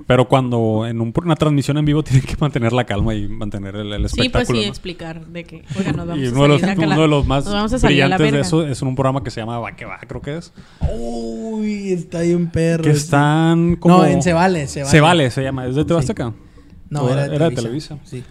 pero 0.07 0.27
cuando 0.27 0.85
en 0.87 1.01
un- 1.01 1.13
una 1.23 1.35
transmisión 1.35 1.77
en 1.77 1.85
vivo 1.85 2.01
tienen 2.03 2.23
que 2.25 2.35
mantener 2.39 2.71
la 2.71 2.85
calma 2.85 3.13
y 3.13 3.27
mantener 3.27 3.75
el, 3.75 3.91
el 3.93 4.07
Sí, 4.09 4.15
pues 4.15 4.25
espectáculo. 4.27 4.59
sí, 4.59 4.65
¿no? 4.65 4.69
explicar 4.69 5.25
de 5.27 5.43
que, 5.43 5.63
oiga, 5.77 5.91
nos 5.91 6.07
vamos 6.07 6.23
Y 6.23 6.27
a 6.27 6.31
uno 6.31 6.41
de, 6.43 6.47
los, 6.47 6.61
salir 6.61 6.73
acá 6.77 6.85
la- 6.87 6.93
uno 6.95 7.01
de 7.01 7.07
los 7.09 7.25
más 7.27 7.45
a 7.47 7.59
a 7.63 7.65
brillantes 7.65 8.31
de 8.31 8.39
eso 8.39 8.65
es 8.65 8.81
en 8.81 8.87
un 8.87 8.95
programa 8.95 9.23
que 9.23 9.31
se 9.31 9.41
llama 9.41 9.59
Va 9.59 9.75
que 9.75 9.85
va, 9.85 9.99
creo 10.07 10.21
que 10.21 10.37
es. 10.37 10.53
Uy, 10.97 11.91
está 11.91 12.21
bien 12.21 12.49
perro. 12.49 12.83
Que 12.83 12.93
sí. 12.93 12.97
están 13.03 13.75
como... 13.75 13.97
No, 13.97 14.05
en 14.05 14.21
Se 14.23 14.33
Vale, 14.33 14.67
Se 14.67 14.79
Vale. 14.81 14.91
Se 14.91 15.01
vale, 15.01 15.31
se 15.31 15.43
llama. 15.43 15.67
¿Es 15.67 15.75
de 15.75 15.83
TV 15.85 15.99
Sí. 15.99 16.03
Azteca? 16.05 16.33
No, 16.89 17.03
¿O 17.03 17.09
era 17.09 17.27
de 17.27 17.35
era 17.35 17.49
de 17.49 17.55
Televisa. 17.55 17.95
Televisa. 17.95 17.97
Sí. 18.09 18.23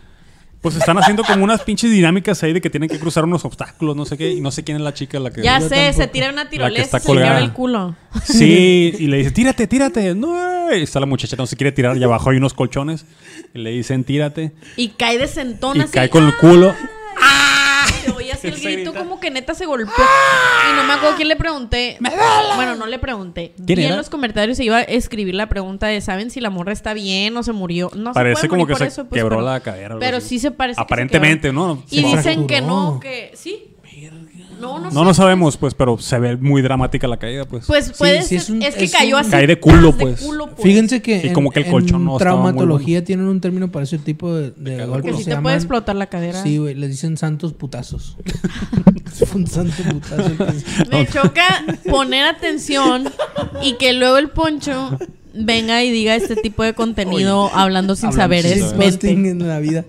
Pues 0.60 0.76
están 0.76 0.98
haciendo 0.98 1.24
como 1.24 1.42
unas 1.44 1.62
pinches 1.62 1.90
dinámicas 1.90 2.42
ahí 2.42 2.52
de 2.52 2.60
que 2.60 2.68
tienen 2.68 2.90
que 2.90 2.98
cruzar 2.98 3.24
unos 3.24 3.46
obstáculos, 3.46 3.96
no 3.96 4.04
sé 4.04 4.18
qué, 4.18 4.30
y 4.30 4.42
no 4.42 4.50
sé 4.50 4.62
quién 4.62 4.76
es 4.76 4.82
la 4.82 4.92
chica 4.92 5.18
la 5.18 5.30
que... 5.30 5.42
Ya 5.42 5.58
sé, 5.60 5.68
tampoco. 5.70 5.92
se 5.96 6.06
tira 6.08 6.30
una 6.30 6.50
tirolesa 6.50 6.98
y 6.98 7.00
se 7.00 7.12
abre 7.12 7.38
el 7.44 7.52
culo. 7.52 7.96
Sí, 8.24 8.94
y 8.98 9.06
le 9.06 9.18
dice, 9.18 9.30
tírate, 9.30 9.66
tírate. 9.66 10.14
No, 10.14 10.74
y 10.74 10.82
está 10.82 11.00
la 11.00 11.06
muchacha, 11.06 11.34
no 11.36 11.46
se 11.46 11.56
quiere 11.56 11.72
tirar, 11.72 11.96
y 11.96 12.04
abajo 12.04 12.28
hay 12.28 12.36
unos 12.36 12.52
colchones. 12.52 13.06
Y 13.54 13.58
le 13.58 13.70
dicen, 13.70 14.04
tírate. 14.04 14.52
Y 14.76 14.90
cae 14.90 15.16
de 15.16 15.28
sentón 15.28 15.78
Y 15.78 15.80
así. 15.80 15.92
cae 15.92 16.10
con 16.10 16.24
el 16.26 16.36
culo. 16.36 16.74
Oye 18.16 18.32
así 18.32 18.48
el 18.48 18.60
grito 18.60 18.94
como 18.94 19.20
que 19.20 19.30
neta 19.30 19.54
se 19.54 19.66
golpeó. 19.66 19.92
Y 19.94 20.76
no 20.76 20.84
me 20.84 20.92
acuerdo 20.94 21.16
quién 21.16 21.28
le 21.28 21.36
pregunté. 21.36 21.98
Bueno, 22.56 22.74
no 22.76 22.86
le 22.86 22.98
pregunté. 22.98 23.52
¿Quién 23.56 23.66
Vi 23.66 23.72
en 23.84 23.88
era? 23.88 23.96
los 23.96 24.10
comentarios 24.10 24.56
se 24.56 24.64
iba 24.64 24.78
a 24.78 24.82
escribir 24.82 25.34
la 25.34 25.48
pregunta 25.48 25.86
de 25.86 26.00
¿saben 26.00 26.30
si 26.30 26.40
la 26.40 26.50
morra 26.50 26.72
está 26.72 26.94
bien 26.94 27.36
o 27.36 27.42
se 27.42 27.52
murió? 27.52 27.90
No 27.94 28.12
Parece 28.12 28.42
se 28.42 28.48
puede 28.48 28.48
como 28.48 28.60
morir 28.62 28.66
que 28.68 28.78
por 28.78 28.86
se 28.86 28.92
eso, 28.92 29.04
pues, 29.06 29.20
quebró 29.20 29.36
pero- 29.36 29.48
la 29.50 29.60
cadera. 29.60 29.86
algo 29.88 30.00
Pero 30.00 30.16
así. 30.18 30.28
sí 30.28 30.38
se 30.40 30.50
parece 30.50 30.76
que 30.76 30.80
se 30.80 30.82
Aparentemente, 30.82 31.48
quebró. 31.48 31.66
¿no? 31.66 31.82
Y 31.90 32.00
Sí. 32.00 32.04
Dicen 32.16 32.46
que 32.46 32.60
no, 32.60 32.98
que 33.00 33.32
sí. 33.34 33.66
No, 34.60 34.78
no, 34.78 34.84
No, 34.84 34.90
sé. 34.90 35.04
no 35.04 35.14
sabemos, 35.14 35.56
pues, 35.56 35.74
pero 35.74 35.98
se 35.98 36.18
ve 36.18 36.36
muy 36.36 36.60
dramática 36.62 37.08
la 37.08 37.18
caída, 37.18 37.44
pues. 37.46 37.64
Pues 37.66 37.92
puede 37.96 38.22
sí, 38.22 38.28
ser. 38.28 38.38
es 38.38 38.50
un- 38.50 38.62
es 38.62 38.74
que 38.74 38.84
es 38.84 38.92
cayó 38.92 39.14
un- 39.16 39.20
así. 39.22 39.30
Cae 39.30 39.46
de 39.46 39.58
culo, 39.58 39.96
pues. 39.96 40.20
culo, 40.20 40.46
pues. 40.50 40.62
Fíjense 40.62 41.00
que 41.02 41.26
Y 41.28 41.32
como 41.32 41.50
que 41.50 41.60
el 41.60 41.66
en 41.66 41.72
colchón 41.72 42.04
no 42.04 42.16
traumatología 42.18 43.02
tienen 43.04 43.26
un 43.26 43.40
término 43.40 43.70
para 43.72 43.84
ese 43.84 43.98
tipo 43.98 44.34
de, 44.34 44.50
de 44.52 44.84
golpes. 44.86 45.16
Que 45.16 45.24
se 45.24 45.30
te 45.30 45.36
puede 45.40 45.56
explotar 45.56 45.96
la 45.96 46.06
cadera. 46.06 46.42
Sí, 46.42 46.58
güey, 46.58 46.74
les 46.74 46.90
dicen 46.90 47.16
santos 47.16 47.52
putazos. 47.54 48.16
Fue 49.14 49.28
un 49.40 49.46
santo 49.46 49.82
putazo. 49.90 50.30
Me 50.90 51.06
choca 51.06 51.64
poner 51.88 52.24
atención 52.26 53.04
y 53.62 53.74
que 53.74 53.92
luego 53.94 54.18
el 54.18 54.28
poncho 54.30 54.96
venga 55.32 55.82
y 55.84 55.90
diga 55.92 56.16
este 56.16 56.34
tipo 56.36 56.62
de 56.64 56.74
contenido 56.74 57.50
hablando 57.54 57.94
sin 57.96 58.12
saber. 58.12 58.44
Es 58.44 58.76
vente. 58.76 59.10
en 59.10 59.46
la 59.48 59.58
vida 59.60 59.84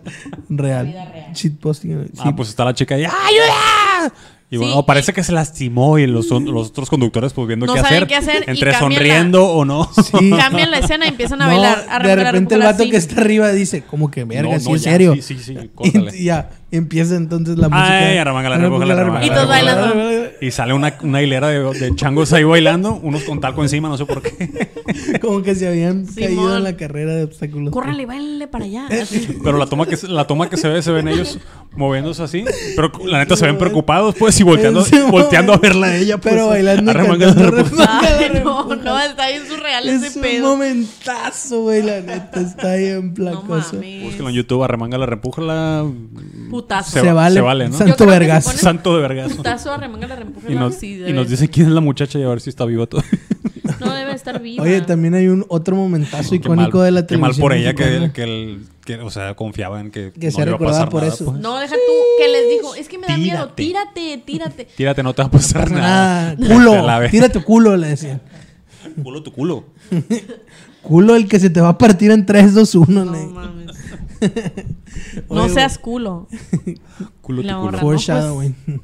real. 0.50 0.86
vida 0.88 1.06
real. 1.06 1.34
Shitposting. 1.34 2.08
sí. 2.14 2.22
Ah, 2.24 2.36
pues 2.36 2.50
está 2.50 2.64
la 2.66 2.74
chica 2.74 2.96
ahí. 2.96 3.04
¡Ayuda! 3.06 4.14
Y 4.54 4.58
bueno, 4.58 4.76
Sí, 4.76 4.84
parece 4.86 5.14
que 5.14 5.24
se 5.24 5.32
lastimó 5.32 5.97
y 5.97 6.08
los, 6.08 6.30
los 6.30 6.68
otros 6.68 6.89
conductores 6.89 7.32
pues 7.32 7.47
viendo 7.47 7.66
No 7.66 7.74
qué, 7.74 7.80
saben 7.80 7.95
hacer, 8.04 8.08
qué 8.08 8.16
hacer 8.18 8.43
y 8.45 8.52
Entre 8.52 8.74
sonriendo 8.74 9.45
o 9.47 9.64
no. 9.64 9.89
Sí. 9.93 10.30
Cambian 10.38 10.70
la 10.70 10.80
escena 10.80 11.06
y 11.06 11.08
empiezan 11.08 11.41
a 11.41 11.45
No, 11.45 11.52
bailar. 11.54 11.86
A 11.89 11.99
de 11.99 12.16
repente 12.18 12.56
el 12.56 12.62
vato 12.62 12.84
así. 12.84 12.91
que 12.91 12.97
está 12.97 13.22
arriba 13.22 13.49
dice, 13.54 13.84
como 13.84 14.12
que 14.12 14.26
verga, 14.26 14.52
No, 14.52 14.60
sí 14.60 14.74
ya, 14.74 14.78
serio. 14.91 15.16
Sí, 15.16 15.22
sí, 15.22 15.38
sí. 15.39 15.58
Y 16.20 16.26
ya 16.26 16.49
empieza 16.70 17.16
entonces 17.16 17.58
la 17.58 17.70
música. 17.70 17.97
Ay. 17.97 19.26
Y 19.26 19.30
todos 19.30 19.47
bailando. 19.47 20.21
Y 20.42 20.50
sale 20.52 20.74
una, 20.74 20.98
una 21.04 21.22
hilera 21.22 21.50
de, 21.50 21.60
de 21.80 21.96
changos 21.96 22.34
ahí 22.34 22.44
bailando, 22.44 22.96
unos 23.04 23.24
con 23.24 23.39
talco 23.39 23.62
encima, 23.62 23.88
no 23.89 23.98
sé 23.98 24.06
por 24.08 24.22
qué. 24.24 24.72
Como 25.22 25.44
que 25.44 25.54
se 25.54 25.68
habían 25.68 26.06
caído 26.08 26.30
Simón. 26.30 26.58
en 26.58 26.64
la 26.64 26.76
carrera 26.76 27.14
de 27.14 27.24
obstáculos. 27.26 27.72
Córrale, 27.72 28.06
bailale 28.08 28.48
para 28.48 28.66
allá. 28.66 28.88
Así. 29.02 29.38
Pero 29.44 29.58
la 29.60 29.68
toma 29.68 29.86
que 29.86 29.98
se, 29.98 30.08
la 30.08 30.26
toma 30.26 30.50
que 30.50 30.58
se 30.58 30.68
ve, 30.68 30.82
se 30.82 30.92
ven 30.92 31.08
ellos 31.08 31.38
moviéndose 31.76 32.24
así. 32.24 32.44
Pero 32.76 32.92
la 33.06 33.20
neta 33.20 33.38
se 33.38 33.46
ven 33.46 33.58
preocupados, 33.60 34.16
pues, 34.18 34.39
y 34.39 34.44
volteando, 34.44 34.84
volteando 35.10 35.54
a 35.54 35.58
verla 35.58 35.88
a 35.88 35.96
ella. 35.96 36.18
Pues, 36.18 36.34
Pero 36.34 36.48
bailando. 36.48 36.92
Ay, 36.92 38.42
no, 38.44 38.76
no, 38.76 39.00
está 39.00 39.28
bien 39.30 39.48
surreal 39.48 39.88
Es 39.88 40.04
ese 40.04 40.20
un 40.20 40.24
pedo. 40.24 40.48
momentazo, 40.50 41.62
güey, 41.62 41.84
la 41.84 42.02
neta. 42.02 42.42
Está 42.42 42.76
bien 42.76 43.10
No 43.10 43.14
placoso. 43.14 43.74
mames. 43.76 44.04
Búsquenlo 44.04 44.30
en 44.30 44.36
YouTube, 44.36 44.64
arremángala, 44.64 45.06
repújala. 45.06 45.86
Putazo. 46.50 46.92
Se, 46.92 47.00
Se 47.02 47.08
va- 47.08 47.14
vale. 47.14 47.36
se 47.36 47.42
vale, 47.42 47.70
¿no? 47.70 47.78
Santo 47.78 48.06
vergazo. 48.06 48.52
Santo 48.58 48.96
de 48.96 49.02
vergazo. 49.02 49.36
Putazo, 49.38 49.72
arremángala, 49.72 50.14
arremángala. 50.16 50.31
Y 50.48 50.54
nos, 50.56 50.76
Sí, 50.76 51.04
y 51.06 51.14
nos 51.14 51.30
dice 51.30 51.48
quién 51.50 51.68
es 51.68 51.74
la 51.74 51.82
muchacha 51.82 52.18
y 52.20 52.24
a 52.24 52.28
ver 52.30 52.42
si 52.42 52.50
está 52.50 52.66
viva 52.66 52.86
todavía. 52.88 53.12
No 53.80 53.94
debe 53.94 54.14
estar 54.14 54.40
viva. 54.42 54.64
Oye, 54.64 54.82
también 54.82 55.14
hay 55.16 55.28
un 55.28 55.46
otro 55.48 55.76
momentazo 55.76 56.36
icónico 56.36 56.78
mal- 56.80 56.86
de 56.86 56.92
la 56.92 57.06
qué 57.08 57.18
mal 57.18 57.32
televisión. 57.32 57.42
por 57.42 57.54
ella 57.54 57.74
que, 57.74 57.84
mexicana. 57.86 58.14
que, 58.14 58.24
el- 58.24 58.66
que, 58.86 58.96
o 59.00 59.10
sea, 59.10 59.36
confiaba 59.36 59.80
en 59.82 59.90
que, 59.92 60.12
Que 60.12 60.30
no 60.30 60.40
le 60.40 60.46
iba 60.48 60.56
a 60.56 60.60
pasar 60.60 60.90
por 60.90 61.02
nada, 61.02 61.14
eso. 61.14 61.26
pues. 61.26 61.40
No, 61.40 61.58
deja 61.60 61.74
tú 61.76 61.92
que 62.20 62.28
les 62.28 62.50
dijo, 62.50 62.76
es 62.76 62.88
que 62.88 62.98
me 63.00 63.08
da 63.08 63.18
miedo, 63.18 63.50
Tírate. 63.54 63.94
tírate, 63.96 64.24
tírate. 64.26 64.66
Tírate, 64.78 65.04
no 65.04 65.14
te 65.14 65.22
va 65.24 65.28
a 65.30 65.32
pasar 65.32 65.64
pasa 65.64 65.76
nada. 65.76 66.36
nada. 66.36 66.56
Culo, 66.56 66.72
Te 66.74 66.82
la 66.84 67.00
ve. 67.00 67.10
tira 67.10 67.30
tu 67.30 67.44
culo, 67.44 67.76
le 67.78 67.88
decían. 67.90 68.22
Culo 69.04 69.24
tu 69.24 69.32
culo. 69.32 69.66
Culo 70.84 71.16
el 71.16 71.28
que 71.28 71.40
se 71.40 71.50
te 71.50 71.62
va 71.62 71.70
a 71.70 71.78
partir 71.78 72.10
en 72.12 72.26
3, 72.26 72.54
2, 72.56 72.76
1. 72.76 73.06
No 73.06 73.12
mames. 73.30 73.68
No 75.30 75.44
Oye, 75.44 75.54
seas 75.54 75.78
culo. 75.78 76.28
Culo 77.22 77.42
tu 77.44 77.62
culo. 77.62 77.78
Foreshadowing. 77.80 78.56
¿Qué 78.66 78.72
vas 78.74 78.82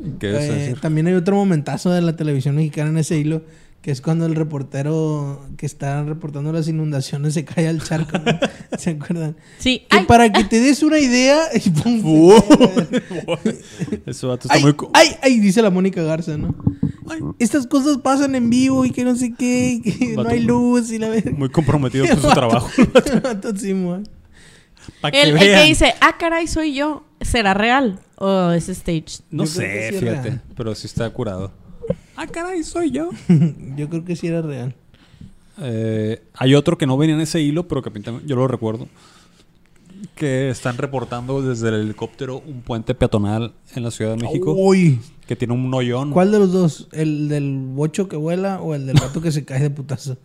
Eh, 0.00 0.18
decir? 0.28 0.80
también 0.80 1.06
hay 1.06 1.14
otro 1.14 1.36
momentazo 1.36 1.90
de 1.90 2.02
la 2.02 2.16
televisión 2.16 2.56
mexicana 2.56 2.90
en 2.90 2.98
ese 2.98 3.18
hilo, 3.18 3.42
que 3.82 3.90
es 3.92 4.00
cuando 4.00 4.26
el 4.26 4.34
reportero 4.34 5.46
que 5.56 5.64
está 5.64 6.02
reportando 6.02 6.52
las 6.52 6.66
inundaciones 6.68 7.34
se 7.34 7.44
cae 7.44 7.68
al 7.68 7.82
charco. 7.82 8.18
¿no? 8.18 8.38
¿Se 8.78 8.90
acuerdan? 8.90 9.36
Sí. 9.58 9.84
Que 9.88 9.98
Ay, 9.98 10.04
para 10.06 10.32
que 10.32 10.44
te 10.44 10.60
des 10.60 10.82
una 10.82 10.98
idea, 10.98 11.38
y 11.54 11.70
pum, 11.70 12.02
cae. 12.02 12.34
Eso 14.06 14.32
está 14.34 14.48
ay, 14.54 14.62
muy... 14.62 14.74
co- 14.74 14.90
ay, 14.92 15.10
ay, 15.22 15.38
dice 15.38 15.62
la 15.62 15.70
Mónica 15.70 16.02
Garza, 16.02 16.36
¿no? 16.36 16.54
Ay. 17.08 17.20
Estas 17.38 17.66
cosas 17.68 17.98
pasan 17.98 18.34
en 18.34 18.50
vivo 18.50 18.84
y 18.84 18.90
que 18.90 19.04
no 19.04 19.14
sé 19.14 19.32
qué, 19.38 19.80
y 19.84 19.92
que 19.92 20.16
no 20.16 20.28
hay 20.28 20.40
luz 20.40 20.90
y 20.90 20.98
la. 20.98 21.08
Muy 21.36 21.48
comprometido 21.50 22.06
con 22.08 22.20
su 22.20 22.28
trabajo. 22.30 22.68
Vato, 23.22 23.56
sí. 23.56 23.72
El, 25.14 25.30
el 25.30 25.38
que 25.38 25.64
dice, 25.64 25.94
ah, 26.00 26.16
caray, 26.18 26.46
soy 26.46 26.74
yo, 26.74 27.04
¿será 27.20 27.54
real? 27.54 28.00
¿O 28.16 28.50
es 28.50 28.68
stage? 28.68 29.22
No 29.30 29.44
Yo 29.44 29.50
sé, 29.50 29.90
sí 29.92 29.98
fíjate. 29.98 30.22
real. 30.30 30.42
Pero 30.56 30.74
sí 30.74 30.86
está 30.86 31.08
curado. 31.10 31.52
Ah, 32.16 32.26
caray, 32.26 32.62
soy 32.64 32.90
yo. 32.90 33.10
Yo 33.76 33.88
creo 33.90 34.04
que 34.04 34.16
sí 34.16 34.26
era 34.26 34.40
real. 34.42 34.74
Eh, 35.58 36.22
hay 36.34 36.54
otro 36.54 36.76
que 36.78 36.86
no 36.86 36.96
venía 36.96 37.14
en 37.14 37.20
ese 37.20 37.40
hilo, 37.40 37.68
pero 37.68 37.82
que 37.82 37.90
yo 38.24 38.36
lo 38.36 38.48
recuerdo. 38.48 38.88
Que 40.14 40.50
están 40.50 40.76
reportando 40.78 41.42
desde 41.42 41.68
el 41.68 41.74
helicóptero 41.76 42.38
un 42.46 42.60
puente 42.62 42.94
peatonal 42.94 43.52
en 43.74 43.82
la 43.82 43.90
Ciudad 43.90 44.16
de 44.16 44.22
México. 44.22 44.52
Uy, 44.56 45.00
Que 45.26 45.36
tiene 45.36 45.54
un 45.54 45.72
hoyón. 45.72 46.10
¿cuál 46.10 46.30
de 46.32 46.38
los 46.38 46.52
dos? 46.52 46.88
¿El 46.92 47.28
del 47.28 47.56
bocho 47.58 48.08
que 48.08 48.16
vuela 48.16 48.60
o 48.60 48.74
el 48.74 48.86
del 48.86 48.96
vato 49.00 49.20
que 49.20 49.32
se 49.32 49.44
cae 49.44 49.60
de 49.60 49.70
putazo? 49.70 50.16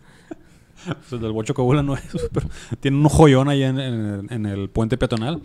Pues 0.86 1.12
el 1.12 1.20
del 1.20 1.32
bocho 1.32 1.54
vuela 1.62 1.82
no 1.82 1.94
es, 1.94 2.02
pero 2.32 2.48
tiene 2.80 2.96
un 2.96 3.08
joyón 3.08 3.48
ahí 3.48 3.62
en, 3.62 3.78
el 4.46 4.68
puente 4.70 4.96
peatonal. 4.96 5.40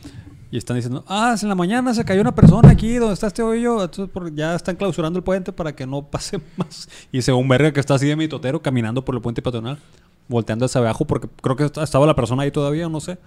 Y 0.50 0.58
están 0.58 0.76
diciendo, 0.78 1.04
ah, 1.10 1.36
en 1.42 1.50
la 1.50 1.56
mañana 1.56 1.94
se 1.94 2.06
cayó 2.06 2.22
una 2.22 2.34
persona 2.34 2.70
aquí 2.72 2.96
donde 2.96 3.14
está 3.16 3.28
este 3.28 3.44
hoyo. 3.44 3.84
Entonces 3.84 4.10
ya 4.34 4.56
están 4.56 4.78
clausurando 4.78 5.20
el 5.20 5.24
puente 5.24 5.52
para 5.52 5.76
que 5.76 5.86
no 5.86 6.04
pase 6.04 6.40
más. 6.58 6.88
Y 7.12 7.22
se 7.22 7.34
un 7.34 7.48
verga 7.50 7.74
que 7.74 7.80
está 7.82 7.96
así 7.96 8.08
de 8.08 8.16
mitotero 8.16 8.62
caminando 8.62 9.04
por 9.04 9.14
el 9.16 9.22
puente 9.22 9.42
peatonal, 9.42 9.78
volteando 10.30 10.66
hacia 10.66 10.80
abajo, 10.80 11.06
porque 11.06 11.28
creo 11.42 11.56
que 11.58 11.66
est- 11.66 11.78
estaba 11.78 12.06
la 12.06 12.16
persona 12.16 12.44
ahí 12.44 12.52
todavía, 12.52 12.88
no 12.88 13.02
sé. 13.02 13.18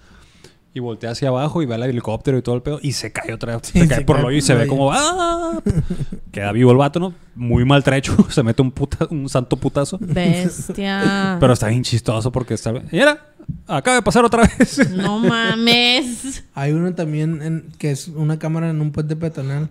Y 0.73 0.79
voltea 0.79 1.11
hacia 1.11 1.29
abajo 1.29 1.63
y 1.63 1.67
ve 1.67 1.75
el 1.75 1.83
helicóptero 1.83 2.39
y 2.39 2.43
todo 2.43 2.55
el 2.55 2.63
pedo. 2.63 2.79
Y 2.81 2.93
se 2.93 3.11
cae 3.11 3.33
otra 3.33 3.57
vez. 3.57 3.67
Sí, 3.67 3.81
se 3.81 3.89
cae 3.89 3.99
se 3.99 4.05
por 4.05 4.17
cae 4.17 4.23
el 4.23 4.29
hoyo 4.29 4.39
y 4.39 4.41
se 4.41 4.55
ve 4.55 4.69
como, 4.69 4.93
¡ah! 4.93 5.61
Queda 6.33 6.53
vivo 6.53 6.71
el 6.71 6.77
vato, 6.77 7.01
¿no? 7.01 7.13
Muy 7.35 7.65
maltrecho. 7.65 8.17
se 8.31 8.45
mete 8.45 8.63
un, 8.63 8.71
puta, 8.71 9.09
un 9.11 9.29
santo 9.29 9.57
putazo. 9.57 9.99
Bestia. 10.01 11.39
Pero 11.41 11.53
está 11.55 11.67
bien 11.69 11.83
chistoso 11.83 12.31
porque 12.31 12.55
está... 12.55 12.73
Y 12.93 12.99
era, 12.99 13.33
acaba 13.67 13.97
de 13.97 14.03
pasar 14.03 14.25
otra 14.25 14.45
vez. 14.45 14.89
No 14.97 15.19
mames. 15.19 16.45
Hay 16.55 16.71
uno 16.71 16.95
también 16.95 17.43
en, 17.43 17.73
que 17.79 17.91
es 17.91 18.07
una 18.07 18.39
cámara 18.39 18.71
en 18.71 18.81
un 18.81 18.93
puente 18.93 19.17
peatonal 19.17 19.71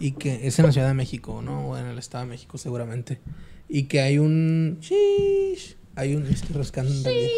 y 0.00 0.12
que 0.12 0.46
es 0.46 0.58
en 0.58 0.64
la 0.64 0.72
Ciudad 0.72 0.88
de 0.88 0.94
México, 0.94 1.42
¿no? 1.42 1.68
O 1.68 1.76
en 1.76 1.86
el 1.86 1.98
Estado 1.98 2.24
de 2.24 2.30
México 2.30 2.56
seguramente. 2.56 3.20
Y 3.68 3.82
que 3.82 4.00
hay 4.00 4.18
un... 4.18 4.78
Shish. 4.80 5.76
Hay 5.94 6.14
un... 6.14 6.26
Estoy 6.26 6.56
rascando 6.56 6.90
en 6.90 7.04
realidad. 7.04 7.30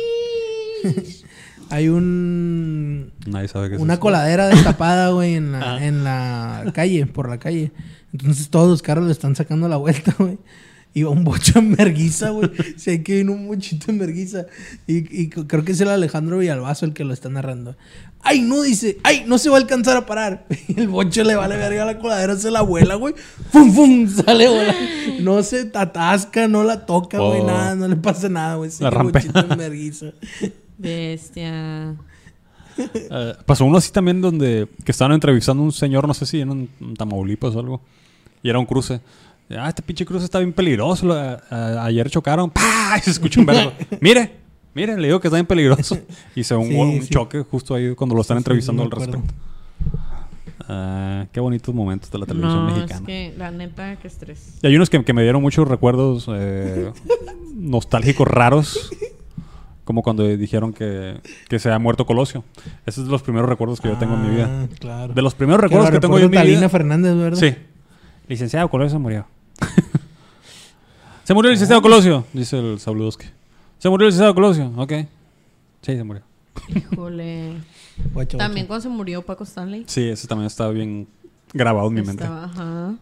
Hay 1.71 1.89
un... 1.89 3.13
Nadie 3.27 3.49
sabe 3.49 3.69
qué 3.71 3.75
es 3.77 3.81
Una 3.81 3.95
eso. 3.95 4.01
coladera 4.01 4.49
destapada, 4.55 5.11
güey, 5.11 5.35
en 5.35 5.53
la, 5.53 5.75
Ah. 5.77 5.85
en 5.87 6.05
la 6.05 6.65
calle, 6.75 7.07
por 7.07 7.29
la 7.29 7.39
calle. 7.39 7.73
Entonces 8.13 8.51
todos 8.51 8.69
los 8.69 8.83
carros 8.83 9.07
le 9.07 9.13
están 9.13 9.37
sacando 9.37 9.69
la 9.69 9.77
vuelta, 9.77 10.15
güey. 10.19 10.39
Y 10.93 11.05
va 11.05 11.11
un 11.11 11.23
bocho 11.23 11.61
en 11.61 11.77
verguiza, 11.77 12.31
güey. 12.31 12.51
Se 12.77 12.91
hay 12.91 13.03
que 13.05 13.15
viene 13.15 13.31
un 13.31 13.47
bochito 13.47 13.93
en 13.93 13.99
verguiza. 14.01 14.47
Y, 14.89 15.23
y 15.23 15.29
creo 15.29 15.65
que 15.65 15.71
es 15.71 15.81
el 15.81 15.89
Alejandro 15.89 16.39
Villalbazo 16.39 16.85
el 16.85 16.93
que 16.95 17.05
lo 17.05 17.13
está 17.15 17.29
narrando. 17.29 17.77
¡Ay, 18.23 18.41
no! 18.41 18.61
Dice, 18.63 18.99
¡ay, 19.05 19.23
no 19.29 19.39
se 19.39 19.49
va 19.51 19.57
a 19.57 19.61
alcanzar 19.61 19.97
a 19.97 20.05
parar! 20.05 20.47
Y 20.67 20.81
el 20.81 20.89
bocho 20.89 21.23
le 21.23 21.37
vale 21.37 21.57
verga 21.57 21.85
a 21.85 21.87
la 21.87 21.99
coladera, 22.01 22.35
se 22.37 22.51
la 22.51 22.63
vuela, 22.63 22.97
güey. 22.97 23.15
¡Fum, 23.53 23.73
fum! 23.73 24.09
Sale, 24.27 24.49
güey. 24.49 25.23
No 25.23 25.45
se 25.45 25.71
atasca, 25.73 26.49
no 26.49 26.65
la 26.65 26.85
toca, 26.87 27.19
güey, 27.19 27.41
Oh. 27.43 27.47
nada. 27.47 27.77
No 27.77 27.87
le 27.87 27.95
pasa 27.95 28.29
nada, 28.29 28.57
güey. 28.57 28.73
Sigue 28.73 28.91
La 28.91 29.01
bochito 29.05 29.39
en 29.53 29.57
verguiza. 29.59 30.07
Bestia. 30.81 31.95
Eh, 32.79 33.35
pasó 33.45 33.67
uno 33.67 33.77
así 33.77 33.93
también 33.93 34.23
donde 34.23 34.67
que 34.85 34.93
estaban 34.93 35.13
entrevistando 35.13 35.63
a 35.63 35.67
un 35.67 35.73
señor, 35.73 36.07
no 36.07 36.15
sé 36.15 36.25
si 36.25 36.41
en 36.41 36.49
un, 36.51 36.69
en 36.81 36.95
Tamaulipas 36.95 37.55
o 37.55 37.61
algo. 37.61 37.83
Y 38.43 38.49
era 38.49 38.59
un 38.59 38.65
cruce. 38.65 39.01
Ah, 39.51 39.69
este 39.69 39.83
pinche 39.83 40.07
cruce 40.07 40.25
está 40.25 40.39
bien 40.39 40.53
peligroso. 40.55 41.13
a- 41.13 41.85
ayer 41.85 42.09
chocaron. 42.09 42.49
¡Pah! 42.49 42.95
Y 42.99 43.01
se 43.03 43.11
escucha 43.11 43.39
un 43.41 43.45
verbo. 43.47 43.73
mire, 44.01 44.33
mire, 44.73 44.97
le 44.97 45.09
digo 45.09 45.21
que 45.21 45.29
está 45.29 45.37
bien 45.37 45.47
peligroso. 45.47 45.99
Y 46.35 46.43
se 46.45 46.55
un, 46.55 46.69
Sí, 46.69 46.75
un 46.75 47.03
sí. 47.03 47.09
choque 47.11 47.41
justo 47.43 47.75
ahí 47.75 47.95
cuando 47.95 48.15
lo 48.15 48.23
están 48.23 48.39
Sí, 48.39 48.41
entrevistando 48.41 48.83
al 48.85 48.91
respecto. 48.91 49.21
Ah, 50.69 51.27
qué 51.33 51.41
bonitos 51.41 51.75
momentos 51.75 52.11
de 52.11 52.19
la 52.19 52.27
televisión 52.27 52.67
No, 52.67 52.73
mexicana. 52.75 53.01
es 53.01 53.07
que 53.07 53.35
la 53.37 53.51
neta, 53.51 53.97
qué 53.97 54.09
estrés. 54.09 54.59
Y 54.63 54.67
hay 54.69 54.77
unos 54.77 54.89
que, 54.89 55.05
que 55.05 55.13
me 55.13 55.23
dieron 55.23 55.43
muchos 55.43 55.67
recuerdos 55.69 56.27
eh, 56.33 56.93
nostálgicos 57.55 58.27
raros. 58.29 58.91
Como 59.91 60.05
cuando 60.05 60.23
dijeron 60.23 60.73
que, 60.73 61.21
que 61.49 61.59
se 61.59 61.69
ha 61.69 61.77
muerto 61.81 62.07
Colosio. 62.07 62.45
Ese 62.87 63.01
es 63.01 63.07
de 63.07 63.11
los 63.11 63.25
primeros 63.25 63.49
recuerdos 63.49 63.81
que 63.81 63.89
yo 63.89 63.97
tengo 63.97 64.15
en 64.15 64.23
mi 64.23 64.31
vida. 64.37 64.49
Ah, 64.49 64.69
claro. 64.79 65.13
De 65.13 65.21
los 65.21 65.35
primeros 65.35 65.61
recuerdos 65.61 65.91
que, 65.91 65.99
tengo 65.99 66.17
yo 66.17 66.27
en 66.27 66.31
mi 66.31 66.37
reporta 66.37 66.45
vida. 66.45 66.55
Talina 66.55 66.69
Fernández, 66.69 67.17
¿verdad? 67.17 67.39
Sí. 67.41 67.57
Licenciado 68.29 68.71
Colosio 68.71 68.91
se 68.91 68.99
murió. 68.99 69.27
se 71.25 71.35
murió 71.35 71.49
el 71.49 71.55
licenciado 71.55 71.83
Colosio, 71.83 72.25
dice 72.33 72.57
el 72.61 72.79
Sabludowski. 72.79 73.27
Se 73.79 73.89
murió 73.89 74.07
el 74.07 74.13
licenciado 74.13 74.33
Colosio. 74.33 74.73
Ok. 74.77 74.93
Sí, 75.83 75.97
se 75.97 76.05
murió. 76.05 76.23
Híjole. 76.69 77.55
Guacho, 78.15 78.39
También 78.39 78.69
guacho. 78.69 78.69
cuando 78.69 78.83
se 78.83 78.89
murió 78.91 79.23
Paco 79.23 79.43
Stanley. 79.43 79.87
Sí, 79.89 80.09
ese 80.09 80.29
también 80.29 80.47
está 80.47 80.69
bien 80.69 81.09
grabado 81.53 81.89
en 81.89 81.95
mi 81.95 82.03
mente. 82.03 82.23
Estaba, 82.23 82.45
ajá. 82.45 82.95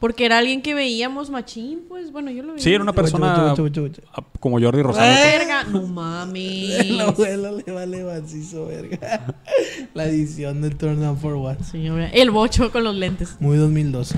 Porque 0.00 0.24
era 0.24 0.38
alguien 0.38 0.62
que 0.62 0.72
veíamos 0.74 1.28
machín, 1.30 1.80
pues 1.86 2.10
bueno, 2.10 2.30
yo 2.30 2.42
lo 2.42 2.54
veía. 2.54 2.64
Sí, 2.64 2.72
era 2.72 2.82
una 2.82 2.94
persona 2.94 3.52
guacho, 3.54 3.62
guacho, 3.82 4.02
ah, 4.14 4.24
como 4.40 4.58
Jordi 4.58 4.80
Rosado. 4.82 5.06
Verga, 5.08 5.64
no 5.64 5.82
mames. 5.86 6.88
La 6.90 7.04
abuela 7.08 7.52
le 7.52 7.70
vale 7.70 8.02
macizo, 8.04 8.66
verga. 8.66 9.36
La 9.94 10.06
edición 10.06 10.62
de 10.62 10.70
Turn 10.70 11.00
Down 11.00 11.18
for 11.18 11.34
What. 11.34 11.58
Señora, 11.60 12.08
el 12.08 12.30
bocho 12.30 12.72
con 12.72 12.82
los 12.84 12.94
lentes. 12.96 13.36
Muy 13.40 13.58
2012. 13.58 14.16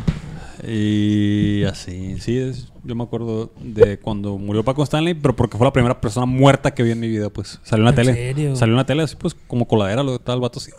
Y 0.66 1.64
así, 1.64 2.18
sí, 2.20 2.38
es- 2.38 2.68
yo 2.84 2.94
me 2.94 3.02
acuerdo 3.04 3.52
de 3.60 3.98
cuando 3.98 4.38
murió 4.38 4.62
Paco 4.64 4.82
Stanley, 4.84 5.14
pero 5.14 5.34
porque 5.34 5.56
fue 5.56 5.66
la 5.66 5.72
primera 5.72 6.00
persona 6.00 6.26
muerta 6.26 6.72
que 6.72 6.82
vi 6.84 6.92
en 6.92 7.00
mi 7.00 7.08
vida, 7.08 7.28
pues. 7.30 7.58
Salió 7.64 7.82
en 7.82 7.84
la 7.86 7.90
¿En 7.90 7.96
tele. 7.96 8.14
serio? 8.14 8.56
Salió 8.56 8.74
en 8.74 8.76
la 8.78 8.86
tele 8.86 9.02
así, 9.02 9.16
pues, 9.16 9.34
como 9.46 9.66
coladera, 9.66 10.02
lo 10.04 10.12
de 10.12 10.18
tal 10.20 10.40
vato 10.40 10.58
así. 10.60 10.70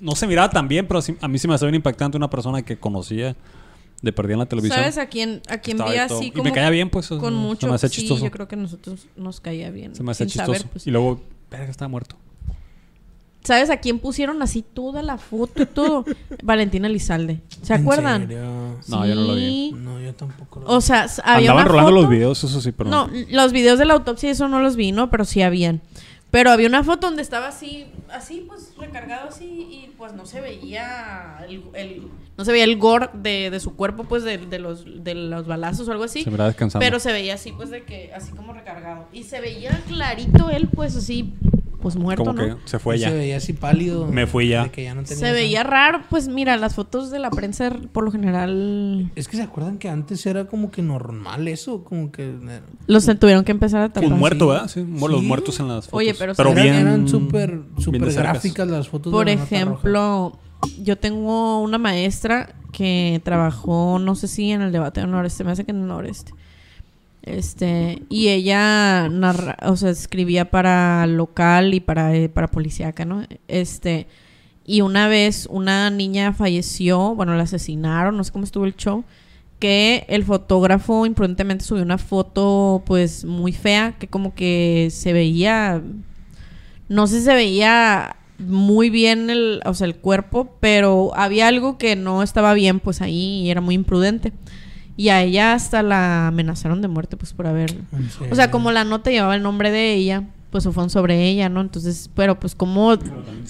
No 0.00 0.14
se 0.14 0.26
miraba 0.26 0.50
tan 0.50 0.68
bien, 0.68 0.86
pero 0.86 1.02
sí- 1.02 1.16
a 1.20 1.26
mí 1.28 1.38
sí 1.38 1.48
me 1.48 1.54
hacía 1.54 1.66
bien 1.66 1.76
impactante 1.76 2.16
una 2.16 2.30
persona 2.30 2.62
que 2.62 2.76
conocía 2.76 3.36
de 4.04 4.12
perdida 4.12 4.34
en 4.34 4.38
la 4.40 4.46
televisión. 4.46 4.78
¿Sabes 4.78 4.98
a 4.98 5.06
quién, 5.06 5.40
a 5.48 5.58
quién 5.58 5.78
vi 5.78 5.96
así 5.96 6.26
y 6.26 6.30
como 6.30 6.44
me 6.44 6.52
caía 6.52 6.70
bien, 6.70 6.90
pues. 6.90 7.08
con 7.08 7.20
se 7.20 7.30
mucho 7.30 7.66
me 7.68 7.74
hacía 7.74 7.88
sí, 7.88 8.00
chistoso. 8.02 8.24
yo 8.24 8.30
creo 8.30 8.46
que 8.48 8.54
a 8.54 8.58
nosotros 8.58 9.06
nos 9.16 9.40
caía 9.40 9.70
bien. 9.70 9.94
Se 9.94 10.02
me 10.02 10.14
sin 10.14 10.26
chistoso. 10.28 10.52
saber, 10.54 10.68
pues. 10.70 10.86
Y 10.86 10.90
luego, 10.90 11.20
verga, 11.50 11.70
estaba 11.70 11.88
muerto. 11.88 12.16
¿Sabes 13.42 13.68
a 13.68 13.76
quién 13.76 13.98
pusieron 13.98 14.40
así 14.40 14.62
toda 14.62 15.02
la 15.02 15.18
foto 15.18 15.62
y 15.62 15.66
todo? 15.66 16.06
Valentina 16.42 16.86
Elizalde. 16.88 17.42
¿Se 17.62 17.74
¿En 17.74 17.82
acuerdan? 17.82 18.22
serio? 18.22 18.78
No, 18.88 19.06
yo 19.06 19.14
no 19.14 19.20
lo 19.22 19.34
vi. 19.34 19.40
Sí. 19.42 19.74
No, 19.76 20.00
yo 20.00 20.14
tampoco 20.14 20.60
lo 20.60 20.66
O 20.66 20.80
sea, 20.80 21.06
había 21.24 21.50
Andaban 21.50 21.64
una 21.66 21.70
rolando 21.72 21.90
foto- 21.90 22.00
los 22.02 22.10
videos, 22.10 22.42
eso 22.42 22.60
sí, 22.62 22.72
pero 22.72 22.88
No, 22.88 23.10
los 23.30 23.52
videos 23.52 23.78
de 23.78 23.84
la 23.84 23.92
autopsia 23.94 24.30
eso 24.30 24.48
no 24.48 24.60
los 24.60 24.76
vi, 24.76 24.92
¿no? 24.92 25.10
Pero 25.10 25.26
sí 25.26 25.42
habían. 25.42 25.82
Pero 26.34 26.50
había 26.50 26.66
una 26.66 26.82
foto 26.82 27.06
donde 27.06 27.22
estaba 27.22 27.46
así, 27.46 27.86
así 28.12 28.44
pues 28.48 28.72
recargado 28.76 29.28
así 29.28 29.44
y 29.70 29.94
pues 29.96 30.14
no 30.14 30.26
se 30.26 30.40
veía 30.40 31.38
el, 31.48 31.62
el- 31.74 32.08
no 32.36 32.44
se 32.44 32.50
veía 32.50 32.64
el 32.64 32.76
gore 32.76 33.08
de, 33.14 33.50
de 33.50 33.60
su 33.60 33.76
cuerpo 33.76 34.02
pues 34.02 34.24
de, 34.24 34.38
de 34.38 34.58
los 34.58 34.84
de 35.04 35.14
los 35.14 35.46
balazos 35.46 35.86
o 35.86 35.92
algo 35.92 36.02
así. 36.02 36.24
se 36.24 36.30
miraba 36.32 36.48
descansando. 36.48 36.84
Pero 36.84 36.98
se 36.98 37.12
veía 37.12 37.34
así 37.34 37.52
pues 37.52 37.70
de 37.70 37.84
que 37.84 38.12
así 38.12 38.32
como 38.32 38.52
recargado 38.52 39.06
y 39.12 39.22
se 39.22 39.40
veía 39.40 39.80
clarito 39.86 40.50
él 40.50 40.68
pues 40.74 40.96
así 40.96 41.32
pues 41.84 41.96
muerto, 41.96 42.24
como 42.24 42.42
¿no? 42.42 42.56
que 42.56 42.62
se 42.68 42.78
fue 42.80 42.98
ya. 42.98 43.10
Se 43.10 43.16
veía 43.16 43.36
así 43.36 43.52
pálido. 43.52 44.06
Me 44.08 44.26
fui 44.26 44.48
ya. 44.48 44.64
de 44.64 44.70
que 44.70 44.82
ya 44.82 44.94
no 44.94 45.02
tenía 45.04 45.18
Se 45.18 45.32
veía 45.32 45.62
raro, 45.62 46.00
pues 46.10 46.26
mira, 46.26 46.56
las 46.56 46.74
fotos 46.74 47.10
de 47.12 47.18
la 47.20 47.30
prensa 47.30 47.70
por 47.92 48.02
lo 48.04 48.10
general 48.10 49.12
Es 49.14 49.28
que 49.28 49.36
se 49.36 49.42
acuerdan 49.42 49.78
que 49.78 49.88
antes 49.88 50.24
era 50.26 50.46
como 50.46 50.70
que 50.70 50.82
normal 50.82 51.46
eso, 51.46 51.84
como 51.84 52.10
que 52.10 52.24
eh, 52.30 52.60
los 52.86 53.04
tuvieron 53.20 53.44
que 53.44 53.52
empezar 53.52 53.82
a 53.82 53.92
tapar. 53.92 54.10
Un 54.12 54.18
muerto. 54.18 54.48
¿verdad? 54.48 54.66
Sí, 54.68 54.80
mu- 54.80 55.06
los 55.08 55.20
Sí. 55.20 55.26
muertos 55.26 55.60
en 55.60 55.68
las 55.68 55.84
fotos. 55.86 55.98
Oye, 55.98 56.14
pero 56.18 56.32
eran, 56.36 56.54
bien, 56.54 56.74
eran 56.74 57.08
súper 57.08 57.60
bien 57.90 58.02
gráficas 58.14 58.66
las 58.66 58.88
fotos 58.88 59.12
Por 59.12 59.26
de 59.26 59.36
la 59.36 59.40
nota 59.42 59.50
roja. 59.50 59.56
ejemplo, 59.72 60.38
yo 60.82 60.96
tengo 60.98 61.60
una 61.60 61.78
maestra 61.78 62.54
que 62.72 63.20
trabajó, 63.24 63.98
no 64.00 64.14
sé 64.14 64.26
si 64.26 64.50
en 64.50 64.62
el 64.62 64.72
debate 64.72 65.00
del 65.00 65.10
noreste, 65.10 65.44
me 65.44 65.52
hace 65.52 65.64
que 65.64 65.70
en 65.72 65.82
el 65.82 65.86
noreste. 65.86 66.32
Este, 67.24 68.02
y 68.10 68.28
ella 68.28 69.10
o 69.62 69.76
sea, 69.76 69.90
escribía 69.90 70.50
para 70.50 71.06
local 71.06 71.72
y 71.72 71.80
para, 71.80 72.14
eh, 72.14 72.28
para 72.28 72.48
policíaca, 72.48 73.06
¿no? 73.06 73.24
Este, 73.48 74.06
y 74.66 74.82
una 74.82 75.08
vez 75.08 75.48
una 75.50 75.88
niña 75.88 76.34
falleció, 76.34 77.14
bueno, 77.14 77.34
la 77.34 77.44
asesinaron, 77.44 78.16
no 78.16 78.24
sé 78.24 78.30
cómo 78.30 78.44
estuvo 78.44 78.66
el 78.66 78.76
show, 78.76 79.04
que 79.58 80.04
el 80.08 80.24
fotógrafo 80.24 81.06
imprudentemente 81.06 81.64
subió 81.64 81.82
una 81.82 81.96
foto 81.96 82.82
pues 82.84 83.24
muy 83.24 83.52
fea, 83.52 83.94
que 83.98 84.06
como 84.06 84.34
que 84.34 84.88
se 84.90 85.14
veía, 85.14 85.82
no 86.90 87.06
sé 87.06 87.20
si 87.20 87.24
se 87.24 87.34
veía 87.34 88.16
muy 88.38 88.90
bien 88.90 89.30
el, 89.30 89.62
o 89.64 89.72
sea, 89.72 89.86
el 89.86 89.96
cuerpo, 89.96 90.56
pero 90.60 91.12
había 91.14 91.48
algo 91.48 91.78
que 91.78 91.96
no 91.96 92.22
estaba 92.22 92.52
bien 92.52 92.80
pues 92.80 93.00
ahí 93.00 93.42
y 93.44 93.50
era 93.50 93.62
muy 93.62 93.74
imprudente. 93.76 94.34
Y 94.96 95.08
a 95.08 95.22
ella 95.22 95.54
hasta 95.54 95.82
la 95.82 96.28
amenazaron 96.28 96.80
de 96.80 96.88
muerte 96.88 97.16
pues 97.16 97.32
por 97.32 97.46
haber... 97.46 97.74
O 98.30 98.34
sea, 98.34 98.50
como 98.50 98.70
la 98.72 98.84
nota 98.84 99.10
llevaba 99.10 99.34
el 99.34 99.42
nombre 99.42 99.70
de 99.72 99.94
ella, 99.94 100.22
pues 100.50 100.64
fueron 100.64 100.88
sobre 100.88 101.28
ella, 101.28 101.48
¿no? 101.48 101.60
Entonces, 101.60 102.08
pero 102.14 102.38
pues 102.38 102.54
como... 102.54 102.96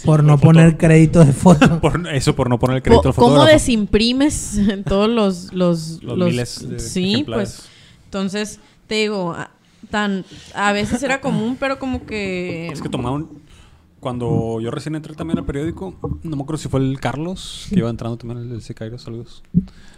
Por 0.07 0.25
no 0.25 0.39
poner 0.39 0.79
crédito 0.79 1.23
de 1.23 1.33
foto. 1.35 1.81
Por, 1.83 2.09
eso 2.15 2.35
por 2.35 2.49
no 2.49 2.59
poner 2.59 2.77
el 2.79 2.83
crédito 2.83 3.09
al 3.11 3.15
¿Cómo 3.15 3.29
fotógrafo. 3.29 3.53
desimprimes 3.53 4.57
en 4.57 4.85
todos 4.85 5.11
los... 5.11 5.53
los, 5.53 6.03
Los 6.03 6.17
los- 6.19 6.29
miles 6.31 6.69
de 6.69 6.79
Sí, 6.79 7.13
ejemplares. 7.13 7.55
pues... 7.61 7.69
Entonces, 8.07 8.61
te 8.87 8.95
digo, 8.95 9.33
a- 9.35 9.51
tan... 9.91 10.25
A 10.55 10.73
veces 10.73 11.03
era 11.03 11.21
común, 11.21 11.59
pero 11.61 11.79
como 11.79 12.07
que... 12.07 12.69
Es 12.69 12.81
que 12.81 12.89
tomaron... 12.89 13.29
Cuando 14.01 14.61
yo 14.61 14.71
recién 14.71 14.95
entré 14.97 15.15
también 15.15 15.39
al 15.39 15.47
periódico, 15.47 15.95
no 16.23 16.37
me 16.37 16.43
acuerdo 16.43 16.59
si 16.63 16.69
fue 16.69 16.79
el 16.81 17.01
Carlos, 17.01 17.67
que 17.71 17.79
iba 17.79 17.89
entrando 17.89 18.19
también 18.19 18.51
el 18.53 18.61
Sicario, 18.61 18.99
saludos. 18.99 19.43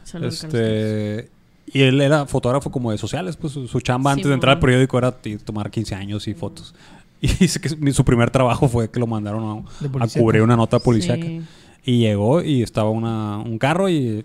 Saludos, 0.05 0.42
Carlos. 0.42 1.24
Y 1.73 1.83
él 1.83 2.01
era 2.01 2.27
fotógrafo 2.27 2.71
como 2.71 2.93
de 2.93 2.99
sociales, 2.99 3.37
pues 3.37 3.53
su, 3.53 3.67
su 3.67 3.81
chamba 3.81 4.12
antes 4.12 4.27
de 4.27 4.35
entrar 4.35 4.55
al 4.55 4.61
periódico 4.61 4.99
era 4.99 5.12
tomar 5.45 5.71
15 5.71 5.95
años 5.95 6.27
y 6.29 6.35
fotos. 6.35 6.75
Y 7.21 7.29
dice 7.29 7.59
que 7.61 7.93
su- 7.93 8.05
primer 8.05 8.31
trabajo 8.31 8.69
fue 8.69 8.91
que 8.91 9.01
lo 9.01 9.07
mandaron 9.07 9.64
a, 9.81 10.05
a 10.05 10.07
cubrir 10.09 10.43
una 10.43 10.55
nota 10.55 10.79
policíaca. 10.79 11.25
Sí. 11.27 11.41
Y 11.87 11.99
llegó 12.01 12.43
y 12.43 12.62
estaba 12.62 12.91
una, 12.91 13.39
un 13.39 13.59
carro 13.59 13.89
y... 13.89 14.23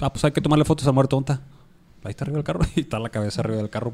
Ah, 0.00 0.10
pues 0.10 0.24
hay 0.24 0.32
que 0.32 0.40
tomarle 0.40 0.64
fotos 0.64 0.86
a 0.86 0.92
muerte 0.92 1.10
tonta. 1.10 1.42
Ahí 2.02 2.10
está 2.10 2.24
arriba 2.24 2.36
del 2.38 2.44
carro 2.44 2.60
y 2.76 2.80
está 2.80 2.98
la 2.98 3.10
cabeza 3.10 3.42
arriba 3.42 3.58
del 3.58 3.68
carro. 3.68 3.92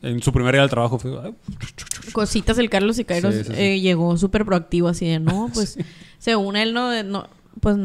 En 0.00 0.22
su 0.22 0.32
primer 0.32 0.54
día 0.54 0.62
del 0.62 0.70
trabajo 0.70 0.98
fue... 0.98 1.12
"Ay, 1.22 1.34
Cositas 2.12 2.56
del 2.56 2.70
Carlos 2.70 2.96
Sí, 2.96 3.04
sí, 3.08 3.44
sí. 3.44 3.52
eh, 3.54 3.80
llegó 3.80 4.16
súper 4.16 4.46
proactivo 4.46 4.88
así 4.88 5.06
de, 5.06 5.20
no, 5.20 5.50
pues, 5.54 5.78
según 6.18 6.56
él, 6.56 6.72
no, 6.72 7.02
no, 7.02 7.28
pues, 7.60 7.76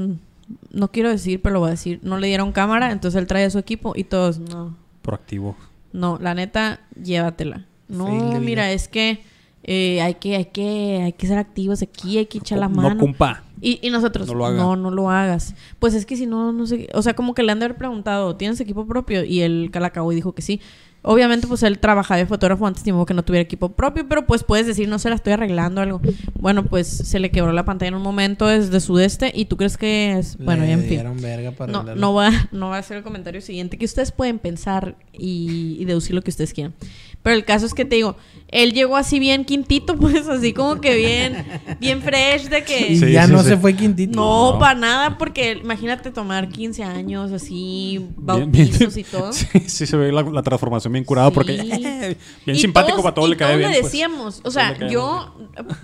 no 0.72 0.92
quiero 0.92 1.10
decir, 1.10 1.42
pero 1.42 1.54
lo 1.54 1.60
voy 1.62 1.68
a 1.70 1.72
decir, 1.72 2.00
no 2.04 2.18
le 2.18 2.28
dieron 2.28 2.52
cámara, 2.52 2.92
entonces 2.92 3.20
él 3.20 3.28
trae 3.28 3.46
a 3.46 3.50
su 3.50 3.60
equipo 3.60 3.94
y 3.96 4.04
todos, 4.04 4.40
no, 4.40 4.76
proactivo. 5.02 5.56
no, 5.94 6.18
la 6.22 6.34
neta, 6.34 6.82
llévatela. 7.02 7.66
No, 7.88 8.40
mira, 8.40 8.72
es 8.72 8.88
que 8.88 9.24
eh, 9.64 10.02
hay 10.02 10.16
que, 10.16 10.36
hay 10.36 10.46
que, 10.46 11.02
hay 11.06 11.14
que 11.14 11.28
ser 11.28 11.38
activos 11.40 11.82
aquí, 11.82 12.18
hay 12.18 12.26
que 12.28 12.38
echar 12.38 12.60
la 12.60 12.68
No 12.70 12.76
mano. 12.82 13.00
cumpa. 13.00 13.44
Y, 13.62 13.80
y 13.86 13.90
nosotros, 13.90 14.28
No 14.28 14.36
lo 14.36 14.46
haga. 14.46 14.58
no, 14.58 14.76
no 14.76 14.90
lo 14.92 15.10
hagas. 15.10 15.54
Pues 15.80 15.94
es 15.94 16.06
que 16.06 16.16
si 16.16 16.26
no, 16.26 16.54
no 16.54 16.66
sé. 16.66 16.88
O 16.94 17.02
sea, 17.02 17.14
como 17.14 17.34
que 17.34 17.44
le 17.44 17.52
han 17.52 17.60
de 17.60 17.66
haber 17.66 17.78
preguntado, 17.78 18.36
¿tienes 18.38 18.60
equipo 18.62 18.86
propio? 18.88 19.24
Y 19.26 19.42
él 19.42 19.70
calacabó 19.74 20.12
y 20.12 20.16
dijo 20.16 20.34
que 20.34 20.42
sí. 20.42 20.62
Obviamente, 21.02 21.48
pues 21.48 21.64
él 21.64 21.80
trabajaba 21.80 22.18
de 22.18 22.26
fotógrafo 22.26 22.68
antes, 22.68 22.86
ni 22.86 22.92
modo 22.92 23.06
que 23.06 23.14
no 23.14 23.24
tuviera 23.24 23.42
equipo 23.42 23.70
propio, 23.70 24.08
pero 24.08 24.26
pues 24.28 24.44
puedes 24.44 24.68
decir, 24.68 24.90
no 24.90 25.00
sé, 25.00 25.10
la 25.10 25.16
estoy 25.16 25.34
arreglando 25.34 25.80
algo. 25.82 26.02
Bueno, 26.40 26.66
pues 26.66 26.88
se 26.88 27.20
le 27.20 27.32
quebró 27.32 27.54
la 27.54 27.64
pantalla 27.64 27.90
en 27.90 27.96
un 27.96 28.02
momento 28.02 28.48
desde 28.48 28.80
su 28.82 29.00
este 29.00 29.32
y 29.34 29.46
tú 29.46 29.56
crees 29.56 29.78
que 29.78 30.18
es. 30.18 30.38
Bueno, 30.38 30.64
Le 30.66 30.74
en 30.74 30.84
fin. 30.84 31.22
verga 31.22 31.52
para 31.52 31.72
No, 31.72 31.84
no, 31.84 32.14
va, 32.14 32.32
no 32.52 32.70
va 32.70 32.78
a 32.78 32.84
ser 32.84 32.98
el 32.98 33.04
comentario 33.04 33.40
siguiente, 33.40 33.78
que 33.78 33.86
ustedes 33.86 34.12
pueden 34.12 34.40
pensar 34.40 34.96
y, 35.14 35.78
y 35.80 35.86
deducir 35.86 36.16
lo 36.16 36.22
que 36.22 36.32
ustedes 36.32 36.54
quieran. 36.54 36.74
Pero 37.22 37.36
el 37.36 37.44
caso 37.44 37.66
es 37.66 37.74
que 37.74 37.84
te 37.84 37.98
digo, 37.98 38.16
él 38.48 38.72
llegó 38.74 38.96
así 38.96 39.20
bien 39.20 39.44
quintito, 39.44 39.96
pues 40.00 40.28
así 40.30 40.54
como 40.54 40.80
que 40.80 40.96
bien, 40.96 41.46
bien 41.80 42.02
fresh 42.02 42.44
de 42.50 42.64
que... 42.64 42.98
Sí, 42.98 43.12
ya 43.12 43.26
sí, 43.28 43.32
no 43.34 43.44
sí. 43.44 43.50
se 43.50 43.58
fue 43.58 43.76
quintito. 43.76 44.16
No, 44.16 44.54
No. 44.54 44.60
para 44.60 44.80
nada, 44.80 45.18
porque 45.18 45.60
imagínate 45.62 46.12
tomar 46.12 46.48
15 46.50 46.82
años 46.84 47.32
así, 47.34 47.98
Bien- 48.00 48.16
bautizos 48.18 48.96
y 48.98 49.04
todo. 49.12 49.34
Sí, 49.34 49.46
sí 49.68 49.86
se 49.86 49.98
ve 49.98 50.12
la, 50.14 50.22
la 50.24 50.42
transformación 50.44 50.94
bien 50.94 51.04
curada 51.04 51.30
porque 51.30 51.56
eh, 51.56 52.18
bien 52.46 52.56
Y 52.58 52.60
simpático 52.60 52.94
todos- 52.98 53.04
para 53.04 53.16
todo 53.16 53.28
y 53.28 53.32
le 53.32 53.38
cae 53.38 53.48
todos 53.50 53.60
bien. 53.60 53.72
le 53.72 53.80
pues. 53.82 53.92
decíamos, 53.92 54.42
o 54.46 54.52
sea, 54.52 54.78
yo, 54.88 55.36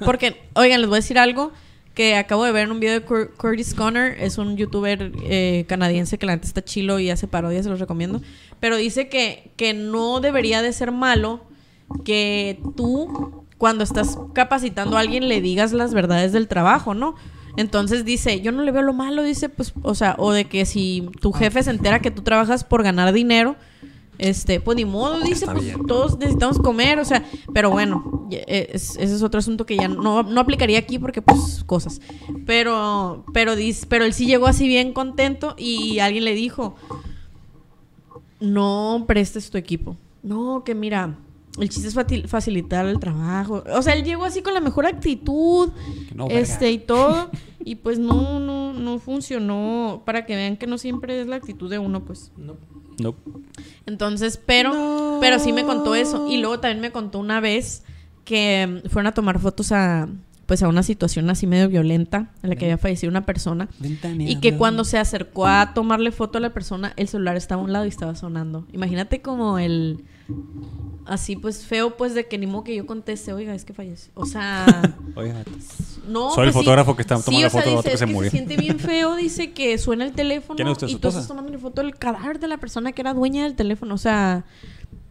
porque, 0.06 0.42
oigan, 0.56 0.80
les 0.80 0.90
voy 0.90 0.96
a 0.98 1.02
decir 1.02 1.20
algo 1.20 1.52
que 1.94 2.16
acabo 2.18 2.44
de 2.44 2.52
ver 2.52 2.64
en 2.64 2.72
un 2.72 2.80
video 2.82 2.94
de 3.00 3.06
Cur- 3.06 3.30
Curtis 3.38 3.74
Connor, 3.74 4.16
es 4.20 4.38
un 4.38 4.58
youtuber 4.58 5.14
eh, 5.24 5.64
canadiense 5.68 6.18
que 6.18 6.26
la 6.26 6.34
neta 6.36 6.46
está 6.46 6.62
chilo 6.62 7.00
y 7.00 7.10
hace 7.10 7.26
parodias, 7.26 7.64
se 7.64 7.70
los 7.70 7.80
recomiendo, 7.80 8.22
pero 8.66 8.78
dice 8.78 9.10
que, 9.10 9.52
que 9.58 9.76
no 9.76 10.22
debería 10.22 10.64
de 10.64 10.74
ser 10.74 10.92
malo 10.92 11.42
que 12.04 12.60
tú, 12.76 13.44
cuando 13.60 13.84
estás 13.84 14.18
capacitando 14.34 14.98
a 14.98 15.02
alguien, 15.02 15.28
le 15.30 15.40
digas 15.40 15.72
las 15.72 15.94
verdades 15.94 16.32
del 16.34 16.48
trabajo, 16.48 16.96
¿no? 16.96 17.14
Entonces 17.58 18.06
dice, 18.06 18.42
yo 18.42 18.52
no 18.52 18.64
le 18.64 18.72
veo 18.72 18.82
lo 18.82 18.92
malo, 18.92 19.22
dice, 19.22 19.50
pues, 19.50 19.72
o 19.84 19.94
sea, 19.94 20.16
o 20.18 20.32
de 20.32 20.46
que 20.46 20.66
si 20.66 21.08
tu 21.22 21.32
jefe 21.32 21.62
se 21.62 21.70
entera 21.70 22.00
que 22.00 22.10
tú 22.10 22.24
trabajas 22.24 22.64
por 22.64 22.82
ganar 22.82 23.14
dinero, 23.14 23.56
este, 24.18 24.60
pues 24.60 24.78
ni 24.78 24.86
modo, 24.86 25.20
dice, 25.20 25.46
pues 25.46 25.72
todos 25.88 26.18
necesitamos 26.18 26.58
comer, 26.58 26.98
o 26.98 27.06
sea, 27.06 27.24
pero 27.54 27.70
bueno, 27.70 28.28
eh, 28.32 28.72
es- 28.74 28.98
ese 28.98 29.14
es 29.14 29.22
otro 29.22 29.38
asunto 29.42 29.68
que 29.68 29.78
ya 29.78 29.88
no, 29.88 30.24
no 30.24 30.42
aplicaría 30.42 30.80
aquí 30.80 30.98
porque 30.98 31.22
pues 31.22 31.64
cosas. 31.68 32.02
Pero, 32.48 33.26
pero, 33.32 33.52
pero 33.90 34.06
él 34.06 34.14
sí 34.14 34.26
llegó 34.26 34.48
así 34.48 34.68
bien 34.68 34.92
contento 34.92 35.54
y 35.56 36.00
alguien 36.00 36.26
le 36.26 36.34
dijo, 36.34 36.76
no 38.40 39.06
prestes 39.08 39.50
tu 39.50 39.58
equipo. 39.58 39.98
No, 40.24 40.64
que 40.64 40.76
mira, 40.76 41.18
el 41.60 41.70
chiste 41.70 41.88
es 41.88 42.30
facilitar 42.30 42.86
el 42.86 43.00
trabajo. 43.00 43.64
O 43.74 43.82
sea, 43.82 43.94
él 43.94 44.04
llegó 44.04 44.26
así 44.26 44.42
con 44.42 44.54
la 44.54 44.60
mejor 44.60 44.86
actitud, 44.86 45.70
no, 46.14 46.28
este 46.28 46.72
y 46.72 46.80
todo. 46.80 47.30
Y 47.68 47.78
pues 47.78 47.98
no, 47.98 48.40
no, 48.40 48.74
no 48.74 49.00
funcionó. 49.00 50.04
Para 50.06 50.28
que 50.28 50.36
vean 50.36 50.56
que 50.56 50.68
no 50.68 50.78
siempre 50.78 51.20
es 51.20 51.26
la 51.26 51.38
actitud 51.38 51.68
de 51.68 51.80
uno, 51.80 52.06
pues. 52.06 52.32
No. 52.38 52.58
No. 53.00 53.16
Entonces, 53.88 54.40
pero, 54.46 55.18
pero 55.20 55.40
sí 55.40 55.52
me 55.52 55.64
contó 55.64 55.96
eso. 55.96 56.28
Y 56.30 56.38
luego 56.38 56.60
también 56.60 56.80
me 56.80 56.92
contó 56.92 57.18
una 57.18 57.40
vez 57.40 57.84
que 58.24 58.84
fueron 58.90 59.08
a 59.08 59.14
tomar 59.16 59.40
fotos 59.40 59.72
a, 59.72 60.08
pues 60.46 60.62
a 60.64 60.68
una 60.68 60.84
situación 60.84 61.30
así 61.30 61.48
medio 61.48 61.68
violenta 61.70 62.32
en 62.44 62.50
la 62.50 62.56
que 62.56 62.66
había 62.66 62.78
fallecido 62.78 63.10
una 63.10 63.26
persona. 63.26 63.68
Y 64.20 64.40
que 64.40 64.58
cuando 64.58 64.84
se 64.84 64.98
acercó 64.98 65.48
a 65.48 65.74
tomarle 65.74 66.12
foto 66.12 66.38
a 66.38 66.42
la 66.42 66.54
persona, 66.54 66.94
el 66.98 67.08
celular 67.08 67.36
estaba 67.36 67.62
a 67.62 67.66
un 67.66 67.74
lado 67.74 67.86
y 67.86 67.90
estaba 67.90 68.16
sonando. 68.16 68.66
Imagínate 68.72 69.22
como 69.22 69.58
el... 69.60 70.04
Así 71.06 71.36
pues 71.36 71.66
feo 71.66 71.98
pues 71.98 72.16
de 72.16 72.28
que 72.28 72.40
ni 72.40 72.48
modo 72.48 72.64
que 72.64 72.76
yo 72.76 72.88
conteste, 72.88 73.32
oiga, 73.32 73.54
es 73.54 73.64
que 73.64 73.74
falleció. 73.74 74.12
O 74.16 74.26
sea... 74.26 74.66
Oiga, 75.16 75.44
No, 76.08 76.32
Soy 76.32 76.48
el 76.48 76.52
pues 76.52 76.54
sí. 76.54 76.60
fotógrafo 76.66 76.96
que 76.96 77.04
está 77.04 77.22
tomando 77.22 77.32
Sí, 77.32 77.42
la 77.42 77.48
o 77.48 77.50
sea, 77.52 77.62
foto 77.62 77.70
dice, 77.70 77.76
vato 77.76 77.90
que 77.92 77.98
se 77.98 78.06
murió. 78.08 78.32
Se 78.32 78.38
siente 78.38 78.58
bien 78.58 78.80
feo, 78.80 79.16
dice 79.16 79.52
que 79.52 79.78
suena 79.78 80.04
el 80.04 80.14
teléfono 80.14 80.56
¿Quién 80.56 80.68
es 80.68 80.72
usted, 80.74 80.88
y 80.88 80.96
tú 80.96 81.10
estás 81.10 81.28
tomando 81.28 81.58
foto 81.60 81.82
del 81.84 81.96
cadáver 81.96 82.40
de 82.40 82.48
la 82.48 82.58
persona 82.58 82.92
que 82.92 83.02
era 83.02 83.14
dueña 83.14 83.44
del 83.44 83.56
teléfono. 83.56 83.94
O 83.94 84.00
sea, 84.00 84.46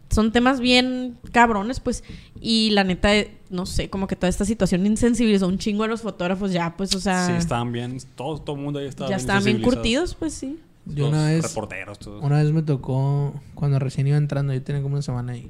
son 0.09 0.31
temas 0.31 0.59
bien 0.59 1.17
cabrones, 1.31 1.79
pues. 1.79 2.03
Y 2.39 2.71
la 2.71 2.83
neta, 2.83 3.09
no 3.55 3.65
sé, 3.65 3.89
como 3.89 4.05
que 4.07 4.15
toda 4.15 4.29
esta 4.29 4.45
situación 4.45 4.85
insensibilizó 4.85 5.47
un 5.47 5.57
chingo 5.57 5.83
a 5.83 5.87
los 5.87 6.01
fotógrafos 6.01 6.51
ya, 6.51 6.75
pues, 6.77 6.93
o 6.95 6.99
sea, 6.99 7.25
sí, 7.25 7.31
estaban 7.33 7.71
bien. 7.71 7.97
Todo, 8.15 8.37
todo 8.39 8.55
el 8.55 8.61
mundo 8.61 8.79
ahí 8.79 8.87
estaba 8.87 9.09
ya 9.09 9.15
estaban 9.15 9.43
bien 9.43 9.61
curtidos, 9.61 10.13
pues 10.15 10.33
sí. 10.33 10.59
Yo 10.85 11.05
Los 11.05 11.13
una 11.13 11.25
vez, 11.27 11.41
Reporteros, 11.43 11.97
todos. 11.97 12.23
una 12.23 12.43
vez 12.43 12.51
me 12.51 12.61
tocó, 12.61 13.33
cuando 13.55 13.79
recién 13.79 14.05
iba 14.05 14.17
entrando, 14.17 14.53
yo 14.53 14.61
tenía 14.61 14.83
como 14.83 14.93
una 14.93 15.01
semana 15.01 15.31
ahí, 15.33 15.49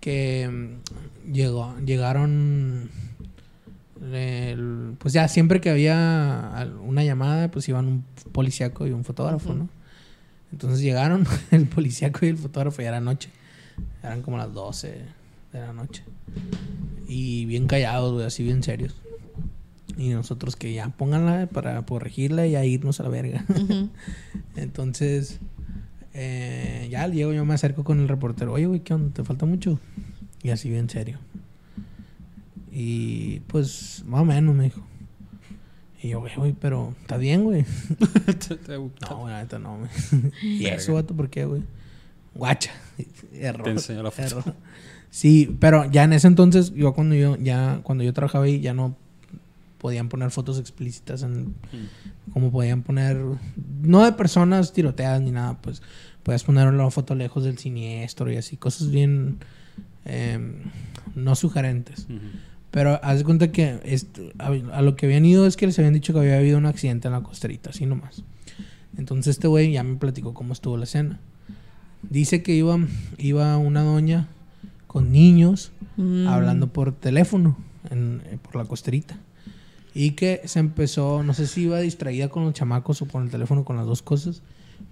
que 0.00 0.48
mm, 1.28 1.32
llegó, 1.32 1.76
llegaron, 1.84 2.88
el- 4.12 4.94
pues 4.98 5.12
ya 5.12 5.28
siempre 5.28 5.60
que 5.60 5.68
había 5.70 6.66
una 6.82 7.04
llamada, 7.04 7.50
pues 7.50 7.68
iban 7.68 7.86
un 7.86 8.04
policíaco 8.32 8.86
y 8.86 8.92
un 8.92 9.04
fotógrafo. 9.04 9.52
¿no? 9.52 9.68
Entonces 10.52 10.80
llegaron 10.80 11.26
el 11.50 11.66
policíaco 11.66 12.24
y 12.24 12.28
el 12.30 12.38
fotógrafo, 12.38 12.80
ya 12.82 12.88
era 12.88 13.00
noche, 13.00 13.28
eran 14.02 14.22
como 14.22 14.38
las 14.38 14.52
12 14.54 15.02
de 15.52 15.60
la 15.60 15.72
noche. 15.72 16.04
Y 17.08 17.44
bien 17.46 17.66
callados, 17.66 18.12
güey, 18.12 18.26
así 18.26 18.42
bien 18.42 18.62
serios. 18.62 18.94
Y 19.96 20.10
nosotros 20.10 20.56
que 20.56 20.72
ya 20.72 20.88
pónganla 20.88 21.46
para 21.46 21.82
corregirla 21.82 22.46
y 22.46 22.56
a 22.56 22.64
irnos 22.64 23.00
a 23.00 23.02
la 23.02 23.08
verga. 23.08 23.44
Entonces, 24.56 25.40
eh, 26.14 26.88
ya 26.90 27.06
llego, 27.08 27.32
yo 27.32 27.44
me 27.44 27.54
acerco 27.54 27.84
con 27.84 28.00
el 28.00 28.08
reportero. 28.08 28.52
Oye, 28.52 28.66
güey, 28.66 28.80
¿qué 28.80 28.94
onda? 28.94 29.12
¿Te 29.12 29.24
falta 29.24 29.46
mucho? 29.46 29.78
Y 30.42 30.50
así 30.50 30.70
bien 30.70 30.88
serio. 30.88 31.18
Y 32.72 33.40
pues, 33.40 34.04
más 34.06 34.22
o 34.22 34.24
menos, 34.24 34.54
me 34.54 34.64
dijo. 34.64 34.82
Y 36.02 36.08
yo, 36.08 36.20
güey, 36.20 36.34
güey, 36.36 36.52
pero 36.52 36.94
está 37.02 37.16
bien, 37.16 37.44
güey. 37.44 37.64
No, 39.02 39.18
güey, 39.18 39.34
neta 39.34 39.58
no, 39.58 39.78
güey. 39.78 39.90
¿Y 40.42 40.66
eso, 40.66 40.94
vato, 40.94 41.14
por 41.14 41.28
qué, 41.28 41.44
güey? 41.44 41.62
Guacha. 42.34 42.70
Error. 43.34 43.64
Te 43.64 43.70
enseño 43.70 44.02
la 44.02 44.10
foto. 44.10 44.38
error. 44.38 44.54
Sí, 45.10 45.56
pero 45.60 45.90
ya 45.90 46.04
en 46.04 46.12
ese 46.12 46.28
entonces, 46.28 46.72
yo 46.74 46.92
cuando 46.94 47.14
yo, 47.16 47.36
ya, 47.36 47.80
cuando 47.82 48.04
yo 48.04 48.12
trabajaba 48.12 48.44
ahí, 48.44 48.60
ya 48.60 48.74
no, 48.74 48.96
podían 49.78 50.08
poner 50.08 50.30
fotos 50.30 50.58
explícitas 50.58 51.22
en... 51.22 51.54
Como 52.32 52.52
podían 52.52 52.82
poner... 52.82 53.20
No 53.82 54.04
de 54.04 54.12
personas 54.12 54.72
tiroteadas 54.72 55.20
ni 55.22 55.30
nada, 55.32 55.60
pues... 55.60 55.82
Podías 56.22 56.44
poner 56.44 56.72
la 56.74 56.90
foto 56.90 57.14
lejos 57.14 57.44
del 57.44 57.56
siniestro 57.58 58.30
y 58.30 58.36
así. 58.36 58.56
Cosas 58.56 58.90
bien... 58.90 59.38
em, 60.04 60.56
no 61.14 61.34
sugerentes. 61.34 62.06
Pero 62.70 63.00
haz 63.02 63.18
de 63.18 63.24
cuenta 63.24 63.50
que 63.50 63.80
esto- 63.84 64.22
a, 64.38 64.48
a 64.48 64.82
lo 64.82 64.94
que 64.96 65.06
habían 65.06 65.24
ido 65.24 65.46
es 65.46 65.56
que 65.56 65.66
les 65.66 65.76
habían 65.78 65.94
dicho 65.94 66.12
que 66.12 66.20
había 66.20 66.36
habido 66.38 66.58
un 66.58 66.66
accidente 66.66 67.08
en 67.08 67.12
la 67.14 67.22
costerita, 67.22 67.70
así 67.70 67.84
nomás. 67.86 68.22
Entonces 68.96 69.36
este 69.36 69.48
güey 69.48 69.72
ya 69.72 69.82
me 69.82 69.96
platicó 69.96 70.34
cómo 70.34 70.52
estuvo 70.52 70.76
la 70.76 70.84
escena. 70.84 71.18
Dice 72.08 72.42
que 72.42 72.54
iba, 72.54 72.78
iba 73.18 73.56
una 73.56 73.82
doña 73.82 74.28
con 74.90 75.12
niños 75.12 75.70
Mm. 75.96 76.26
hablando 76.26 76.66
por 76.72 76.90
teléfono 76.92 77.56
en- 77.90 78.22
eh, 78.26 78.38
por 78.42 78.56
la 78.56 78.64
costerita. 78.64 79.16
Y 79.94 80.12
que 80.12 80.40
se 80.46 80.58
empezó, 80.58 81.22
no 81.22 81.32
sé 81.32 81.46
si 81.46 81.62
iba 81.62 81.78
distraída 81.78 82.28
con 82.28 82.44
los 82.44 82.54
chamacos 82.54 83.00
o 83.02 83.06
por 83.06 83.22
el 83.22 83.30
teléfono 83.30 83.64
con 83.64 83.76
las 83.76 83.86
dos 83.86 84.02
cosas, 84.02 84.42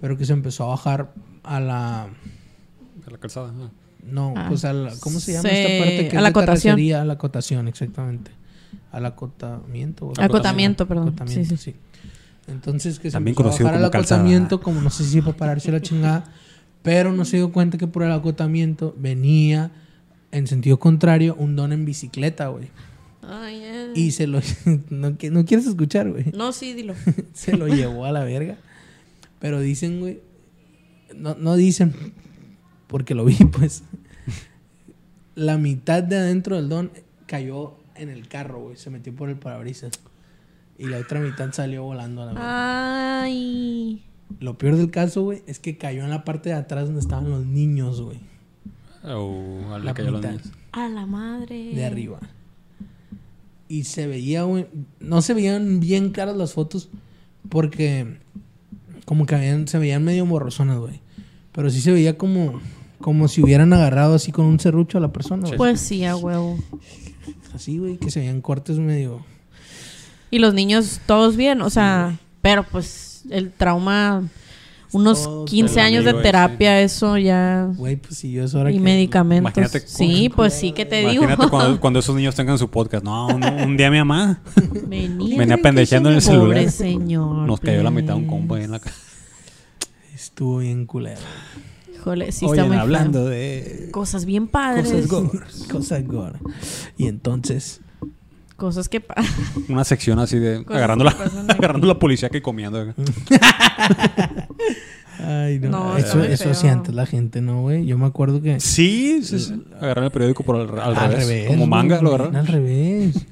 pero 0.01 0.16
que 0.16 0.25
se 0.25 0.33
empezó 0.35 0.65
a 0.65 0.69
bajar 0.69 1.12
a 1.43 1.59
la... 1.59 2.03
A 2.05 3.11
la 3.11 3.19
calzada. 3.19 3.53
ah. 3.61 3.70
No, 4.05 4.35
Ah, 4.37 4.47
pues 4.49 4.65
a 4.65 4.73
la, 4.73 4.93
¿cómo 5.01 5.19
se 5.19 5.33
llama 5.33 5.49
se- 5.49 5.62
esta 5.62 5.85
parte? 5.85 6.09
Que 6.09 6.16
a 6.16 6.20
es 6.20 6.23
la 6.23 6.29
acotación. 6.29 6.79
A 6.95 7.05
la 7.05 7.12
acotación, 7.15 7.66
exactamente. 7.69 8.31
Al 8.93 9.05
acotamiento. 9.07 10.07
o- 10.07 10.12
Acotamiento, 10.20 10.87
perdón. 10.87 11.09
Acotamiento, 11.09 11.57
Sí, 11.57 11.73
sí. 11.73 11.77
Entonces 12.47 12.99
que 13.01 13.11
se 13.11 13.15
También 13.16 13.35
empezó 13.37 13.62
a 13.62 13.65
bajar 13.65 13.75
al 13.79 13.85
acotamiento, 13.85 14.61
como 14.61 14.81
no 14.81 14.91
sé 14.91 15.05
si 15.05 15.20
para 15.20 15.37
pararse 15.37 15.73
la 15.73 15.83
chingada, 15.83 16.25
pero 16.83 17.12
no 17.12 17.25
se 17.25 17.37
dio 17.39 17.51
cuenta 17.53 17.77
que 17.77 17.87
por 17.89 18.05
el 18.05 18.12
acotamiento 18.12 18.95
venía 18.99 19.70
en 20.32 20.46
sentido 20.46 20.78
contrario 20.78 21.34
un 21.38 21.56
don 21.56 21.72
en 21.72 21.84
bicicleta, 21.84 22.48
güey. 22.48 22.68
Ay. 23.22 23.92
Y 23.94 24.10
se 24.12 24.26
lo... 24.26 24.40
no, 24.90 25.10
no 25.10 25.44
quieres 25.44 25.66
escuchar, 25.66 26.10
güey. 26.10 26.26
No, 26.32 26.52
sí, 26.52 26.72
dilo. 26.72 26.94
se 27.32 27.56
lo 27.56 27.68
llevó 27.68 28.05
a 28.05 28.12
la 28.12 28.24
verga. 28.24 28.56
Pero 29.38 29.60
dicen, 29.60 30.00
güey. 30.00 30.20
No, 31.14 31.34
no 31.34 31.56
dicen, 31.56 31.94
porque 32.86 33.14
lo 33.14 33.24
vi, 33.24 33.36
pues. 33.52 33.84
La 35.34 35.56
mitad 35.56 36.02
de 36.02 36.16
adentro 36.16 36.56
del 36.56 36.68
don 36.68 36.90
cayó 37.26 37.76
en 37.94 38.09
el 38.09 38.28
carro, 38.28 38.60
güey. 38.60 38.76
Se 38.76 38.90
metió 38.90 39.14
por 39.14 39.28
el 39.28 39.36
parabrisas. 39.36 39.92
Y 40.78 40.86
la 40.86 40.98
otra 40.98 41.20
mitad 41.20 41.52
salió 41.52 41.82
volando 41.84 42.22
a 42.22 42.26
la 42.26 42.32
verga. 42.32 43.22
Ay. 43.22 44.05
Lo 44.40 44.59
peor 44.59 44.76
del 44.76 44.90
caso, 44.90 45.22
güey, 45.22 45.42
es 45.46 45.59
que 45.59 45.78
cayó 45.78 46.05
en 46.05 46.10
la 46.10 46.24
parte 46.24 46.50
de 46.50 46.55
atrás 46.55 46.84
donde 46.86 47.00
estaban 47.00 47.30
los 47.30 47.46
niños, 47.46 48.00
güey. 48.00 48.20
O 49.10 49.74
a 49.74 49.78
la 49.78 49.93
La 49.93 50.10
los. 50.10 50.24
A 50.72 50.89
la 50.89 51.06
madre. 51.06 51.74
de 51.74 51.85
arriba. 51.85 52.20
Y 53.68 53.85
se 53.85 54.06
veía, 54.06 54.43
güey. 54.44 54.66
No 55.01 55.22
se 55.22 55.35
veían 55.35 55.80
bien 55.80 56.10
claras 56.10 56.36
las 56.36 56.52
fotos 56.55 56.89
porque 57.48 58.18
como 59.05 59.26
que 59.26 59.35
habían, 59.35 59.68
se 59.68 59.78
veían 59.78 60.05
medio 60.05 60.26
borrosonas, 60.26 60.78
güey. 60.78 61.01
Pero 61.52 61.70
sí 61.70 61.80
se 61.80 61.93
veía 61.93 62.18
como, 62.18 62.60
como 63.01 63.28
si 63.28 63.43
hubieran 63.43 63.72
agarrado 63.72 64.14
así 64.14 64.32
con 64.32 64.44
un 64.44 64.60
serrucho 64.60 64.98
a 64.98 65.01
la 65.01 65.12
persona, 65.12 65.47
güey. 65.47 65.56
Pues 65.56 65.80
sí, 65.80 66.05
a 66.05 66.16
huevo. 66.16 66.59
Así, 67.55 67.78
güey, 67.78 67.97
que 67.97 68.10
se 68.10 68.20
veían 68.20 68.40
cortes 68.40 68.78
medio. 68.78 69.24
Y 70.30 70.39
los 70.39 70.52
niños 70.55 71.01
todos 71.06 71.36
bien, 71.36 71.62
o 71.62 71.70
sea, 71.70 72.18
pero 72.43 72.64
pues 72.64 73.22
el 73.30 73.51
trauma, 73.51 74.28
unos 74.93 75.24
Todos 75.24 75.51
15 75.51 75.74
el 75.74 75.86
años 75.86 76.05
de 76.05 76.15
terapia, 76.15 76.81
eso 76.81 77.16
ya. 77.19 77.69
Güey, 77.77 77.97
pues 77.97 78.16
si 78.19 78.32
yo 78.32 78.44
es 78.44 78.55
hora 78.55 78.70
Y 78.70 78.74
que. 78.74 78.81
medicamentos. 78.81 79.56
Imagínate 79.56 79.81
Sí, 79.86 80.31
pues 80.35 80.55
sí 80.55 80.73
que 80.73 80.86
te 80.86 81.01
digo. 81.09 81.24
Imagínate 81.24 81.48
cuando, 81.51 81.81
cuando 81.81 81.98
esos 81.98 82.16
niños 82.16 82.35
tengan 82.35 82.59
su 82.59 82.69
podcast. 82.70 83.05
No, 83.05 83.27
un, 83.28 83.44
un 83.44 83.77
día 83.77 83.90
mi 83.90 83.98
mamá 83.98 84.40
Venía, 84.86 85.39
Venía 85.39 85.59
pendejeando 85.59 86.09
en 86.10 86.16
el 86.16 86.23
Pobre 86.23 86.39
celular. 86.39 86.70
señor. 86.70 87.47
nos 87.47 87.60
cayó 87.60 87.82
la 87.82 87.90
mitad 87.90 88.15
de 88.15 88.20
un 88.20 88.27
pues. 88.27 88.39
combo 88.39 88.55
ahí 88.55 88.65
en 88.65 88.70
la 88.70 88.78
cara. 88.81 88.97
Estuvo 90.15 90.59
bien 90.59 90.86
culero. 90.86 91.20
Híjole, 91.94 92.32
sí 92.32 92.44
Oigan, 92.47 92.66
está 92.66 92.66
muy 92.66 92.74
feo. 92.77 92.82
hablando 92.82 93.24
de 93.27 93.89
Cosas 93.93 94.24
bien 94.24 94.47
padres. 94.48 94.85
cosas 94.90 95.06
Cosas, 95.09 95.32
gore. 95.32 95.69
Cosa 95.70 96.01
gore. 96.01 96.39
Y 96.97 97.06
entonces. 97.09 97.81
que 98.89 99.01
pasan. 99.01 99.24
Una 99.69 99.85
sección 99.85 100.19
así 100.19 100.39
de 100.39 100.65
Cosas 100.65 100.77
agarrando 100.78 101.05
que 101.05 101.10
la, 101.10 101.52
agarrando 101.55 101.86
la 101.86 101.98
policía 101.98 102.28
que 102.28 102.40
comiendo. 102.43 102.94
Ay, 105.20 105.59
no. 105.59 105.68
No, 105.70 105.97
eso 105.97 106.51
hacía 106.51 106.72
antes 106.72 106.94
la 106.94 107.05
gente, 107.06 107.40
¿no, 107.40 107.62
güey? 107.62 107.85
Yo 107.86 107.98
me 107.98 108.06
acuerdo 108.06 108.40
que. 108.40 108.60
Sí, 108.60 109.20
sí, 109.24 109.39
sí. 109.40 109.62
Agarrar 109.80 110.05
el 110.05 110.10
periódico 110.12 110.44
por 110.44 110.56
al, 110.56 110.97
al 110.97 111.12
revés, 111.12 111.48
Como 111.48 111.66
manga 111.66 112.01
lo 112.01 112.10
agarraron. 112.10 112.36
Al 112.36 112.47
revés. 112.47 113.26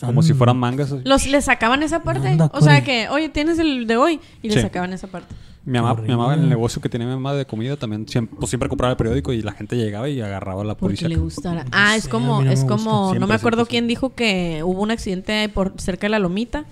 Como 0.00 0.22
si 0.22 0.32
fueran 0.34 0.56
mangas. 0.56 0.90
Los, 1.04 1.26
le 1.26 1.40
sacaban 1.42 1.82
esa 1.82 2.02
parte. 2.02 2.28
Anda, 2.28 2.50
o 2.52 2.60
sea 2.60 2.82
que, 2.84 3.08
oye, 3.08 3.28
tienes 3.28 3.58
el 3.58 3.86
de 3.86 3.96
hoy. 3.96 4.20
Y 4.42 4.48
le 4.48 4.54
Sí. 4.54 4.60
sacaban 4.62 4.92
esa 4.92 5.06
parte. 5.08 5.34
Mi 5.64 5.78
mamá, 5.80 6.00
mi 6.00 6.08
mamá 6.08 6.34
en 6.34 6.40
el 6.44 6.48
negocio 6.48 6.80
que 6.80 6.88
tenía 6.88 7.06
mi 7.06 7.12
mamá 7.14 7.34
de 7.34 7.44
comida 7.44 7.76
también 7.76 8.08
siempre, 8.08 8.36
pues, 8.38 8.48
siempre 8.48 8.68
compraba 8.70 8.92
el 8.92 8.96
periódico 8.96 9.32
y 9.34 9.42
la 9.42 9.52
gente 9.52 9.76
llegaba 9.76 10.08
y 10.08 10.20
agarraba 10.20 10.62
a 10.62 10.64
la 10.64 10.74
Porque 10.74 10.94
policía. 10.96 11.08
le 11.08 11.16
gustara. 11.16 11.66
Ah, 11.72 11.94
es 11.94 12.08
como, 12.08 12.42
no 12.42 12.50
es 12.50 12.64
como, 12.64 13.14
no 13.14 13.26
me 13.26 13.34
acuerdo 13.34 13.58
siempre, 13.58 13.70
quién 13.70 13.86
dijo 13.88 14.14
que 14.14 14.62
hubo 14.64 14.80
un 14.82 14.90
accidente 14.92 15.48
por 15.50 15.74
cerca 15.78 16.06
de 16.06 16.10
la 16.10 16.18
lomita 16.20 16.64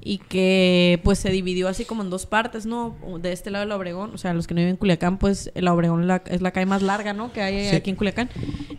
y 0.00 0.18
que 0.18 1.00
pues 1.02 1.18
se 1.18 1.30
dividió 1.30 1.68
así 1.68 1.84
como 1.84 2.02
en 2.02 2.10
dos 2.10 2.26
partes, 2.26 2.64
¿no? 2.66 2.96
De 3.20 3.32
este 3.32 3.50
lado 3.50 3.64
de 3.64 3.68
la 3.68 3.76
Obregón, 3.76 4.12
o 4.14 4.18
sea, 4.18 4.34
los 4.34 4.46
que 4.46 4.54
no 4.54 4.58
viven 4.58 4.72
en 4.72 4.76
Culiacán, 4.76 5.18
pues 5.18 5.50
la 5.54 5.72
Obregón 5.74 6.02
es 6.02 6.06
la, 6.06 6.22
es 6.26 6.42
la 6.42 6.50
calle 6.52 6.66
más 6.66 6.82
larga, 6.82 7.12
¿no? 7.12 7.32
Que 7.32 7.40
hay 7.42 7.70
Sí. 7.70 7.76
aquí 7.76 7.90
en 7.90 7.96
Culiacán. 7.96 8.30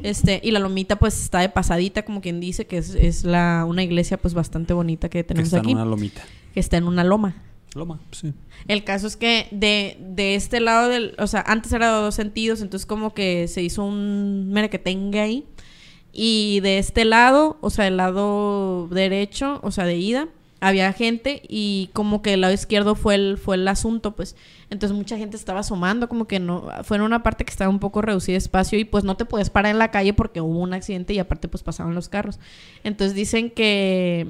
Este, 0.03 0.39
y 0.43 0.51
la 0.51 0.59
lomita 0.59 0.97
pues 0.97 1.21
está 1.21 1.39
de 1.39 1.49
pasadita, 1.49 2.03
como 2.05 2.21
quien 2.21 2.39
dice, 2.39 2.65
que 2.67 2.77
es, 2.77 2.95
es 2.95 3.23
la, 3.25 3.65
una 3.67 3.83
iglesia 3.83 4.17
pues 4.17 4.33
bastante 4.33 4.73
bonita 4.73 5.09
que 5.09 5.19
que 5.19 5.23
tenemos 5.23 5.47
está 5.47 5.57
en 5.57 5.63
aquí, 5.65 5.73
una 5.73 5.85
lomita. 5.85 6.21
que 6.53 6.59
está 6.59 6.77
en 6.77 6.85
una 6.85 7.03
loma. 7.03 7.43
Loma, 7.75 7.99
sí. 8.11 8.33
El 8.67 8.83
caso 8.83 9.05
es 9.07 9.17
que 9.17 9.47
de, 9.51 9.97
de 9.99 10.35
este 10.35 10.59
lado 10.61 10.89
del... 10.89 11.13
O 11.19 11.27
sea, 11.27 11.43
antes 11.45 11.71
era 11.73 11.87
de 11.95 12.01
dos 12.03 12.15
sentidos, 12.15 12.61
entonces 12.61 12.85
como 12.87 13.13
que 13.13 13.47
se 13.47 13.61
hizo 13.61 13.83
un 13.83 14.49
merequetengue 14.51 15.19
ahí. 15.19 15.45
Y 16.13 16.61
de 16.61 16.79
este 16.79 17.05
lado, 17.05 17.57
o 17.61 17.69
sea, 17.69 17.85
del 17.85 17.97
lado 17.97 18.87
derecho, 18.87 19.59
o 19.61 19.69
sea, 19.71 19.83
de 19.85 19.97
ida, 19.97 20.27
había 20.59 20.91
gente 20.93 21.41
y 21.47 21.89
como 21.93 22.21
que 22.21 22.33
el 22.33 22.41
lado 22.41 22.53
izquierdo 22.53 22.95
fue 22.95 23.15
el, 23.15 23.37
fue 23.37 23.55
el 23.55 23.67
asunto, 23.67 24.15
pues. 24.15 24.35
Entonces 24.69 24.97
mucha 24.97 25.17
gente 25.17 25.37
estaba 25.37 25.59
asomando, 25.59 26.09
como 26.09 26.27
que 26.27 26.39
no... 26.39 26.67
Fue 26.83 26.97
en 26.97 27.03
una 27.03 27.23
parte 27.23 27.45
que 27.45 27.51
estaba 27.51 27.69
un 27.69 27.79
poco 27.79 28.01
reducida 28.01 28.33
de 28.33 28.39
espacio 28.39 28.79
y 28.79 28.85
pues 28.85 29.03
no 29.03 29.15
te 29.17 29.25
puedes 29.25 29.49
parar 29.49 29.71
en 29.71 29.79
la 29.79 29.91
calle 29.91 30.13
porque 30.13 30.41
hubo 30.41 30.59
un 30.59 30.73
accidente 30.73 31.13
y 31.13 31.19
aparte 31.19 31.47
pues 31.47 31.63
pasaban 31.63 31.95
los 31.95 32.09
carros. 32.09 32.39
Entonces 32.83 33.15
dicen 33.15 33.49
que 33.51 34.27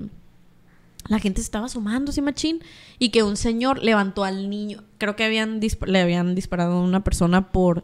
la 1.07 1.19
gente 1.19 1.39
estaba 1.41 1.67
asomando, 1.67 2.11
sí, 2.11 2.21
machín, 2.21 2.61
y 2.99 3.09
que 3.09 3.23
un 3.23 3.37
señor 3.37 3.81
levantó 3.83 4.23
al 4.23 4.49
niño. 4.49 4.83
Creo 4.97 5.15
que 5.15 5.23
habían 5.23 5.61
le 5.85 6.01
habían 6.01 6.35
disparado 6.35 6.73
a 6.73 6.81
una 6.81 7.03
persona 7.03 7.51
por 7.51 7.83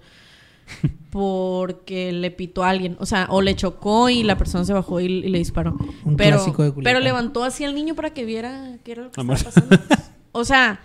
porque 1.11 2.11
le 2.11 2.31
pitó 2.31 2.64
a 2.64 2.69
alguien, 2.69 2.98
o 2.99 3.06
sea, 3.06 3.27
o 3.30 3.41
le 3.41 3.56
chocó 3.56 4.10
y 4.10 4.23
la 4.23 4.38
persona 4.38 4.65
se 4.65 4.73
bajó 4.73 4.99
y, 4.99 5.06
y 5.06 5.30
le 5.30 5.38
disparó. 5.38 5.77
Un 6.06 6.15
pero, 6.18 6.38
clásico 6.38 6.64
de 6.64 6.72
Culiacán. 6.72 6.84
pero 6.84 6.99
levantó 7.03 7.44
así 7.44 7.64
al 7.64 7.76
niño 7.76 7.95
para 7.95 8.11
que 8.14 8.26
viera 8.26 8.77
qué 8.84 8.94
era 8.94 9.03
lo 9.03 9.11
que 9.11 9.22
Amor. 9.22 9.35
estaba 9.38 9.53
pasando. 9.68 10.03
O 10.35 10.45
sea, 10.45 10.80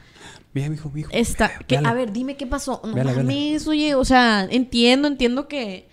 Mira, 0.52 0.68
mijo, 0.68 0.90
mijo. 0.90 1.10
Está, 1.12 1.50
que, 1.66 1.78
a 1.78 1.94
ver, 1.94 2.12
dime 2.12 2.36
qué 2.36 2.46
pasó. 2.46 2.82
No 2.84 2.92
Véala, 2.94 3.12
véala. 3.12 3.22
mames, 3.22 3.66
oye, 3.66 3.94
o 3.94 4.05
sea, 4.05 4.46
entiendo, 4.50 5.09
entiendo 5.09 5.48
que, 5.48 5.88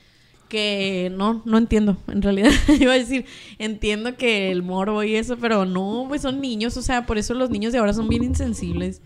que 0.49 1.10
no, 1.16 1.41
no 1.45 1.57
entiendo, 1.57 1.95
en 2.07 2.22
realidad. 2.22 2.52
Iba 2.80 2.94
a 2.94 2.98
decir, 2.98 3.26
entiendo 3.60 4.18
que 4.18 4.52
el 4.52 4.62
morbo 4.62 5.03
y 5.03 5.16
eso, 5.16 5.38
pero 5.38 5.66
no, 5.66 6.06
pues 6.10 6.22
son 6.22 6.41
niños, 6.41 6.76
o 6.76 6.82
sea, 6.82 7.06
por 7.06 7.18
eso 7.18 7.34
los 7.34 7.49
niños 7.49 7.72
de 7.72 7.80
ahora 7.80 7.94
son 7.94 8.10
bien 8.10 8.24
insensibles. 8.24 9.02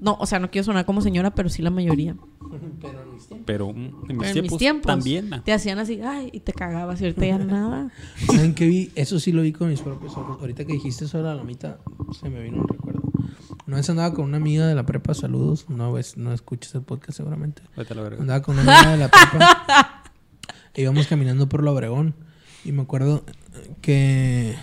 No, 0.00 0.16
o 0.20 0.26
sea, 0.26 0.38
no 0.38 0.50
quiero 0.50 0.64
sonar 0.64 0.84
como 0.84 1.00
señora, 1.00 1.34
pero 1.34 1.48
sí 1.48 1.62
la 1.62 1.70
mayoría. 1.70 2.16
Pero 2.80 2.98
en 3.00 3.12
mis, 3.14 3.28
Pero 3.44 3.70
en 3.70 4.16
mis 4.18 4.32
tiempos, 4.32 4.58
tiempos 4.58 4.86
también. 4.86 5.30
te 5.44 5.52
hacían 5.52 5.78
así, 5.78 6.00
ay, 6.02 6.30
y 6.32 6.40
te 6.40 6.52
cagabas, 6.52 7.00
y 7.00 7.04
ahorita 7.04 7.26
ya 7.26 7.38
nada. 7.38 7.90
¿Saben 8.26 8.54
qué 8.54 8.66
vi? 8.66 8.90
Eso 8.94 9.18
sí 9.18 9.32
lo 9.32 9.42
vi 9.42 9.52
con 9.52 9.68
mis 9.68 9.80
propios 9.80 10.16
ojos. 10.16 10.38
Ahorita 10.40 10.64
que 10.64 10.74
dijiste 10.74 11.06
sobre 11.08 11.24
la 11.24 11.34
lomita, 11.34 11.78
se 12.20 12.28
me 12.30 12.42
vino 12.42 12.58
un 12.58 12.68
recuerdo. 12.68 13.02
Una 13.66 13.76
vez 13.78 13.90
andaba 13.90 14.14
con 14.14 14.26
una 14.26 14.36
amiga 14.36 14.66
de 14.66 14.74
la 14.74 14.86
prepa, 14.86 15.12
saludos. 15.14 15.68
No, 15.68 15.92
ves, 15.92 16.16
no 16.16 16.32
escuchas 16.32 16.74
el 16.76 16.82
podcast 16.82 17.16
seguramente. 17.16 17.62
Vete 17.76 17.92
a 17.94 17.96
la 17.96 18.02
verga. 18.02 18.20
Andaba 18.20 18.42
con 18.42 18.58
una 18.58 18.62
amiga 18.80 18.92
de 18.92 18.98
la 18.98 19.08
prepa. 19.08 20.02
e 20.74 20.82
íbamos 20.82 21.06
caminando 21.08 21.48
por 21.48 21.64
la 21.64 21.72
Obregón. 21.72 22.14
Y 22.64 22.72
me 22.72 22.82
acuerdo 22.82 23.24
que 23.80 24.54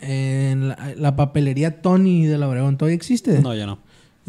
en 0.00 0.68
la, 0.68 0.94
la 0.96 1.16
papelería 1.16 1.82
Tony 1.82 2.26
de 2.26 2.38
la 2.38 2.48
Obregón 2.48 2.76
todavía 2.76 2.96
existe. 2.96 3.40
No, 3.40 3.54
ya 3.54 3.66
no. 3.66 3.78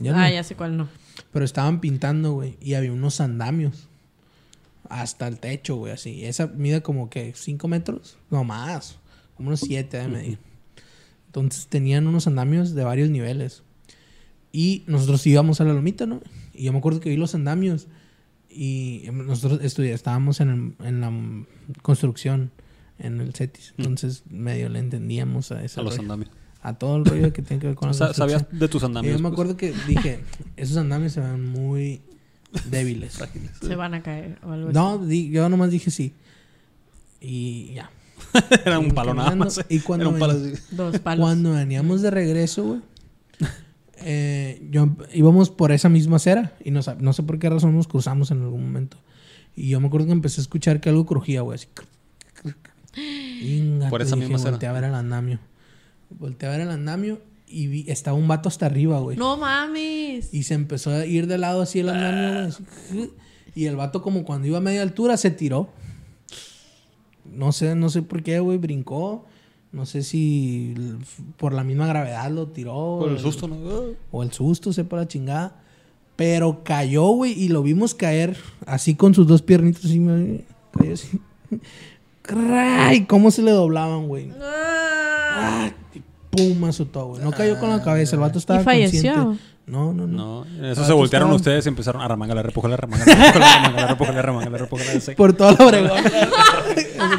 Ya 0.02 0.12
no. 0.14 0.18
Ah, 0.20 0.30
ya 0.32 0.44
sé 0.44 0.56
cuál 0.56 0.78
no. 0.78 0.88
Pero 1.32 1.46
estaban 1.46 1.80
pintando, 1.82 2.34
güey. 2.34 2.58
Y 2.62 2.74
había 2.74 2.92
unos 2.92 3.22
andamios. 3.22 3.88
Hasta 4.90 5.28
el 5.28 5.40
techo, 5.40 5.76
güey, 5.78 5.94
así. 5.94 6.26
Esa 6.26 6.48
mide 6.48 6.82
como 6.82 7.10
que 7.10 7.34
5 7.36 7.68
metros. 7.68 8.18
No 8.30 8.44
más. 8.44 8.98
Como 9.38 9.50
unos 9.50 9.62
7 9.62 9.98
de 9.98 10.08
medir. 10.08 10.38
Entonces 11.28 11.68
tenían 11.68 12.08
unos 12.08 12.28
andamios 12.28 12.74
de 12.76 12.84
varios 12.84 13.10
niveles. 13.10 13.64
Y 14.52 14.84
nosotros 14.88 15.26
íbamos 15.28 15.62
a 15.62 15.64
la 15.64 15.74
lomita, 15.74 16.06
¿no? 16.06 16.22
Y 16.54 16.64
yo 16.66 16.74
me 16.74 16.80
acuerdo 16.80 17.00
que 17.00 17.10
vi 17.10 17.16
los 17.16 17.36
andamios. 17.36 17.88
Y 18.50 19.04
nosotros 19.14 19.62
estábamos 19.64 20.42
en, 20.42 20.50
el- 20.82 20.86
en 20.88 21.00
la 21.00 21.10
mm, 21.10 21.46
construcción 21.82 22.52
en 23.00 23.22
el 23.22 23.34
CETIS. 23.34 23.74
Entonces, 23.78 24.24
medio 24.30 24.68
le 24.68 24.80
entendíamos 24.80 25.52
a 25.54 25.64
ese 25.64 25.80
A 25.80 25.84
los 25.84 25.94
rollo. 25.96 26.02
andamios. 26.02 26.32
A 26.64 26.74
todo 26.76 26.98
el 26.98 27.06
rollo 27.06 27.34
que 27.34 27.42
tiene 27.42 27.60
que 27.60 27.68
ver 27.68 27.76
con 27.76 27.90
la 27.90 27.98
construcción. 27.98 28.30
¿Sabías 28.30 28.46
de 28.52 28.68
tus 28.68 28.84
Y 28.84 28.86
andamios? 28.86 29.14
yo 29.14 29.20
me 29.20 29.30
pues? 29.30 29.34
acuerdo 29.34 29.58
que 29.58 29.74
dije, 29.88 30.20
esos 30.58 30.78
andamios 30.78 31.14
se 31.14 31.20
ven 31.22 31.44
muy 31.50 32.02
débiles. 32.70 33.18
Se 33.62 33.76
van 33.76 33.96
a 33.96 34.04
caer 34.04 34.38
o 34.44 34.52
algo 34.52 34.72
no, 34.72 35.00
di- 35.00 35.32
yo 35.32 35.50
nomás 35.50 35.72
dije 35.72 35.90
sí. 35.90 36.14
Y 37.20 37.74
ya. 37.74 37.90
Era 38.66 38.78
un 38.80 38.92
palo 38.92 39.14
nada 39.14 39.36
más. 39.36 39.58
eh. 39.58 39.66
y 39.70 39.80
cuando 39.80 40.06
Era 40.06 40.14
un 40.14 40.20
palo 40.20 40.34
ven- 40.40 40.54
así. 40.54 40.64
así. 40.64 40.76
Dos 40.76 41.00
palos. 41.00 41.26
Cuando 41.26 41.54
veníamos 41.54 42.02
de 42.04 42.12
regreso, 42.12 42.64
güey, 42.64 42.82
eh, 44.04 44.68
yo, 44.72 44.90
íbamos 45.14 45.50
por 45.50 45.72
esa 45.72 45.90
misma 45.90 46.18
acera 46.18 46.54
y 46.64 46.72
no, 46.72 46.82
no 47.00 47.14
sé 47.14 47.24
por 47.24 47.40
qué 47.40 47.50
razón 47.50 47.76
nos 47.76 47.88
cruzamos 47.88 48.32
en 48.32 48.42
algún 48.42 48.64
momento. 48.64 48.98
Y 49.56 49.70
yo 49.70 49.80
me 49.80 49.88
acuerdo 49.88 50.08
que 50.08 50.14
empecé 50.14 50.42
a 50.42 50.44
escuchar 50.44 50.80
que 50.80 50.90
algo 50.90 51.06
crujía, 51.06 51.42
güey, 51.42 51.56
así. 51.56 51.68
Por 53.90 54.02
esa 54.02 54.16
dije, 54.16 54.28
misma 54.28 54.50
acera. 54.50 54.70
A 54.70 54.74
ver 54.74 54.84
el 54.86 54.96
andamio. 54.96 55.40
Volteé 56.20 56.48
a 56.50 56.52
ver 56.52 56.62
el 56.62 56.70
andamio 56.72 57.22
y 57.48 57.68
vi, 57.68 57.86
estaba 57.88 58.16
un 58.18 58.28
vato 58.28 58.48
hasta 58.50 58.66
arriba, 58.66 59.00
güey. 59.00 59.18
No 59.18 59.38
mames. 59.38 60.34
Y 60.34 60.44
se 60.44 60.54
empezó 60.54 60.92
a 60.92 61.06
ir 61.06 61.28
de 61.28 61.38
lado 61.38 61.62
así 61.62 61.80
el 61.80 61.90
andamio, 61.90 62.56
güey. 62.92 63.10
Y 63.54 63.66
el 63.66 63.76
vato 63.76 64.02
como 64.02 64.24
cuando 64.24 64.48
iba 64.48 64.60
a 64.60 64.62
media 64.62 64.82
altura 64.82 65.18
se 65.18 65.30
tiró. 65.30 65.68
No 67.26 67.52
sé, 67.52 67.76
no 67.76 67.90
sé 67.90 68.02
por 68.02 68.24
qué, 68.24 68.40
güey, 68.40 68.58
brincó. 68.58 69.26
No 69.74 69.86
sé 69.86 70.04
si 70.04 70.74
por 71.38 71.54
la 71.54 71.64
misma 71.64 71.88
gravedad 71.88 72.30
lo 72.32 72.48
tiró. 72.48 72.98
Por 73.02 73.12
el 73.12 73.20
susto, 73.20 73.48
¿no? 73.48 73.56
O 74.12 74.24
el 74.24 74.32
susto, 74.32 74.74
sepa 74.74 74.98
la 74.98 75.08
chingada. 75.08 75.62
Pero 76.16 76.64
cayó, 76.64 77.08
güey, 77.08 77.32
y 77.34 77.48
lo 77.50 77.64
vimos 77.64 77.94
caer 77.96 78.38
así 78.66 78.96
con 78.96 79.14
sus 79.14 79.28
dos 79.28 79.42
piernitas 79.42 79.86
así. 79.86 80.00
me- 80.00 80.46
Cayó 80.74 80.94
así. 80.94 81.20
¡Cray! 82.22 83.06
¿Cómo 83.06 83.32
se 83.32 83.42
le 83.42 83.52
doblaban, 83.52 84.08
güey? 84.08 84.32
Ah. 84.42 85.70
¡Ah! 85.70 85.72
y 85.94 86.02
¡Pum! 86.30 86.64
Azotó, 86.66 87.08
güey. 87.08 87.22
No 87.24 87.32
cayó 87.32 87.60
con 87.60 87.70
la 87.70 87.82
cabeza. 87.84 88.16
El 88.16 88.22
vato 88.22 88.40
estaba 88.40 88.62
¿Y 88.62 88.64
falleció? 88.64 89.14
consciente. 89.14 89.44
No, 89.68 89.94
no, 89.94 90.06
no. 90.08 90.44
No, 90.46 90.66
eso 90.72 90.82
Ah, 90.84 90.86
se 90.88 90.92
voltearon 90.94 91.32
ustedes 91.32 91.66
y 91.66 91.70
empezaron 91.70 92.02
a 92.02 92.08
remangala, 92.08 92.42
repújala, 92.42 92.76
remangala, 92.78 93.88
repújala, 93.90 94.22
remangala, 94.22 94.58
repújala, 94.58 95.00
sí. 95.00 95.14
Por 95.16 95.34
toda 95.34 95.54
la 95.54 95.66
Obregón. 95.66 96.04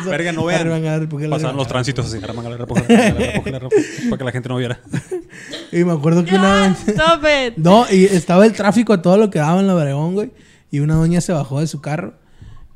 Verga, 0.06 0.32
no 0.32 0.44
vean. 0.44 1.08
Pasaban 1.30 1.56
los 1.56 1.68
tránsitos 1.68 2.06
así, 2.06 2.18
remangala, 2.18 2.56
repújala, 2.56 2.86
repújala, 3.12 3.58
para 3.60 4.18
que 4.18 4.24
la 4.24 4.32
gente 4.32 4.48
no 4.48 4.56
viera. 4.56 4.80
Y 5.72 5.84
me 5.84 5.92
acuerdo 5.92 6.24
que 6.24 6.34
una 6.34 6.64
Ah, 6.66 6.76
Stop 6.86 7.22
it. 7.24 7.54
No, 7.56 7.86
y 7.90 8.04
estaba 8.04 8.44
el 8.44 8.52
tráfico 8.52 8.92
a 8.92 9.00
todo 9.00 9.16
lo 9.16 9.30
que 9.30 9.38
daba 9.38 9.60
en 9.60 9.66
la 9.66 9.74
Obregón, 9.74 10.14
güey. 10.14 10.30
Y 10.70 10.80
una 10.80 10.96
doña 10.96 11.22
se 11.22 11.32
bajó 11.32 11.60
de 11.60 11.66
su 11.66 11.80
carro. 11.80 12.14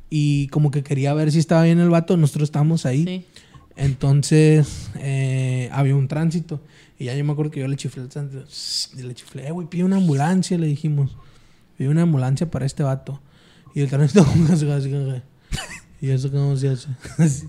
Y 0.09 0.47
como 0.47 0.71
que 0.71 0.83
quería 0.83 1.13
ver 1.13 1.31
si 1.31 1.39
estaba 1.39 1.63
bien 1.63 1.79
el 1.79 1.89
vato. 1.89 2.15
Nosotros 2.17 2.47
estábamos 2.47 2.85
ahí. 2.85 3.03
Sí. 3.05 3.25
Entonces, 3.75 4.89
eh, 4.99 5.69
había 5.71 5.95
un 5.95 6.07
tránsito. 6.07 6.61
Y 6.99 7.05
ya 7.05 7.15
yo 7.15 7.23
me 7.23 7.31
acuerdo 7.33 7.51
que 7.51 7.59
yo 7.59 7.67
le 7.67 7.75
chiflé 7.75 8.03
al 8.03 8.09
tránsito. 8.09 8.43
Y 8.99 9.03
le 9.03 9.13
chiflé, 9.13 9.47
eh, 9.47 9.51
güey, 9.51 9.67
pide 9.67 9.83
una 9.83 9.97
ambulancia, 9.97 10.57
le 10.57 10.67
dijimos. 10.67 11.15
Pide 11.77 11.89
una 11.89 12.01
ambulancia 12.03 12.49
para 12.49 12.65
este 12.65 12.83
vato. 12.83 13.21
Y 13.75 13.81
el 13.81 13.89
tránsito 13.89 14.25
como 14.31 14.47
que 14.47 14.55
se 14.55 14.71
así, 14.71 14.89
que, 14.89 15.21
Y 16.01 16.09
eso 16.09 16.31
cómo 16.31 16.55
se 16.57 16.69
hace. 16.69 16.87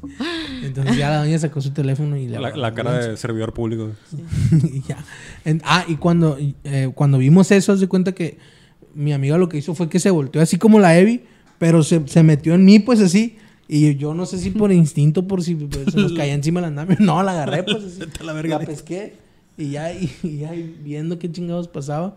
Entonces 0.62 0.96
ya 0.96 1.10
la 1.10 1.18
doña 1.24 1.38
sacó 1.38 1.60
su 1.60 1.70
teléfono 1.70 2.16
y 2.16 2.28
le 2.28 2.38
La, 2.38 2.50
la 2.56 2.74
cara 2.74 2.98
de 2.98 3.16
servidor 3.16 3.52
público. 3.54 3.92
y 4.72 4.82
ya. 4.82 5.04
En- 5.44 5.62
ah, 5.64 5.84
y 5.86 5.96
cuando, 5.96 6.38
eh, 6.64 6.90
cuando 6.94 7.18
vimos 7.18 7.50
eso, 7.50 7.76
de 7.76 7.86
cuenta 7.88 8.12
que 8.12 8.38
mi 8.94 9.12
amiga 9.12 9.36
lo 9.38 9.48
que 9.48 9.58
hizo 9.58 9.74
fue 9.74 9.88
que 9.88 9.98
se 10.00 10.10
volteó 10.10 10.40
así 10.42 10.56
como 10.58 10.80
la 10.80 10.98
Evi, 10.98 11.22
pero 11.58 11.82
se, 11.82 12.02
se 12.06 12.22
metió 12.22 12.54
en 12.54 12.64
mí, 12.64 12.78
pues 12.78 13.00
así. 13.00 13.36
Y 13.68 13.96
yo 13.96 14.14
no 14.14 14.24
sé 14.26 14.38
si 14.38 14.50
por 14.50 14.72
instinto, 14.72 15.26
por 15.26 15.42
si 15.42 15.54
pues, 15.54 15.92
se 15.92 15.98
nos 16.00 16.12
caía 16.12 16.32
encima 16.34 16.60
el 16.60 16.66
andamio. 16.66 16.96
No, 17.00 17.22
la 17.22 17.32
agarré, 17.32 17.62
pues 17.64 17.76
así. 17.84 18.00
La 18.20 18.26
la, 18.26 18.32
verga. 18.32 18.58
pesqué. 18.60 19.14
Y 19.56 19.70
ya, 19.70 19.92
y, 19.92 20.10
y 20.22 20.38
ya 20.38 20.52
viendo 20.84 21.18
qué 21.18 21.30
chingados 21.30 21.66
pasaba. 21.68 22.16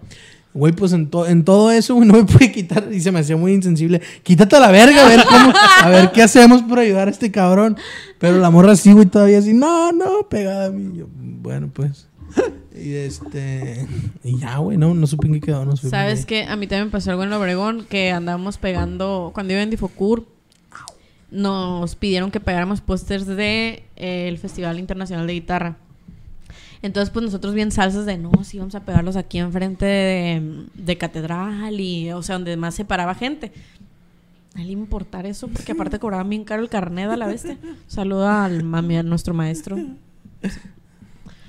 Güey, 0.53 0.73
pues 0.73 0.91
en, 0.93 1.07
to- 1.09 1.25
en 1.27 1.43
todo 1.45 1.71
eso, 1.71 1.95
güey, 1.95 2.05
no 2.07 2.13
me 2.15 2.25
pude 2.25 2.51
quitar. 2.51 2.87
Y 2.91 2.99
se 2.99 3.11
me 3.11 3.19
hacía 3.21 3.37
muy 3.37 3.53
insensible. 3.53 4.01
Quítate 4.21 4.57
a 4.57 4.59
la 4.59 4.69
verga, 4.69 5.05
a 5.05 5.09
ver 5.09 5.21
cómo, 5.27 5.53
a 5.81 5.89
ver 5.89 6.11
qué 6.11 6.21
hacemos 6.21 6.61
por 6.61 6.77
ayudar 6.77 7.07
a 7.07 7.11
este 7.11 7.31
cabrón. 7.31 7.77
Pero 8.19 8.37
la 8.37 8.49
morra 8.51 8.73
así, 8.73 8.91
güey, 8.91 9.05
todavía 9.05 9.39
así, 9.39 9.53
no, 9.53 9.91
no, 9.93 10.27
pegada 10.29 10.65
a 10.67 10.69
mí. 10.71 10.97
Yo, 10.99 11.07
bueno, 11.41 11.69
pues. 11.73 12.07
Y 12.81 12.95
este. 12.95 13.87
Y 14.23 14.39
ya, 14.39 14.57
güey, 14.57 14.77
no, 14.77 14.93
no 14.93 15.07
supe 15.07 15.27
en 15.27 15.33
qué 15.33 15.41
quedó. 15.41 15.65
No 15.65 15.75
supe 15.75 15.89
¿Sabes 15.89 16.25
qué? 16.25 16.43
A 16.43 16.55
mí 16.55 16.67
también 16.67 16.85
me 16.87 16.91
pasó 16.91 17.11
algo 17.11 17.23
en 17.23 17.33
Obregón 17.33 17.85
que 17.89 18.11
andábamos 18.11 18.57
pegando. 18.57 19.31
Cuando 19.33 19.53
iba 19.53 19.61
en 19.61 19.69
Difocur, 19.69 20.25
nos 21.31 21.95
pidieron 21.95 22.29
que 22.29 22.39
pegáramos 22.39 22.81
pósters 22.81 23.25
de 23.25 23.83
eh, 23.95 24.27
el 24.27 24.37
Festival 24.37 24.79
Internacional 24.79 25.25
de 25.25 25.33
Guitarra. 25.33 25.77
Entonces, 26.83 27.11
pues 27.11 27.23
nosotros 27.23 27.53
bien 27.53 27.71
salsas 27.71 28.05
de 28.05 28.17
no, 28.17 28.31
sí, 28.43 28.57
vamos 28.57 28.75
a 28.75 28.81
pegarlos 28.81 29.15
aquí 29.15 29.37
enfrente 29.37 29.85
de, 29.85 30.65
de 30.73 30.97
Catedral 30.97 31.79
y, 31.79 32.11
o 32.11 32.23
sea, 32.23 32.35
donde 32.35 32.57
más 32.57 32.75
se 32.75 32.85
paraba 32.85 33.13
gente. 33.13 33.51
A 34.55 34.61
él 34.61 34.67
le 34.67 34.71
iba 34.73 34.81
a 34.81 34.83
importar 34.83 35.25
eso 35.25 35.47
porque 35.47 35.71
aparte 35.71 35.99
cobraban 35.99 36.29
bien 36.29 36.43
caro 36.43 36.61
el 36.61 36.69
carnet 36.69 37.09
a 37.09 37.17
la 37.17 37.27
bestia. 37.27 37.57
Saluda 37.87 38.43
al 38.43 38.63
mami, 38.63 38.97
a 38.97 39.03
nuestro 39.03 39.33
maestro, 39.33 39.77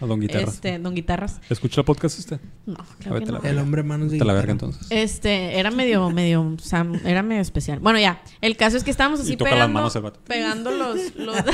A 0.02 0.06
Don 0.06 0.18
Guitarra. 0.20 0.50
este, 0.50 0.78
Don 0.80 0.94
Guitarras. 0.96 1.40
¿Escucha 1.48 1.80
el 1.80 1.84
podcast 1.84 2.18
este? 2.18 2.40
No, 2.66 2.74
claro 2.98 3.18
que 3.20 3.24
a 3.28 3.32
la 3.32 3.38
no. 3.38 3.44
El 3.44 3.58
hombre 3.58 3.84
manos 3.84 4.10
de 4.10 4.18
Te 4.18 4.24
la 4.24 4.32
verga 4.32 4.50
entonces. 4.50 4.88
Este, 4.90 5.58
era 5.60 5.70
medio, 5.70 6.10
medio, 6.10 6.42
o 6.42 6.58
sea, 6.58 6.84
era 7.04 7.22
medio 7.22 7.40
especial. 7.40 7.78
Bueno, 7.78 8.00
ya, 8.00 8.20
el 8.40 8.56
caso 8.56 8.76
es 8.76 8.82
que 8.82 8.90
estábamos 8.90 9.20
así 9.20 9.34
Y 9.34 9.36
toca 9.36 9.50
las 9.50 9.58
pegando, 9.60 9.74
manos 9.74 9.94
el 9.94 10.02
vato. 10.02 10.18
pegando 10.26 10.72
los, 10.72 11.14
los... 11.14 11.36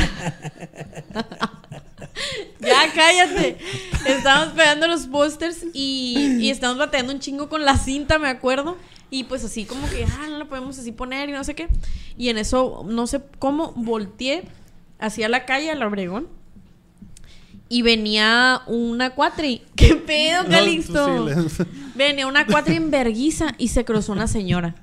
ya, 2.61 2.93
cállate. 2.95 3.59
Estábamos 4.07 4.55
pegando 4.55 4.89
los 4.89 5.07
pósters 5.09 5.67
y, 5.75 6.39
y 6.41 6.51
estábamos 6.51 6.79
bateando 6.79 7.13
un 7.13 7.21
chingo 7.21 7.51
con 7.51 7.65
la 7.67 7.77
cinta, 7.77 8.19
me 8.19 8.29
acuerdo. 8.29 8.77
Y 9.11 9.25
pues 9.25 9.45
así 9.45 9.65
como 9.67 9.89
que, 9.91 10.05
ah, 10.05 10.27
no 10.29 10.39
lo 10.39 10.49
podemos 10.49 10.79
así 10.79 10.93
poner 10.93 11.29
y 11.29 11.33
no 11.33 11.45
sé 11.45 11.55
qué. 11.55 11.69
Y 12.17 12.31
en 12.31 12.39
eso, 12.39 12.85
no 12.89 13.07
sé 13.07 13.21
cómo, 13.39 13.73
volteé 13.77 14.45
hacia 14.99 15.29
la 15.29 15.45
calle, 15.45 15.71
al 15.71 15.83
Obregón. 15.83 16.29
Y 17.69 17.83
venía 17.83 18.63
una 18.67 19.11
cuatri. 19.11 19.63
¿Qué 19.77 19.95
pedo, 19.97 20.45
Calixto? 20.49 21.27
Venía 21.95 22.27
una 22.27 22.47
cuatri 22.47 22.77
en 22.77 22.91
verguiza 22.91 23.55
y 23.59 23.69
se 23.69 23.85
cruzó 23.85 24.13
una 24.13 24.27
señora. 24.29 24.75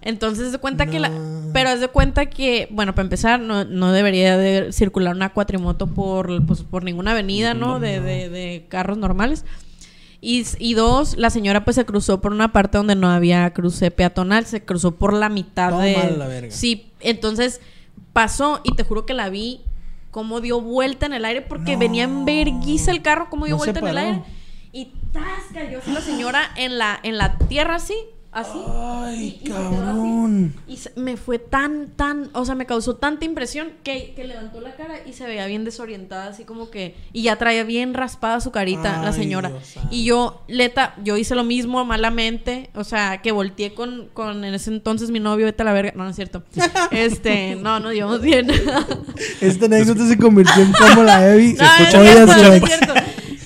Entonces, 0.00 0.50
de 0.50 0.58
cuenta 0.58 0.86
que 0.86 0.98
la... 0.98 1.12
Pero 1.52 1.68
haz 1.70 1.78
de 1.80 1.88
cuenta 1.88 2.26
que, 2.26 2.66
bueno, 2.72 2.92
para 2.94 3.04
empezar, 3.04 3.38
no, 3.38 3.64
no 3.64 3.92
debería 3.92 4.36
de 4.36 4.72
circular 4.72 5.14
una 5.14 5.32
cuatrimoto 5.32 5.86
por, 5.86 6.44
pues, 6.46 6.62
por 6.62 6.82
ninguna 6.82 7.12
avenida, 7.12 7.54
¿no? 7.54 7.78
De, 7.78 8.00
de- 8.00 8.28
de 8.28 8.66
carros 8.68 8.98
normales. 8.98 9.44
Y, 10.20 10.44
y 10.58 10.74
dos, 10.74 11.16
la 11.18 11.30
señora 11.30 11.64
pues 11.64 11.76
se 11.76 11.84
cruzó 11.84 12.20
por 12.20 12.32
una 12.32 12.52
parte 12.52 12.78
donde 12.78 12.94
no 12.96 13.10
había 13.10 13.52
cruce 13.52 13.90
peatonal, 13.90 14.46
se 14.46 14.64
cruzó 14.64 14.94
por 14.96 15.12
la 15.12 15.28
mitad 15.28 15.70
Todo 15.70 15.80
de... 15.80 16.14
la 16.16 16.26
verga. 16.28 16.50
Sí, 16.50 16.86
entonces 17.00 17.60
pasó 18.12 18.60
y 18.64 18.74
te 18.74 18.84
juro 18.84 19.04
que 19.04 19.14
la 19.14 19.28
vi 19.30 19.60
cómo 20.12 20.40
dio 20.40 20.60
vuelta 20.60 21.06
en 21.06 21.14
el 21.14 21.24
aire 21.24 21.40
porque 21.42 21.72
No. 21.72 21.78
venía 21.80 22.04
en 22.04 22.24
verguiza 22.24 22.92
el 22.92 23.02
carro, 23.02 23.28
cómo 23.28 23.46
dio 23.46 23.56
No 23.56 23.58
vuelta 23.58 23.80
en 23.80 23.88
el 23.88 23.98
aire. 23.98 24.22
Y 24.70 24.92
¡tas! 25.12 25.24
cayó 25.52 25.80
la 25.88 26.00
señora 26.00 26.48
en 26.56 26.78
la, 26.78 27.00
en 27.02 27.18
la 27.18 27.36
tierra 27.38 27.74
así, 27.74 27.94
así. 28.32 28.58
Ay, 28.66 29.38
Y- 29.42 29.48
y 29.48 29.52
así. 29.52 29.52
cabrón. 29.52 30.54
Y 30.66 30.76
se- 30.78 30.92
me 30.96 31.16
fue 31.16 31.38
tan, 31.38 31.88
tan, 31.96 32.30
o 32.32 32.44
sea, 32.44 32.54
me 32.54 32.66
causó 32.66 32.96
tanta 32.96 33.24
impresión 33.24 33.68
que, 33.84 34.14
que 34.14 34.24
levantó 34.24 34.60
la 34.60 34.74
cara 34.74 34.94
y 35.06 35.12
se 35.12 35.24
veía 35.26 35.46
bien 35.46 35.64
desorientada, 35.64 36.28
así 36.28 36.44
como 36.44 36.70
que, 36.70 36.94
y 37.12 37.22
ya 37.22 37.36
traía 37.36 37.64
bien 37.64 37.94
raspada 37.94 38.40
su 38.40 38.50
carita 38.50 39.02
la 39.02 39.12
señora. 39.12 39.50
Dios. 39.50 39.74
Y 39.90 40.04
yo, 40.04 40.42
Leta, 40.48 40.94
yo 41.04 41.16
hice 41.16 41.34
lo 41.34 41.44
mismo 41.44 41.84
malamente, 41.84 42.70
o 42.74 42.84
sea, 42.84 43.20
que 43.22 43.32
volteé 43.32 43.74
con, 43.74 44.08
con 44.12 44.44
en 44.44 44.54
ese 44.54 44.70
entonces 44.70 45.10
mi 45.10 45.20
novio, 45.20 45.44
vete 45.46 45.62
a 45.62 45.66
la 45.66 45.72
verga, 45.72 45.92
no, 45.94 46.04
no 46.04 46.10
es 46.10 46.16
cierto. 46.16 46.42
Este, 46.90 47.56
no, 47.56 47.80
no 47.80 47.92
llevamos 47.92 48.20
bien. 48.22 48.50
Esta 49.40 49.66
anécdota 49.66 50.06
se 50.06 50.16
convirtió 50.18 50.62
en 50.62 50.72
como 50.72 51.02
la 51.04 51.28
Evi. 51.34 51.54
No, 51.54 51.64
no 51.64 51.84
es 51.84 51.94
Oye, 51.94 52.12
cierto, 52.12 52.32
se 52.32 52.42
no 52.42 52.48
la- 52.48 52.56
es 52.56 52.64
cierto. 52.64 52.94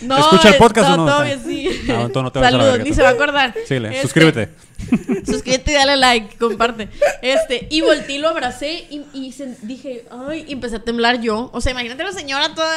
No, 0.02 0.18
¿Escucha 0.18 0.48
el 0.48 0.54
es- 0.54 0.60
podcast 0.60 0.90
o 0.90 0.96
no? 0.98 1.22
bien, 1.24 1.40
sí. 1.44 1.68
No, 1.88 2.08
tú 2.10 2.22
no 2.22 2.30
te 2.30 2.38
vas 2.38 2.48
a 2.48 2.50
la 2.52 2.58
Saludos, 2.58 2.72
verga, 2.78 2.84
ni 2.88 2.94
se 2.94 3.02
va 3.02 3.08
a 3.08 3.12
acordar. 3.12 3.54
Síguele, 3.66 3.88
Este, 3.88 4.02
suscríbete. 4.02 4.50
Suscríbete 5.26 5.72
y 5.72 5.74
dale 5.74 5.96
like, 5.96 6.36
comparte. 6.36 6.88
Este, 7.22 7.66
y 7.70 7.80
volteé 7.80 8.16
y 8.16 8.18
lo 8.18 8.28
abracé 8.28 8.86
y, 8.90 9.02
y 9.12 9.32
se- 9.32 9.56
dije, 9.62 10.04
ay, 10.10 10.44
y 10.48 10.52
empecé 10.52 10.76
a 10.76 10.78
temblar 10.84 11.20
yo. 11.20 11.50
O 11.52 11.60
sea, 11.60 11.72
imagínate 11.72 12.04
la 12.04 12.12
señora 12.12 12.54
toda. 12.54 12.70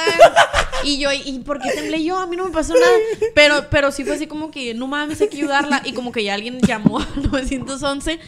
Y 0.84 0.98
yo, 1.00 1.10
¿y 1.12 1.40
por 1.40 1.60
qué 1.60 1.70
temblé 1.72 2.04
yo? 2.04 2.18
A 2.18 2.26
mí 2.28 2.36
no 2.36 2.46
me 2.46 2.52
pasó 2.52 2.74
nada. 2.74 2.92
Pero, 3.36 3.66
pero 3.70 3.92
sí 3.92 4.04
fue 4.04 4.16
así 4.16 4.28
como 4.28 4.50
que, 4.50 4.74
no 4.74 4.88
mames, 4.88 5.22
hay 5.22 5.28
que 5.28 5.38
ayudarla. 5.38 5.82
Y 5.86 5.94
como 5.94 6.12
que 6.12 6.24
ya 6.24 6.34
alguien 6.34 6.60
llamó 6.62 7.00
al 7.00 7.08
911 7.32 8.20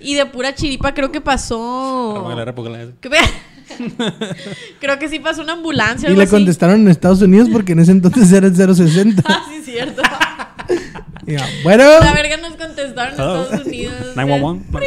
y 0.00 0.14
de 0.14 0.26
pura 0.26 0.54
chiripa 0.54 0.94
creo 0.94 1.10
que 1.10 1.20
pasó. 1.20 2.12
Remangala, 2.16 2.44
repújala. 2.44 2.86
¿Qué 3.00 3.10
pe- 3.10 3.18
Creo 4.80 4.98
que 4.98 5.08
sí 5.08 5.18
pasó 5.18 5.42
una 5.42 5.54
ambulancia. 5.54 6.08
Y 6.10 6.14
le 6.16 6.28
contestaron 6.28 6.82
en 6.82 6.88
Estados 6.88 7.20
Unidos 7.22 7.48
porque 7.52 7.72
en 7.72 7.80
ese 7.80 7.90
entonces 7.92 8.30
era 8.32 8.46
el 8.46 8.54
060. 8.54 9.22
Ah, 9.26 9.44
sí, 9.50 9.62
cierto. 9.64 10.02
Bueno. 11.62 11.84
La 12.00 12.12
verga 12.12 12.36
nos 12.36 12.54
contestaron 12.54 13.14
en 13.14 13.20
Hello. 13.20 13.42
Estados 13.42 13.66
Unidos. 13.66 14.16
911. 14.16 14.86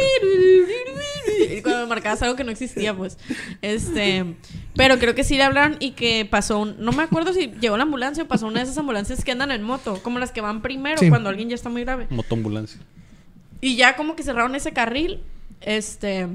Y 1.56 1.62
cuando 1.62 1.86
marcabas 1.86 2.20
algo 2.22 2.36
que 2.36 2.44
no 2.44 2.50
existía, 2.50 2.94
pues. 2.94 3.18
Este. 3.62 4.24
Pero 4.76 4.98
creo 4.98 5.14
que 5.14 5.24
sí 5.24 5.36
le 5.36 5.42
hablaron 5.42 5.76
y 5.80 5.92
que 5.92 6.26
pasó 6.28 6.58
un... 6.58 6.76
No 6.78 6.92
me 6.92 7.02
acuerdo 7.02 7.32
si 7.32 7.48
llegó 7.60 7.76
la 7.76 7.82
ambulancia 7.84 8.22
o 8.22 8.28
pasó 8.28 8.46
una 8.46 8.60
de 8.60 8.64
esas 8.64 8.78
ambulancias 8.78 9.24
que 9.24 9.32
andan 9.32 9.50
en 9.50 9.62
moto. 9.62 10.00
Como 10.02 10.18
las 10.18 10.32
que 10.32 10.40
van 10.40 10.62
primero 10.62 10.98
Sí. 10.98 11.08
cuando 11.08 11.28
alguien 11.28 11.48
ya 11.48 11.54
está 11.54 11.68
muy 11.68 11.82
grave. 11.82 12.06
Motoambulancia. 12.10 12.80
Y 13.60 13.76
ya 13.76 13.96
como 13.96 14.16
que 14.16 14.22
cerraron 14.22 14.54
ese 14.54 14.72
carril. 14.72 15.20
Este... 15.60 16.26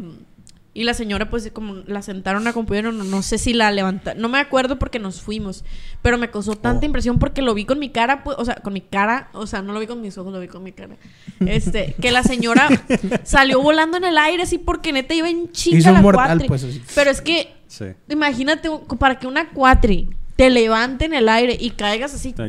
Y 0.76 0.84
la 0.84 0.94
señora, 0.94 1.30
pues, 1.30 1.50
como 1.54 1.76
la 1.88 2.02
sentaron 2.02 2.46
a 2.48 2.54
computadora, 2.54 2.92
no, 2.92 3.06
no 3.06 3.22
sé 3.22 3.38
si 3.38 3.54
la 3.54 3.72
levantaron. 3.72 4.22
No 4.22 4.28
me 4.28 4.40
acuerdo 4.40 4.78
porque 4.78 5.00
nos 5.00 5.22
fuimos. 5.22 5.64
Pero 6.02 6.18
me 6.18 6.30
causó 6.30 6.56
tanta 6.58 6.82
Oh. 6.84 6.86
impresión 6.86 7.18
porque 7.18 7.42
lo 7.42 7.54
vi 7.54 7.64
con 7.64 7.80
mi 7.80 7.90
cara, 7.90 8.26
pues, 8.26 8.36
o 8.38 8.44
sea, 8.44 8.56
con 8.56 8.74
mi 8.74 8.82
cara, 8.82 9.30
o 9.32 9.48
sea, 9.48 9.62
no 9.62 9.72
lo 9.72 9.80
vi 9.80 9.88
con 9.88 10.02
mis 10.02 10.18
ojos, 10.18 10.34
lo 10.34 10.40
vi 10.42 10.50
con 10.50 10.62
mi 10.64 10.74
cara. 10.74 10.98
Este, 11.40 11.96
que 12.02 12.12
la 12.12 12.24
señora 12.24 12.68
salió 13.24 13.62
volando 13.62 13.96
en 13.98 14.04
el 14.04 14.18
aire 14.18 14.44
así 14.44 14.58
porque 14.58 14.92
neta 14.92 15.14
iba 15.14 15.30
en 15.30 15.50
chinga 15.54 15.92
la 15.92 16.02
mortal, 16.02 16.28
cuatri. 16.28 16.48
pues, 16.50 16.64
así. 16.66 16.82
Pero 16.94 17.10
es 17.10 17.22
que, 17.22 17.54
Sí. 17.68 17.86
imagínate, 18.10 18.70
para 19.00 19.18
que 19.18 19.28
una 19.28 19.50
cuatri 19.52 20.10
te 20.36 20.50
levante 20.50 21.06
en 21.06 21.14
el 21.14 21.30
aire 21.30 21.56
y 21.60 21.70
caigas 21.72 22.14
así. 22.14 22.34
Te 22.34 22.48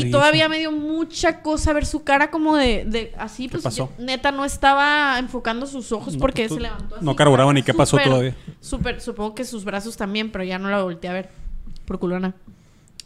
Y 0.00 0.10
todavía 0.10 0.48
me 0.48 0.58
dio 0.58 0.70
mucha 0.72 1.40
cosa 1.40 1.72
ver 1.72 1.86
su 1.86 2.04
cara 2.04 2.30
como 2.30 2.54
de, 2.56 2.84
de 2.84 3.12
así, 3.18 3.48
pues 3.48 3.62
pasó? 3.62 3.90
yo, 3.98 4.04
neta 4.04 4.30
no 4.30 4.44
estaba 4.44 5.18
enfocando 5.18 5.66
sus 5.66 5.90
ojos 5.92 6.14
No, 6.14 6.20
porque 6.20 6.42
pues, 6.42 6.48
tú- 6.50 6.54
se 6.56 6.60
levantó 6.60 6.96
así. 6.96 7.04
no 7.04 7.16
carburaba 7.16 7.52
ni 7.54 7.62
qué 7.62 7.72
pasó 7.72 7.96
todavía. 7.98 8.36
Súper, 8.60 9.00
supongo 9.00 9.34
que 9.34 9.44
sus 9.44 9.64
brazos 9.64 9.96
también, 9.96 10.30
pero 10.30 10.44
ya 10.44 10.58
no 10.58 10.68
la 10.68 10.82
volteé 10.82 11.08
a 11.08 11.14
ver 11.14 11.30
por 11.86 11.98
culona. 11.98 12.34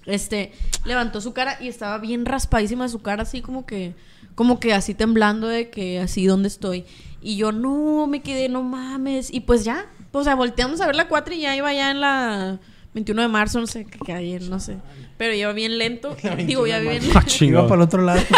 Este, 0.05 0.51
levantó 0.85 1.21
su 1.21 1.33
cara 1.33 1.57
y 1.61 1.69
estaba 1.69 1.99
bien 1.99 2.27
raspadísima 2.27 2.89
su 2.89 3.03
cara, 3.03 3.23
así 3.23 3.41
como 3.41 3.67
que, 3.67 3.95
como 4.35 4.59
que 4.59 4.75
así 4.75 4.95
temblando 4.95 5.47
de 5.47 5.71
que 5.71 6.01
así, 6.01 6.27
¿dónde 6.27 6.49
estoy? 6.49 6.85
Y 7.21 7.37
yo, 7.37 7.53
no, 7.53 8.09
me 8.09 8.21
quedé, 8.21 8.49
no 8.49 8.65
mames. 8.65 9.33
Y 9.33 9.41
pues 9.41 9.63
ya, 9.63 9.87
o 10.11 10.25
sea, 10.25 10.35
volteamos 10.35 10.81
a 10.81 10.87
ver 10.87 10.97
la 10.97 11.07
4 11.07 11.35
y 11.35 11.43
ya 11.43 11.55
iba 11.55 11.73
ya 11.73 11.93
en 11.93 12.01
la 12.01 12.59
21 12.95 13.23
de 13.23 13.29
marzo, 13.29 13.61
no 13.61 13.67
sé, 13.67 13.85
que 13.87 14.13
ayer, 14.13 14.43
no 14.49 14.61
sé. 14.61 14.77
Pero 15.23 15.35
iba 15.37 15.53
bien 15.53 15.79
lento. 15.79 16.17
Digo, 16.47 16.67
ya 16.67 16.81
bien. 16.81 17.01
Ah, 17.15 17.23
Iba 17.41 17.63
para 17.69 17.77
el 17.77 17.83
otro 17.83 18.03
lado. 18.03 18.21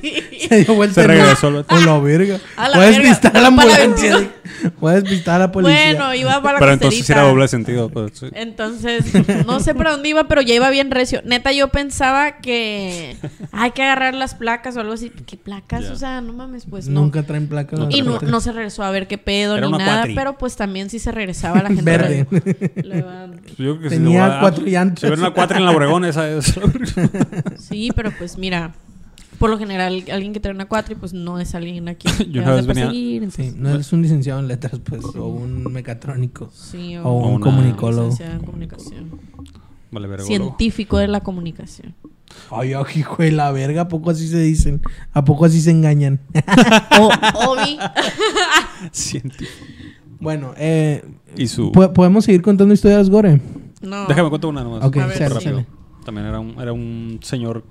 Sí. 0.00 0.14
Se 0.48 0.64
dio 0.64 0.74
vuelta. 0.74 1.02
Se 1.02 1.06
regresó 1.06 1.52
vato. 1.52 1.74
A 1.74 1.80
la 1.80 1.98
verga. 1.98 2.38
A 2.56 2.68
la 2.70 2.76
Puedes 2.76 2.98
pistar 3.00 3.32
a 3.32 3.34
la 3.34 3.40
la 3.42 3.48
ambulancia. 3.48 4.30
Puedes 4.80 5.04
pistar 5.04 5.34
a 5.36 5.38
la 5.40 5.52
policía. 5.52 5.76
Bueno, 5.94 6.14
iba 6.14 6.40
para 6.40 6.54
la 6.54 6.58
Pero 6.60 6.72
entonces 6.72 7.10
era 7.10 7.22
doble 7.22 7.46
sentido. 7.48 7.90
pues, 7.90 8.12
sí. 8.18 8.26
Entonces, 8.32 9.04
no 9.46 9.60
sé 9.60 9.74
para 9.74 9.90
dónde 9.90 10.08
iba, 10.08 10.26
pero 10.28 10.40
ya 10.40 10.54
iba 10.54 10.70
bien 10.70 10.90
recio. 10.90 11.20
Neta, 11.26 11.52
yo 11.52 11.68
pensaba 11.68 12.38
que 12.38 13.16
hay 13.52 13.70
que 13.72 13.82
agarrar 13.82 14.14
las 14.14 14.34
placas 14.34 14.76
o 14.76 14.80
algo 14.80 14.94
así. 14.94 15.10
¿Qué 15.26 15.36
placas? 15.36 15.84
O 15.90 15.96
sea, 15.96 16.22
no 16.22 16.32
mames, 16.32 16.64
pues 16.70 16.88
no. 16.88 17.00
Nunca 17.02 17.22
traen 17.24 17.48
placas. 17.48 17.78
No 17.78 17.88
Y 17.90 18.00
no, 18.02 18.40
se 18.40 18.52
regresó 18.52 18.82
a 18.84 18.90
ver 18.90 19.06
qué 19.08 19.18
pedo 19.18 19.56
Era 19.58 19.66
ni 19.66 19.72
nada, 19.76 19.94
cuatri. 19.98 20.14
pero 20.14 20.38
pues 20.38 20.56
también 20.56 20.88
sí 20.88 20.98
se 20.98 21.12
regresaba 21.12 21.62
la 21.62 21.68
gente. 21.68 21.82
Verde. 21.82 22.26
Le 22.82 23.02
va- 23.02 23.26
Yo 23.58 23.78
creo 23.78 23.80
que 23.80 23.90
si 23.90 23.96
Tenía 23.96 24.26
lo 24.26 24.32
va- 24.34 24.40
cuatro 24.40 24.64
llantas. 24.64 25.00
Si 25.00 25.06
hubiera 25.06 25.20
una 25.22 25.30
cuatro 25.32 25.58
en 25.58 25.66
la 25.66 25.72
Obregón, 25.72 26.04
esa 26.08 26.28
es. 26.30 26.54
Sí, 27.58 27.90
pero 27.94 28.10
pues 28.18 28.38
mira, 28.38 28.74
por 29.38 29.50
lo 29.50 29.58
general 29.58 30.04
alguien 30.12 30.32
que 30.32 30.40
trae 30.40 30.54
una 30.54 30.66
cuatri 30.66 30.94
pues 30.94 31.12
no 31.12 31.38
es 31.38 31.54
alguien 31.54 31.88
aquí. 31.88 32.08
Yo 32.30 32.42
una 32.42 32.54
vez 32.54 32.66
venía- 32.66 32.90
Sí, 32.90 33.52
no 33.56 33.70
eres 33.70 33.92
un 33.92 34.02
licenciado 34.02 34.40
en 34.40 34.48
letras, 34.48 34.80
pues, 34.84 35.04
o 35.04 35.26
un 35.26 35.64
mecatrónico. 35.72 36.50
sí, 36.54 36.96
o 36.96 37.12
un 37.12 37.34
una 37.34 37.44
comunicólogo. 37.44 38.08
licenciado 38.10 38.40
en 38.40 38.44
comunicación. 38.46 39.20
Vale, 39.90 40.08
verga. 40.08 40.24
Científico 40.26 40.98
de 40.98 41.08
la 41.08 41.20
comunicación. 41.20 41.94
Ay, 42.50 42.74
oh, 42.74 42.84
hijo 42.94 43.22
de 43.22 43.30
la 43.32 43.50
verga, 43.52 43.82
¿a 43.82 43.88
poco 43.88 44.10
así 44.10 44.26
se 44.28 44.38
dicen? 44.40 44.82
¿A 45.12 45.24
poco 45.24 45.44
así 45.44 45.60
se 45.60 45.70
engañan? 45.70 46.20
O, 47.00 47.08
Obi. 47.52 47.78
Científico. 48.92 49.50
bueno, 50.20 50.52
eh, 50.56 51.04
Y 51.36 51.46
su. 51.48 51.72
¿po- 51.72 51.92
¿podemos 51.92 52.24
seguir 52.24 52.42
contando 52.42 52.74
historias, 52.74 53.08
Gore? 53.10 53.40
No. 53.80 54.06
Déjame 54.06 54.30
contar 54.30 54.50
una 54.50 54.64
nomás. 54.64 54.84
Ok, 54.84 54.96
A 54.98 55.06
ver, 55.06 55.32
sí. 55.40 55.50
También 56.06 56.26
era 56.26 56.40
un, 56.40 56.58
era 56.60 56.72
un 56.72 57.18
señor. 57.22 57.64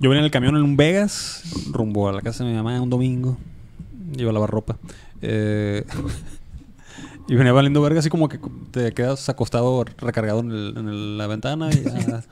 Yo 0.00 0.08
venía 0.10 0.18
en 0.20 0.24
el 0.24 0.30
camión 0.32 0.56
en 0.56 0.62
un 0.62 0.76
Vegas, 0.76 1.44
rumbo 1.70 2.08
a 2.08 2.12
la 2.12 2.20
casa 2.22 2.42
de 2.42 2.50
mi 2.50 2.56
mamá 2.56 2.80
un 2.80 2.90
domingo. 2.90 3.36
Iba 4.16 4.30
a 4.30 4.32
lavar 4.32 4.50
ropa. 4.50 4.76
Eh, 5.20 5.84
y 7.28 7.34
venía 7.36 7.52
valiendo 7.52 7.80
verga, 7.80 8.00
así 8.00 8.08
como 8.10 8.28
que 8.28 8.40
te 8.72 8.92
quedas 8.92 9.28
acostado, 9.28 9.84
recargado 9.98 10.40
en, 10.40 10.50
el- 10.50 10.74
en 10.76 10.88
el- 10.88 11.18
la 11.18 11.26
ventana 11.28 11.70
y 11.70 11.84
ya, 11.84 12.24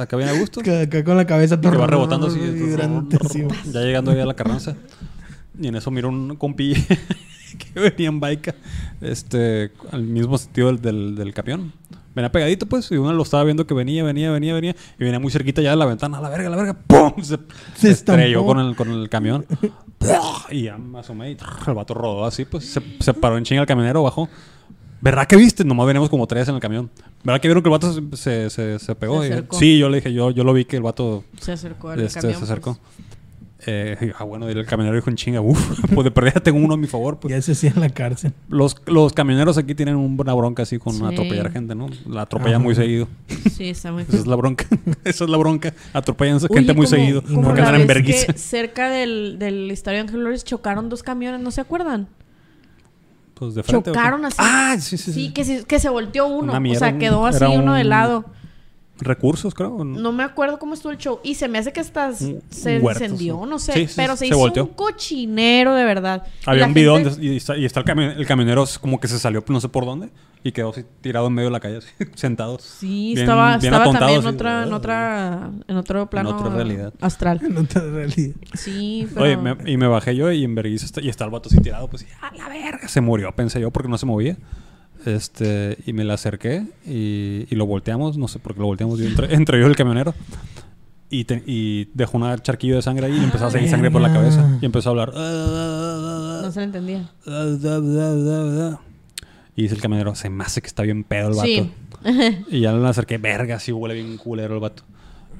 acá 0.00 0.16
bien 0.16 0.28
a 0.28 0.38
gusto. 0.38 0.60
Acá, 0.60 1.02
con 1.02 1.16
la 1.16 1.26
cabeza 1.26 1.60
Que 1.60 1.68
va 1.68 1.86
rebotando 1.88 2.28
así. 2.28 2.38
Ya 3.72 3.80
llegando 3.80 4.12
ahí 4.12 4.20
a 4.20 4.26
la 4.26 4.34
carranza. 4.34 4.76
Y 5.60 5.66
en 5.66 5.74
eso 5.74 5.90
miro 5.90 6.08
un 6.08 6.36
compi 6.36 6.74
que 7.58 7.80
venía 7.80 8.08
en 8.08 8.20
bike. 8.20 8.54
Este, 9.00 9.70
al 9.92 10.02
mismo 10.02 10.36
sentido 10.38 10.68
del, 10.68 10.80
del, 10.80 11.14
del 11.16 11.34
camión. 11.34 11.72
Venía 12.14 12.32
pegadito, 12.32 12.66
pues, 12.66 12.90
y 12.90 12.96
uno 12.96 13.12
lo 13.12 13.22
estaba 13.22 13.44
viendo 13.44 13.64
que 13.66 13.74
venía, 13.74 14.02
venía, 14.02 14.30
venía, 14.32 14.52
venía. 14.54 14.74
Y 14.98 15.04
venía 15.04 15.20
muy 15.20 15.30
cerquita 15.30 15.62
ya 15.62 15.70
de 15.70 15.76
la 15.76 15.86
ventana. 15.86 16.18
A 16.18 16.20
la 16.20 16.28
verga, 16.30 16.48
a 16.48 16.50
la 16.50 16.56
verga. 16.56 16.74
¡Pum! 16.86 17.12
Se, 17.22 17.38
se 17.76 17.90
estrelló 17.90 18.44
con 18.44 18.58
el, 18.58 18.74
con 18.74 18.90
el 18.90 19.08
camión. 19.08 19.46
y 20.50 20.62
ya 20.62 20.76
me 20.78 20.98
asomé 20.98 21.32
y 21.32 21.36
el 21.66 21.74
vato 21.74 21.94
rodó 21.94 22.24
así, 22.24 22.44
pues. 22.44 22.64
Se, 22.64 22.80
se 23.00 23.14
paró 23.14 23.38
en 23.38 23.44
chinga 23.44 23.60
el 23.62 23.66
camionero, 23.68 24.02
bajó. 24.02 24.28
¿Verdad 25.00 25.28
que 25.28 25.36
viste? 25.36 25.64
Nomás 25.64 25.86
veníamos 25.86 26.10
como 26.10 26.26
tres 26.26 26.48
en 26.48 26.56
el 26.56 26.60
camión. 26.60 26.90
¿Verdad 27.22 27.40
que 27.40 27.46
vieron 27.46 27.62
que 27.62 27.68
el 27.68 27.72
vato 27.72 27.92
se, 27.92 28.16
se, 28.16 28.50
se, 28.50 28.78
se 28.80 28.94
pegó? 28.96 29.22
Se 29.22 29.28
Y- 29.28 29.32
acercó. 29.32 29.56
sí, 29.58 29.78
yo 29.78 29.88
le 29.88 29.98
dije, 29.98 30.12
yo, 30.12 30.32
yo 30.32 30.42
lo 30.42 30.52
vi 30.52 30.64
que 30.64 30.76
el 30.76 30.82
vato 30.82 31.22
Se 31.40 31.52
acercó 31.52 31.90
al 31.90 32.00
este, 32.00 32.20
camión. 32.20 32.38
se 32.38 32.44
acercó. 32.44 32.76
pues. 32.96 33.07
Eh, 33.66 34.12
ah, 34.16 34.22
bueno, 34.22 34.48
el 34.48 34.64
camionero 34.66 34.94
dijo 34.94 35.10
en 35.10 35.16
chinga, 35.16 35.40
uff, 35.40 35.80
pues 35.94 36.04
de 36.04 36.10
perdida 36.12 36.40
tengo 36.40 36.58
uno 36.64 36.74
a 36.74 36.76
mi 36.76 36.86
favor. 36.86 37.18
Pues. 37.18 37.34
Ya 37.34 37.42
se 37.42 37.52
hacía 37.52 37.70
en 37.74 37.80
la 37.80 37.88
cárcel. 37.90 38.32
Los, 38.48 38.76
los 38.86 39.12
camioneros 39.12 39.58
aquí 39.58 39.74
tienen 39.74 39.96
una 39.96 40.32
bronca 40.34 40.62
así 40.62 40.78
con 40.78 40.94
Sí. 40.94 41.04
atropellar 41.04 41.50
gente, 41.50 41.74
¿no? 41.74 41.88
La 42.08 42.22
atropellan 42.22 42.56
Ajá. 42.56 42.64
muy 42.64 42.74
seguido. 42.76 43.08
Sí, 43.52 43.70
está 43.70 43.90
muy 43.90 44.02
Esa 44.08 44.16
es 44.16 44.26
la 44.28 44.36
bronca. 44.36 44.64
Esa 45.04 45.24
es 45.24 45.30
la 45.30 45.36
bronca. 45.38 45.74
Atropellan 45.92 46.36
Oye, 46.36 46.46
gente 46.54 46.72
muy 46.72 46.86
como- 46.86 46.96
seguido. 46.96 47.22
como 47.22 47.42
Porque 47.42 47.60
la 47.60 47.66
andan 47.68 47.80
en 47.80 47.86
vez 47.88 47.96
vergüenza. 47.96 48.32
que 48.32 48.38
cerca 48.38 48.88
del, 48.90 49.38
del 49.40 49.70
Estadio 49.72 50.00
Ángel 50.02 50.20
Flores 50.20 50.44
chocaron 50.44 50.88
dos 50.88 51.02
camiones, 51.02 51.40
¿no 51.40 51.50
se 51.50 51.60
acuerdan? 51.60 52.06
Pues 53.34 53.54
de 53.54 53.62
frente. 53.62 53.90
Chocaron 53.90 54.24
así. 54.24 54.36
Ah, 54.38 54.76
sí, 54.80 54.96
sí, 54.96 55.12
Sí, 55.12 55.26
sí. 55.26 55.32
que, 55.32 55.44
se- 55.44 55.64
que 55.64 55.78
se 55.78 55.88
volteó 55.88 56.26
uno. 56.26 56.50
Una 56.52 56.60
mierda, 56.60 56.86
o 56.86 56.90
sea, 56.90 56.98
quedó 56.98 57.26
así 57.26 57.44
uno 57.44 57.74
de 57.74 57.84
lado. 57.84 58.24
Recursos, 59.00 59.54
creo. 59.54 59.84
No 59.84 60.12
me 60.12 60.22
acuerdo 60.24 60.58
cómo 60.58 60.74
estuvo 60.74 60.90
el 60.92 60.98
show. 60.98 61.20
Y 61.22 61.34
se 61.36 61.48
me 61.48 61.58
hace 61.58 61.72
que 61.72 61.80
hasta 61.80 62.08
Un- 62.08 62.42
se 62.50 62.76
encendió, 62.76 63.40
sí. 63.44 63.48
no 63.50 63.58
sé. 63.58 63.72
Sí, 63.72 63.86
sí, 63.86 63.92
pero 63.96 64.14
se, 64.14 64.18
se 64.20 64.26
hizo 64.26 64.38
volteó. 64.38 64.64
un 64.64 64.74
cochinero 64.74 65.74
de 65.74 65.84
verdad. 65.84 66.24
Había 66.46 66.62
la 66.62 66.66
un 66.68 66.74
gente- 66.74 66.84
donde 67.10 67.24
y 67.26 67.36
está, 67.36 67.56
y 67.56 67.64
está 67.64 67.80
el, 67.80 67.86
cami- 67.86 68.16
el 68.16 68.26
camionero 68.26 68.64
como 68.80 68.98
que 69.00 69.08
se 69.08 69.18
salió 69.18 69.44
no 69.48 69.60
sé 69.60 69.68
por 69.68 69.84
dónde 69.84 70.10
y 70.44 70.52
quedó 70.52 70.70
así 70.70 70.84
tirado 71.00 71.26
en 71.26 71.32
medio 71.34 71.48
de 71.48 71.52
la 71.52 71.60
calle 71.60 71.76
así, 71.78 71.88
sentado. 72.14 72.58
Sí, 72.58 73.12
bien- 73.14 73.18
estaba, 73.20 73.58
bien 73.58 73.72
estaba 73.72 73.84
atontado, 73.84 74.04
también 74.06 74.20
en 74.28 74.34
otra, 74.34 74.62
en 74.64 74.72
otra, 74.72 75.50
en 75.68 75.76
otro 75.76 76.10
plano 76.10 76.30
otra 76.30 76.48
realidad. 76.54 76.92
astral. 77.00 77.40
En 77.44 77.56
otra 77.56 77.82
realidad. 77.82 78.34
Sí, 78.54 79.06
pero... 79.14 79.24
Oye, 79.26 79.36
me- 79.36 79.70
y 79.70 79.76
me 79.76 79.86
bajé 79.86 80.14
yo 80.16 80.30
y 80.32 80.44
en 80.44 80.54
vergüenza 80.54 80.86
está, 80.86 81.00
y 81.00 81.08
está 81.08 81.24
el 81.24 81.30
vato 81.30 81.48
así 81.48 81.60
tirado, 81.60 81.88
pues, 81.88 82.02
y, 82.02 82.06
a 82.20 82.34
la 82.36 82.48
verga, 82.48 82.88
se 82.88 83.00
murió, 83.00 83.30
pensé 83.34 83.60
yo, 83.60 83.70
porque 83.70 83.88
no 83.88 83.96
se 83.98 84.06
movía. 84.06 84.36
Este, 85.06 85.78
y 85.86 85.92
me 85.92 86.04
le 86.04 86.12
acerqué 86.12 86.64
y, 86.86 87.46
y 87.48 87.54
lo 87.54 87.66
volteamos, 87.66 88.18
no 88.18 88.28
sé 88.28 88.38
por 88.38 88.54
qué 88.54 88.60
lo 88.60 88.66
volteamos, 88.66 88.98
yo 88.98 89.06
entre, 89.06 89.34
entre 89.34 89.60
yo 89.60 89.66
y 89.66 89.70
el 89.70 89.76
camionero. 89.76 90.14
Y, 91.10 91.24
te- 91.24 91.42
y 91.46 91.88
dejó 91.94 92.18
una 92.18 92.36
charquillo 92.38 92.76
de 92.76 92.82
sangre 92.82 93.06
ahí 93.06 93.16
y 93.18 93.24
empezó 93.24 93.46
a 93.46 93.50
seguir 93.50 93.70
sangre 93.70 93.90
por 93.90 94.02
la 94.02 94.12
cabeza. 94.12 94.58
Y 94.60 94.66
empezó 94.66 94.90
a 94.90 94.92
hablar. 94.92 95.12
No 95.14 96.50
se 96.52 96.60
le 96.60 96.64
entendía. 96.66 97.10
Y 99.56 99.62
dice 99.62 99.74
el 99.74 99.80
camionero, 99.80 100.14
se 100.14 100.28
me 100.30 100.44
hace 100.44 100.60
que 100.60 100.66
está 100.68 100.82
bien 100.82 101.04
pedo 101.04 101.28
el 101.30 101.34
vato. 101.34 101.46
Sí. 101.46 101.72
Y 102.50 102.60
ya 102.60 102.72
le 102.72 102.86
acerqué, 102.86 103.18
verga, 103.18 103.58
sí 103.58 103.72
huele 103.72 103.94
bien 103.94 104.16
culero 104.18 104.54
el 104.54 104.60
vato. 104.60 104.82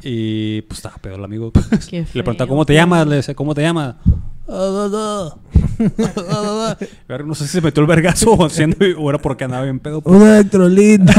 Y 0.02 0.62
pues 0.62 0.78
estaba 0.78 0.96
pedo 0.96 1.16
el 1.16 1.24
amigo. 1.24 1.52
Qué 1.90 2.06
le 2.12 2.22
preguntaba, 2.22 2.48
¿cómo 2.48 2.64
te 2.64 2.74
llamas? 2.74 3.06
Le 3.06 3.16
decía, 3.16 3.34
¿cómo 3.34 3.54
te 3.54 3.62
llamas? 3.62 3.96
Verga, 7.08 7.24
no 7.24 7.34
sé 7.34 7.44
si 7.44 7.50
se 7.50 7.60
metió 7.60 7.82
el 7.82 7.86
vergazo 7.86 8.32
o, 8.32 8.46
haciendo, 8.46 8.78
o 8.98 9.10
era 9.10 9.18
porque 9.18 9.44
andaba 9.44 9.64
bien 9.64 9.78
pedo. 9.78 10.00
Un 10.04 10.22
electrolit. 10.22 11.02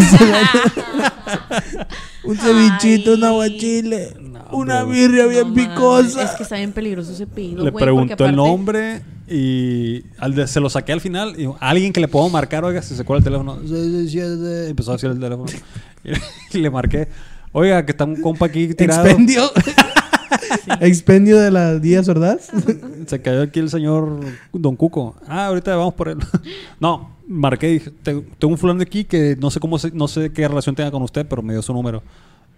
un 2.24 2.38
cevichito, 2.38 3.14
un 3.14 3.24
aguachile. 3.24 4.16
No, 4.20 4.46
una 4.52 4.84
hombre, 4.84 5.00
birria 5.00 5.24
No 5.24 5.30
bien 5.30 5.54
picosa. 5.54 6.24
Es 6.24 6.32
que 6.32 6.44
está 6.44 6.56
bien 6.56 6.72
peligroso 6.72 7.12
ese 7.12 7.28
pido, 7.28 7.64
Le 7.64 7.72
preguntó 7.72 8.26
el 8.26 8.36
nombre 8.36 9.04
y 9.28 10.04
al 10.18 10.34
de- 10.34 10.48
se 10.48 10.60
lo 10.60 10.70
saqué 10.70 10.92
al 10.92 11.02
final. 11.02 11.40
Y 11.40 11.48
alguien 11.60 11.94
que 11.94 12.00
le 12.02 12.08
puedo 12.08 12.28
marcar, 12.30 12.66
oiga, 12.66 12.82
se 12.82 12.96
sacó 12.96 13.16
el 13.16 13.24
teléfono. 13.24 13.60
Empezó 13.62 14.92
a 14.92 14.96
decir 14.96 15.12
el 15.12 15.20
teléfono. 15.20 15.52
y 16.54 16.58
le 16.58 16.70
marqué, 16.72 17.10
oiga, 17.52 17.86
que 17.86 17.92
está 17.92 18.06
un 18.06 18.22
compa 18.22 18.46
aquí 18.48 18.74
tirado. 18.74 19.06
Expendio. 19.06 19.44
Expendio 20.82 21.40
de 21.40 21.52
las 21.52 21.82
días 21.82 22.06
sordas. 22.06 22.50
Se 23.08 23.22
cayó 23.22 23.42
aquí 23.42 23.60
el 23.60 23.70
señor 23.70 24.20
Don 24.54 24.76
Cuco. 24.76 25.16
Ah, 25.28 25.48
ahorita 25.48 25.76
vamos 25.76 25.94
por 25.96 26.10
él. 26.10 26.18
no, 26.80 27.16
marqué 27.28 27.70
y 27.70 27.74
dije, 27.74 27.92
"Te- 28.04 28.22
tengo 28.38 28.54
un 28.54 28.58
fulano 28.58 28.82
aquí 28.82 29.04
que 29.04 29.36
no 29.40 29.50
sé 29.52 29.60
cómo 29.60 29.80
se- 29.80 29.92
no 29.92 30.08
sé 30.08 30.32
qué 30.32 30.48
relación 30.48 30.76
tenga 30.76 30.92
con 30.92 31.02
usted, 31.02 31.26
pero 31.28 31.42
me 31.42 31.54
dio 31.54 31.62
su 31.62 31.74
número. 31.74 32.04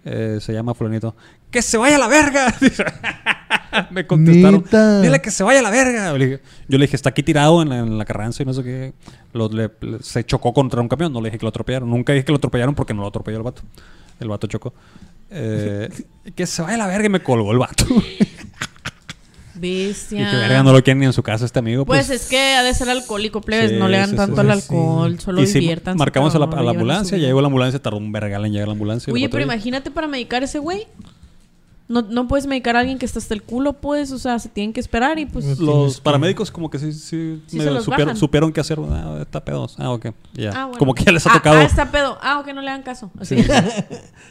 Eh, 0.04 0.38
se 0.40 0.52
llama 0.52 0.74
fulanito. 0.74 1.14
¡Que 1.50 1.62
se 1.62 1.76
vaya 1.76 1.96
a 1.96 1.98
la 1.98 2.08
verga! 2.08 2.54
Me 3.90 4.06
contestaron. 4.06 4.64
Dile 5.02 5.20
que 5.20 5.30
se 5.30 5.42
vaya 5.44 5.60
a 5.60 5.62
la 5.62 5.70
verga. 5.70 6.12
Le 6.14 6.26
dije- 6.26 6.40
yo 6.68 6.78
le 6.78 6.84
dije, 6.86 6.96
está 6.96 7.10
aquí 7.10 7.22
tirado 7.22 7.62
en 7.62 7.68
la, 7.68 7.78
en 7.78 7.98
la 7.98 8.04
carranza 8.04 8.42
y 8.42 8.46
no 8.46 8.52
sé 8.52 8.62
qué. 8.62 8.92
Lo- 9.32 9.48
le- 9.48 9.70
le- 9.80 10.02
se 10.02 10.24
chocó 10.24 10.52
contra 10.52 10.80
un 10.80 10.88
camión. 10.88 11.12
No 11.12 11.20
le 11.20 11.28
dije 11.28 11.38
que 11.38 11.44
lo 11.44 11.48
atropellaron. 11.50 11.88
Nunca 11.88 12.12
dije 12.12 12.24
que 12.24 12.32
lo 12.32 12.36
atropellaron 12.38 12.74
porque 12.74 12.94
no 12.94 13.02
lo 13.02 13.08
atropelló 13.08 13.36
el 13.38 13.42
vato. 13.42 13.62
El 14.20 14.28
vato 14.28 14.46
chocó. 14.46 14.74
Eh, 15.30 15.88
que 16.34 16.46
se 16.46 16.62
vaya 16.62 16.74
a 16.74 16.78
la 16.78 16.86
verga 16.86 17.06
y 17.06 17.10
me 17.10 17.20
colgó 17.22 17.52
el 17.52 17.58
vato. 17.58 17.86
Bestia. 19.62 20.20
Y 20.20 20.30
que 20.30 20.36
verga, 20.36 20.62
no 20.64 20.72
lo 20.72 20.82
quieren 20.82 20.98
ni 20.98 21.06
en 21.06 21.12
su 21.12 21.22
casa 21.22 21.44
este 21.44 21.60
amigo. 21.60 21.86
Pues, 21.86 22.08
Pues, 22.08 22.20
es 22.22 22.28
que 22.28 22.38
ha 22.56 22.62
de 22.64 22.74
ser 22.74 22.90
alcohólico, 22.90 23.40
plebes. 23.40 23.70
Sí, 23.70 23.76
no 23.78 23.88
le 23.88 23.96
dan 23.96 24.10
sí, 24.10 24.16
tanto 24.16 24.34
sí, 24.34 24.40
al 24.40 24.50
alcohol, 24.50 25.20
solo 25.20 25.40
y 25.40 25.46
sí, 25.46 25.60
diviértanse. 25.60 25.98
marcamos 25.98 26.34
a 26.34 26.38
la, 26.40 26.46
a 26.46 26.62
la 26.62 26.70
ambulancia. 26.72 27.16
Ya 27.16 27.26
llegó 27.28 27.40
la 27.40 27.46
ambulancia. 27.46 27.80
Tardó 27.80 27.96
un 27.98 28.10
vergal 28.12 28.44
en 28.44 28.52
llegar 28.52 28.66
la 28.68 28.72
ambulancia. 28.72 29.12
Oye, 29.12 29.28
pero 29.28 29.44
imagínate 29.44 29.90
para 29.90 30.08
medicar 30.08 30.42
a 30.42 30.46
ese 30.46 30.58
güey. 30.58 30.86
No, 31.92 32.02
no 32.02 32.26
puedes 32.26 32.46
medicar 32.46 32.74
a 32.76 32.80
alguien 32.80 32.98
que 32.98 33.04
está 33.06 33.18
hasta 33.18 33.34
el 33.34 33.42
culo, 33.42 33.74
pues. 33.74 34.10
O 34.12 34.18
sea, 34.18 34.38
se 34.38 34.48
tienen 34.48 34.72
que 34.72 34.80
esperar 34.80 35.18
y 35.18 35.26
pues. 35.26 35.58
Los 35.58 36.00
paramédicos 36.00 36.50
como 36.50 36.70
que 36.70 36.78
sí, 36.78 36.92
sí, 36.92 37.42
Sí 37.46 37.56
medio 37.58 37.70
se 37.70 37.74
los 37.74 37.84
supieron, 37.84 38.06
bajan. 38.06 38.16
supieron 38.16 38.52
qué 38.52 38.60
hacer. 38.60 38.78
Ah, 38.90 39.18
está 39.20 39.44
pedos. 39.44 39.76
Ah, 39.78 39.90
ok. 39.90 40.06
Ya. 40.34 40.50
Ah, 40.54 40.64
bueno. 40.66 40.78
Como 40.78 40.94
que 40.94 41.04
ya 41.04 41.12
les 41.12 41.26
ha 41.26 41.30
Ah, 41.30 41.34
tocado. 41.34 41.56
Ah, 41.58 41.64
está 41.64 41.90
pedo. 41.90 42.16
Ah, 42.22 42.40
ok, 42.40 42.48
no 42.54 42.62
le 42.62 42.70
hagan 42.70 42.82
caso. 42.82 43.10
Así. 43.20 43.36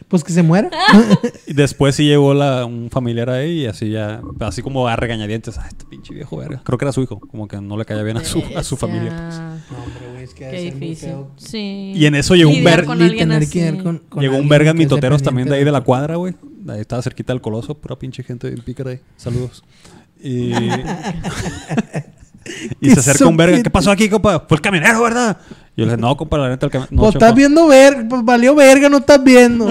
Pues 0.08 0.24
que 0.24 0.34
se 0.34 0.44
muera. 0.44 0.70
Y 1.48 1.54
después 1.54 1.96
sí 1.96 2.06
llegó 2.06 2.34
la, 2.34 2.66
un 2.66 2.90
familiar 2.90 3.30
ahí 3.30 3.62
y 3.62 3.66
así 3.66 3.90
ya, 3.92 4.22
así 4.40 4.62
como 4.62 4.88
a 4.88 4.96
regañadientes. 4.96 5.58
Ah, 5.58 5.66
este 5.68 5.86
pinche 5.86 6.14
viejo 6.14 6.38
verga. 6.38 6.62
Creo 6.64 6.78
que 6.78 6.86
era 6.86 6.92
su 6.92 7.02
hijo. 7.02 7.20
Como 7.20 7.48
que 7.48 7.60
no 7.62 7.78
le 7.78 7.86
caía 7.86 8.04
bien 8.04 8.18
a 8.18 8.24
su, 8.26 8.42
a 8.56 8.64
su 8.64 8.76
familia. 8.78 9.12
No, 9.12 9.84
hombre, 9.84 10.08
güey, 10.12 10.24
es 10.24 10.34
que 10.34 10.50
Qué 10.50 10.62
difícil. 10.72 11.14
Sí. 11.38 11.94
Y 11.96 12.06
en 12.06 12.16
eso 12.16 12.36
llegó 12.36 12.50
un 12.50 12.58
Lidiar 12.58 12.78
ver- 12.80 12.86
con 12.86 12.98
Ni 12.98 13.06
alguien 13.06 13.30
tener 13.30 13.44
así. 13.44 13.52
que 13.52 13.68
ir 13.68 13.84
con- 13.84 14.00
con 14.10 14.22
Llegó 14.22 14.38
un 14.38 14.50
verga 14.50 14.74
mitoteros 14.74 15.22
también 15.22 15.48
de 15.48 15.56
ahí 15.56 15.64
de 15.64 15.72
la 15.72 15.82
cuadra, 15.82 16.16
güey. 16.16 16.36
Ahí 16.68 16.82
estaba 16.82 17.02
cerquita 17.02 17.34
del 17.34 17.42
Coloso, 17.42 17.76
pura 17.76 17.98
pinche 17.98 18.24
gente 18.24 18.50
bien 18.50 18.62
pícara 18.64 18.92
ahí. 18.92 19.00
Saludos. 19.18 19.64
Y, 20.20 20.54
y 22.82 22.90
se 22.92 23.00
acerca 23.00 23.28
un 23.28 23.38
verga. 23.38 23.62
¿Qué 23.62 23.70
pasó 23.70 23.92
aquí, 23.92 24.10
compa? 24.10 24.46
Fue 24.48 24.56
el 24.56 24.62
camionero, 24.62 25.02
¿verdad? 25.02 25.38
Y 25.76 25.82
yo 25.82 25.86
le 25.86 25.94
dije, 25.94 26.02
no, 26.02 26.16
compa, 26.18 26.38
la 26.38 26.50
neta, 26.50 26.68
el 26.68 26.72
camionero. 26.72 26.96
No, 26.96 27.02
pues 27.02 27.14
chocó". 27.14 27.26
estás 27.26 27.36
viendo 27.36 27.68
ver, 27.68 28.08
pues 28.08 28.24
valió 28.24 28.56
verga, 28.56 28.90
no 28.90 28.98
estás 28.98 29.24
viendo. 29.24 29.70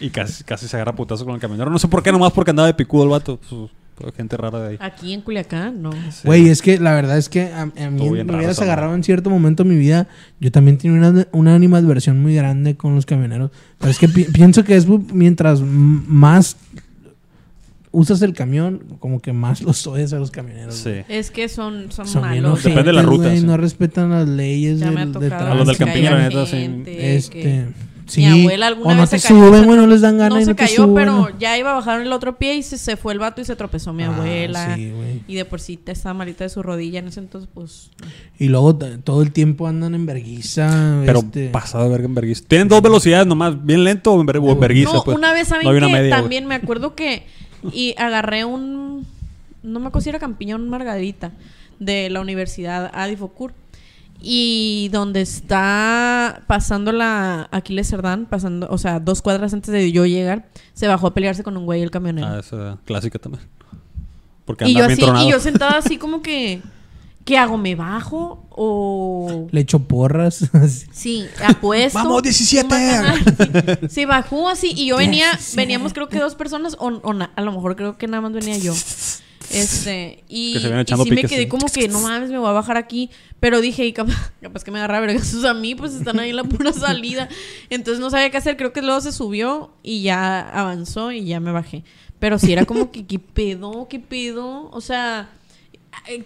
Y 0.00 0.10
casi, 0.10 0.44
casi 0.44 0.68
se 0.68 0.76
agarra 0.76 0.94
putazo 0.94 1.24
con 1.24 1.34
el 1.34 1.40
camionero. 1.40 1.70
No 1.70 1.78
sé 1.78 1.88
por 1.88 2.02
qué, 2.02 2.12
nomás 2.12 2.32
porque 2.32 2.50
andaba 2.50 2.66
de 2.66 2.74
picudo 2.74 3.04
el 3.04 3.10
vato. 3.10 3.38
Pues, 3.38 3.50
pues, 3.50 3.70
gente 4.16 4.36
rara 4.36 4.60
de 4.60 4.68
ahí. 4.70 4.76
Aquí 4.80 5.12
en 5.12 5.20
Culiacán, 5.22 5.82
no. 5.82 5.92
Sí. 5.92 6.22
Güey, 6.24 6.48
es 6.48 6.62
que 6.62 6.78
la 6.78 6.94
verdad 6.94 7.18
es 7.18 7.28
que 7.28 7.44
a, 7.52 7.62
a 7.62 7.66
mí 7.90 8.10
me 8.10 8.22
hubieras 8.22 8.60
agarrado 8.60 8.94
en 8.94 9.02
cierto 9.04 9.30
momento 9.30 9.64
de 9.64 9.70
mi 9.70 9.76
vida. 9.76 10.08
Yo 10.40 10.50
también 10.50 10.78
tenía 10.78 10.96
una, 10.98 11.26
una 11.32 11.54
animadversión 11.54 12.20
muy 12.20 12.34
grande 12.34 12.76
con 12.76 12.94
los 12.94 13.06
camioneros. 13.06 13.50
Pero 13.78 13.90
es 13.90 13.98
que 13.98 14.08
pi- 14.08 14.24
pienso 14.24 14.64
que 14.64 14.76
es 14.76 14.86
mientras 14.88 15.60
más 15.62 16.56
usas 17.92 18.22
el 18.22 18.34
camión, 18.34 18.84
como 19.00 19.20
que 19.20 19.32
más 19.32 19.62
los 19.62 19.86
odias 19.86 20.12
a 20.12 20.18
los 20.18 20.30
camioneros. 20.30 20.74
Sí. 20.74 20.90
güey. 20.90 21.04
Es 21.08 21.30
que 21.30 21.48
son, 21.48 21.90
son, 21.90 22.20
malos. 22.20 22.62
Depende 22.62 22.84
de 22.84 22.92
la 22.92 23.02
ruta, 23.02 23.24
güey, 23.24 23.40
sí. 23.40 23.46
No 23.46 23.56
respetan 23.56 24.10
las 24.10 24.28
leyes 24.28 24.78
Ya 24.80 24.90
me 24.90 25.00
ha 25.00 25.06
del, 25.06 25.12
del 25.14 25.30
tocado 25.30 25.50
A 25.52 25.54
los 25.54 25.66
del 25.66 25.76
que 25.76 25.84
Campiño, 25.84 26.10
la 26.10 26.28
neta, 26.28 26.46
sí. 26.46 26.82
Este, 26.86 27.40
que- 27.40 27.89
sí. 28.10 28.20
Mi 28.26 28.42
abuela 28.42 28.66
alguna 28.66 28.90
o 28.90 28.94
no 28.94 29.00
vez 29.02 29.10
te 29.10 29.18
se 29.18 29.28
cayó, 29.28 29.46
suben, 29.48 29.64
güey, 29.64 29.78
no 29.78 29.86
les 29.86 30.00
dan 30.00 30.18
ganas 30.18 30.34
No 30.34 30.40
y 30.40 30.44
se 30.44 30.50
no 30.50 30.56
te 30.56 30.62
cayó, 30.64 30.76
suben. 30.84 30.94
pero 30.94 31.28
ya 31.38 31.56
iba 31.56 31.70
a 31.70 31.74
bajar 31.74 32.00
el 32.00 32.12
otro 32.12 32.36
pie 32.36 32.56
y 32.56 32.62
se, 32.62 32.76
se 32.78 32.96
fue 32.96 33.12
el 33.12 33.18
vato 33.18 33.40
y 33.40 33.44
se 33.44 33.56
tropezó 33.56 33.92
mi 33.92 34.02
Ah, 34.02 34.14
abuela. 34.14 34.74
sí, 34.76 34.90
güey. 34.90 35.22
y 35.28 35.34
de 35.36 35.44
por 35.44 35.60
sí 35.60 35.76
te 35.76 35.92
estaba 35.92 36.12
malita 36.14 36.44
de 36.44 36.50
su 36.50 36.62
rodilla 36.62 36.98
en 36.98 37.08
ese 37.08 37.20
entonces, 37.20 37.48
pues. 37.54 37.90
Y 38.38 38.48
luego 38.48 38.74
todo 38.76 39.22
el 39.22 39.32
tiempo 39.32 39.66
andan 39.68 39.94
en 39.94 40.06
verguiza. 40.06 41.02
Pero 41.06 41.20
este, 41.20 41.48
pasado 41.48 41.84
de 41.84 41.90
verga 41.90 42.06
en 42.06 42.14
verguiza. 42.14 42.44
Tienen 42.46 42.68
dos 42.68 42.82
velocidades 42.82 43.26
nomás, 43.26 43.64
bien 43.64 43.84
lento 43.84 44.12
o 44.12 44.20
en 44.20 44.26
ver- 44.26 44.38
o 44.38 44.50
en 44.50 44.60
verguiza. 44.60 44.92
no, 44.92 45.04
pues. 45.04 45.16
una 45.16 45.32
vez 45.32 45.48
saben 45.48 45.66
No 45.66 45.72
que 45.72 45.92
media, 45.92 46.16
también 46.16 46.46
me 46.46 46.54
acuerdo 46.56 46.94
que 46.94 47.24
y 47.72 47.94
agarré 47.98 48.44
un 48.44 49.06
no 49.62 49.78
me 49.80 49.88
acuerdo 49.88 50.04
si 50.04 50.08
era 50.08 50.18
Campiñón 50.18 50.68
Margarita 50.70 51.32
de 51.78 52.08
la 52.08 52.20
Universidad 52.20 52.90
Adifocur 52.94 53.52
y 54.22 54.88
donde 54.92 55.20
está 55.22 56.42
pasando 56.46 56.92
la 56.92 57.48
Aquiles 57.50 57.88
Cerdán, 57.88 58.26
pasando, 58.26 58.68
o 58.70 58.78
sea, 58.78 59.00
dos 59.00 59.22
cuadras 59.22 59.52
antes 59.54 59.72
de 59.72 59.90
yo 59.92 60.06
llegar, 60.06 60.48
se 60.74 60.86
bajó 60.88 61.08
a 61.08 61.14
pelearse 61.14 61.42
con 61.42 61.56
un 61.56 61.64
güey 61.64 61.82
el 61.82 61.90
camionero. 61.90 62.26
Ah, 62.26 62.38
esa 62.40 62.78
clásica 62.84 63.18
también. 63.18 63.44
Porque 64.44 64.66
y 64.68 64.74
yo 64.74 64.86
bien 64.86 65.10
así, 65.10 65.26
y 65.26 65.30
yo 65.30 65.40
sentada 65.40 65.78
así 65.78 65.96
como 65.98 66.22
que 66.22 66.60
¿qué 67.24 67.38
hago? 67.38 67.56
¿Me 67.58 67.74
bajo 67.76 68.46
o 68.50 69.46
Le 69.52 69.60
echo 69.60 69.78
porras. 69.80 70.50
Sí, 70.92 71.26
apuesto. 71.46 71.98
¡Vamos, 71.98 72.22
17! 72.22 72.74
Sí, 73.82 73.88
sí, 73.88 74.04
bajó 74.04 74.48
así 74.48 74.72
y 74.74 74.86
yo 74.86 74.96
venía, 74.96 75.30
17. 75.32 75.56
veníamos 75.56 75.92
creo 75.92 76.08
que 76.08 76.18
dos 76.18 76.34
personas 76.34 76.76
o, 76.78 76.86
o 76.88 77.12
na- 77.14 77.30
a 77.36 77.42
lo 77.42 77.52
mejor 77.52 77.76
creo 77.76 77.96
que 77.96 78.06
nada 78.06 78.20
más 78.22 78.32
venía 78.32 78.58
yo. 78.58 78.74
Este, 79.50 80.22
y, 80.28 80.54
Que 80.54 80.60
se 80.60 80.68
y 80.68 81.04
sí 81.04 81.10
me 81.10 81.22
quedé 81.24 81.42
sí. 81.42 81.48
como 81.48 81.66
que 81.66 81.88
no 81.88 82.00
mames, 82.00 82.30
me 82.30 82.38
voy 82.38 82.48
a 82.48 82.52
bajar 82.52 82.76
aquí, 82.76 83.10
pero 83.40 83.60
dije, 83.60 83.84
y 83.84 83.92
capaz, 83.92 84.32
capaz 84.40 84.62
que 84.62 84.70
me 84.70 84.78
agarra 84.78 85.00
vergazos 85.00 85.44
a 85.44 85.54
mí, 85.54 85.74
pues 85.74 85.94
están 85.94 86.20
ahí 86.20 86.30
en 86.30 86.36
la 86.36 86.44
pura 86.44 86.72
salida. 86.72 87.28
Entonces 87.68 88.00
no 88.00 88.10
sabía 88.10 88.30
qué 88.30 88.36
hacer, 88.36 88.56
creo 88.56 88.72
que 88.72 88.82
luego 88.82 89.00
se 89.00 89.12
subió 89.12 89.72
y 89.82 90.02
ya 90.02 90.40
avanzó 90.40 91.10
y 91.12 91.24
ya 91.24 91.40
me 91.40 91.52
bajé. 91.52 91.84
Pero 92.18 92.38
sí 92.38 92.52
era 92.52 92.64
como 92.64 92.92
que 92.92 93.06
qué 93.06 93.18
pedo, 93.18 93.88
qué 93.88 93.98
pedo, 93.98 94.70
o 94.70 94.80
sea, 94.80 95.30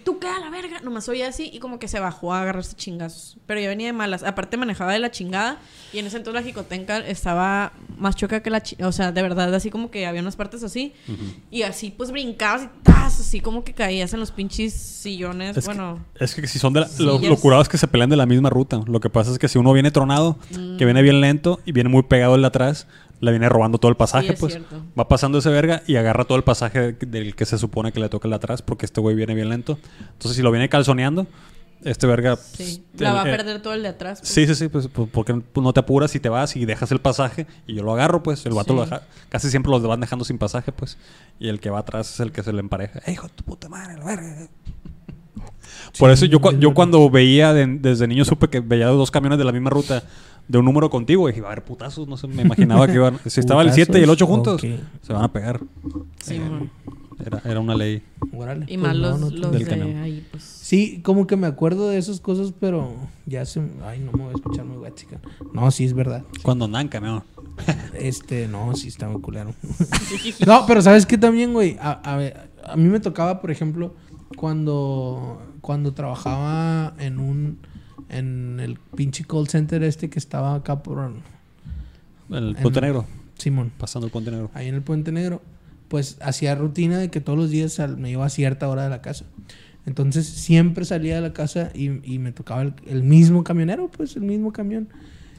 tú 0.03 0.19
qué 0.19 0.27
a 0.27 0.39
la 0.39 0.49
verga, 0.49 0.79
nomás 0.81 1.07
oía 1.09 1.27
así 1.27 1.49
y 1.53 1.59
como 1.59 1.79
que 1.79 1.87
se 1.87 1.99
bajó 1.99 2.33
a 2.33 2.41
agarrarse 2.41 2.75
chingazos. 2.75 3.37
Pero 3.45 3.59
yo 3.59 3.67
venía 3.69 3.87
de 3.87 3.93
malas, 3.93 4.23
aparte 4.23 4.57
manejaba 4.57 4.93
de 4.93 4.99
la 4.99 5.11
chingada 5.11 5.59
y 5.93 5.99
en 5.99 6.07
ese 6.07 6.17
entonces 6.17 6.41
la 6.41 6.47
jicotenca 6.47 6.97
estaba 6.99 7.73
más 7.97 8.15
choca 8.15 8.41
que 8.41 8.49
la 8.49 8.61
chi- 8.61 8.77
o 8.83 8.91
sea, 8.91 9.11
de 9.11 9.21
verdad, 9.21 9.53
así 9.53 9.69
como 9.69 9.91
que 9.91 10.05
había 10.05 10.21
unas 10.21 10.35
partes 10.35 10.63
así 10.63 10.93
y 11.51 11.63
así 11.63 11.93
pues 11.95 12.11
brincabas 12.11 12.63
y 12.63 12.69
tas, 12.83 13.19
así 13.19 13.39
como 13.39 13.63
que 13.63 13.73
caías 13.73 14.13
en 14.13 14.19
los 14.19 14.31
pinches 14.31 14.73
sillones, 14.73 15.57
Es 15.57 15.65
que- 15.67 15.73
bueno, 15.73 15.99
Es 16.19 16.35
que 16.35 16.47
si 16.47 16.59
son 16.59 16.73
de 16.73 16.81
la, 16.81 16.89
lo, 16.99 17.19
curado 17.37 17.61
es 17.61 17.69
que 17.69 17.77
se 17.77 17.87
pelean 17.87 18.09
de 18.09 18.17
la 18.17 18.25
misma 18.25 18.49
ruta. 18.49 18.81
Lo 18.87 18.99
que 18.99 19.09
pasa 19.09 19.31
es 19.31 19.39
que 19.39 19.47
si 19.47 19.57
uno 19.57 19.73
viene 19.73 19.91
tronado, 19.91 20.37
Mm. 20.51 20.77
que 20.77 20.85
viene 20.85 21.01
bien 21.01 21.21
lento 21.21 21.59
y 21.65 21.71
viene 21.71 21.89
muy 21.89 22.03
pegado 22.03 22.35
el 22.35 22.41
de 22.41 22.47
atrás, 22.47 22.87
le 23.21 23.31
viene 23.31 23.47
robando 23.49 23.77
todo 23.77 23.89
el 23.89 23.97
pasaje, 23.97 24.27
Sí, 24.27 24.33
es 24.33 24.39
pues. 24.39 24.53
cierto. 24.53 24.81
Va 24.97 25.07
pasando 25.07 25.37
ese 25.37 25.49
verga 25.49 25.81
y 25.87 25.95
agarra 25.95 26.25
todo 26.25 26.37
el 26.37 26.43
pasaje 26.43 26.93
del 26.93 27.35
que 27.35 27.45
se 27.45 27.57
supone 27.57 27.91
que 27.91 27.99
le 27.99 28.09
toca 28.09 28.27
el 28.27 28.31
de 28.31 28.35
atrás, 28.35 28.61
porque 28.61 28.85
este 28.85 29.01
güey 29.01 29.15
viene 29.15 29.33
bien 29.35 29.49
lento. 29.49 29.77
Entonces, 30.13 30.35
si 30.35 30.41
lo 30.41 30.51
viene 30.51 30.69
calzoneando, 30.69 31.25
este 31.83 32.07
verga. 32.07 32.35
sí, 32.37 32.83
pues, 32.91 33.01
la 33.01 33.09
el- 33.09 33.15
va 33.15 33.21
a 33.23 33.27
eh, 33.29 33.37
perder 33.37 33.61
todo 33.61 33.73
el 33.73 33.83
de 33.83 33.89
atrás. 33.89 34.19
pues. 34.19 34.29
Sí, 34.29 34.47
sí, 34.47 34.55
sí, 34.55 34.67
pues, 34.69 34.87
pues, 34.87 35.07
porque 35.11 35.39
no 35.55 35.73
te 35.73 35.79
apuras 35.79 36.15
y 36.15 36.19
te 36.19 36.29
vas 36.29 36.55
y 36.55 36.65
dejas 36.65 36.91
el 36.91 36.99
pasaje 36.99 37.45
y 37.67 37.75
yo 37.75 37.83
lo 37.83 37.93
agarro, 37.93 38.23
pues 38.23 38.45
el 38.45 38.53
vato 38.53 38.73
Sí. 38.73 38.75
lo 38.79 38.81
deja, 38.85 39.01
casi 39.29 39.49
siempre 39.49 39.71
los 39.71 39.81
van 39.83 39.99
dejando 39.99 40.25
sin 40.25 40.37
pasaje, 40.37 40.71
pues, 40.71 40.97
y 41.39 41.47
el 41.49 41.59
que 41.59 41.69
va 41.69 41.79
atrás 41.79 42.11
es 42.13 42.19
el 42.21 42.31
que 42.31 42.43
se 42.43 42.53
le 42.53 42.59
empareja. 42.59 42.99
¡Eh, 43.05 43.11
hijo 43.13 43.27
de 43.27 43.33
tu 43.33 43.43
puta 43.43 43.69
madre, 43.69 43.97
la 43.97 44.05
verga! 44.05 44.47
Por 45.99 46.09
eso 46.11 46.25
yo, 46.25 46.39
yo 46.59 46.73
cuando 46.73 47.09
veía, 47.09 47.53
de- 47.53 47.67
desde 47.79 48.07
niño 48.07 48.25
supe 48.25 48.49
que 48.49 48.59
veía 48.59 48.87
dos 48.87 49.11
camiones 49.11 49.37
de 49.37 49.45
la 49.45 49.51
misma 49.51 49.69
ruta 49.69 50.03
de 50.47 50.57
un 50.57 50.65
número 50.65 50.89
contigo 50.89 51.27
y 51.27 51.31
dije, 51.31 51.41
va 51.41 51.49
a 51.49 51.51
haber 51.53 51.65
putazos, 51.65 52.07
no 52.07 52.17
sé, 52.17 52.27
me 52.27 52.43
imaginaba 52.43 52.87
que 52.87 52.93
iban, 52.93 53.19
si 53.25 53.39
estaba 53.41 53.61
el 53.61 53.71
7 53.73 53.99
y 53.99 54.03
el 54.03 54.09
8 54.09 54.27
juntos, 54.27 54.61
se 55.01 55.13
van 55.13 55.23
a 55.23 55.31
pegar. 55.31 55.59
Sí, 56.23 56.35
Eh, 56.35 56.69
era, 57.25 57.41
era 57.45 57.59
una 57.61 57.75
ley. 57.75 58.03
Y 58.67 58.77
pues 58.77 58.77
más 58.77 58.95
no, 58.95 59.09
los, 59.11 59.19
no 59.19 59.29
los 59.29 59.51
del 59.53 59.63
de 59.63 59.69
canal. 59.69 60.03
ahí, 60.03 60.27
pues. 60.29 60.43
Sí, 60.43 61.01
como 61.01 61.25
que 61.27 61.37
me 61.37 61.47
acuerdo 61.47 61.89
de 61.89 61.97
esas 61.97 62.19
cosas, 62.19 62.53
pero 62.59 62.93
ya 63.25 63.45
se... 63.45 63.61
Ay, 63.85 63.99
no 63.99 64.11
me 64.11 64.23
voy 64.25 64.31
a 64.33 64.35
escuchar 64.35 64.65
muy 64.65 64.77
guachica. 64.77 65.19
No, 65.53 65.71
sí 65.71 65.85
es 65.85 65.93
verdad. 65.93 66.23
Cuando 66.43 66.65
andan 66.65 66.89
camión. 66.89 67.23
Este, 67.93 68.47
no, 68.49 68.75
sí 68.75 68.89
está 68.89 69.07
muy 69.07 69.21
culero. 69.21 69.53
no, 70.45 70.65
pero 70.67 70.81
¿sabes 70.81 71.05
qué 71.05 71.17
también, 71.17 71.53
güey? 71.53 71.77
A, 71.79 71.91
a 71.91 72.17
ver, 72.17 72.49
a 72.65 72.75
mí 72.75 72.89
me 72.89 72.99
tocaba, 72.99 73.39
por 73.39 73.49
ejemplo, 73.49 73.93
cuando, 74.35 75.41
cuando 75.61 75.93
trabajaba 75.93 76.93
en 76.99 77.19
un... 77.19 77.59
En 78.09 78.59
el 78.59 78.77
pinche 78.95 79.25
call 79.25 79.47
center 79.47 79.83
este 79.83 80.09
que 80.09 80.19
estaba 80.19 80.55
acá 80.55 80.83
por... 80.83 81.11
El 82.29 82.49
En- 82.49 82.55
puente 82.55 82.81
negro, 82.81 83.05
Simón. 83.37 83.71
pasando 83.77 84.07
el 84.07 84.11
puente 84.11 84.31
negro. 84.31 84.49
ahí 84.53 84.67
en 84.67 84.75
el 84.75 84.81
Puente 84.81 85.11
Negro, 85.11 85.41
pues 85.87 86.17
hacía 86.21 86.55
rutina 86.55 86.97
de 86.97 87.09
que 87.09 87.21
todos 87.21 87.37
los 87.37 87.49
días 87.51 87.79
me 87.97 88.09
iba 88.11 88.25
a 88.25 88.29
cierta 88.29 88.67
hora 88.67 88.83
de 88.83 88.89
la 88.89 89.01
casa. 89.01 89.25
Entonces 89.85 90.25
siempre 90.27 90.83
salía 90.85 91.15
de 91.15 91.21
la 91.21 91.33
casa 91.33 91.69
y, 91.75 92.01
y 92.11 92.17
me 92.17 92.31
tocaba 92.31 92.63
el, 92.63 92.73
el 92.87 93.03
mismo 93.03 93.43
camionero, 93.43 93.89
pues 93.91 94.15
el 94.15 94.23
mismo 94.23 94.51
camión. 94.51 94.89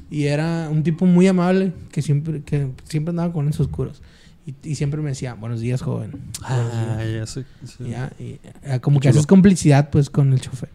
Y 0.09 0.25
era 0.27 0.69
un 0.71 0.85
tipo 0.85 1.05
muy 1.07 1.27
amable 1.27 1.73
que 1.91 2.01
siempre, 2.03 2.43
que 2.43 2.71
siempre 2.85 3.11
andaba 3.11 3.33
con 3.33 3.45
lentes 3.47 3.61
oscuros. 3.61 4.03
Y, 4.47 4.55
y 4.63 4.75
siempre 4.77 5.03
me 5.03 5.11
decía, 5.11 5.35
buenos 5.35 5.61
días, 5.61 5.83
joven. 5.83 6.13
Ah, 6.43 6.99
días". 7.05 7.13
ya 7.13 7.27
sé. 7.27 7.45
sí. 7.65 7.85
Y 7.85 7.91
ya, 7.91 8.13
y, 8.19 8.39
como 8.81 9.01
que 9.01 9.09
haces 9.09 9.27
complicidad 9.27 9.91
pues 9.91 10.09
con 10.09 10.33
el 10.33 10.41
chofer. 10.41 10.71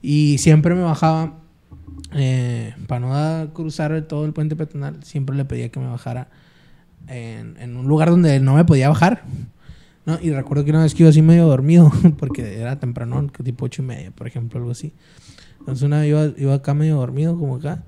Y 0.00 0.38
siempre 0.38 0.74
me 0.74 0.82
bajaba, 0.82 1.40
eh, 2.14 2.74
para 2.86 3.00
no 3.44 3.54
cruzar 3.54 4.00
todo 4.02 4.24
el 4.24 4.32
puente 4.32 4.54
peatonal, 4.54 5.02
siempre 5.02 5.36
le 5.36 5.44
pedía 5.44 5.68
que 5.68 5.80
me 5.80 5.88
bajara 5.88 6.28
en, 7.08 7.56
en 7.58 7.76
un 7.76 7.88
lugar 7.88 8.10
donde 8.10 8.38
no 8.38 8.54
me 8.54 8.64
podía 8.64 8.88
bajar. 8.88 9.24
¿no? 10.06 10.18
Y 10.22 10.30
recuerdo 10.30 10.64
que 10.64 10.70
una 10.70 10.82
vez 10.84 10.94
que 10.94 11.02
iba 11.02 11.10
así 11.10 11.20
medio 11.20 11.46
dormido, 11.46 11.92
porque 12.18 12.60
era 12.60 12.78
temprano, 12.78 13.26
tipo 13.42 13.66
ocho 13.66 13.82
y 13.82 13.84
media, 13.84 14.10
por 14.10 14.26
ejemplo, 14.26 14.58
algo 14.58 14.70
así. 14.70 14.92
Entonces 15.58 15.82
una 15.82 16.00
vez 16.00 16.08
iba, 16.08 16.32
iba 16.38 16.54
acá 16.54 16.72
medio 16.72 16.96
dormido, 16.96 17.36
como 17.36 17.56
acá. 17.56 17.82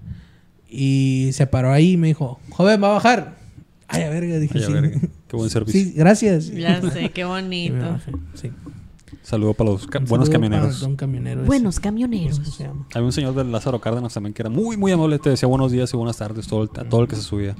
Y 0.68 1.30
se 1.32 1.46
paró 1.46 1.72
ahí 1.72 1.92
y 1.92 1.96
me 1.96 2.08
dijo, 2.08 2.38
joven, 2.50 2.82
va 2.82 2.88
a 2.88 2.92
bajar. 2.92 3.39
Ay, 3.90 4.02
a 4.04 4.10
verga, 4.10 4.38
dije 4.38 4.58
Ay, 4.58 4.62
a 4.62 4.66
sí. 4.66 4.72
verga, 4.72 5.00
qué 5.28 5.36
buen 5.36 5.50
servicio. 5.50 5.80
Sí, 5.82 5.92
gracias. 5.96 6.50
Ya 6.52 6.80
sé, 6.80 7.10
qué 7.10 7.24
bonito. 7.24 7.98
sí. 8.34 8.50
Saludo 9.22 9.54
para 9.54 9.70
los 9.70 9.86
ca- 9.86 9.98
buenos 10.00 10.30
camioneros. 10.30 10.68
para 10.76 10.78
don 10.80 10.96
camionero. 10.96 11.42
Buenos 11.44 11.76
¿Cómo 11.76 11.84
camioneros. 11.84 12.36
se 12.56 12.64
llama? 12.64 12.86
Había 12.94 13.04
un 13.06 13.12
señor 13.12 13.34
del 13.34 13.52
Lázaro 13.52 13.80
Cárdenas 13.80 14.14
también 14.14 14.32
que 14.32 14.42
era 14.42 14.48
muy, 14.50 14.76
muy 14.76 14.92
amable. 14.92 15.18
Te 15.18 15.30
decía 15.30 15.46
buenos 15.48 15.70
días 15.72 15.92
y 15.92 15.96
buenas 15.96 16.16
tardes 16.16 16.46
todo 16.46 16.62
el- 16.62 16.70
a 16.80 16.88
todo 16.88 17.02
el 17.02 17.08
que 17.08 17.16
se 17.16 17.22
subía. 17.22 17.54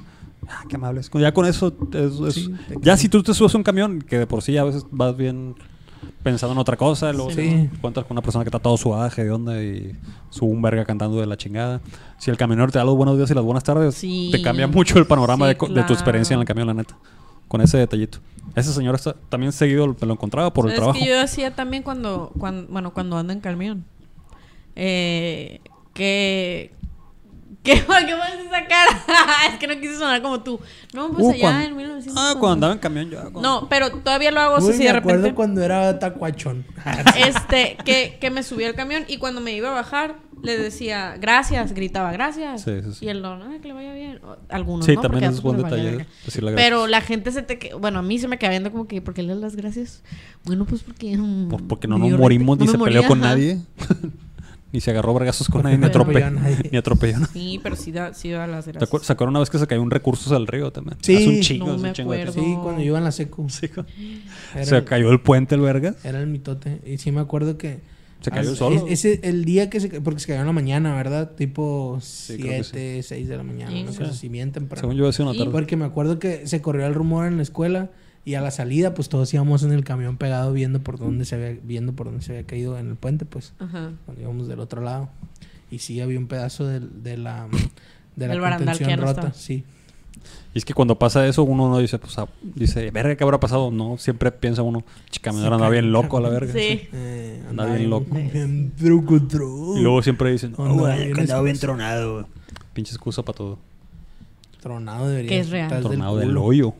Ah, 0.47 0.63
qué 0.67 0.75
amables. 0.77 1.11
Ya 1.13 1.33
con 1.33 1.45
eso, 1.45 1.73
es- 1.93 2.19
es- 2.19 2.33
Sí, 2.33 2.53
te 2.67 2.75
ya 2.81 2.97
si 2.97 3.09
tú 3.09 3.21
te 3.21 3.33
subes 3.33 3.53
a 3.53 3.57
un 3.57 3.63
camión, 3.63 4.01
que 4.01 4.17
de 4.17 4.25
por 4.27 4.41
sí 4.41 4.57
a 4.57 4.63
veces 4.63 4.85
vas 4.91 5.15
bien 5.15 5.55
pensando 6.23 6.53
en 6.53 6.59
otra 6.59 6.77
cosa, 6.77 7.11
luego 7.13 7.29
Sí. 7.31 7.35
te 7.35 7.49
encuentras 7.51 8.05
con 8.05 8.15
una 8.15 8.21
persona 8.21 8.43
que 8.43 8.49
está 8.49 8.59
todo 8.59 8.77
suaje 8.77 9.23
de 9.23 9.31
onda 9.31 9.61
y 9.61 9.95
su 10.29 10.45
un 10.45 10.61
verga 10.61 10.85
cantando 10.85 11.19
de 11.19 11.25
la 11.27 11.37
chingada. 11.37 11.81
Si 12.17 12.29
el 12.31 12.37
camionero 12.37 12.71
te 12.71 12.77
da 12.79 12.85
los 12.85 12.95
buenos 12.95 13.17
días 13.17 13.29
y 13.31 13.33
las 13.33 13.43
buenas 13.43 13.63
tardes, 13.63 13.95
Sí. 13.95 14.29
te 14.31 14.41
cambia 14.41 14.67
mucho 14.67 14.97
el 14.99 15.05
panorama 15.07 15.47
Sí, 15.51 15.57
de, 15.73 15.83
tu 15.83 15.93
experiencia 15.93 16.33
en 16.33 16.39
el 16.41 16.45
camión, 16.45 16.67
la 16.67 16.73
neta. 16.73 16.95
Con 17.47 17.61
ese 17.61 17.77
detallito. 17.77 18.19
Ese 18.55 18.71
señor 18.73 18.95
está, 18.95 19.15
también 19.29 19.51
seguido 19.51 19.87
me 19.99 20.07
lo 20.07 20.13
encontraba 20.13 20.53
por 20.53 20.65
el 20.65 20.71
¿Sabes 20.71 20.79
trabajo. 20.79 20.99
que 20.99 21.05
yo 21.09 21.19
hacía 21.21 21.53
también 21.55 21.83
cuando, 21.83 22.31
cuando, 22.37 22.71
bueno, 22.71 22.93
cuando 22.93 23.17
ando 23.17 23.33
en 23.33 23.39
camión? 23.39 23.85
Eh, 24.75 25.59
que... 25.93 26.71
¿Qué, 27.63 27.73
¿Qué 27.75 27.81
vas 27.85 28.03
a 28.33 28.49
sacar? 28.49 28.87
es 29.51 29.59
que 29.59 29.67
no 29.67 29.75
quise 29.79 29.95
sonar 29.95 30.21
como 30.21 30.41
tú. 30.41 30.59
No, 30.93 31.09
pues 31.11 31.23
Uh, 31.25 31.29
allá 31.31 31.39
cuando- 31.41 31.67
en 31.67 31.75
1900. 31.77 32.15
Ah, 32.23 32.31
cuando 32.39 32.53
andaba 32.53 32.73
en 32.73 32.79
camión 32.79 33.09
ya. 33.11 33.21
cuando- 33.21 33.41
No, 33.41 33.69
pero 33.69 33.91
todavía 33.91 34.31
lo 34.31 34.39
hago 34.41 34.55
Uy, 34.65 34.69
así 34.71 34.79
me 34.79 34.85
de 34.85 34.89
acuerdo 34.89 35.17
repente. 35.19 35.35
cuando 35.35 35.61
era 35.63 35.99
tacuachón. 35.99 36.65
Este, 37.17 37.77
que, 37.85 38.17
que 38.19 38.29
me 38.31 38.41
subí 38.43 38.63
al 38.63 38.73
camión 38.75 39.03
y 39.07 39.17
cuando 39.17 39.41
me 39.41 39.53
iba 39.53 39.69
a 39.69 39.73
bajar 39.73 40.15
le 40.41 40.57
decía 40.57 41.17
gracias, 41.19 41.73
gritaba 41.73 42.11
gracias. 42.11 42.63
Sí, 42.63 42.71
sí, 42.83 42.93
sí. 42.93 43.05
Y 43.05 43.09
él 43.09 43.21
no, 43.21 43.33
"Ah, 43.33 43.57
que 43.61 43.67
le 43.67 43.75
vaya 43.75 43.93
bien. 43.93 44.19
O- 44.23 44.37
Algunos, 44.49 44.83
Sí, 44.87 44.95
¿no? 44.95 45.01
también 45.01 45.25
Porque 45.25 45.35
es 45.35 45.41
buen 45.43 45.57
detalle 45.57 46.07
decirle 46.25 46.51
gracias. 46.53 46.67
Pero 46.69 46.87
la 46.87 47.01
gente 47.01 47.31
se 47.31 47.43
te 47.43 47.75
bueno, 47.75 47.99
a 47.99 48.01
mí 48.01 48.17
se 48.17 48.27
me 48.27 48.39
queda 48.39 48.49
viendo 48.49 48.71
como 48.71 48.87
que 48.87 49.03
¿por 49.03 49.13
qué 49.13 49.21
le 49.21 49.33
das 49.33 49.37
las 49.41 49.55
gracias? 49.55 50.01
Bueno, 50.43 50.65
pues 50.65 50.81
porque 50.81 51.15
Por- 51.47 51.61
porque 51.67 51.87
no 51.87 51.99
nos 51.99 52.09
morimos 52.17 52.57
ni 52.57 52.65
no 52.65 52.71
se 52.71 52.77
peleó 52.79 53.03
con 53.05 53.19
ajá. 53.19 53.29
nadie. 53.29 53.59
ni 54.73 54.79
se 54.81 54.91
agarró 54.91 55.13
vergazos 55.13 55.47
con 55.49 55.63
nadie, 55.63 55.77
ni, 55.77 55.85
Atropelló 55.85 56.25
a 56.25 56.29
nadie. 56.31 56.57
ni 56.71 56.77
atropelló 56.77 57.17
a 57.17 57.19
nadie. 57.19 57.33
Sí, 57.33 57.59
pero 57.61 57.75
sí 57.75 57.91
da, 57.91 58.13
sí 58.13 58.29
da 58.29 58.47
las 58.47 58.65
¿Te 58.65 58.71
gracias. 58.71 58.87
acuerdas? 58.89 59.07
¿Se 59.07 59.13
acuerdan 59.13 59.31
una 59.31 59.39
vez 59.39 59.49
que 59.49 59.59
se 59.59 59.67
cayó 59.67 59.81
un 59.81 59.91
recursos 59.91 60.31
al 60.31 60.47
río 60.47 60.71
también? 60.71 60.97
Sí. 61.01 61.15
Hace 61.15 61.27
un 61.29 61.39
chingo, 61.41 61.67
No 61.67 61.77
me 61.77 61.89
un 61.89 61.93
chingo 61.95 62.13
acuerdo. 62.13 62.33
Sí, 62.33 62.55
cuando 62.61 62.79
yo 62.81 62.87
iba 62.87 62.97
en 62.97 63.03
la 63.03 63.11
secu. 63.11 63.47
Sí, 63.49 63.69
Se 64.63 64.77
el- 64.77 64.83
cayó 64.85 65.11
el 65.11 65.19
puente 65.21 65.55
el 65.55 65.61
verga. 65.61 65.95
Era 66.03 66.19
el 66.19 66.27
mitote. 66.27 66.79
Y 66.85 66.97
sí 66.97 67.11
me 67.11 67.21
acuerdo 67.21 67.57
que... 67.57 67.79
Se 68.21 68.29
cayó 68.29 68.55
solo. 68.55 68.85
es- 68.87 69.05
Ese, 69.05 69.19
el 69.23 69.45
día 69.45 69.69
que 69.69 69.79
se... 69.79 69.99
Porque 70.01 70.19
se 70.19 70.27
cayó 70.27 70.41
en 70.41 70.45
la 70.45 70.53
mañana, 70.53 70.95
¿verdad? 70.95 71.31
Tipo 71.35 71.99
creo 72.27 72.37
que 72.37 72.63
7, 72.63 73.03
6 73.03 73.27
de 73.27 73.35
la 73.37 73.43
mañana. 73.43 73.71
Sí. 73.71 73.81
Una 73.81 73.91
cosa 73.97 74.11
así, 74.11 74.29
bien 74.29 74.51
temprano. 74.51 74.79
Según 74.81 74.95
yo 74.95 75.23
una 75.23 75.33
Y- 75.33 75.37
tarde. 75.39 75.51
Porque 75.51 75.75
me 75.75 75.85
acuerdo 75.85 76.19
que 76.19 76.45
se 76.47 76.61
corrió 76.61 76.85
el 76.85 76.93
rumor 76.93 77.25
en 77.25 77.37
la 77.37 77.43
escuela 77.43 77.89
y 78.23 78.35
a 78.35 78.41
la 78.41 78.51
salida 78.51 78.93
pues 78.93 79.09
todos 79.09 79.33
íbamos 79.33 79.63
en 79.63 79.71
el 79.71 79.83
camión 79.83 80.17
pegado 80.17 80.53
viendo 80.53 80.79
por 80.79 80.99
dónde 80.99 81.25
se 81.25 81.35
había 81.35 81.57
viendo 81.63 81.93
por 81.93 82.07
dónde 82.07 82.21
se 82.23 82.33
había 82.33 82.45
caído 82.45 82.77
en 82.77 82.89
el 82.89 82.95
puente 82.95 83.25
pues 83.25 83.53
Ajá. 83.59 83.91
cuando 84.05 84.21
íbamos 84.21 84.47
del 84.47 84.59
otro 84.59 84.81
lado 84.81 85.09
y 85.71 85.79
sí 85.79 85.99
había 86.01 86.19
un 86.19 86.27
pedazo 86.27 86.65
de, 86.67 86.79
la 87.17 87.47
de 88.15 88.27
la 88.27 88.33
Del 88.33 88.39
barandal 88.41 88.77
que 88.77 88.83
ya 88.83 88.95
contención 88.95 88.99
no 88.99 89.05
rota 89.23 89.33
sí 89.33 89.63
Y 90.53 90.57
es 90.59 90.65
que 90.65 90.73
cuando 90.75 90.99
pasa 90.99 91.25
eso, 91.25 91.41
uno 91.43 91.69
no 91.69 91.77
dice, 91.79 91.97
pues, 91.97 92.15
dice, 92.43 92.91
verga, 92.91 93.15
¿qué 93.15 93.23
habrá 93.23 93.39
pasado? 93.39 93.71
No, 93.71 93.97
siempre 93.97 94.31
piensa 94.33 94.61
uno, 94.61 94.83
chica, 95.09 95.31
me 95.31 95.39
andaba 95.41 95.69
bien 95.69 95.85
el 95.85 95.91
loco 95.93 96.17
a 96.17 96.21
la 96.21 96.27
Sí. 96.27 96.33
verga. 96.35 96.53
Eh, 96.59 97.43
Anda 97.49 97.65
bien 97.73 97.89
loco. 97.89 98.13
bien 98.13 98.73
truco, 98.77 99.19
truco. 99.27 99.77
Y 99.77 99.81
luego 99.81 100.03
siempre 100.03 100.29
dicen, 100.31 100.53
Andaba 100.59 100.73
"Oh, 100.93 100.97
bien 100.97 101.13
que 101.13 101.21
andaba 101.21 101.41
bien 101.41 101.53
esposo". 101.55 101.67
tronado. 101.73 102.27
Pinche 102.73 102.91
excusa 102.91 103.23
para 103.23 103.37
todo. 103.37 103.59
tronado 104.61 105.07
debería 105.07 105.29
Que 105.29 105.39
es 105.39 105.49
real. 105.49 105.67
estar 105.67 105.81
Tornado 105.81 106.17
del 106.17 106.37
hoyo. 106.37 106.73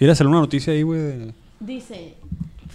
Ir 0.00 0.08
a 0.08 0.12
hacer 0.12 0.26
una 0.26 0.40
noticia 0.40 0.72
ahí, 0.72 0.82
güey. 0.82 1.00
de- 1.00 1.34
Dice 1.60 2.14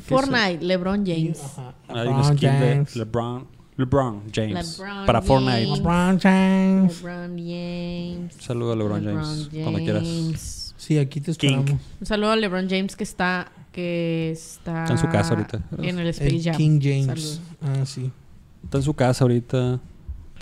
Fortnite, 0.05 0.59
LeBron 0.63 1.03
James. 1.05 1.41
Ajá. 1.43 1.73
Hay 1.87 2.07
una 2.07 2.17
LeBron 2.19 2.37
skin 2.37 2.49
de 2.51 2.57
James. 2.69 2.95
LeBron, 2.95 3.47
LeBron 3.77 4.21
James. 4.33 4.77
LeBron 4.79 5.05
para 5.07 5.21
Fortnite. 5.23 5.65
James. 5.65 5.79
LeBron 5.79 6.19
James 6.19 7.01
LeBron 7.01 7.37
James. 7.37 8.33
Saludo 8.39 8.71
a 8.71 8.75
LeBron, 8.75 9.03
James, 9.03 9.49
cuando 9.63 9.79
quieras. 9.79 10.03
James. 10.03 10.73
sí 10.77 10.99
aquí 10.99 11.19
te 11.19 11.33
King. 11.33 11.57
esperamos 11.57 11.81
Un 11.99 12.05
saludo 12.05 12.31
a 12.31 12.35
LeBron 12.35 12.69
James 12.69 12.95
que 12.95 13.03
está 13.03 13.51
que 13.71 14.31
está 14.31 14.83
Está 14.83 14.93
en 14.93 14.99
su 14.99 15.09
casa 15.09 15.33
ahorita. 15.33 15.61
En 15.79 15.97
el 15.99 16.07
Space 16.09 16.35
el 16.35 16.43
Jam. 16.43 16.55
King 16.55 16.79
James 16.81 17.05
Saludos. 17.05 17.41
ah 17.61 17.85
sí 17.85 18.11
Está 18.63 18.77
en 18.77 18.83
su 18.83 18.93
casa 18.93 19.23
ahorita 19.23 19.79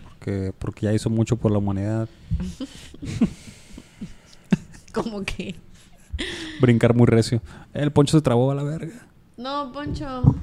porque, 0.03 0.53
porque 0.59 0.85
ya 0.85 0.93
hizo 0.93 1.09
mucho 1.09 1.35
por 1.37 1.51
la 1.51 1.57
humanidad. 1.59 2.07
Como 4.93 5.23
que 5.23 5.55
Brincar 6.61 6.93
muy 6.95 7.05
recio. 7.07 7.41
El 7.73 7.91
Poncho 7.91 8.17
se 8.17 8.21
trabó 8.21 8.51
a 8.51 8.55
la 8.55 8.63
verga. 8.63 9.07
No, 9.37 9.71
Poncho. 9.71 10.35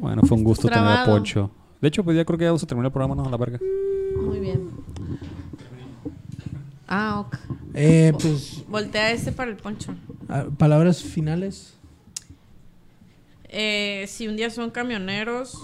Bueno, 0.00 0.22
fue 0.22 0.36
un 0.36 0.44
gusto 0.44 0.68
tener 0.68 0.84
a. 0.86 1.04
Poncho. 1.04 1.50
De 1.80 1.88
hecho, 1.88 2.04
pues 2.04 2.16
ya 2.16 2.24
creo 2.24 2.38
que 2.38 2.44
ya 2.44 2.50
vamos 2.50 2.62
a 2.62 2.66
terminar 2.66 2.86
el 2.88 2.92
programa, 2.92 3.14
¿no? 3.14 3.26
A 3.26 3.30
la 3.30 3.36
verga. 3.36 3.58
Muy 4.22 4.38
bien. 4.40 4.70
Ah, 6.86 7.20
ok. 7.20 7.36
eh 7.74 8.12
pues 8.20 8.64
Voltea 8.68 9.12
este 9.12 9.30
para 9.32 9.50
el 9.50 9.56
Poncho. 9.56 9.94
ah, 10.28 10.46
palabras 10.58 11.02
finales 11.02 11.74
Eh, 13.48 14.04
si 14.08 14.26
un 14.28 14.36
día 14.36 14.50
son 14.50 14.70
camioneros, 14.70 15.56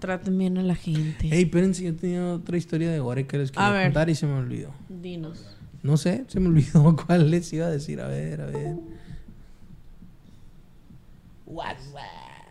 traten 0.00 0.36
bien 0.38 0.56
a 0.58 0.62
la 0.62 0.74
gente. 0.74 1.28
Ey, 1.34 1.42
espérense, 1.44 1.82
yo 1.84 1.94
tenía 1.94 2.34
otra 2.34 2.56
historia 2.56 2.90
de 2.90 2.98
Gore 3.00 3.26
que 3.26 3.38
les 3.38 3.50
quería 3.50 3.68
A 3.68 3.72
ver. 3.72 3.84
contar 3.86 4.08
y 4.10 4.14
se 4.14 4.26
me 4.26 4.34
olvidó. 4.34 4.70
Dinos. 4.88 5.53
No 5.84 5.98
sé, 5.98 6.24
se 6.28 6.40
me 6.40 6.48
olvidó 6.48 6.96
cuál 7.06 7.30
les 7.30 7.52
iba 7.52 7.66
a 7.66 7.70
decir. 7.70 8.00
A 8.00 8.08
ver, 8.08 8.40
a 8.40 8.46
ver. 8.46 8.74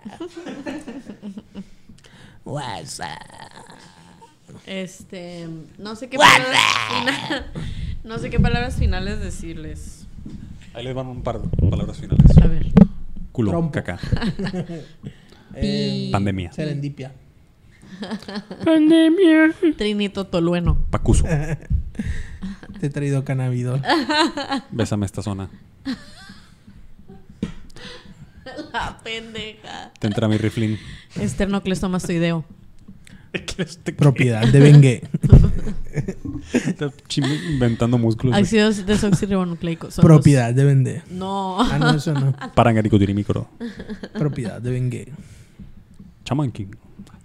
Este, 4.68 5.47
no 5.80 5.95
sé 5.95 6.10
qué 6.10 6.18
palabras 6.18 6.61
no 8.03 8.19
sé 8.19 8.30
qué 8.30 8.39
palabras 8.39 8.76
finales 8.76 9.19
decirles. 9.19 10.05
Ahí 10.76 10.84
les 10.84 10.93
van 10.93 11.07
un 11.07 11.23
par 11.23 11.41
de 11.41 11.69
palabras 11.69 11.97
finales. 11.97 12.38
A 12.38 12.47
ver. 12.47 12.68
Culo, 13.31 13.72
caca. 13.72 13.97
Eh, 15.55 16.10
Pandemia. 16.11 16.51
Serendipia. 16.51 17.14
Trinito 19.76 20.27
Tolueno. 20.27 20.77
Pacuso. 20.91 21.26
Te 22.80 22.88
he 22.88 22.90
traído 22.90 23.24
cannabidol. 23.24 23.82
Bésame 24.72 25.06
esta 25.06 25.22
zona. 25.22 25.49
La 28.72 28.99
pendeja. 29.03 29.91
Te 29.99 30.07
entra 30.07 30.28
mi 30.28 30.38
riflín. 30.38 30.78
Esternocleistomastoideo. 31.15 32.45
Propiedad 33.98 34.48
de 34.48 34.60
Bengue. 34.60 35.03
Está 36.53 36.91
inventando 37.15 37.98
músculos. 37.98 38.34
güey. 38.34 38.44
Ácido 38.44 38.72
desoxirribonucleico. 38.72 39.90
Son 39.90 40.03
Propiedad 40.03 40.53
de 40.53 40.64
Bengue. 40.64 41.02
No. 41.10 41.60
Ah, 41.60 41.80
no, 41.80 41.91
eso 41.91 42.14
no. 42.14 42.36
Propiedad 44.14 44.61
de 44.61 44.72
Bengue. 44.72 45.11
Shaman 46.26 46.52
King. 46.52 46.68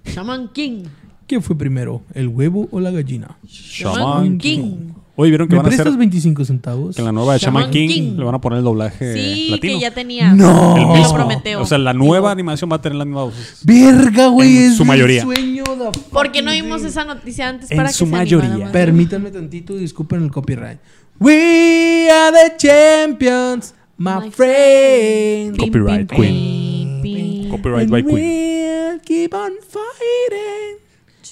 Shaman 0.07 0.49
King. 0.49 0.85
¿Quién 1.27 1.43
fue 1.43 1.59
primero, 1.59 2.03
el 2.15 2.29
huevo 2.29 2.69
o 2.71 2.81
la 2.81 2.91
gallina? 2.91 3.37
Shaman 3.45 4.39
King. 4.39 4.93
Hoy 5.21 5.31
vieron 5.31 5.49
que 5.49 5.55
¿Me 5.57 5.63
van 5.63 5.67
a 5.67 5.69
hacer 5.71 5.79
prestas 5.83 5.99
25 5.99 6.45
centavos? 6.45 6.95
que 6.95 7.03
en 7.03 7.07
la 7.07 7.11
nueva 7.13 7.33
de 7.33 7.41
Shaman 7.41 7.63
Shaman 7.63 7.73
King, 7.73 7.89
King. 7.89 8.17
le 8.19 8.25
van 8.25 8.35
a 8.37 8.41
poner 8.41 8.59
el 8.59 8.65
doblaje 8.65 9.15
Sí, 9.15 9.49
latino. 9.51 9.75
que 9.75 9.81
ya 9.81 9.91
tenía. 9.93 10.33
¡No! 10.33 10.77
El 10.77 10.87
mismo. 10.87 11.15
Prometeo. 11.15 11.61
O 11.61 11.67
sea, 11.67 11.77
la 11.79 11.93
nueva 11.93 12.31
animación 12.31 12.71
va 12.71 12.77
a 12.77 12.81
tener 12.81 12.97
la 12.97 13.05
misma 13.05 13.25
voz. 13.25 13.35
Verga, 13.65 14.29
güey. 14.29 14.57
En 14.59 14.63
es 14.71 14.77
su 14.77 14.85
mayoría. 14.85 15.23
sueño, 15.23 15.65
the 15.65 15.99
¿Por 16.13 16.31
qué 16.31 16.41
no 16.41 16.53
vimos 16.53 16.85
esa 16.85 17.05
noticia 17.05 17.49
antes 17.49 17.69
En 17.71 17.77
para 17.79 17.89
que 17.89 17.95
su 17.95 18.05
se 18.05 18.11
mayoría. 18.13 18.47
animara 18.47 18.65
más? 18.67 18.73
Permítanme 18.73 19.31
tantito 19.33 19.75
y 19.77 19.81
disculpen 19.81 20.23
el 20.23 20.31
copyright. 20.31 20.79
We 21.19 22.09
are 22.11 22.31
the 22.31 22.57
champions, 22.57 23.75
my, 23.97 24.21
My 24.21 24.31
friend. 24.31 25.57
Copyright 25.59 26.09
Queen. 26.13 27.49
Copyright 27.51 27.83
And 27.83 27.91
by 27.91 28.03
Queen. 28.05 28.15
we'll 28.15 29.01
keep 29.01 29.35
on 29.35 29.51
fighting 29.69 30.79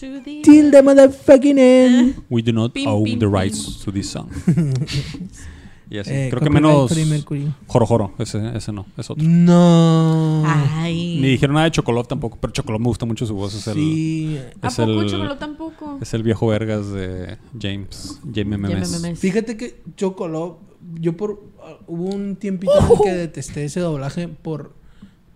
To 0.01 0.21
the- 0.23 0.43
till 0.43 0.71
the 0.71 0.83
motherfucking 0.83 1.59
end. 1.59 2.15
We 2.29 2.43
do 2.43 2.53
not 2.53 2.73
Pim, 2.73 2.89
own 2.89 3.05
pim, 3.05 3.19
the 3.19 3.27
pim. 3.27 3.35
rights 3.35 3.83
to 3.85 3.93
this 3.93 4.11
song. 4.11 4.29
y 5.91 5.99
así. 5.99 6.11
Eh, 6.13 6.29
Creo 6.31 6.43
que 6.43 6.51
menos. 6.51 6.91
Freddie 6.91 7.09
Mercury. 7.09 7.53
Joro 7.67 7.87
Joro. 7.87 8.13
Ese, 8.19 8.57
ese 8.57 8.73
no, 8.73 8.87
es 8.97 9.09
otro. 9.09 9.25
No. 9.27 10.43
Ay. 10.45 11.19
Ni 11.21 11.29
dijeron 11.29 11.55
nada 11.55 11.65
de 11.67 11.71
Chocolate 11.71 12.09
tampoco, 12.09 12.39
pero 12.41 12.53
Chocolate 12.53 12.83
me 12.83 12.89
gusta 12.89 13.07
mucho 13.07 13.25
su 13.27 13.35
voz. 13.35 13.55
Es 13.55 13.67
el, 13.69 13.75
Sí. 13.75 14.39
¿A 14.61 14.69
es 14.69 14.75
poco 14.77 15.01
el- 15.03 15.09
Chocolate 15.11 15.39
tampoco? 15.41 15.99
es 16.01 16.13
el 16.15 16.23
viejo 16.23 16.47
vergas 16.49 16.91
de 16.91 17.39
James. 17.61 18.21
James 18.35 18.61
Ya 18.71 18.99
memes. 18.99 19.19
Fíjate 19.19 19.57
que 19.57 19.81
Chocolate, 19.97 20.57
yo 21.01 21.17
por 21.17 21.43
ah, 21.63 21.79
hubo 21.87 22.05
un 22.15 22.37
tiempito 22.37 22.73
en 22.79 22.85
el 22.93 22.99
que 23.03 23.13
detesté 23.13 23.65
ese 23.65 23.81
doblaje 23.81 24.29
por 24.29 24.75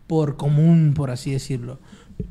por 0.06 0.36
común, 0.36 0.92
por 0.96 1.10
así 1.12 1.30
decirlo. 1.30 1.78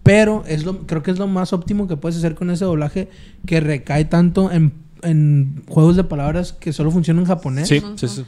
Pero 0.03 0.44
es 0.48 0.66
lo 0.66 0.86
creo 0.88 1.03
que 1.03 1.11
es 1.11 1.20
lo 1.20 1.28
más 1.28 1.53
óptimo 1.53 1.88
que 1.88 1.98
puedes 1.98 2.18
hacer 2.18 2.36
con 2.36 2.49
ese 2.49 2.66
doblaje 2.66 3.10
que 3.45 3.60
recae 3.60 4.06
tanto 4.06 4.52
en, 4.52 4.74
en 5.02 5.64
juegos 5.68 5.95
de 5.95 6.03
palabras 6.03 6.53
que 6.53 6.74
solo 6.74 6.91
funcionan 6.91 7.24
en 7.24 7.28
japonés. 7.28 7.68
Sí, 7.68 7.82
sí, 7.95 8.07
sí. 8.07 8.26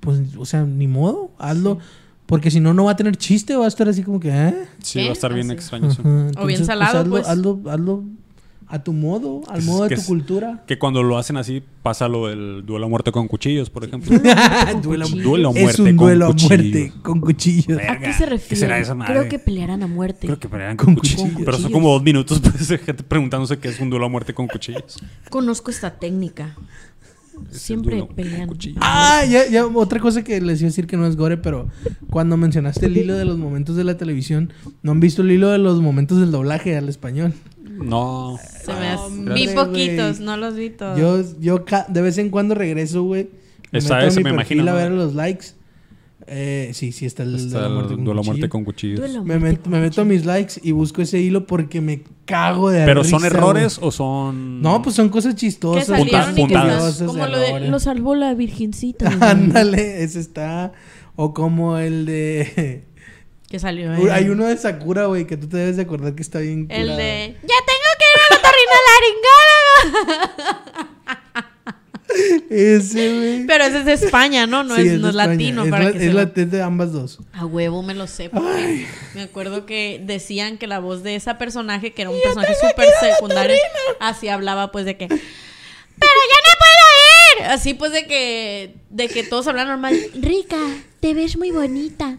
Pues, 0.00 0.20
o 0.38 0.44
sea, 0.44 0.64
ni 0.64 0.86
modo, 0.86 1.30
hazlo. 1.38 1.78
Porque 2.26 2.50
si 2.50 2.58
no, 2.60 2.72
no 2.72 2.84
va 2.84 2.92
a 2.92 2.96
tener 2.96 3.16
chiste, 3.16 3.54
va 3.54 3.66
a 3.66 3.68
estar 3.68 3.86
así 3.88 4.02
como 4.02 4.18
que, 4.18 4.30
¿eh? 4.30 4.54
Sí, 4.82 4.98
¿Qué? 4.98 5.04
va 5.04 5.10
a 5.10 5.12
estar 5.12 5.32
bien 5.34 5.46
Así. 5.50 5.54
extraño 5.56 5.88
eso. 5.90 6.00
Ajá, 6.00 6.10
O 6.10 6.46
bien 6.46 6.60
entonces, 6.60 6.66
salado, 6.66 6.98
hazlo, 7.00 7.10
pues. 7.10 7.28
Hazlo, 7.28 7.60
hazlo 7.70 8.04
a 8.66 8.82
tu 8.82 8.92
modo, 8.92 9.42
al 9.48 9.58
Es- 9.60 9.64
modo 9.66 9.84
de 9.84 9.94
tu 9.94 10.00
es- 10.00 10.06
cultura. 10.06 10.64
Que 10.66 10.78
cuando 10.78 11.02
lo 11.02 11.18
hacen 11.18 11.36
así, 11.36 11.62
pasa 11.82 12.08
lo 12.08 12.28
del 12.28 12.64
duelo 12.64 12.86
a 12.86 12.88
muerte 12.88 13.12
con 13.12 13.28
cuchillos, 13.28 13.68
por 13.70 13.84
ejemplo. 13.84 14.16
duelo, 14.82 15.06
Duelo 15.22 15.48
a 15.50 15.52
es 15.52 15.62
muerte 15.62 15.82
un 15.82 15.96
con 15.96 16.06
duelo 16.06 16.26
a 16.26 16.32
muerte 16.32 16.92
con 17.02 17.20
cuchillos. 17.20 17.78
¿A 17.88 17.98
qué 17.98 18.12
se 18.12 18.26
refiere? 18.26 18.56
será 18.60 18.78
esa 18.78 18.94
madre? 18.94 19.12
Creo 19.14 19.28
que 19.28 19.38
pelearán 19.38 19.82
a 19.82 19.86
muerte. 19.86 20.26
Creo 20.26 20.38
que 20.40 20.48
pelean 20.48 20.76
Con 20.76 20.86
con, 20.86 20.94
cuchillos. 20.96 21.22
cuchillos. 21.22 21.42
Pero 21.44 21.58
son 21.58 21.72
como 21.72 21.90
dos 21.92 22.02
minutos 22.02 22.40
pues, 22.42 22.68
gente 22.80 23.02
preguntándose 23.02 23.58
qué 23.58 23.68
es 23.68 23.78
un 23.80 23.90
duelo 23.90 24.06
a 24.06 24.08
muerte 24.08 24.32
con 24.34 24.46
cuchillos. 24.48 24.98
Conozco 25.30 25.70
esta 25.70 25.90
técnica. 25.98 26.56
Es 27.50 27.62
Siempre 27.62 28.06
pelean. 28.14 28.46
cuchillos. 28.48 28.78
Ah, 28.80 29.24
ya, 29.28 29.48
ya, 29.48 29.66
otra 29.66 29.98
cosa 29.98 30.22
que 30.22 30.40
les 30.40 30.60
iba 30.60 30.68
a 30.68 30.70
decir 30.70 30.86
que 30.86 30.96
no 30.96 31.04
es 31.04 31.16
gore, 31.16 31.36
pero 31.36 31.66
cuando 32.08 32.36
mencionaste 32.36 32.86
el 32.86 32.96
hilo 32.96 33.16
de 33.16 33.24
los 33.24 33.38
momentos 33.38 33.74
de 33.74 33.82
la 33.82 33.96
televisión, 33.96 34.52
¿no 34.82 34.92
han 34.92 35.00
visto 35.00 35.22
el 35.22 35.32
hilo 35.32 35.48
de 35.50 35.58
los 35.58 35.80
momentos 35.82 36.20
del 36.20 36.30
doblaje 36.30 36.76
al 36.76 36.88
español? 36.88 37.34
No. 37.64 38.38
Se 38.64 38.72
me 38.72 38.88
hace- 38.88 39.02
Hombre, 39.04 39.34
vi 39.34 39.48
poquitos, 39.48 40.20
no 40.20 40.36
los 40.36 40.54
vi 40.54 40.70
todos. 40.70 40.98
Yo, 40.98 41.22
yo 41.40 41.64
ca- 41.64 41.86
de 41.88 42.02
vez 42.02 42.18
en 42.18 42.30
cuando 42.30 42.54
regreso, 42.54 43.02
güey. 43.02 43.28
Me 43.72 43.78
Está 43.80 43.94
meto 43.94 44.04
a 44.06 44.08
ese, 44.08 44.20
mi 44.20 44.24
me 44.24 44.30
imagino, 44.30 44.70
a 44.70 44.74
ver 44.74 44.90
¿no? 44.90 44.96
los 44.98 45.14
likes. 45.14 45.46
Eh, 46.26 46.70
sí, 46.72 46.92
sí, 46.92 47.04
está 47.04 47.22
el 47.22 47.34
Está 47.34 47.58
de 47.58 47.68
la 47.68 47.74
muerte 47.74 47.94
con 47.96 48.04
duelo 48.04 48.20
a 48.20 48.22
cuchillo. 48.22 48.32
muerte 48.32 48.48
con 48.48 48.64
cuchillos. 48.64 49.00
Me, 49.24 49.38
muerte 49.38 49.60
met- 49.62 49.62
con 49.62 49.72
me 49.72 49.80
meto 49.80 50.00
a 50.00 50.04
mis 50.06 50.24
likes 50.24 50.54
y 50.62 50.72
busco 50.72 51.02
ese 51.02 51.20
hilo 51.20 51.46
porque 51.46 51.80
me 51.82 52.02
cago 52.24 52.70
de 52.70 52.84
¿Pero 52.86 53.02
risa, 53.02 53.18
son 53.18 53.26
errores 53.26 53.78
o 53.82 53.90
son...? 53.90 54.62
No, 54.62 54.80
pues 54.80 54.94
son 54.96 55.10
cosas 55.10 55.34
que 55.34 55.40
chistosas. 55.40 55.84
que 55.86 56.40
puntadas. 56.40 57.02
como 57.02 57.26
lo 57.26 57.38
de 57.38 57.68
lo 57.68 57.78
salvó 57.78 58.14
la 58.14 58.32
virgencita. 58.34 59.04
güey. 59.16 59.30
Ándale, 59.30 60.02
ese 60.02 60.20
está. 60.20 60.72
O 61.16 61.34
como 61.34 61.76
el 61.78 62.06
de. 62.06 62.84
Que 63.54 63.60
salió 63.60 63.92
Hay 64.12 64.28
uno 64.30 64.46
de 64.46 64.56
Sakura, 64.56 65.06
güey, 65.06 65.28
que 65.28 65.36
tú 65.36 65.48
te 65.48 65.58
debes 65.58 65.76
de 65.76 65.82
acordar 65.82 66.12
que 66.16 66.22
está 66.22 66.40
bien. 66.40 66.66
el 66.70 66.82
curado. 66.88 66.96
de 66.98 67.36
ya 67.40 67.54
tengo 67.70 67.90
que 68.00 68.04
ir 68.10 68.18
a 68.18 68.34
la 68.34 68.40
laringóloga. 70.10 71.54
Ese, 72.50 73.14
güey. 73.14 73.46
Pero 73.46 73.64
ese 73.64 73.78
es 73.78 73.84
de 73.84 73.92
España, 73.92 74.48
¿no? 74.48 74.64
No 74.64 74.74
Sí, 74.74 74.88
es, 74.88 75.00
no 75.00 75.08
es 75.10 75.14
latino 75.14 75.62
Es, 75.64 75.70
para 75.70 75.84
la, 75.84 75.92
que 75.92 75.98
es, 75.98 76.04
se 76.04 76.12
la- 76.12 76.22
es 76.34 76.50
de 76.50 76.62
ambas 76.62 76.92
dos. 76.92 77.20
A 77.32 77.46
huevo 77.46 77.84
me 77.84 77.94
lo 77.94 78.08
sé. 78.08 78.28
porque 78.28 78.86
Me 79.14 79.22
acuerdo 79.22 79.66
que 79.66 80.00
decían 80.04 80.58
que 80.58 80.66
la 80.66 80.80
voz 80.80 81.04
de 81.04 81.14
esa 81.14 81.38
personaje, 81.38 81.92
que 81.92 82.02
era 82.02 82.10
un 82.10 82.20
personaje 82.20 82.54
súper 82.60 82.88
secundario, 83.00 83.56
así 84.00 84.26
hablaba 84.28 84.72
pues 84.72 84.84
de 84.84 84.96
que... 84.96 85.06
¡Pero 85.06 85.20
ya 85.20 86.38
no 86.42 86.58
puedo 86.58 87.44
ir! 87.46 87.52
Así 87.52 87.74
pues 87.74 87.92
de 87.92 88.06
que, 88.08 88.74
de 88.90 89.08
que 89.08 89.22
todos 89.22 89.46
hablan 89.46 89.68
normal. 89.68 89.96
Rica, 90.20 90.58
te 90.98 91.14
ves 91.14 91.36
muy 91.36 91.52
bonita. 91.52 92.18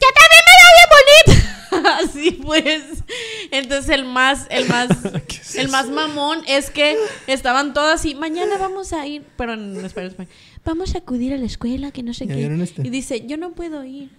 ¡Yo 0.00 0.08
también 0.20 0.42
me 0.46 0.54
veo 0.60 0.70
bien 0.76 0.90
bonita! 0.94 1.98
Así 2.04 2.30
pues. 2.32 2.82
Entonces 3.50 3.90
el 3.90 4.04
más, 4.04 4.46
el 4.50 4.68
más, 4.68 4.88
¿Qué 5.28 5.36
es 5.36 5.56
el 5.56 5.68
más 5.68 5.88
mamón 5.88 6.40
es 6.46 6.70
que 6.70 6.96
estaban 7.26 7.74
todas 7.74 8.00
así, 8.00 8.14
mañana 8.14 8.56
vamos 8.58 8.92
a 8.92 9.06
ir, 9.06 9.24
pero 9.36 9.54
en 9.54 9.84
español, 9.84 10.10
español, 10.10 10.32
vamos 10.64 10.94
a 10.94 10.98
acudir 10.98 11.32
a 11.34 11.36
la 11.36 11.46
escuela, 11.46 11.90
que 11.90 12.02
no 12.02 12.14
sé 12.14 12.26
¿Ya 12.26 12.34
qué. 12.34 12.62
este? 12.62 12.82
Y 12.86 12.90
dice, 12.90 13.26
yo 13.26 13.36
no 13.36 13.52
puedo 13.52 13.84
ir. 13.84 14.10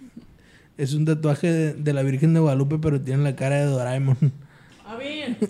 Es 0.78 0.92
un 0.94 1.04
tatuaje 1.04 1.50
de, 1.50 1.72
de 1.74 1.92
la 1.92 2.02
Virgen 2.02 2.34
de 2.34 2.40
Guadalupe, 2.40 2.78
pero 2.78 3.00
tiene 3.00 3.22
la 3.22 3.34
cara 3.34 3.56
de 3.56 3.64
Doraemon. 3.64 4.32
A 4.86 4.96
ver. 4.96 5.36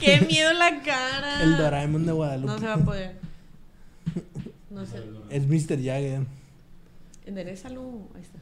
Qué 0.00 0.20
miedo 0.20 0.52
la 0.54 0.82
cara. 0.82 1.42
El 1.42 1.56
Doraemon 1.56 2.06
de 2.06 2.12
Guadalupe. 2.12 2.52
No 2.52 2.58
se 2.58 2.66
va 2.66 2.74
a 2.74 2.78
poder. 2.78 3.16
No 4.70 4.84
sé. 4.86 4.98
Es 5.30 5.46
Mr. 5.46 5.76
Jagger. 5.82 6.26
Enderezalo. 7.26 7.80
Ahí 8.14 8.22
está. 8.22 8.38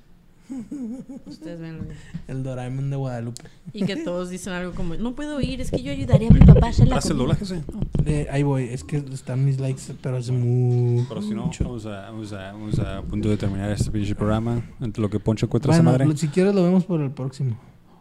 Ustedes 1.26 1.58
ven. 1.60 1.88
El 2.28 2.42
Doraemon 2.44 2.88
de 2.90 2.96
Guadalupe. 2.96 3.42
Y 3.72 3.84
que 3.84 3.96
todos 3.96 4.30
dicen 4.30 4.52
algo 4.52 4.72
como, 4.74 4.94
no 4.94 5.14
puedo 5.16 5.40
ir, 5.40 5.60
es 5.60 5.70
que 5.72 5.82
yo 5.82 5.90
ayudaré 5.90 6.28
a 6.28 6.30
mi 6.30 6.38
papá 6.40 6.66
a 6.66 6.70
hacer 6.70 6.86
la 6.86 6.96
¿Hace 6.98 7.08
el 7.12 7.18
comida". 7.18 7.34
doblaje? 7.36 7.46
Sí. 7.46 7.62
Eh, 8.04 8.28
ahí 8.30 8.42
voy. 8.44 8.64
Es 8.64 8.84
que 8.84 8.98
están 8.98 9.44
mis 9.44 9.58
likes, 9.58 9.82
pero 10.00 10.18
hace 10.18 10.30
mucho. 10.32 11.06
Pero 11.08 11.22
si 11.22 11.30
no, 11.30 11.50
vamos 11.60 11.86
a, 11.86 11.90
vamos, 12.10 12.32
a, 12.32 12.52
vamos 12.52 12.78
a 12.78 13.02
punto 13.02 13.28
de 13.28 13.36
terminar 13.36 13.70
este 13.72 13.90
pinche 13.90 14.14
programa. 14.14 14.62
Entre 14.80 15.02
lo 15.02 15.10
que 15.10 15.18
Poncho 15.18 15.46
encuentra 15.46 15.70
Bueno, 15.72 15.90
esa 15.90 15.98
madre. 16.04 16.16
si 16.16 16.28
quieres 16.28 16.54
lo 16.54 16.62
vemos 16.62 16.84
por 16.84 17.00
el 17.00 17.10
próximo. 17.10 17.58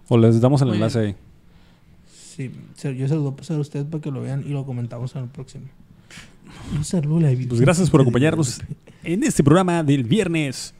O 0.07 0.17
les 0.19 0.39
damos 0.39 0.61
el 0.61 0.67
Muy 0.67 0.75
enlace 0.77 0.99
ahí. 0.99 1.15
Sí, 2.35 2.51
yo 2.75 3.07
se 3.07 3.15
los 3.15 3.23
voy 3.23 3.31
a 3.33 3.35
pasar 3.37 3.57
a 3.57 3.59
ustedes 3.61 3.85
para 3.85 4.01
que 4.01 4.11
lo 4.11 4.21
vean 4.21 4.43
y 4.45 4.49
lo 4.49 4.65
comentamos 4.65 5.15
en 5.15 5.23
el 5.23 5.29
próximo. 5.29 5.65
Un 6.73 6.83
saludo 6.83 7.17
a 7.27 7.29
la 7.31 7.37
Pues 7.47 7.61
gracias 7.61 7.89
por 7.89 8.01
acompañarnos 8.01 8.61
en 9.03 9.23
este 9.23 9.43
programa 9.43 9.83
del 9.83 10.03
viernes 10.03 10.73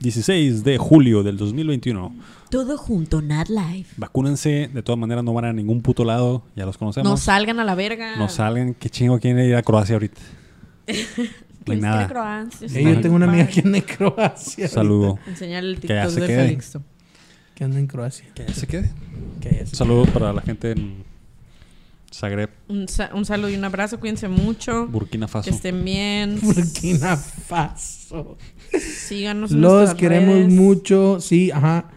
16 0.00 0.64
de 0.64 0.78
julio 0.78 1.22
del 1.22 1.36
2021. 1.36 2.14
Todo 2.50 2.76
junto, 2.76 3.22
Not 3.22 3.48
Live. 3.48 3.86
Vacúnense, 3.96 4.68
de 4.72 4.82
todas 4.82 4.98
maneras 4.98 5.24
no 5.24 5.32
van 5.32 5.46
a 5.46 5.52
ningún 5.52 5.80
puto 5.80 6.04
lado, 6.04 6.42
ya 6.56 6.66
los 6.66 6.76
conocemos. 6.76 7.08
No 7.08 7.16
salgan 7.16 7.60
a 7.60 7.64
la 7.64 7.74
verga. 7.74 8.16
No 8.16 8.28
salgan, 8.28 8.74
qué 8.74 8.90
chingo 8.90 9.18
quieren 9.18 9.44
ir 9.46 9.54
a 9.56 9.62
Croacia 9.62 9.94
ahorita. 9.96 10.20
No 11.64 11.74
hay 11.74 11.78
Pues 11.78 11.80
nada. 11.80 12.08
Croacia, 12.08 12.66
Eh, 12.66 12.82
yo 12.82 13.00
tengo 13.00 13.14
una 13.14 13.26
amiga 13.26 13.46
que 13.46 13.60
anda 13.60 13.78
en 13.78 13.84
Croacia. 13.84 14.66
Saludo. 14.66 15.20
Enseñar 15.28 15.62
el 15.62 15.78
TikTok 15.78 16.10
de. 16.14 16.26
Felixto. 16.26 16.82
Que 17.54 17.62
anda 17.62 17.78
en 17.78 17.86
Croacia. 17.86 18.26
Que 18.34 18.46
ya 18.48 18.52
se 18.52 18.66
quede. 18.66 18.90
Que 19.40 19.58
ya 19.60 19.66
se- 19.66 19.76
Saludos 19.76 20.08
para 20.10 20.32
la 20.32 20.42
gente 20.42 20.72
en 20.72 21.04
Zagreb, 22.12 22.50
Un, 22.68 22.88
sa- 22.88 23.10
un 23.14 23.24
saludo 23.24 23.48
y 23.48 23.54
un 23.54 23.64
abrazo, 23.64 23.98
cuídense 23.98 24.28
mucho. 24.28 24.86
Burkina 24.86 25.26
Faso. 25.28 25.48
Que 25.48 25.54
estén 25.56 25.84
bien. 25.84 26.38
Burkina 26.42 27.16
Faso. 27.16 28.36
Síganos 28.78 29.50
en 29.52 29.60
Los 29.62 29.94
queremos 29.94 30.34
redes. 30.34 30.52
mucho. 30.52 31.20
Sí, 31.20 31.50
ajá. 31.50 31.90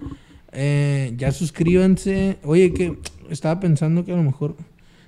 Eh, 0.51 1.13
ya 1.17 1.31
suscríbanse. 1.31 2.37
Oye, 2.43 2.73
que 2.73 2.97
estaba 3.29 3.59
pensando 3.59 4.05
que 4.05 4.13
a 4.13 4.15
lo 4.15 4.23
mejor 4.23 4.55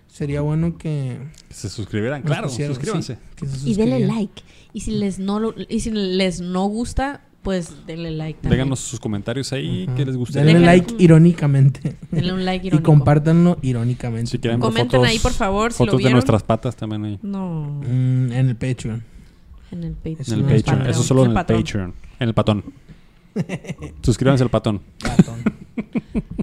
sería 0.08 0.42
bueno 0.42 0.78
que. 0.78 1.20
Que 1.48 1.54
se 1.54 1.70
suscribieran, 1.70 2.22
claro, 2.24 2.48
pusieran- 2.50 2.74
suscríbanse. 2.74 3.16
sí, 3.16 3.22
que 3.38 3.46
se 3.48 3.70
Y 3.70 3.74
denle 3.76 4.00
like. 4.08 4.44
Y 4.74 4.82
si 4.82 4.92
les 4.92 5.20
no 5.20 5.40
lo- 5.40 5.56
y 5.70 5.80
si 5.80 5.92
les 5.92 6.42
no 6.42 6.66
gusta, 6.68 7.22
pues 7.48 7.72
denle 7.88 8.11
like 8.11 8.40
también. 8.41 8.60
Déganos 8.60 8.82
sus 8.82 8.99
comentarios 8.99 9.53
ahí, 9.53 9.86
Ajá. 9.88 9.95
que 9.95 10.06
les 10.06 10.18
gustaría. 10.18 10.52
Denle 10.53 10.65
like 10.65 10.95
irónicamente. 10.99 11.95
Denle 12.11 12.34
un 12.34 12.44
like 12.44 12.65
Y 12.65 12.68
irónico. 12.68 12.91
compártanlo 12.91 13.57
irónicamente. 13.61 14.32
Si 14.32 14.38
quieren 14.40 14.60
Comenten 14.60 14.91
fotos, 14.99 15.07
ahí, 15.07 15.18
por 15.19 15.32
favor, 15.32 15.72
si 15.72 15.78
fotos 15.78 16.02
lo 16.02 16.07
de 16.10 16.14
nuestras 16.14 16.44
patas 16.44 16.76
también 16.76 17.06
ahí. 17.06 17.19
No, 17.22 17.80
Mm, 17.88 18.32
en 18.34 18.49
el 18.49 18.56
Patreon. 18.57 19.02
en 19.72 19.84
el 19.86 19.94
Patreon. 19.94 20.18
Eso 20.19 20.34
En 20.34 20.40
el 20.40 20.45
Patreon. 20.45 20.64
Patreon. 20.80 20.90
Eso 20.90 21.03
solo 21.03 21.24
en 21.24 21.30
el. 21.30 21.34
Patreon. 21.36 21.94
En 22.19 22.28
el 22.28 22.34
patón. 22.34 22.64
Suscríbanse 24.02 24.44
al 24.44 24.49
patón. 24.49 24.82
Patón. 24.99 25.36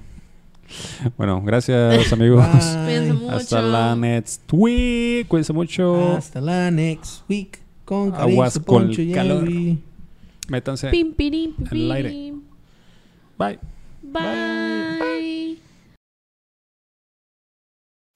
Bueno, 1.16 1.40
gracias 1.44 2.12
amigos. 2.12 2.44
Cuídense 2.85 3.12
mucho. 3.12 3.31
Hasta 3.31 3.62
la 3.62 3.94
next 3.94 4.43
week. 4.52 5.28
Cuídense 5.28 5.52
mucho. 5.52 6.16
Hasta 6.16 6.40
la 6.40 6.70
next 6.70 7.22
week. 7.28 7.59
Con 7.85 8.12
Aguas 8.14 8.59
con 8.59 8.90
y 8.90 9.12
calor. 9.12 9.47
Métanse. 10.48 10.90
Pim, 10.90 11.14
pirim, 11.14 11.54
En 11.70 11.76
el 11.76 11.92
aire. 11.92 12.10
pim. 12.10 12.42
Bye. 13.38 13.58
Bye. 14.02 15.58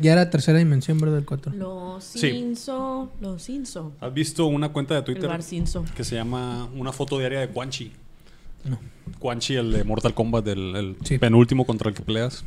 Ya 0.01 0.13
era 0.13 0.31
tercera 0.31 0.59
dimensión, 0.59 0.99
¿verdad? 0.99 1.19
El 1.19 1.25
4. 1.25 1.53
Los 1.55 2.05
Sí. 2.05 2.21
Cinso. 2.21 3.11
Los 3.21 3.43
Cinso. 3.45 3.93
¿Has 4.01 4.15
visto 4.15 4.47
una 4.47 4.69
cuenta 4.69 4.95
de 4.95 5.01
El 5.01 5.05
Twitter 5.07 5.29
bar 5.29 5.43
Cinso. 5.43 5.85
que 5.97 6.05
se 6.05 6.15
llama 6.15 6.69
Una 6.77 6.93
foto 6.93 7.19
diaria 7.19 7.41
de 7.41 7.49
Quan 7.49 7.71
Chi? 7.71 7.93
No. 8.65 8.79
Quan 9.19 9.41
Chi, 9.41 9.57
el 9.57 9.73
de 9.73 9.83
Mortal 9.83 10.15
Kombat, 10.15 10.47
el, 10.49 10.77
el 10.77 10.97
Sí. 11.03 11.19
penúltimo 11.19 11.65
contra 11.67 11.89
el 11.89 11.97
que 11.97 12.03
peleas. 12.03 12.45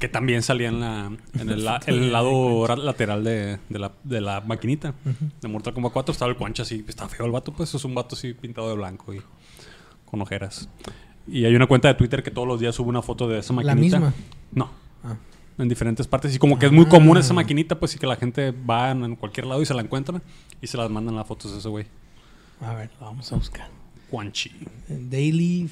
Que 0.00 0.08
también 0.08 0.42
salía 0.42 0.68
en, 0.68 0.80
la, 0.80 1.12
en 1.38 1.50
el, 1.50 1.64
la- 1.64 1.80
el 1.86 2.10
lado 2.10 2.66
ra- 2.66 2.74
lateral 2.76 3.22
de, 3.22 3.58
de 3.68 3.78
la, 3.78 3.92
de 4.02 4.20
la 4.20 4.40
maquinita. 4.40 4.94
De 5.40 5.46
Mortal 5.48 5.74
Kombat 5.74 5.92
4 5.92 6.12
estaba 6.12 6.30
el 6.30 6.36
Quan 6.36 6.52
Chi 6.54 6.62
así. 6.62 6.84
Está 6.88 7.06
feo 7.08 7.26
el 7.26 7.32
vato, 7.32 7.52
pues 7.52 7.72
es 7.74 7.84
un 7.84 7.94
vato 7.94 8.16
así 8.16 8.32
pintado 8.32 8.68
de 8.70 8.76
blanco 8.76 9.12
y 9.14 9.20
con 10.06 10.20
ojeras. 10.22 10.68
Y 11.28 11.44
hay 11.44 11.54
una 11.54 11.66
cuenta 11.66 11.86
de 11.88 11.94
Twitter 11.94 12.22
que 12.22 12.30
todos 12.30 12.48
los 12.48 12.58
días 12.58 12.74
sube 12.74 12.88
una 12.88 13.02
foto 13.02 13.28
de 13.28 13.38
esa 13.40 13.52
La 13.52 13.62
maquinita. 13.62 14.00
misma. 14.00 14.14
No. 14.52 14.70
Ah. 15.04 15.16
En 15.58 15.68
diferentes 15.68 16.06
partes. 16.06 16.34
Y 16.34 16.38
como 16.38 16.58
que 16.58 16.64
es 16.66 16.72
muy 16.72 16.86
común 16.86 17.18
esa 17.18 17.34
maquinita, 17.34 17.78
pues, 17.78 17.94
y 17.94 17.98
que 17.98 18.06
la 18.06 18.16
gente 18.16 18.52
va 18.52 18.90
en, 18.92 19.04
en 19.04 19.16
cualquier 19.16 19.46
lado 19.46 19.60
y 19.60 19.66
se 19.66 19.74
la 19.74 19.82
encuentra 19.82 20.22
y 20.62 20.66
se 20.66 20.78
las 20.78 20.88
mandan 20.90 21.14
las 21.14 21.26
fotos 21.26 21.52
de 21.52 21.58
ese 21.58 21.68
güey. 21.68 21.84
A 22.62 22.72
ver, 22.74 22.90
lo 22.98 23.06
vamos 23.06 23.30
a 23.32 23.36
buscar. 23.36 23.68
Quan 24.10 24.32
Chi. 24.32 24.50
Daily 24.88 25.68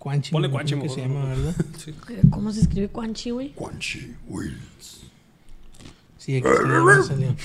Quanchi. 0.00 0.30
Ponle 0.30 0.48
me 0.48 0.54
Quan 0.54 0.66
Chi, 0.66 0.74
imagino 0.74 0.94
que 0.94 1.00
se 1.00 1.06
mejor, 1.06 1.22
llama, 1.28 1.34
¿no? 1.36 1.44
¿verdad? 1.44 1.66
Sí. 1.78 1.94
¿Cómo 2.30 2.52
se 2.52 2.60
escribe 2.62 2.88
Quanchi, 2.88 3.30
güey? 3.30 3.52
Quan 3.52 3.78
Chi 3.78 4.14
Wills. 4.28 5.02
Sí, 6.16 6.36
aquí 6.36 6.48
salió. 7.06 7.36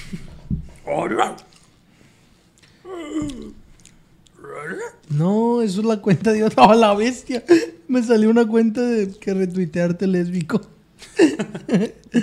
No, 5.10 5.62
eso 5.62 5.82
es 5.82 5.86
la 5.86 5.98
cuenta 6.02 6.32
de 6.32 6.44
otra 6.44 6.74
la 6.76 6.94
bestia. 6.94 7.44
Me 7.90 8.02
salió 8.02 8.30
una 8.30 8.48
cuenta 8.48 8.82
de 8.82 9.12
que 9.12 9.34
retuitearte 9.34 10.08
lésbico. 10.08 10.62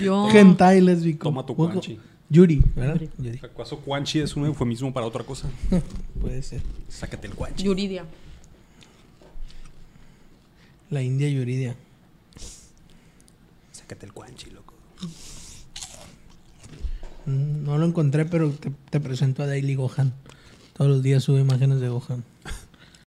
Yo. 0.01 0.31
Hentai 0.33 0.81
lésbico. 0.81 1.29
Toma 1.29 1.45
tu 1.45 1.55
guanchi. 1.55 1.99
Yuri, 2.31 2.63
¿verdad? 2.75 2.99
Yuri. 3.19 3.39
¿Acaso 3.43 3.81
Quanchi 3.81 4.21
es 4.21 4.35
un 4.35 4.47
eufemismo 4.47 4.91
para 4.95 5.05
otra 5.05 5.23
cosa? 5.25 5.51
Puede 6.21 6.43
ser. 6.43 6.63
Sácate 6.89 7.27
el 7.27 7.35
Quanchi. 7.35 7.65
Yuridia. 7.65 8.07
La 10.93 11.01
India 11.03 11.27
Yuridia. 11.29 11.75
Sácate 13.73 14.05
el 14.07 14.13
Quanchi, 14.13 14.51
loco. 14.51 14.75
Mm, 17.27 17.65
No 17.65 17.79
lo 17.79 17.87
encontré, 17.87 18.27
pero 18.27 18.51
te, 18.51 18.71
te 18.91 19.01
presento 19.01 19.43
a 19.43 19.47
Daily 19.47 19.75
Gohan. 19.75 20.13
Todos 20.75 20.91
los 20.91 21.03
días 21.03 21.23
sube 21.25 21.41
imágenes 21.41 21.81
de 21.81 21.89
Gohan. 21.89 22.25